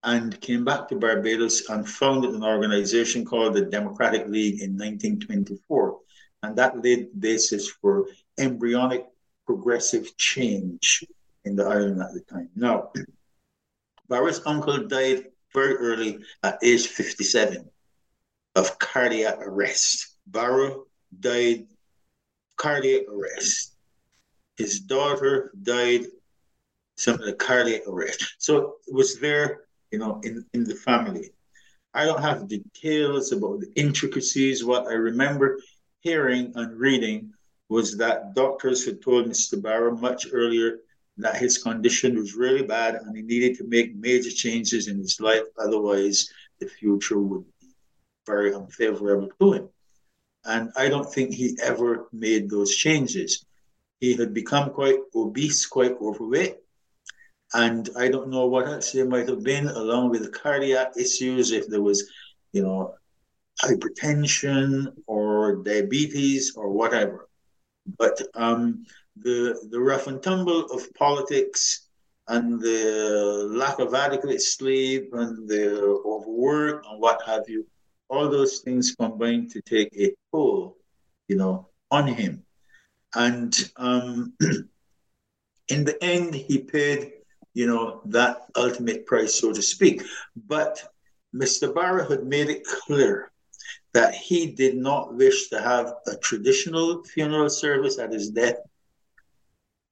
and 0.04 0.40
came 0.42 0.64
back 0.64 0.88
to 0.88 0.96
Barbados 0.96 1.70
and 1.70 1.88
founded 1.88 2.34
an 2.34 2.44
organization 2.44 3.26
called 3.26 3.54
the 3.56 3.66
Democratic 3.66 4.28
League 4.28 4.62
in 4.62 4.78
1924. 4.78 6.00
And 6.44 6.56
that 6.58 6.82
laid 6.84 7.12
the 7.12 7.18
basis 7.18 7.70
for 7.70 8.06
embryonic 8.38 9.08
progressive 9.46 10.16
change 10.18 11.04
in 11.46 11.56
the 11.56 11.66
island 11.66 12.02
at 12.02 12.14
the 12.14 12.22
time. 12.22 12.50
Now, 12.56 12.92
Barrow's 14.08 14.46
uncle 14.46 14.88
died 14.88 15.26
very 15.54 15.76
early 15.76 16.20
at 16.44 16.60
age 16.64 16.88
57 16.88 17.70
of 18.56 18.80
cardiac 18.80 19.40
arrest. 19.42 20.16
Barrow 20.28 20.86
died 21.20 21.68
cardiac 22.58 23.04
arrest. 23.10 23.74
His 24.58 24.80
daughter 24.80 25.52
died 25.62 26.06
some 26.98 27.16
of 27.16 27.26
the 27.26 27.34
cardiac 27.34 27.88
arrest. 27.88 28.36
So 28.40 28.76
it 28.88 28.94
was 28.94 29.20
there, 29.20 29.66
you 29.92 30.00
know, 30.00 30.20
in, 30.24 30.46
in 30.54 30.64
the 30.64 30.76
family. 30.76 31.32
I 31.94 32.06
don't 32.06 32.22
have 32.22 32.48
details 32.48 33.32
about 33.32 33.62
the 33.62 33.72
intricacies. 33.76 34.66
What 34.66 34.88
I 34.88 34.94
remember 34.94 35.60
hearing 36.02 36.52
and 36.56 36.78
reading 36.80 37.34
was 37.70 37.98
that 37.98 38.34
doctors 38.34 38.86
had 38.86 39.02
told 39.02 39.28
Mr. 39.28 39.62
Barrow 39.62 39.96
much 39.96 40.28
earlier 40.32 40.80
that 41.18 41.38
his 41.38 41.58
condition 41.58 42.16
was 42.16 42.36
really 42.36 42.64
bad 42.64 42.96
and 42.96 43.16
he 43.16 43.24
needed 43.24 43.58
to 43.58 43.68
make 43.68 43.96
major 43.96 44.30
changes 44.30 44.88
in 44.88 44.98
his 44.98 45.20
life. 45.20 45.44
Otherwise, 45.58 46.30
the 46.60 46.68
future 46.68 47.20
would 47.20 47.46
be 47.60 47.68
very 48.26 48.54
unfavorable 48.54 49.30
to 49.40 49.54
him. 49.54 49.70
And 50.46 50.72
I 50.78 50.90
don't 50.90 51.12
think 51.12 51.34
he 51.34 51.58
ever 51.64 52.08
made 52.14 52.50
those 52.50 52.76
changes. 52.76 53.46
He 54.00 54.16
had 54.16 54.34
become 54.34 54.70
quite 54.70 55.00
obese, 55.16 55.66
quite 55.66 55.96
overweight. 56.02 56.58
And 57.54 57.90
I 57.98 58.10
don't 58.10 58.30
know 58.30 58.46
what 58.46 58.68
else 58.68 58.92
there 58.92 59.08
might 59.08 59.28
have 59.28 59.44
been, 59.44 59.68
along 59.68 60.12
with 60.12 60.32
cardiac 60.34 60.98
issues, 60.98 61.52
if 61.52 61.68
there 61.68 61.82
was, 61.82 62.10
you 62.52 62.62
know, 62.62 62.96
hypertension 63.62 64.94
or 65.08 65.56
diabetes 65.64 66.54
or 66.56 66.72
whatever. 66.72 67.28
But 67.98 68.22
um, 68.36 68.86
the 69.24 69.68
the 69.72 69.80
rough 69.80 70.08
and 70.08 70.22
tumble 70.22 70.66
of 70.66 70.94
politics 70.94 71.88
and 72.28 72.60
the 72.62 73.48
lack 73.52 73.80
of 73.80 73.94
adequate 73.94 74.42
sleep 74.42 75.10
and 75.14 75.48
the 75.48 75.80
overwork 76.06 76.84
and 76.90 77.00
what 77.00 77.22
have 77.26 77.44
you, 77.48 77.66
all 78.10 78.30
those 78.30 78.60
things 78.60 78.96
combined 79.00 79.50
to 79.52 79.62
take 79.62 79.90
a 79.98 80.14
toll, 80.32 80.78
you 81.28 81.38
know, 81.38 81.68
on 81.90 82.08
him. 82.08 82.44
And 83.16 83.56
um, 83.78 84.34
in 85.70 85.86
the 85.86 86.02
end, 86.04 86.36
he 86.36 86.60
paid, 86.60 87.14
you 87.54 87.66
know, 87.66 88.02
that 88.06 88.46
ultimate 88.56 89.06
price, 89.06 89.36
so 89.36 89.54
to 89.54 89.62
speak. 89.62 90.04
But 90.48 90.84
Mr. 91.34 91.74
Barrow 91.74 92.10
had 92.10 92.26
made 92.26 92.50
it 92.50 92.66
clear 92.66 93.32
that 93.94 94.14
he 94.14 94.48
did 94.48 94.76
not 94.76 95.16
wish 95.16 95.50
to 95.50 95.62
have 95.62 95.94
a 96.08 96.16
traditional 96.18 97.04
funeral 97.04 97.50
service 97.50 97.98
at 98.00 98.12
his 98.12 98.30
death, 98.30 98.58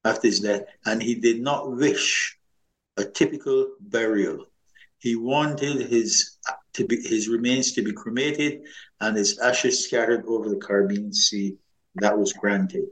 after 0.06 0.28
his 0.28 0.40
death, 0.40 0.62
and 0.84 1.02
he 1.02 1.14
did 1.14 1.40
not 1.40 1.72
wish 1.72 2.38
a 2.96 3.04
typical 3.04 3.72
burial. 3.80 4.46
He 4.98 5.16
wanted 5.16 5.88
his 5.90 6.38
to 6.74 6.86
be 6.86 6.96
his 7.00 7.28
remains 7.28 7.72
to 7.72 7.82
be 7.82 7.92
cremated 7.92 8.62
and 9.00 9.16
his 9.16 9.38
ashes 9.38 9.84
scattered 9.84 10.24
over 10.26 10.48
the 10.48 10.56
Caribbean 10.56 11.12
Sea. 11.12 11.56
That 11.96 12.18
was 12.18 12.32
granted. 12.32 12.86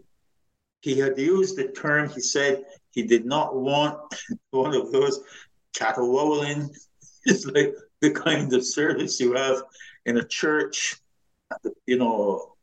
He 0.81 0.99
had 0.99 1.19
used 1.19 1.57
the 1.57 1.69
term, 1.69 2.11
he 2.11 2.21
said 2.21 2.65
he 2.91 3.03
did 3.03 3.25
not 3.25 3.57
want 3.57 3.99
one 4.51 4.75
of 4.75 4.93
those 4.93 5.21
caterwauling. 5.75 6.71
It's 7.27 7.47
like 7.47 7.75
the 8.03 8.11
kind 8.11 8.53
of 8.53 8.67
service 8.67 9.19
you 9.19 9.33
have 9.33 9.63
in 10.05 10.19
a 10.19 10.29
church 10.29 11.01
you 11.87 11.99
know, 11.99 12.55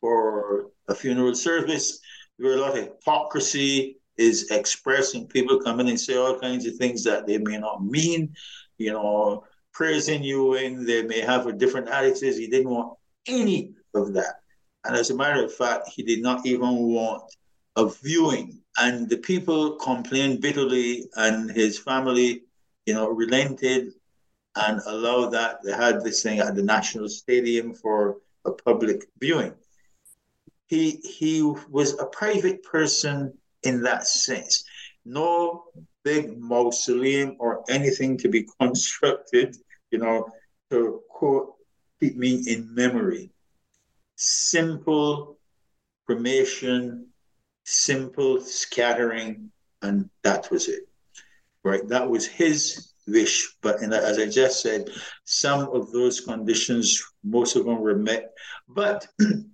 for 0.00 0.66
a 0.88 0.94
funeral 0.94 1.34
service, 1.34 2.00
a 2.44 2.60
lot 2.60 2.76
of 2.76 2.84
hypocrisy 2.84 3.98
is 4.16 4.50
expressed 4.50 5.14
and 5.14 5.28
people 5.28 5.60
come 5.60 5.80
in 5.80 5.88
and 5.88 6.00
say 6.00 6.16
all 6.16 6.38
kinds 6.38 6.66
of 6.66 6.76
things 6.76 7.02
that 7.04 7.26
they 7.26 7.38
may 7.38 7.58
not 7.58 7.84
mean, 7.84 8.34
you 8.78 8.92
know, 8.92 9.44
praising 9.72 10.22
you 10.22 10.54
and 10.54 10.86
they 10.86 11.02
may 11.02 11.20
have 11.20 11.46
a 11.46 11.52
different 11.52 11.88
attitude. 11.88 12.34
He 12.34 12.48
didn't 12.48 12.70
want 12.70 12.98
any 13.26 13.74
of 13.94 14.12
that. 14.14 14.40
And 14.84 14.96
as 14.96 15.10
a 15.10 15.14
matter 15.14 15.44
of 15.44 15.54
fact, 15.54 15.88
he 15.88 16.02
did 16.02 16.22
not 16.22 16.44
even 16.44 16.76
want 16.76 17.22
a 17.76 17.88
viewing. 17.88 18.60
And 18.78 19.08
the 19.08 19.18
people 19.18 19.76
complained 19.76 20.40
bitterly, 20.40 21.08
and 21.16 21.50
his 21.50 21.78
family, 21.78 22.42
you 22.86 22.94
know, 22.94 23.08
relented 23.08 23.92
and 24.56 24.80
allowed 24.86 25.30
that. 25.30 25.58
They 25.62 25.72
had 25.72 26.02
this 26.02 26.22
thing 26.22 26.40
at 26.40 26.54
the 26.54 26.62
National 26.62 27.08
Stadium 27.08 27.74
for 27.74 28.16
a 28.44 28.50
public 28.50 29.04
viewing. 29.20 29.54
He 30.72 31.02
he 31.04 31.42
was 31.42 31.98
a 31.98 32.06
private 32.06 32.62
person 32.62 33.36
in 33.62 33.82
that 33.82 34.06
sense. 34.06 34.64
No 35.04 35.64
big 36.02 36.38
mausoleum 36.40 37.36
or 37.38 37.62
anything 37.68 38.16
to 38.16 38.28
be 38.30 38.46
constructed, 38.58 39.54
you 39.90 39.98
know, 39.98 40.26
to 40.70 41.02
quote 41.10 41.56
keep 42.00 42.16
me 42.16 42.42
in 42.46 42.74
memory. 42.74 43.30
Simple 44.16 45.38
cremation, 46.06 47.08
simple 47.64 48.40
scattering, 48.40 49.52
and 49.82 50.08
that 50.22 50.50
was 50.50 50.68
it. 50.68 50.88
Right? 51.62 51.86
That 51.86 52.08
was 52.08 52.24
his 52.24 52.94
wish. 53.06 53.56
But 53.60 53.82
in, 53.82 53.92
as 53.92 54.18
I 54.18 54.26
just 54.26 54.62
said, 54.62 54.88
some 55.24 55.68
of 55.68 55.92
those 55.92 56.20
conditions, 56.22 57.04
most 57.22 57.56
of 57.56 57.66
them 57.66 57.78
were 57.78 57.98
met. 57.98 58.32
But 58.66 59.06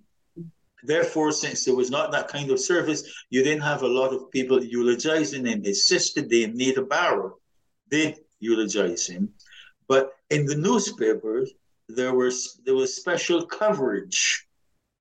therefore, 0.83 1.31
since 1.31 1.65
there 1.65 1.75
was 1.75 1.91
not 1.91 2.11
that 2.11 2.27
kind 2.27 2.51
of 2.51 2.59
service, 2.59 3.03
you 3.29 3.43
didn't 3.43 3.61
have 3.63 3.83
a 3.83 3.87
lot 3.87 4.13
of 4.13 4.31
people 4.31 4.63
eulogizing 4.63 5.45
him. 5.45 5.63
His 5.63 5.87
sister, 5.87 6.21
Dame 6.21 6.55
Nita 6.55 6.81
Barrow, 6.81 7.37
did 7.89 8.19
eulogize 8.39 9.07
him. 9.07 9.33
But 9.87 10.13
in 10.29 10.45
the 10.45 10.55
newspapers, 10.55 11.51
there 11.87 12.13
was 12.13 12.59
there 12.63 12.75
was 12.75 12.95
special 12.95 13.45
coverage 13.45 14.45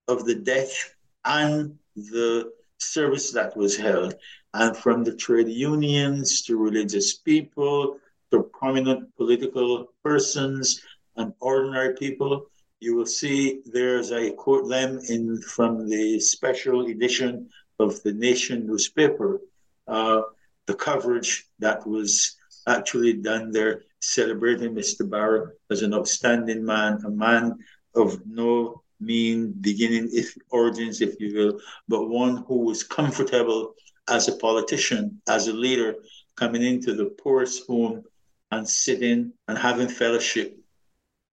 of 0.09 0.25
the 0.25 0.35
death 0.35 0.95
and 1.25 1.79
the 1.95 2.51
service 2.79 3.31
that 3.33 3.57
was 3.57 3.77
held. 3.77 4.15
And 4.55 4.77
from 4.77 5.05
the 5.05 5.15
trade 5.15 5.49
unions 5.49 6.43
to 6.43 6.57
religious 6.57 7.19
people 7.19 7.99
to 8.31 8.43
prominent 8.43 9.15
political 9.17 9.93
persons 10.03 10.81
and 11.17 11.35
ordinary 11.41 11.95
people, 11.95 12.47
you 12.81 12.95
will 12.95 13.07
see 13.07 13.61
there's 13.67 14.13
I 14.13 14.31
quote 14.31 14.69
them 14.69 15.01
in 15.09 15.41
from 15.43 15.89
the 15.89 16.21
special 16.21 16.87
edition 16.87 17.49
of 17.79 18.03
the 18.03 18.13
Nation 18.13 18.67
newspaper, 18.67 19.41
uh, 19.87 20.23
the 20.67 20.75
coverage 20.75 21.47
that 21.59 21.87
was 21.87 22.37
actually 22.67 23.15
done 23.15 23.51
there, 23.51 23.83
celebrating 24.01 24.75
Mr. 24.75 25.09
Barrow 25.09 25.51
as 25.71 25.83
an 25.83 25.95
outstanding 25.95 26.65
man, 26.65 27.01
a 27.05 27.11
man 27.11 27.59
of 27.95 28.25
no 28.27 28.83
mean 29.01 29.53
beginning, 29.61 30.09
if 30.13 30.37
origins, 30.51 31.01
if 31.01 31.19
you 31.21 31.35
will, 31.35 31.61
but 31.89 32.09
one 32.09 32.45
who 32.49 32.59
was 32.65 32.83
comfortable 32.83 33.75
as 34.09 34.29
a 34.29 34.37
politician, 34.37 35.21
as 35.29 35.49
a 35.49 35.53
leader, 35.53 35.97
coming 36.37 36.63
into 36.63 36.95
the 36.95 37.07
poorest 37.07 37.67
home 37.67 38.05
and 38.51 38.69
sitting 38.69 39.33
and 39.49 39.59
having 39.59 39.89
fellowship 39.89 40.59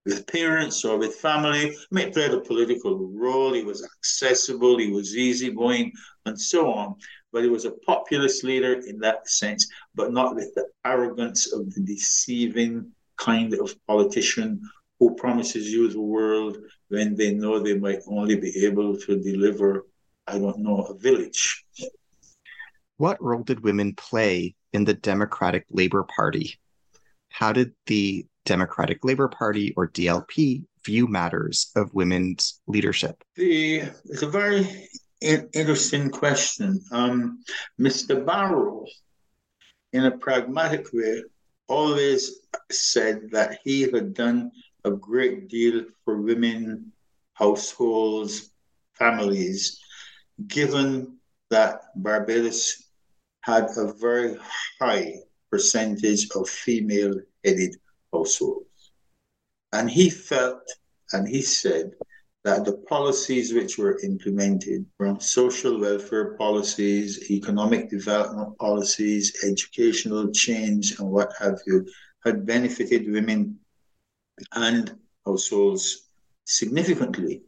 with 0.05 0.27
parents 0.27 0.85
or 0.85 0.97
with 0.97 1.15
family. 1.15 1.75
He 1.91 2.09
played 2.11 2.31
a 2.31 2.39
political 2.39 2.97
role. 2.97 3.53
He 3.53 3.63
was 3.63 3.83
accessible. 3.83 4.77
He 4.77 4.91
was 4.91 5.15
easygoing, 5.15 5.91
and 6.25 6.39
so 6.39 6.71
on. 6.71 6.95
But 7.31 7.43
he 7.43 7.49
was 7.49 7.65
a 7.65 7.71
populist 7.71 8.43
leader 8.43 8.73
in 8.87 8.99
that 8.99 9.27
sense, 9.29 9.67
but 9.95 10.13
not 10.13 10.35
with 10.35 10.53
the 10.55 10.67
arrogance 10.85 11.51
of 11.51 11.73
the 11.73 11.81
deceiving 11.81 12.91
kind 13.17 13.53
of 13.53 13.75
politician 13.87 14.61
who 14.99 15.15
promises 15.15 15.71
you 15.71 15.89
the 15.89 15.99
world 15.99 16.57
when 16.89 17.15
they 17.15 17.33
know 17.33 17.59
they 17.59 17.77
might 17.77 17.99
only 18.07 18.35
be 18.35 18.65
able 18.65 18.97
to 18.97 19.21
deliver, 19.21 19.85
I 20.27 20.37
don't 20.37 20.59
know, 20.59 20.83
a 20.83 20.97
village. 20.97 21.65
What 22.97 23.21
role 23.21 23.43
did 23.43 23.59
women 23.59 23.93
play 23.95 24.55
in 24.71 24.85
the 24.85 24.93
Democratic 24.93 25.65
Labor 25.69 26.03
Party? 26.03 26.57
How 27.29 27.51
did 27.51 27.73
the 27.87 28.25
Democratic 28.45 29.03
Labor 29.03 29.27
Party 29.27 29.73
or 29.75 29.89
DLP 29.89 30.63
view 30.85 31.07
matters 31.07 31.71
of 31.75 31.93
women's 31.93 32.61
leadership? 32.67 33.23
The, 33.35 33.83
it's 34.05 34.21
a 34.21 34.29
very 34.29 34.87
in- 35.21 35.49
interesting 35.53 36.09
question. 36.09 36.81
Um, 36.91 37.43
Mr. 37.79 38.25
Barrow, 38.25 38.85
in 39.93 40.05
a 40.05 40.17
pragmatic 40.17 40.93
way, 40.93 41.23
always 41.67 42.39
said 42.71 43.31
that 43.31 43.59
he 43.63 43.81
had 43.81 44.13
done 44.13 44.51
a 44.83 44.91
great 44.91 45.49
deal 45.49 45.83
for 46.03 46.21
women, 46.21 46.91
households, 47.33 48.51
families, 48.93 49.79
given 50.47 51.17
that 51.49 51.81
Barbados 51.95 52.83
had 53.41 53.67
a 53.77 53.93
very 53.93 54.37
high 54.79 55.15
percentage 55.49 56.29
of 56.35 56.49
female 56.49 57.13
headed 57.43 57.75
households. 58.13 58.91
And 59.73 59.89
he 59.89 60.09
felt 60.09 60.63
and 61.11 61.27
he 61.27 61.41
said 61.41 61.91
that 62.43 62.65
the 62.65 62.77
policies 62.89 63.53
which 63.53 63.77
were 63.77 63.99
implemented 64.03 64.85
from 64.97 65.19
social 65.19 65.79
welfare 65.79 66.35
policies, 66.35 67.31
economic 67.31 67.89
development 67.89 68.57
policies, 68.59 69.43
educational 69.43 70.31
change, 70.31 70.99
and 70.99 71.09
what 71.09 71.33
have 71.39 71.59
you, 71.65 71.85
had 72.23 72.45
benefited 72.45 73.11
women 73.11 73.57
and 74.53 74.95
households 75.25 76.09
significantly. 76.45 77.41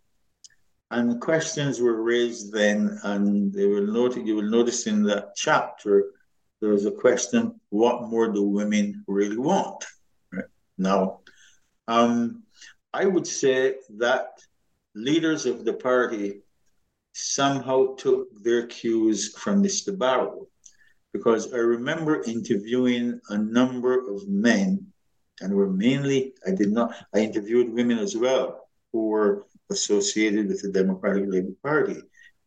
And 0.90 1.22
questions 1.22 1.80
were 1.80 2.02
raised 2.02 2.54
then, 2.54 3.00
and 3.04 3.54
they 3.54 3.66
will 3.66 3.86
note, 3.86 4.18
you 4.18 4.36
will 4.36 4.50
notice 4.50 4.88
in 4.88 5.04
that 5.04 5.36
chapter, 5.36 6.06
there 6.60 6.72
was 6.72 6.86
a 6.86 6.92
question 6.92 7.60
what 7.70 8.10
more 8.10 8.32
do 8.32 8.44
women 8.44 9.04
really 9.08 9.38
want? 9.38 9.86
Now, 10.78 11.20
um, 11.88 12.44
I 12.94 13.06
would 13.06 13.28
say 13.28 13.76
that 13.98 14.28
leaders 14.96 15.46
of 15.46 15.66
the 15.66 15.74
party 15.74 16.42
somehow 17.14 17.96
took 17.96 18.28
their 18.44 18.68
cues 18.68 19.36
from 19.38 19.64
Mr. 19.64 19.98
Barrow, 19.98 20.48
because 21.14 21.54
I 21.54 21.58
remember 21.58 22.24
interviewing 22.24 23.20
a 23.30 23.38
number 23.38 24.14
of 24.14 24.28
men 24.28 24.88
and 25.42 25.54
were 25.54 25.70
mainly, 25.70 26.34
I 26.46 26.52
did 26.52 26.72
not, 26.72 26.94
I 27.14 27.20
interviewed 27.20 27.74
women 27.74 28.00
as 28.00 28.16
well 28.16 28.68
who 28.92 29.08
were 29.08 29.46
associated 29.70 30.48
with 30.48 30.62
the 30.62 30.72
Democratic 30.72 31.26
Labour 31.28 31.54
Party. 31.64 32.02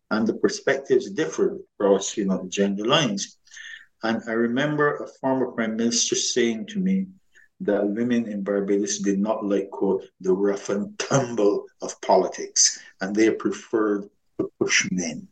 And 0.09 0.27
the 0.27 0.33
perspectives 0.33 1.09
differed 1.09 1.59
across, 1.79 2.17
you 2.17 2.25
know, 2.25 2.45
gender 2.49 2.85
lines. 2.85 3.37
And 4.03 4.21
I 4.27 4.33
remember 4.33 4.97
a 4.97 5.07
former 5.19 5.51
prime 5.51 5.77
minister 5.77 6.15
saying 6.15 6.67
to 6.67 6.79
me 6.79 7.07
that 7.61 7.87
women 7.87 8.27
in 8.27 8.43
Barbados 8.43 8.99
did 8.99 9.19
not 9.19 9.45
like, 9.45 9.69
quote, 9.69 10.03
the 10.19 10.33
rough 10.33 10.69
and 10.69 10.97
tumble 10.97 11.65
of 11.81 11.99
politics, 12.01 12.79
and 13.01 13.15
they 13.15 13.29
preferred 13.29 14.09
to 14.39 14.51
push 14.59 14.89
men. 14.91 15.27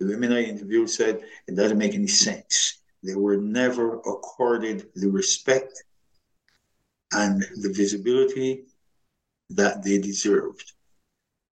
The 0.00 0.06
women 0.06 0.32
I 0.32 0.44
interviewed 0.44 0.90
said 0.90 1.22
it 1.46 1.54
doesn't 1.54 1.78
make 1.78 1.94
any 1.94 2.06
sense. 2.06 2.80
They 3.02 3.14
were 3.14 3.36
never 3.36 3.98
accorded 3.98 4.88
the 4.94 5.10
respect 5.10 5.84
and 7.12 7.42
the 7.56 7.72
visibility 7.72 8.64
that 9.50 9.82
they 9.82 9.98
deserved. 9.98 10.72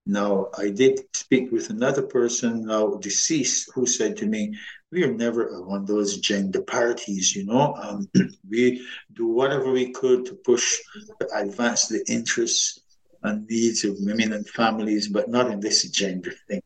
Now, 0.08 0.50
I 0.56 0.70
did 0.70 1.00
speak 1.14 1.50
with 1.50 1.68
another 1.70 2.02
person 2.02 2.64
now 2.64 2.94
deceased 2.94 3.70
who 3.74 3.86
said 3.86 4.16
to 4.18 4.26
me, 4.26 4.56
We 4.92 5.02
are 5.02 5.12
never 5.12 5.60
one 5.62 5.80
of 5.80 5.86
those 5.88 6.18
gender 6.18 6.62
parties, 6.62 7.34
you 7.34 7.44
know. 7.44 7.74
Um, 7.74 8.08
we 8.48 8.86
do 9.14 9.26
whatever 9.26 9.72
we 9.72 9.90
could 9.90 10.24
to 10.26 10.34
push, 10.34 10.78
to 11.20 11.28
advance 11.34 11.88
the 11.88 12.04
interests 12.08 12.80
and 13.24 13.48
needs 13.48 13.84
of 13.84 13.96
women 13.98 14.32
and 14.32 14.48
families, 14.48 15.08
but 15.08 15.28
not 15.28 15.50
in 15.50 15.58
this 15.58 15.90
gender 15.90 16.32
thing. 16.46 16.62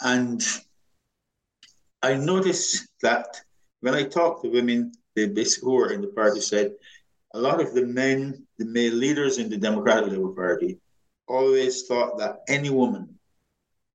And 0.00 0.40
I 2.00 2.14
noticed 2.14 2.86
that 3.02 3.40
when 3.80 3.94
I 3.94 4.04
talked 4.04 4.44
to 4.44 4.50
women, 4.50 4.92
they 5.16 5.26
basically 5.26 5.72
who 5.72 5.80
are 5.80 5.92
in 5.92 6.02
the 6.02 6.08
party 6.08 6.40
said, 6.40 6.74
a 7.34 7.40
lot 7.40 7.60
of 7.60 7.74
the 7.74 7.84
men, 7.84 8.46
the 8.56 8.64
male 8.66 8.94
leaders 8.94 9.38
in 9.38 9.50
the 9.50 9.56
Democratic 9.56 10.12
Labour 10.12 10.28
Party, 10.28 10.78
always 11.28 11.86
thought 11.86 12.18
that 12.18 12.42
any 12.48 12.70
woman 12.70 13.18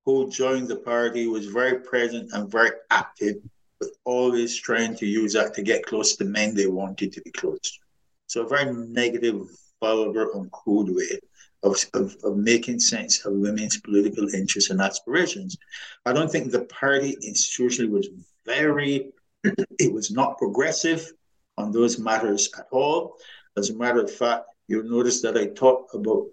who 0.05 0.30
joined 0.30 0.68
the 0.68 0.76
party 0.76 1.27
was 1.27 1.45
very 1.45 1.80
present 1.80 2.31
and 2.34 2.51
very 2.51 2.72
active, 2.91 3.38
but 3.80 3.89
always 4.03 4.55
trying 4.55 4.95
to 4.97 5.05
use 5.05 5.34
that 5.34 5.53
to 5.53 5.61
get 5.61 5.85
close 5.85 6.15
to 6.15 6.26
men 6.26 6.53
they 6.53 6.68
wanted 6.68 7.11
to 7.14 7.22
be 7.22 7.31
close 7.31 7.60
to. 7.61 7.80
So 8.27 8.45
a 8.45 8.47
very 8.47 8.73
negative, 8.73 9.47
vulgar, 9.80 10.31
and 10.34 10.51
crude 10.51 10.95
way 10.95 11.19
of, 11.64 11.77
of, 11.93 12.15
of 12.23 12.38
making 12.38 12.80
sense 12.80 13.26
of 13.26 13.34
women's 13.34 13.80
political 13.80 14.27
interests 14.34 14.69
and 14.69 14.81
aspirations. 14.81 15.57
I 16.05 16.14
don't 16.14 16.31
think 16.31 16.51
the 16.51 16.65
party 16.65 17.15
institutionally 17.26 17.89
was 17.89 18.10
very, 18.45 19.11
it 19.43 19.93
was 19.93 20.11
not 20.11 20.38
progressive 20.38 21.11
on 21.57 21.72
those 21.72 21.99
matters 21.99 22.49
at 22.57 22.68
all. 22.72 23.18
As 23.55 23.69
a 23.69 23.76
matter 23.76 24.01
of 24.01 24.11
fact, 24.11 24.45
you'll 24.68 24.84
notice 24.84 25.22
that 25.22 25.38
I 25.38 25.47
talk 25.47 25.93
about 25.93 26.27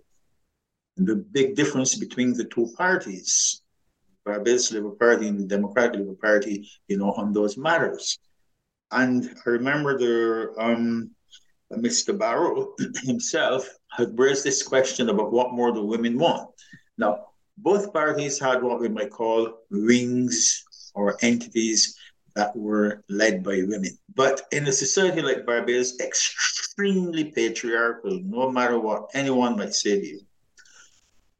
the 1.06 1.16
big 1.16 1.54
difference 1.54 1.94
between 1.96 2.34
the 2.34 2.44
two 2.44 2.72
parties, 2.76 3.62
Barbados 4.24 4.72
Labour 4.72 4.90
Party 4.90 5.28
and 5.28 5.40
the 5.40 5.46
Democratic 5.46 6.00
Labour 6.00 6.14
Party, 6.20 6.68
you 6.88 6.98
know, 6.98 7.12
on 7.12 7.32
those 7.32 7.56
matters. 7.56 8.18
And 8.90 9.34
I 9.46 9.50
remember 9.50 9.96
the 9.96 10.52
um, 10.58 11.10
Mr. 11.72 12.16
Barrow 12.16 12.74
himself 13.04 13.68
had 13.90 14.18
raised 14.18 14.44
this 14.44 14.62
question 14.62 15.08
about 15.08 15.32
what 15.32 15.52
more 15.52 15.72
do 15.72 15.84
women 15.84 16.18
want. 16.18 16.50
Now, 16.98 17.26
both 17.56 17.92
parties 17.92 18.38
had 18.38 18.62
what 18.62 18.80
we 18.80 18.88
might 18.88 19.10
call 19.10 19.58
wings 19.70 20.64
or 20.94 21.16
entities 21.22 21.96
that 22.36 22.56
were 22.56 23.02
led 23.08 23.42
by 23.42 23.62
women. 23.66 23.96
But 24.14 24.42
in 24.52 24.66
a 24.66 24.72
society 24.72 25.22
like 25.22 25.46
Barbados, 25.46 25.98
extremely 26.00 27.24
patriarchal, 27.24 28.20
no 28.24 28.50
matter 28.50 28.78
what 28.78 29.10
anyone 29.14 29.56
might 29.56 29.74
say 29.74 30.00
to 30.00 30.06
you, 30.06 30.20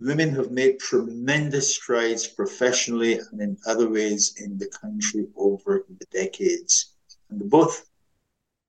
women 0.01 0.35
have 0.35 0.51
made 0.51 0.79
tremendous 0.79 1.75
strides 1.75 2.27
professionally 2.27 3.19
and 3.19 3.41
in 3.41 3.57
other 3.67 3.89
ways 3.89 4.35
in 4.39 4.57
the 4.57 4.69
country 4.69 5.27
over 5.37 5.85
the 5.99 6.07
decades. 6.07 6.95
And 7.29 7.51
both 7.51 7.87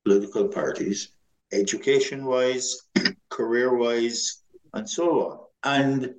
political 0.04 0.48
parties, 0.48 1.10
education 1.54 2.26
wise, 2.26 2.82
career 3.30 3.76
wise, 3.76 4.44
and 4.74 4.90
so 4.90 5.22
on. 5.22 5.40
And 5.64 6.16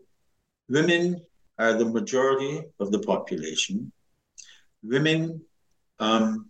women 0.69 1.21
are 1.59 1.75
the 1.75 1.85
majority 1.85 2.63
of 2.81 2.91
the 2.91 3.01
population. 3.01 3.93
Women, 4.83 5.43
um, 5.99 6.49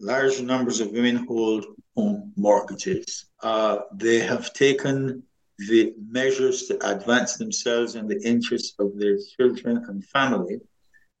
large 0.00 0.40
numbers 0.40 0.80
of 0.80 0.92
women 0.92 1.26
hold 1.26 1.66
home 1.96 2.32
mortgages. 2.36 3.26
Uh, 3.42 3.80
they 3.92 4.20
have 4.20 4.52
taken 4.52 5.24
the 5.58 5.92
measures 6.08 6.66
to 6.66 6.88
advance 6.88 7.36
themselves 7.36 7.96
in 7.96 8.06
the 8.06 8.20
interests 8.22 8.74
of 8.78 8.96
their 8.96 9.18
children 9.36 9.84
and 9.88 10.04
family, 10.04 10.60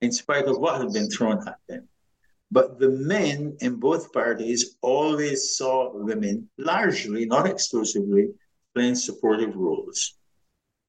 in 0.00 0.12
spite 0.12 0.44
of 0.44 0.58
what 0.58 0.80
had 0.80 0.92
been 0.92 1.10
thrown 1.10 1.46
at 1.48 1.58
them. 1.68 1.88
But 2.50 2.78
the 2.78 2.90
men 2.90 3.56
in 3.60 3.76
both 3.76 4.12
parties 4.12 4.76
always 4.80 5.56
saw 5.56 5.92
women, 5.92 6.48
largely, 6.56 7.26
not 7.26 7.46
exclusively, 7.46 8.28
playing 8.74 8.94
supportive 8.94 9.54
roles. 9.56 10.14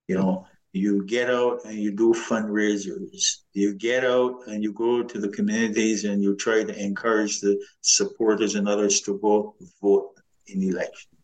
You 0.07 0.15
know, 0.15 0.47
you 0.71 1.03
get 1.05 1.29
out 1.29 1.65
and 1.65 1.77
you 1.77 1.91
do 1.91 2.13
fundraisers. 2.13 3.37
You 3.53 3.73
get 3.73 4.05
out 4.05 4.47
and 4.47 4.63
you 4.63 4.71
go 4.71 5.03
to 5.03 5.19
the 5.19 5.29
communities 5.29 6.05
and 6.05 6.21
you 6.21 6.35
try 6.35 6.63
to 6.63 6.83
encourage 6.83 7.41
the 7.41 7.59
supporters 7.81 8.55
and 8.55 8.69
others 8.69 9.01
to 9.01 9.17
go 9.17 9.55
vote 9.81 10.13
in 10.47 10.61
elections. 10.61 11.18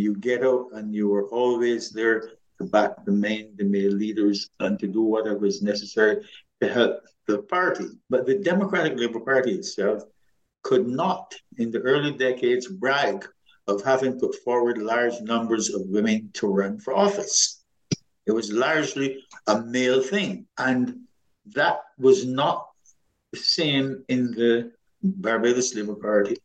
You 0.00 0.14
get 0.16 0.42
out 0.42 0.68
and 0.72 0.94
you 0.94 1.08
were 1.08 1.28
always 1.28 1.90
there 1.90 2.20
to 2.58 2.64
back 2.64 3.04
the 3.04 3.12
main, 3.12 3.54
the 3.56 3.64
male 3.64 3.92
leaders 3.92 4.48
and 4.60 4.78
to 4.78 4.86
do 4.86 5.02
whatever 5.02 5.44
is 5.46 5.62
necessary 5.62 6.24
to 6.60 6.68
help 6.68 7.02
the 7.26 7.38
party. 7.42 7.86
But 8.08 8.26
the 8.26 8.38
Democratic 8.38 8.98
Labour 8.98 9.20
Party 9.20 9.52
itself 9.52 10.02
could 10.62 10.86
not, 10.86 11.34
in 11.58 11.70
the 11.70 11.80
early 11.80 12.12
decades, 12.12 12.66
brag 12.68 13.26
of 13.66 13.82
having 13.82 14.18
put 14.18 14.34
forward 14.36 14.78
large 14.78 15.20
numbers 15.20 15.72
of 15.74 15.82
women 15.86 16.30
to 16.34 16.46
run 16.46 16.78
for 16.78 16.94
office. 16.94 17.62
It 18.26 18.32
was 18.32 18.52
largely 18.52 19.24
a 19.46 19.62
male 19.62 20.02
thing. 20.02 20.46
And 20.58 21.00
that 21.54 21.80
was 21.98 22.26
not 22.26 22.68
the 23.32 23.38
same 23.38 24.04
in 24.08 24.32
the 24.32 24.72
Barbados 25.02 25.74
Labour 25.74 25.94
Party, 25.94 26.36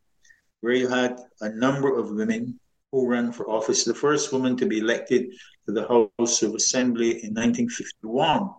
where 0.62 0.74
you 0.74 0.88
had 0.88 1.20
a 1.42 1.50
number 1.50 1.98
of 1.98 2.12
women 2.12 2.60
who 2.96 3.10
ran 3.10 3.30
for 3.30 3.50
office. 3.50 3.84
The 3.84 3.94
first 3.94 4.32
woman 4.32 4.56
to 4.56 4.66
be 4.66 4.80
elected 4.80 5.34
to 5.66 5.74
the 5.74 5.86
House 5.86 6.42
of 6.44 6.56
Assembly 6.56 7.10
in 7.26 7.34
1951 7.34 8.50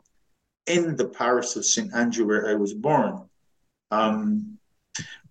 in 0.66 0.94
the 0.94 1.08
parish 1.08 1.56
of 1.56 1.64
St. 1.64 1.90
Andrew, 1.94 2.26
where 2.26 2.50
I 2.50 2.54
was 2.54 2.74
born, 2.74 3.30
um, 3.90 4.58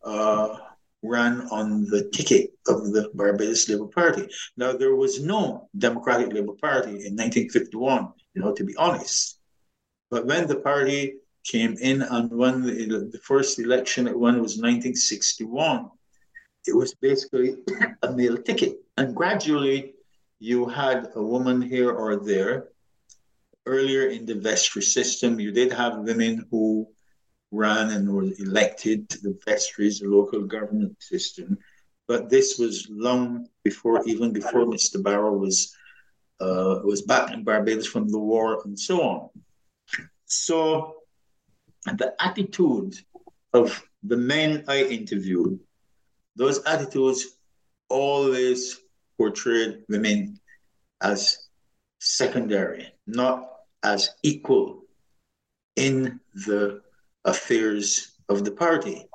uh, 0.03 0.57
ran 1.03 1.41
on 1.51 1.85
the 1.85 2.09
ticket 2.09 2.53
of 2.67 2.93
the 2.93 3.11
Barbados 3.13 3.69
Labour 3.69 3.85
Party. 3.85 4.27
Now, 4.57 4.71
there 4.73 4.95
was 4.95 5.21
no 5.21 5.69
Democratic 5.77 6.33
Labour 6.33 6.55
Party 6.59 7.05
in 7.05 7.13
1951, 7.13 8.11
you 8.33 8.41
know, 8.41 8.55
to 8.55 8.63
be 8.63 8.75
honest. 8.75 9.37
But 10.09 10.25
when 10.25 10.47
the 10.47 10.61
party 10.61 11.17
came 11.43 11.77
in 11.79 12.01
and 12.01 12.31
won 12.31 12.63
the, 12.63 13.09
the 13.11 13.19
first 13.19 13.59
election 13.59 14.07
it 14.07 14.17
won 14.17 14.41
was 14.41 14.57
1961, 14.57 15.91
it 16.65 16.75
was 16.75 16.95
basically 16.95 17.57
a 18.01 18.11
male 18.11 18.37
ticket. 18.37 18.79
And 18.97 19.15
gradually, 19.15 19.93
you 20.39 20.67
had 20.67 21.11
a 21.15 21.21
woman 21.21 21.61
here 21.61 21.91
or 21.91 22.15
there 22.17 22.69
earlier 23.65 24.07
in 24.07 24.25
the 24.25 24.35
vestry 24.35 24.81
system, 24.81 25.39
you 25.39 25.51
did 25.51 25.71
have 25.73 25.99
women 25.99 26.45
who 26.51 26.87
ran 27.51 27.89
and 27.91 28.07
were 28.09 28.29
elected 28.39 29.09
to 29.09 29.19
the 29.21 29.37
vestries, 29.45 29.99
the 29.99 30.07
local 30.07 30.43
government 30.43 31.01
system. 31.01 31.57
But 32.07 32.29
this 32.29 32.59
was 32.59 32.87
long 32.89 33.47
before, 33.63 34.03
even 34.05 34.31
before 34.31 34.65
Mr. 34.65 35.01
Barrow 35.01 35.35
was 35.35 35.75
uh, 36.39 36.81
was 36.83 37.01
back 37.01 37.31
in 37.31 37.45
Barbados 37.45 37.87
from 37.87 38.09
the 38.09 38.19
war 38.19 38.61
and 38.65 38.77
so 38.77 39.01
on. 39.01 39.29
So 40.25 40.95
the 41.85 42.13
attitude 42.19 42.95
of 43.53 43.81
the 44.03 44.17
men 44.17 44.65
I 44.67 44.83
interviewed, 44.83 45.59
those 46.35 46.61
attitudes 46.65 47.25
always 47.89 48.79
portrayed 49.17 49.83
women 49.89 50.39
as 51.01 51.47
secondary, 51.99 52.91
not 53.07 53.49
as 53.83 54.09
equal 54.23 54.83
in 55.75 56.19
the 56.33 56.81
affairs 57.25 58.13
of 58.29 58.43
the 58.45 58.51
party. 58.51 59.07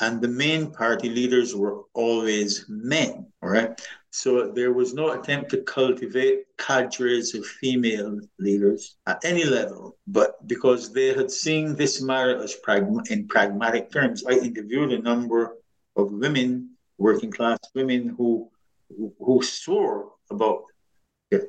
And 0.00 0.20
the 0.20 0.28
main 0.28 0.72
party 0.72 1.08
leaders 1.08 1.54
were 1.54 1.82
always 1.94 2.66
men, 2.68 3.26
all 3.42 3.48
right? 3.48 3.80
So 4.10 4.50
there 4.52 4.72
was 4.72 4.92
no 4.92 5.18
attempt 5.18 5.50
to 5.50 5.62
cultivate 5.62 6.44
cadres 6.58 7.34
of 7.34 7.46
female 7.46 8.20
leaders 8.38 8.96
at 9.06 9.24
any 9.24 9.44
level. 9.44 9.96
But 10.06 10.46
because 10.46 10.92
they 10.92 11.14
had 11.14 11.30
seen 11.30 11.74
this 11.74 12.02
matter 12.02 12.42
as 12.42 12.56
pragma- 12.66 13.10
in 13.10 13.26
pragmatic 13.26 13.90
terms, 13.90 14.24
I 14.26 14.32
interviewed 14.32 14.92
a 14.92 14.98
number 15.02 15.56
of 15.96 16.12
women, 16.12 16.76
working 16.98 17.30
class 17.30 17.58
women, 17.74 18.14
who 18.16 18.50
who 18.88 19.42
swore 19.42 20.12
about 20.30 20.64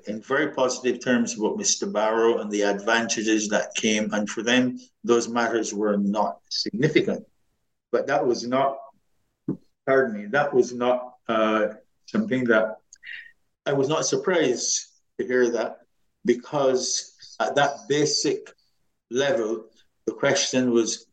in 0.07 0.21
very 0.21 0.51
positive 0.53 1.03
terms 1.03 1.37
about 1.37 1.57
Mr. 1.57 1.91
Barrow 1.91 2.39
and 2.39 2.51
the 2.51 2.63
advantages 2.63 3.47
that 3.49 3.75
came. 3.75 4.11
And 4.11 4.27
for 4.29 4.41
them, 4.41 4.79
those 5.03 5.27
matters 5.27 5.73
were 5.73 5.97
not 5.97 6.39
significant. 6.49 7.25
But 7.91 8.07
that 8.07 8.25
was 8.25 8.45
not, 8.45 8.77
pardon 9.85 10.19
me, 10.19 10.25
that 10.27 10.53
was 10.53 10.73
not 10.73 11.13
uh, 11.27 11.67
something 12.05 12.45
that 12.45 12.77
I 13.65 13.73
was 13.73 13.87
not 13.87 14.05
surprised 14.05 14.87
to 15.19 15.27
hear 15.27 15.51
that 15.51 15.79
because 16.25 17.13
at 17.39 17.55
that 17.55 17.87
basic 17.87 18.51
level, 19.11 19.65
the 20.05 20.13
question 20.13 20.71
was 20.71 21.05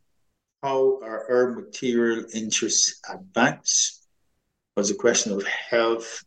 how 0.63 0.99
are 1.03 1.31
our 1.31 1.53
material 1.53 2.25
interests 2.33 3.01
advanced? 3.13 4.04
Was 4.77 4.91
a 4.91 4.95
question 4.95 5.33
of 5.33 5.47
health, 5.47 6.25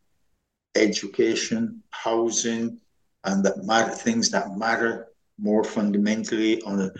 education, 0.75 1.83
housing, 1.89 2.79
and 3.25 3.43
that 3.43 3.65
matter 3.65 3.91
things 3.91 4.29
that 4.29 4.57
matter 4.57 5.07
more 5.37 5.65
fundamentally 5.65 6.61
on 6.61 6.79
an 6.79 6.91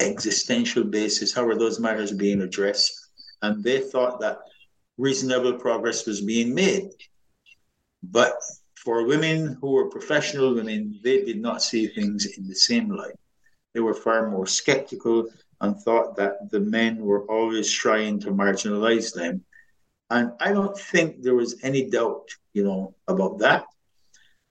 existential 0.00 0.84
basis. 0.84 1.34
How 1.34 1.46
are 1.46 1.58
those 1.58 1.78
matters 1.78 2.12
being 2.12 2.40
addressed? 2.40 3.10
And 3.42 3.62
they 3.62 3.80
thought 3.80 4.20
that 4.20 4.38
reasonable 4.96 5.54
progress 5.58 6.06
was 6.06 6.22
being 6.22 6.54
made. 6.54 6.88
But 8.02 8.32
for 8.76 9.04
women 9.04 9.58
who 9.60 9.72
were 9.72 9.90
professional 9.90 10.54
women, 10.54 10.98
they 11.04 11.24
did 11.24 11.40
not 11.40 11.62
see 11.62 11.88
things 11.88 12.24
in 12.38 12.48
the 12.48 12.54
same 12.54 12.88
light. 12.88 13.16
They 13.74 13.80
were 13.80 13.94
far 13.94 14.30
more 14.30 14.46
skeptical 14.46 15.28
and 15.60 15.76
thought 15.76 16.16
that 16.16 16.50
the 16.50 16.60
men 16.60 17.00
were 17.00 17.30
always 17.30 17.70
trying 17.70 18.18
to 18.20 18.30
marginalize 18.30 19.12
them 19.12 19.44
and 20.10 20.32
I 20.40 20.52
don't 20.52 20.78
think 20.78 21.22
there 21.22 21.34
was 21.34 21.62
any 21.62 21.90
doubt, 21.90 22.28
you 22.52 22.64
know, 22.64 22.94
about 23.08 23.38
that. 23.38 23.64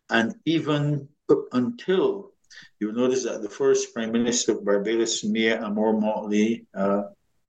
And 0.09 0.35
even 0.45 1.07
until 1.51 2.31
you 2.79 2.91
notice 2.91 3.23
that 3.23 3.41
the 3.41 3.49
first 3.49 3.93
Prime 3.93 4.11
Minister 4.11 4.53
of 4.53 4.65
Barbados, 4.65 5.23
Mia 5.23 5.63
Amor 5.63 5.93
Mottley, 5.93 6.65
uh, 6.75 7.03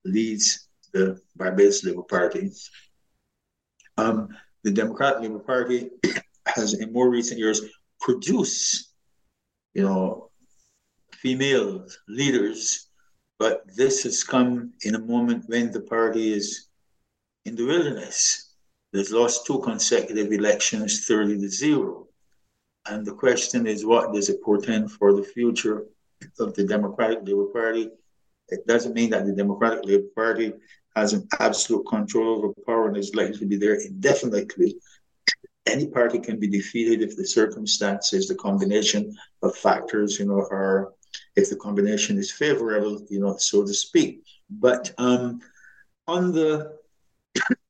leads 0.04 0.68
the 0.92 1.20
Barbados 1.36 1.84
Labour 1.84 2.02
Party. 2.02 2.50
Um, 3.98 4.28
the 4.62 4.70
Democratic 4.70 5.22
Labour 5.22 5.40
Party 5.40 5.90
has, 6.46 6.74
in 6.74 6.92
more 6.92 7.10
recent 7.10 7.38
years, 7.38 7.60
produced, 8.00 8.92
you 9.74 9.82
know, 9.82 10.30
female 11.12 11.86
leaders, 12.08 12.88
but 13.38 13.64
this 13.74 14.04
has 14.04 14.22
come 14.22 14.72
in 14.82 14.94
a 14.94 15.00
moment 15.00 15.44
when 15.48 15.72
the 15.72 15.80
party 15.80 16.32
is 16.32 16.65
in 17.46 17.54
the 17.54 17.64
wilderness. 17.64 18.54
They've 18.92 19.10
lost 19.10 19.46
two 19.46 19.60
consecutive 19.60 20.32
elections, 20.32 21.06
30 21.06 21.38
to 21.40 21.48
0. 21.48 22.08
And 22.86 23.06
the 23.06 23.14
question 23.14 23.66
is, 23.66 23.86
what 23.86 24.12
does 24.12 24.28
it 24.28 24.42
portend 24.42 24.90
for 24.90 25.14
the 25.14 25.22
future 25.22 25.86
of 26.38 26.54
the 26.54 26.64
Democratic 26.64 27.20
Labour 27.22 27.46
Party? 27.46 27.88
It 28.48 28.66
doesn't 28.66 28.94
mean 28.94 29.10
that 29.10 29.26
the 29.26 29.32
Democratic 29.32 29.84
Labour 29.84 30.08
Party 30.14 30.52
has 30.94 31.12
an 31.12 31.26
absolute 31.40 31.86
control 31.86 32.36
over 32.36 32.52
power 32.66 32.88
and 32.88 32.96
is 32.96 33.14
likely 33.14 33.38
to 33.38 33.46
be 33.46 33.56
there 33.56 33.74
indefinitely. 33.74 34.76
Any 35.66 35.88
party 35.88 36.18
can 36.18 36.38
be 36.38 36.48
defeated 36.48 37.02
if 37.02 37.16
the 37.16 37.26
circumstances, 37.26 38.28
the 38.28 38.36
combination 38.36 39.14
of 39.42 39.56
factors, 39.56 40.18
you 40.18 40.26
know, 40.26 40.46
are 40.50 40.92
if 41.34 41.50
the 41.50 41.56
combination 41.56 42.18
is 42.18 42.30
favorable, 42.30 43.04
you 43.10 43.20
know, 43.20 43.36
so 43.36 43.64
to 43.64 43.74
speak. 43.74 44.24
But 44.48 44.92
um, 44.96 45.40
on 46.06 46.32
the 46.32 46.75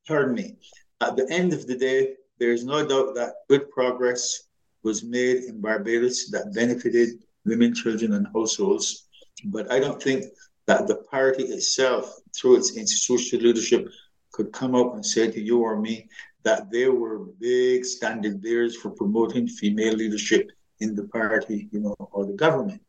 pardon 0.07 0.33
me, 0.33 0.55
at 1.01 1.15
the 1.15 1.29
end 1.29 1.53
of 1.53 1.67
the 1.67 1.75
day, 1.75 2.15
there 2.39 2.51
is 2.51 2.65
no 2.65 2.87
doubt 2.87 3.15
that 3.15 3.33
good 3.49 3.69
progress 3.69 4.47
was 4.83 5.03
made 5.03 5.43
in 5.43 5.61
Barbados 5.61 6.29
that 6.29 6.53
benefited 6.53 7.23
women, 7.45 7.73
children, 7.73 8.13
and 8.13 8.27
households. 8.33 9.07
But 9.45 9.71
I 9.71 9.79
don't 9.79 10.01
think 10.01 10.25
that 10.65 10.87
the 10.87 10.95
party 10.95 11.43
itself, 11.43 12.19
through 12.35 12.57
its 12.57 12.77
institutional 12.77 13.45
leadership, 13.47 13.89
could 14.31 14.51
come 14.51 14.75
up 14.75 14.93
and 14.93 15.05
say 15.05 15.29
to 15.31 15.41
you 15.41 15.59
or 15.59 15.79
me 15.79 16.07
that 16.43 16.69
they 16.71 16.87
were 16.87 17.19
big 17.39 17.85
standard 17.85 18.41
bearers 18.41 18.75
for 18.75 18.91
promoting 18.91 19.47
female 19.47 19.93
leadership 19.93 20.51
in 20.79 20.95
the 20.95 21.05
party, 21.05 21.67
you 21.71 21.79
know, 21.79 21.95
or 22.11 22.25
the 22.25 22.33
government. 22.33 22.81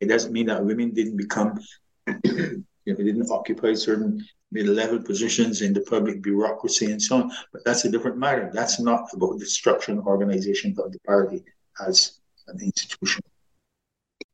It 0.00 0.06
doesn't 0.06 0.32
mean 0.32 0.46
that 0.46 0.64
women 0.64 0.92
didn't 0.92 1.16
become, 1.16 1.60
you 2.24 2.64
know, 2.86 2.94
didn't 2.96 3.30
occupy 3.30 3.74
certain 3.74 4.24
mid-level 4.54 5.02
positions 5.02 5.60
in 5.60 5.72
the 5.74 5.80
public 5.80 6.22
bureaucracy 6.22 6.86
and 6.86 7.02
so 7.02 7.16
on. 7.16 7.32
But 7.52 7.64
that's 7.64 7.84
a 7.84 7.90
different 7.90 8.16
matter. 8.16 8.50
That's 8.54 8.80
not 8.80 9.08
about 9.12 9.38
the 9.40 9.46
structure 9.46 9.92
and 9.92 10.00
organization 10.00 10.74
of 10.78 10.92
the 10.92 11.00
party 11.00 11.42
as 11.84 12.20
an 12.46 12.60
institution. 12.62 13.22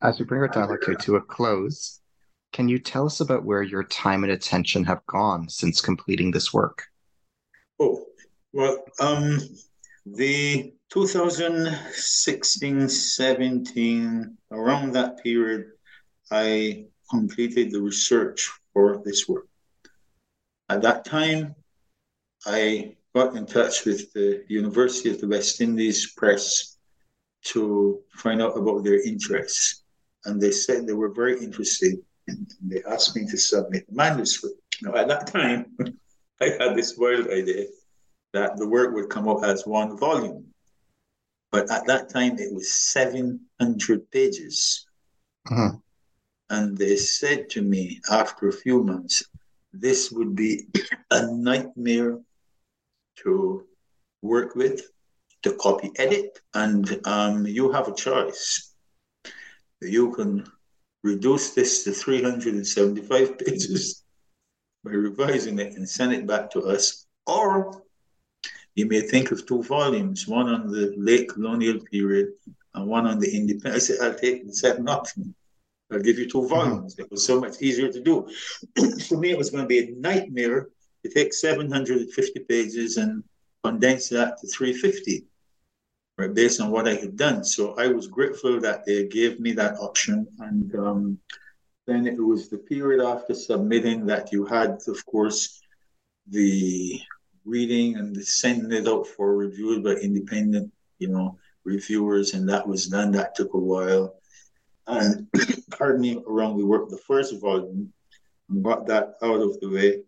As 0.02 0.18
we 0.18 0.26
bring 0.26 0.42
our 0.42 0.48
dialogue 0.48 0.84
here 0.84 0.94
to 0.94 1.16
a 1.16 1.20
close, 1.20 2.00
can 2.52 2.68
you 2.68 2.78
tell 2.78 3.06
us 3.06 3.20
about 3.20 3.44
where 3.44 3.62
your 3.62 3.84
time 3.84 4.22
and 4.24 4.32
attention 4.32 4.84
have 4.84 5.04
gone 5.06 5.48
since 5.48 5.80
completing 5.80 6.30
this 6.30 6.52
work? 6.52 6.84
Oh, 7.78 8.04
well, 8.52 8.84
um, 9.00 9.38
the 10.04 10.74
2016 10.90 12.88
17, 12.88 14.36
around 14.50 14.92
that 14.92 15.22
period, 15.22 15.66
I 16.30 16.86
completed 17.10 17.70
the 17.70 17.80
research 17.80 18.50
for 18.72 19.02
this 19.04 19.28
work. 19.28 19.49
At 20.70 20.82
that 20.82 21.04
time, 21.04 21.56
I 22.46 22.94
got 23.12 23.34
in 23.34 23.44
touch 23.44 23.84
with 23.84 24.12
the 24.12 24.44
University 24.48 25.10
of 25.10 25.20
the 25.20 25.26
West 25.26 25.60
Indies 25.60 26.12
Press 26.16 26.76
to 27.46 27.98
find 28.14 28.40
out 28.40 28.56
about 28.56 28.84
their 28.84 29.04
interests. 29.04 29.82
And 30.26 30.40
they 30.40 30.52
said 30.52 30.86
they 30.86 30.92
were 30.92 31.12
very 31.12 31.42
interested 31.42 31.98
and 32.28 32.48
they 32.62 32.84
asked 32.84 33.16
me 33.16 33.26
to 33.26 33.36
submit 33.36 33.88
the 33.88 33.96
manuscript. 33.96 34.60
Now, 34.80 34.94
at 34.94 35.08
that 35.08 35.26
time, 35.26 35.76
I 36.40 36.50
had 36.60 36.76
this 36.76 36.96
wild 36.96 37.26
idea 37.26 37.66
that 38.32 38.56
the 38.56 38.68
work 38.68 38.94
would 38.94 39.10
come 39.10 39.28
up 39.28 39.42
as 39.42 39.66
one 39.66 39.98
volume. 39.98 40.46
But 41.50 41.68
at 41.68 41.84
that 41.86 42.10
time, 42.10 42.38
it 42.38 42.54
was 42.54 42.72
700 42.72 44.10
pages. 44.12 44.86
Uh-huh. 45.50 45.72
And 46.48 46.78
they 46.78 46.94
said 46.94 47.50
to 47.50 47.62
me 47.62 48.00
after 48.08 48.46
a 48.48 48.52
few 48.52 48.84
months, 48.84 49.24
this 49.72 50.10
would 50.10 50.34
be 50.34 50.66
a 51.10 51.26
nightmare 51.32 52.18
to 53.16 53.64
work 54.22 54.54
with, 54.54 54.82
to 55.42 55.52
copy 55.54 55.90
edit, 55.96 56.38
and 56.54 57.00
um, 57.06 57.46
you 57.46 57.70
have 57.70 57.88
a 57.88 57.94
choice. 57.94 58.72
You 59.80 60.12
can 60.12 60.46
reduce 61.02 61.54
this 61.54 61.84
to 61.84 61.92
375 61.92 63.38
pages 63.44 64.02
by 64.84 64.92
revising 64.92 65.58
it 65.58 65.74
and 65.74 65.88
send 65.88 66.12
it 66.12 66.26
back 66.26 66.50
to 66.50 66.62
us, 66.62 67.06
or 67.26 67.82
you 68.74 68.86
may 68.86 69.00
think 69.00 69.30
of 69.30 69.46
two 69.46 69.62
volumes, 69.62 70.26
one 70.26 70.48
on 70.48 70.70
the 70.70 70.94
late 70.96 71.28
colonial 71.28 71.80
period 71.90 72.28
and 72.74 72.86
one 72.86 73.06
on 73.06 73.18
the 73.18 73.30
independent. 73.34 73.76
I 73.76 73.78
said, 73.78 73.98
I'll 74.00 74.18
take 74.18 74.46
the 74.46 74.54
second 74.54 74.88
option. 74.88 75.34
I'll 75.92 76.00
give 76.00 76.18
you 76.18 76.28
two 76.28 76.48
volumes. 76.48 76.94
Mm-hmm. 76.94 77.02
It 77.02 77.10
was 77.10 77.26
so 77.26 77.40
much 77.40 77.60
easier 77.60 77.90
to 77.90 78.00
do. 78.00 78.28
For 79.08 79.18
me, 79.18 79.30
it 79.30 79.38
was 79.38 79.50
going 79.50 79.64
to 79.64 79.68
be 79.68 79.80
a 79.80 79.90
nightmare 79.92 80.68
to 81.04 81.10
take 81.10 81.32
750 81.32 82.40
pages 82.40 82.96
and 82.96 83.24
condense 83.64 84.08
that 84.10 84.38
to 84.40 84.46
350, 84.46 85.24
right, 86.18 86.32
based 86.34 86.60
on 86.60 86.70
what 86.70 86.88
I 86.88 86.94
had 86.94 87.16
done. 87.16 87.44
So 87.44 87.74
I 87.76 87.88
was 87.88 88.06
grateful 88.06 88.60
that 88.60 88.84
they 88.84 89.06
gave 89.06 89.40
me 89.40 89.52
that 89.52 89.78
option. 89.78 90.26
And 90.38 90.74
um, 90.76 91.18
then 91.86 92.06
it 92.06 92.18
was 92.18 92.48
the 92.48 92.58
period 92.58 93.04
after 93.04 93.34
submitting 93.34 94.06
that 94.06 94.32
you 94.32 94.44
had, 94.44 94.78
of 94.86 95.04
course, 95.06 95.60
the 96.28 97.00
reading 97.44 97.96
and 97.96 98.16
sending 98.24 98.72
it 98.72 98.86
out 98.86 99.06
for 99.06 99.36
review 99.36 99.82
by 99.82 99.92
independent, 99.92 100.72
you 100.98 101.08
know, 101.08 101.38
reviewers, 101.64 102.34
and 102.34 102.48
that 102.48 102.66
was 102.66 102.86
done. 102.86 103.10
That 103.12 103.34
took 103.34 103.54
a 103.54 103.58
while. 103.58 104.19
And 104.86 105.28
me, 105.98 106.22
around 106.26 106.56
we 106.56 106.64
worked 106.64 106.90
the 106.90 106.98
first 106.98 107.40
volume 107.40 107.92
and 108.48 108.64
got 108.64 108.86
that 108.86 109.14
out 109.22 109.40
of 109.40 109.58
the 109.60 109.70
way. 109.70 110.02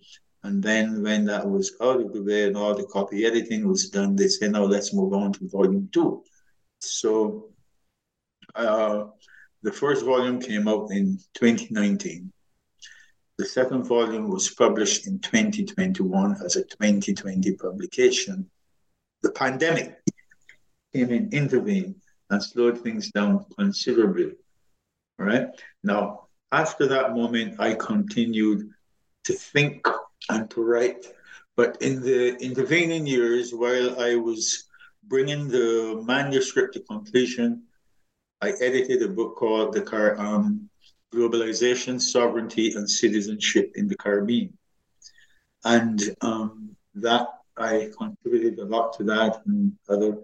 And 0.44 0.62
then 0.62 1.03
when 1.03 1.24
that 1.27 1.49
was 1.49 1.77
out 1.81 2.01
of 2.01 2.12
the 2.12 2.23
way 2.23 2.47
and 2.47 2.57
all 2.57 2.74
the 2.74 2.86
copy 2.86 3.24
editing 3.24 3.66
was 3.69 3.90
done, 3.90 4.16
they 4.16 4.28
said, 4.28 4.53
now 4.53 4.65
let's 4.65 4.93
move 4.93 5.12
on 5.12 5.32
to 5.35 5.49
volume 5.49 5.89
two. 5.93 6.24
So 6.81 7.51
uh, 8.55 9.05
the 9.62 9.73
first 9.73 10.05
volume 10.05 10.40
came 10.40 10.66
out 10.66 10.90
in 10.90 11.19
2019. 11.35 12.32
The 13.39 13.44
second 13.47 13.85
volume 13.85 14.28
was 14.28 14.51
published 14.51 15.07
in 15.07 15.20
2021 15.20 16.36
as 16.44 16.57
a 16.57 16.65
2020 16.65 17.53
publication. 17.57 18.51
The 19.23 19.31
pandemic 19.31 19.99
came 20.93 21.11
in, 21.11 21.31
intervened, 21.32 21.97
and 22.31 22.43
slowed 22.43 22.81
things 22.81 23.11
down 23.11 23.47
considerably. 23.57 24.32
All 25.18 25.26
right. 25.26 25.48
Now, 25.82 26.28
after 26.51 26.86
that 26.89 27.14
moment, 27.14 27.60
I 27.60 27.74
continued 27.74 28.70
to 29.24 29.32
think 29.32 29.86
and 30.28 30.51
to 30.51 30.62
write. 30.62 31.06
But 31.56 31.80
in 31.82 32.01
the 32.01 32.36
intervening 32.36 33.06
years, 33.06 33.52
while 33.52 34.01
I 34.01 34.16
was 34.16 34.64
bringing 35.05 35.48
the 35.48 36.02
manuscript 36.05 36.74
to 36.74 36.80
completion, 36.80 37.64
I 38.40 38.52
edited 38.60 39.02
a 39.02 39.09
book 39.09 39.36
called 39.36 39.72
The 39.72 39.82
Car 39.82 40.18
um, 40.18 40.68
globalization, 41.14 42.01
sovereignty, 42.01 42.72
and 42.74 42.89
citizenship 42.89 43.72
in 43.74 43.86
the 43.86 43.97
Caribbean. 43.97 44.56
And 45.64 46.01
um, 46.22 46.74
that 46.94 47.28
I 47.56 47.90
contributed 47.97 48.59
a 48.59 48.64
lot 48.64 48.94
to 48.94 49.05
that, 49.05 49.43
and 49.47 49.72
other 49.89 50.18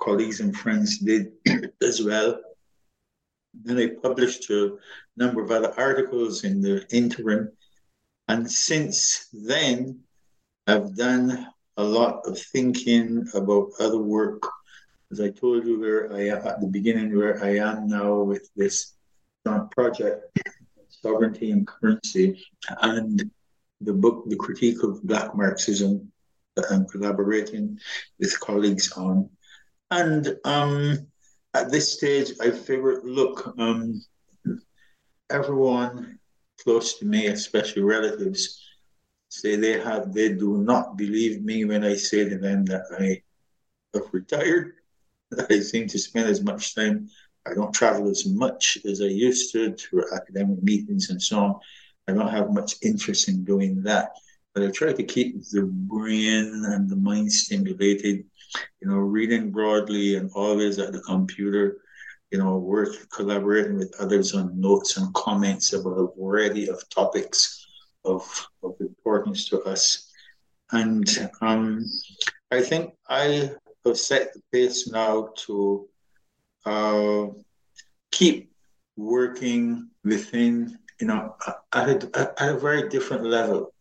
colleagues 0.00 0.40
and 0.40 0.56
friends 0.56 0.98
did 0.98 1.32
as 1.82 2.02
well. 2.02 2.40
Then 3.64 3.78
I 3.78 3.88
published 4.02 4.50
a 4.50 4.76
number 5.16 5.42
of 5.42 5.50
other 5.50 5.72
articles 5.78 6.44
in 6.44 6.60
the 6.60 6.86
interim. 6.94 7.52
And 8.28 8.50
since 8.50 9.28
then, 9.32 10.00
I've 10.66 10.96
done 10.96 11.46
a 11.76 11.84
lot 11.84 12.26
of 12.26 12.38
thinking 12.38 13.26
about 13.34 13.70
other 13.78 13.98
work. 13.98 14.42
As 15.12 15.20
I 15.20 15.30
told 15.30 15.66
you, 15.66 15.78
where 15.78 16.12
I 16.12 16.28
at 16.28 16.60
the 16.60 16.66
beginning, 16.66 17.16
where 17.16 17.42
I 17.42 17.56
am 17.58 17.86
now 17.86 18.22
with 18.22 18.48
this 18.56 18.94
project, 19.70 20.38
Sovereignty 20.88 21.52
and 21.52 21.66
Currency, 21.66 22.44
and 22.82 23.30
the 23.80 23.92
book, 23.92 24.28
The 24.28 24.36
Critique 24.36 24.82
of 24.82 25.02
Black 25.04 25.36
Marxism, 25.36 26.10
that 26.56 26.64
I'm 26.70 26.86
collaborating 26.86 27.78
with 28.18 28.40
colleagues 28.40 28.92
on. 28.92 29.30
And 29.90 30.36
um, 30.44 31.06
at 31.56 31.70
this 31.70 31.92
stage, 31.92 32.32
I 32.40 32.50
figured, 32.50 33.04
look, 33.04 33.54
um, 33.58 34.02
everyone 35.30 36.18
close 36.62 36.98
to 36.98 37.04
me, 37.04 37.26
especially 37.26 37.82
relatives, 37.82 38.62
say 39.28 39.56
they 39.56 39.80
have 39.80 40.12
they 40.12 40.32
do 40.32 40.58
not 40.58 40.96
believe 40.96 41.42
me 41.42 41.64
when 41.64 41.84
I 41.84 41.94
say 41.94 42.28
to 42.28 42.38
them 42.38 42.64
that 42.66 42.84
I 42.98 43.22
have 43.94 44.08
retired. 44.12 44.74
That 45.30 45.50
I 45.50 45.60
seem 45.60 45.88
to 45.88 45.98
spend 45.98 46.28
as 46.28 46.42
much 46.42 46.74
time 46.74 47.08
I 47.46 47.54
don't 47.54 47.72
travel 47.72 48.08
as 48.08 48.26
much 48.26 48.78
as 48.84 49.00
I 49.00 49.06
used 49.06 49.52
to 49.52 49.72
to 49.72 50.04
academic 50.12 50.62
meetings 50.62 51.10
and 51.10 51.22
so 51.22 51.38
on. 51.38 51.54
I 52.08 52.12
don't 52.12 52.28
have 52.28 52.52
much 52.52 52.74
interest 52.82 53.28
in 53.28 53.44
doing 53.44 53.82
that. 53.82 54.10
But 54.56 54.64
I 54.64 54.70
try 54.70 54.94
to 54.94 55.02
keep 55.02 55.44
the 55.50 55.64
brain 55.70 56.64
and 56.64 56.88
the 56.88 56.96
mind 56.96 57.30
stimulated, 57.30 58.24
you 58.80 58.88
know, 58.88 58.96
reading 58.96 59.50
broadly 59.50 60.16
and 60.16 60.30
always 60.34 60.78
at 60.78 60.92
the 60.94 61.00
computer, 61.00 61.82
you 62.30 62.38
know, 62.38 62.56
work 62.56 62.88
collaborating 63.10 63.76
with 63.76 63.94
others 64.00 64.34
on 64.34 64.58
notes 64.58 64.96
and 64.96 65.12
comments 65.12 65.74
about 65.74 65.98
a 65.98 66.08
variety 66.18 66.70
of 66.70 66.82
topics 66.88 67.66
of, 68.06 68.22
of 68.62 68.74
importance 68.80 69.46
to 69.50 69.60
us. 69.64 70.10
And 70.72 71.06
um, 71.42 71.84
I 72.50 72.62
think 72.62 72.94
I 73.10 73.50
have 73.84 73.98
set 73.98 74.32
the 74.32 74.40
pace 74.50 74.88
now 74.88 75.34
to 75.44 75.86
uh, 76.64 77.26
keep 78.10 78.50
working 78.96 79.90
within, 80.02 80.78
you 80.98 81.08
know, 81.08 81.36
at 81.74 81.90
a, 81.90 82.32
at 82.40 82.48
a 82.54 82.58
very 82.58 82.88
different 82.88 83.24
level. 83.24 83.74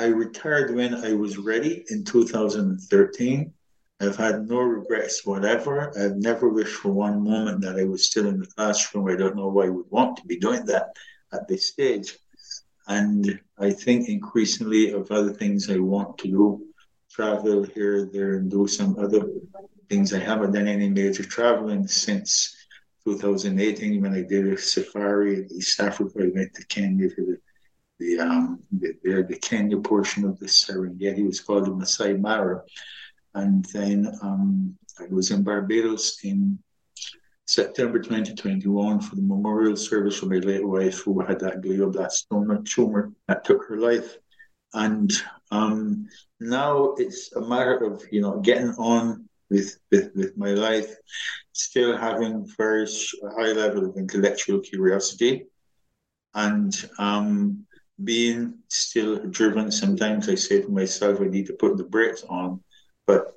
I 0.00 0.06
retired 0.06 0.74
when 0.74 0.94
I 0.94 1.12
was 1.12 1.36
ready 1.36 1.84
in 1.90 2.04
2013. 2.04 3.52
I've 4.00 4.16
had 4.16 4.48
no 4.48 4.60
regrets 4.60 5.26
whatever. 5.26 5.92
I've 5.94 6.16
never 6.16 6.48
wished 6.48 6.76
for 6.76 6.90
one 6.90 7.22
moment 7.22 7.60
that 7.60 7.76
I 7.76 7.84
was 7.84 8.06
still 8.06 8.26
in 8.26 8.40
the 8.40 8.46
classroom. 8.46 9.08
I 9.08 9.16
don't 9.16 9.36
know 9.36 9.48
why 9.48 9.66
I 9.66 9.68
would 9.68 9.90
want 9.90 10.16
to 10.16 10.24
be 10.24 10.38
doing 10.38 10.64
that 10.64 10.96
at 11.34 11.46
this 11.48 11.66
stage. 11.66 12.16
And 12.88 13.38
I 13.58 13.72
think 13.72 14.08
increasingly 14.08 14.90
of 14.92 15.10
other 15.10 15.34
things 15.34 15.68
I 15.68 15.76
want 15.76 16.16
to 16.20 16.28
do, 16.28 16.66
travel 17.10 17.64
here, 17.64 18.08
there, 18.10 18.38
and 18.38 18.50
do 18.50 18.66
some 18.66 18.98
other 18.98 19.28
things. 19.90 20.14
I 20.14 20.20
haven't 20.20 20.52
done 20.52 20.66
any 20.66 20.88
major 20.88 21.24
traveling 21.24 21.86
since 21.86 22.56
2018 23.04 24.00
when 24.00 24.14
I 24.14 24.22
did 24.22 24.46
a 24.48 24.56
safari 24.56 25.34
in 25.34 25.48
East 25.52 25.78
Africa. 25.78 26.20
I 26.22 26.30
went 26.34 26.54
to 26.54 26.66
Kenya 26.68 27.10
to 27.10 27.26
the 27.26 27.38
the 28.00 28.18
um 28.18 28.58
the, 28.72 28.94
the, 29.04 29.22
the 29.28 29.38
Kenya 29.38 29.78
portion 29.78 30.24
of 30.24 30.38
the 30.40 30.46
Serengeti. 30.46 31.24
Was 31.24 31.40
called 31.40 31.66
the 31.66 31.74
Masai 31.74 32.14
Mara. 32.14 32.62
And 33.34 33.64
then 33.66 34.12
um, 34.22 34.76
I 34.98 35.04
was 35.08 35.30
in 35.30 35.44
Barbados 35.44 36.18
in 36.24 36.58
September 37.46 38.00
2021 38.00 39.00
for 39.00 39.14
the 39.14 39.22
memorial 39.22 39.76
service 39.76 40.18
for 40.18 40.26
my 40.26 40.38
late 40.38 40.66
wife 40.66 40.98
who 41.00 41.20
had 41.20 41.38
that 41.40 41.60
glioblastoma 41.60 42.64
tumor 42.64 43.12
that 43.28 43.44
took 43.44 43.68
her 43.68 43.76
life. 43.76 44.16
And 44.74 45.12
um, 45.52 46.08
now 46.40 46.94
it's 46.96 47.32
a 47.34 47.40
matter 47.40 47.76
of, 47.84 48.02
you 48.10 48.20
know, 48.20 48.40
getting 48.40 48.70
on 48.70 49.28
with, 49.48 49.78
with, 49.92 50.10
with 50.16 50.36
my 50.36 50.50
life, 50.50 50.92
still 51.52 51.96
having 51.96 52.48
very 52.56 52.88
high 53.36 53.52
level 53.52 53.84
of 53.84 53.96
intellectual 53.96 54.60
curiosity 54.60 55.46
and 56.34 56.88
um, 56.98 57.66
being 58.04 58.54
still 58.68 59.18
driven. 59.26 59.70
Sometimes 59.70 60.28
I 60.28 60.34
say 60.34 60.62
to 60.62 60.68
myself, 60.68 61.20
I 61.20 61.24
need 61.24 61.46
to 61.46 61.52
put 61.54 61.76
the 61.76 61.84
brakes 61.84 62.24
on, 62.28 62.60
but 63.06 63.34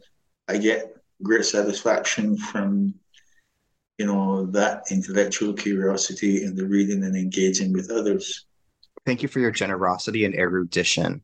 I 0.47 0.57
get 0.57 0.95
great 1.21 1.45
satisfaction 1.45 2.37
from 2.37 2.95
you 3.97 4.05
know 4.07 4.45
that 4.47 4.83
intellectual 4.91 5.53
curiosity 5.53 6.43
and 6.43 6.57
the 6.57 6.65
reading 6.65 7.03
and 7.03 7.15
engaging 7.15 7.73
with 7.73 7.91
others. 7.91 8.45
Thank 9.05 9.21
you 9.21 9.27
for 9.27 9.39
your 9.39 9.51
generosity 9.51 10.25
and 10.25 10.33
erudition 10.35 11.21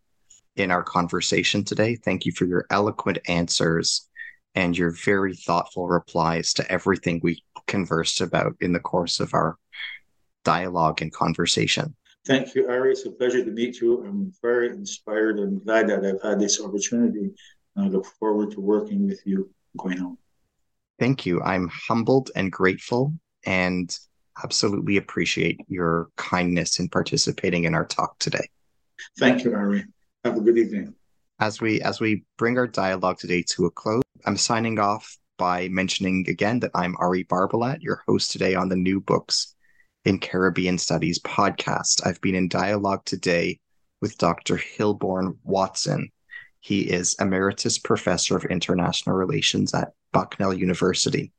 in 0.56 0.72
our 0.72 0.84
conversation 0.84 1.64
today. 1.64 1.95
Thank 1.95 2.26
you 2.26 2.32
for 2.32 2.45
your 2.45 2.66
eloquent 2.70 3.20
answers 3.28 4.07
and 4.56 4.78
your 4.78 4.91
very 4.91 5.36
thoughtful 5.36 5.88
replies 5.88 6.53
to 6.53 6.72
everything 6.72 7.20
we 7.24 7.44
conversed 7.68 8.22
about 8.22 8.56
in 8.60 8.74
the 8.74 8.80
course 8.80 9.20
of 9.20 9.34
our 9.34 9.57
dialogue 10.44 11.02
and 11.02 11.14
conversation. 11.14 11.95
Thank 12.26 12.54
you, 12.54 12.68
Ari. 12.68 12.91
It's 12.91 13.06
a 13.06 13.12
pleasure 13.12 13.44
to 13.44 13.52
meet 13.52 13.80
you. 13.82 14.06
I'm 14.06 14.32
very 14.41 14.70
inspired 14.70 15.40
and 15.40 15.64
glad 15.64 15.88
that 15.90 16.06
I've 16.06 16.22
had 16.22 16.40
this 16.40 16.62
opportunity. 16.62 17.32
I 17.78 17.88
look 17.88 18.06
forward 18.20 18.52
to 18.52 18.62
working 18.62 19.08
with 19.08 19.22
you 19.26 19.50
going 19.78 20.02
on. 20.02 20.18
Thank 21.00 21.26
you. 21.26 21.41
I'm 21.41 21.70
humbled 21.70 22.30
and 22.36 22.52
grateful 22.52 23.14
and 23.46 23.98
absolutely 24.44 24.98
appreciate 24.98 25.60
your 25.68 26.10
kindness 26.18 26.80
in 26.80 26.90
participating 26.90 27.64
in 27.64 27.74
our 27.74 27.86
talk 27.86 28.20
today. 28.20 28.48
Thank 29.18 29.44
you, 29.44 29.54
Ari. 29.54 29.86
Have 30.26 30.38
a 30.38 30.41
good 30.41 30.58
evening. 30.58 30.94
As 31.40 31.62
we 31.62 31.82
as 31.82 32.02
we 32.02 32.26
bring 32.38 32.58
our 32.58 32.68
dialogue 32.68 33.18
today 33.18 33.44
to 33.52 33.66
a 33.66 33.72
close, 33.72 34.04
I'm 34.26 34.36
signing 34.36 34.78
off 34.78 35.18
by 35.38 35.70
mentioning 35.70 36.26
again 36.28 36.60
that 36.60 36.72
I'm 36.76 36.98
Ari 36.98 37.24
Barbalat, 37.26 37.82
your 37.82 38.04
host 38.06 38.32
today 38.32 38.56
on 38.56 38.68
the 38.68 38.76
New 38.76 39.00
Books 39.00 39.56
in 40.06 40.20
Caribbean 40.20 40.78
Studies 40.78 41.20
podcast. 41.20 42.06
I've 42.06 42.22
been 42.22 42.36
in 42.36 42.48
dialogue 42.48 43.06
today 43.06 43.60
with 44.02 44.18
Dr. 44.18 44.58
Hilbourne 44.58 45.38
Watson. 45.44 46.10
He 46.62 46.82
is 46.82 47.16
Emeritus 47.20 47.78
Professor 47.78 48.36
of 48.36 48.46
International 48.46 49.16
Relations 49.16 49.74
at 49.74 49.94
Bucknell 50.12 50.54
University. 50.54 51.32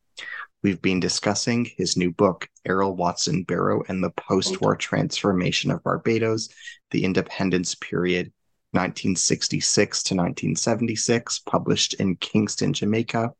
We've 0.62 0.82
been 0.82 1.00
discussing 1.00 1.70
his 1.76 1.96
new 1.96 2.10
book, 2.10 2.48
Errol 2.66 2.94
Walton 2.94 3.44
Barrow 3.44 3.82
and 3.88 4.04
the 4.04 4.10
Post 4.10 4.60
War 4.60 4.76
Transformation 4.76 5.70
of 5.70 5.82
Barbados, 5.82 6.50
the 6.90 7.04
Independence 7.04 7.74
Period 7.76 8.32
1966 8.72 10.02
to 10.04 10.14
1976, 10.14 11.40
published 11.40 11.94
in 11.94 12.16
Kingston, 12.16 12.72
Jamaica 12.72 13.32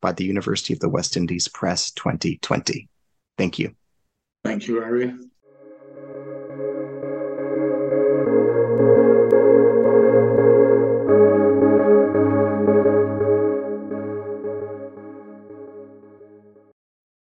by 0.00 0.12
the 0.12 0.24
University 0.24 0.72
of 0.72 0.80
the 0.80 0.88
West 0.88 1.16
Indies 1.16 1.46
Press 1.48 1.92
2020. 1.92 2.88
Thank 3.36 3.58
you. 3.58 3.74
Thank 4.44 4.66
you, 4.66 4.82
Ari. 4.82 5.14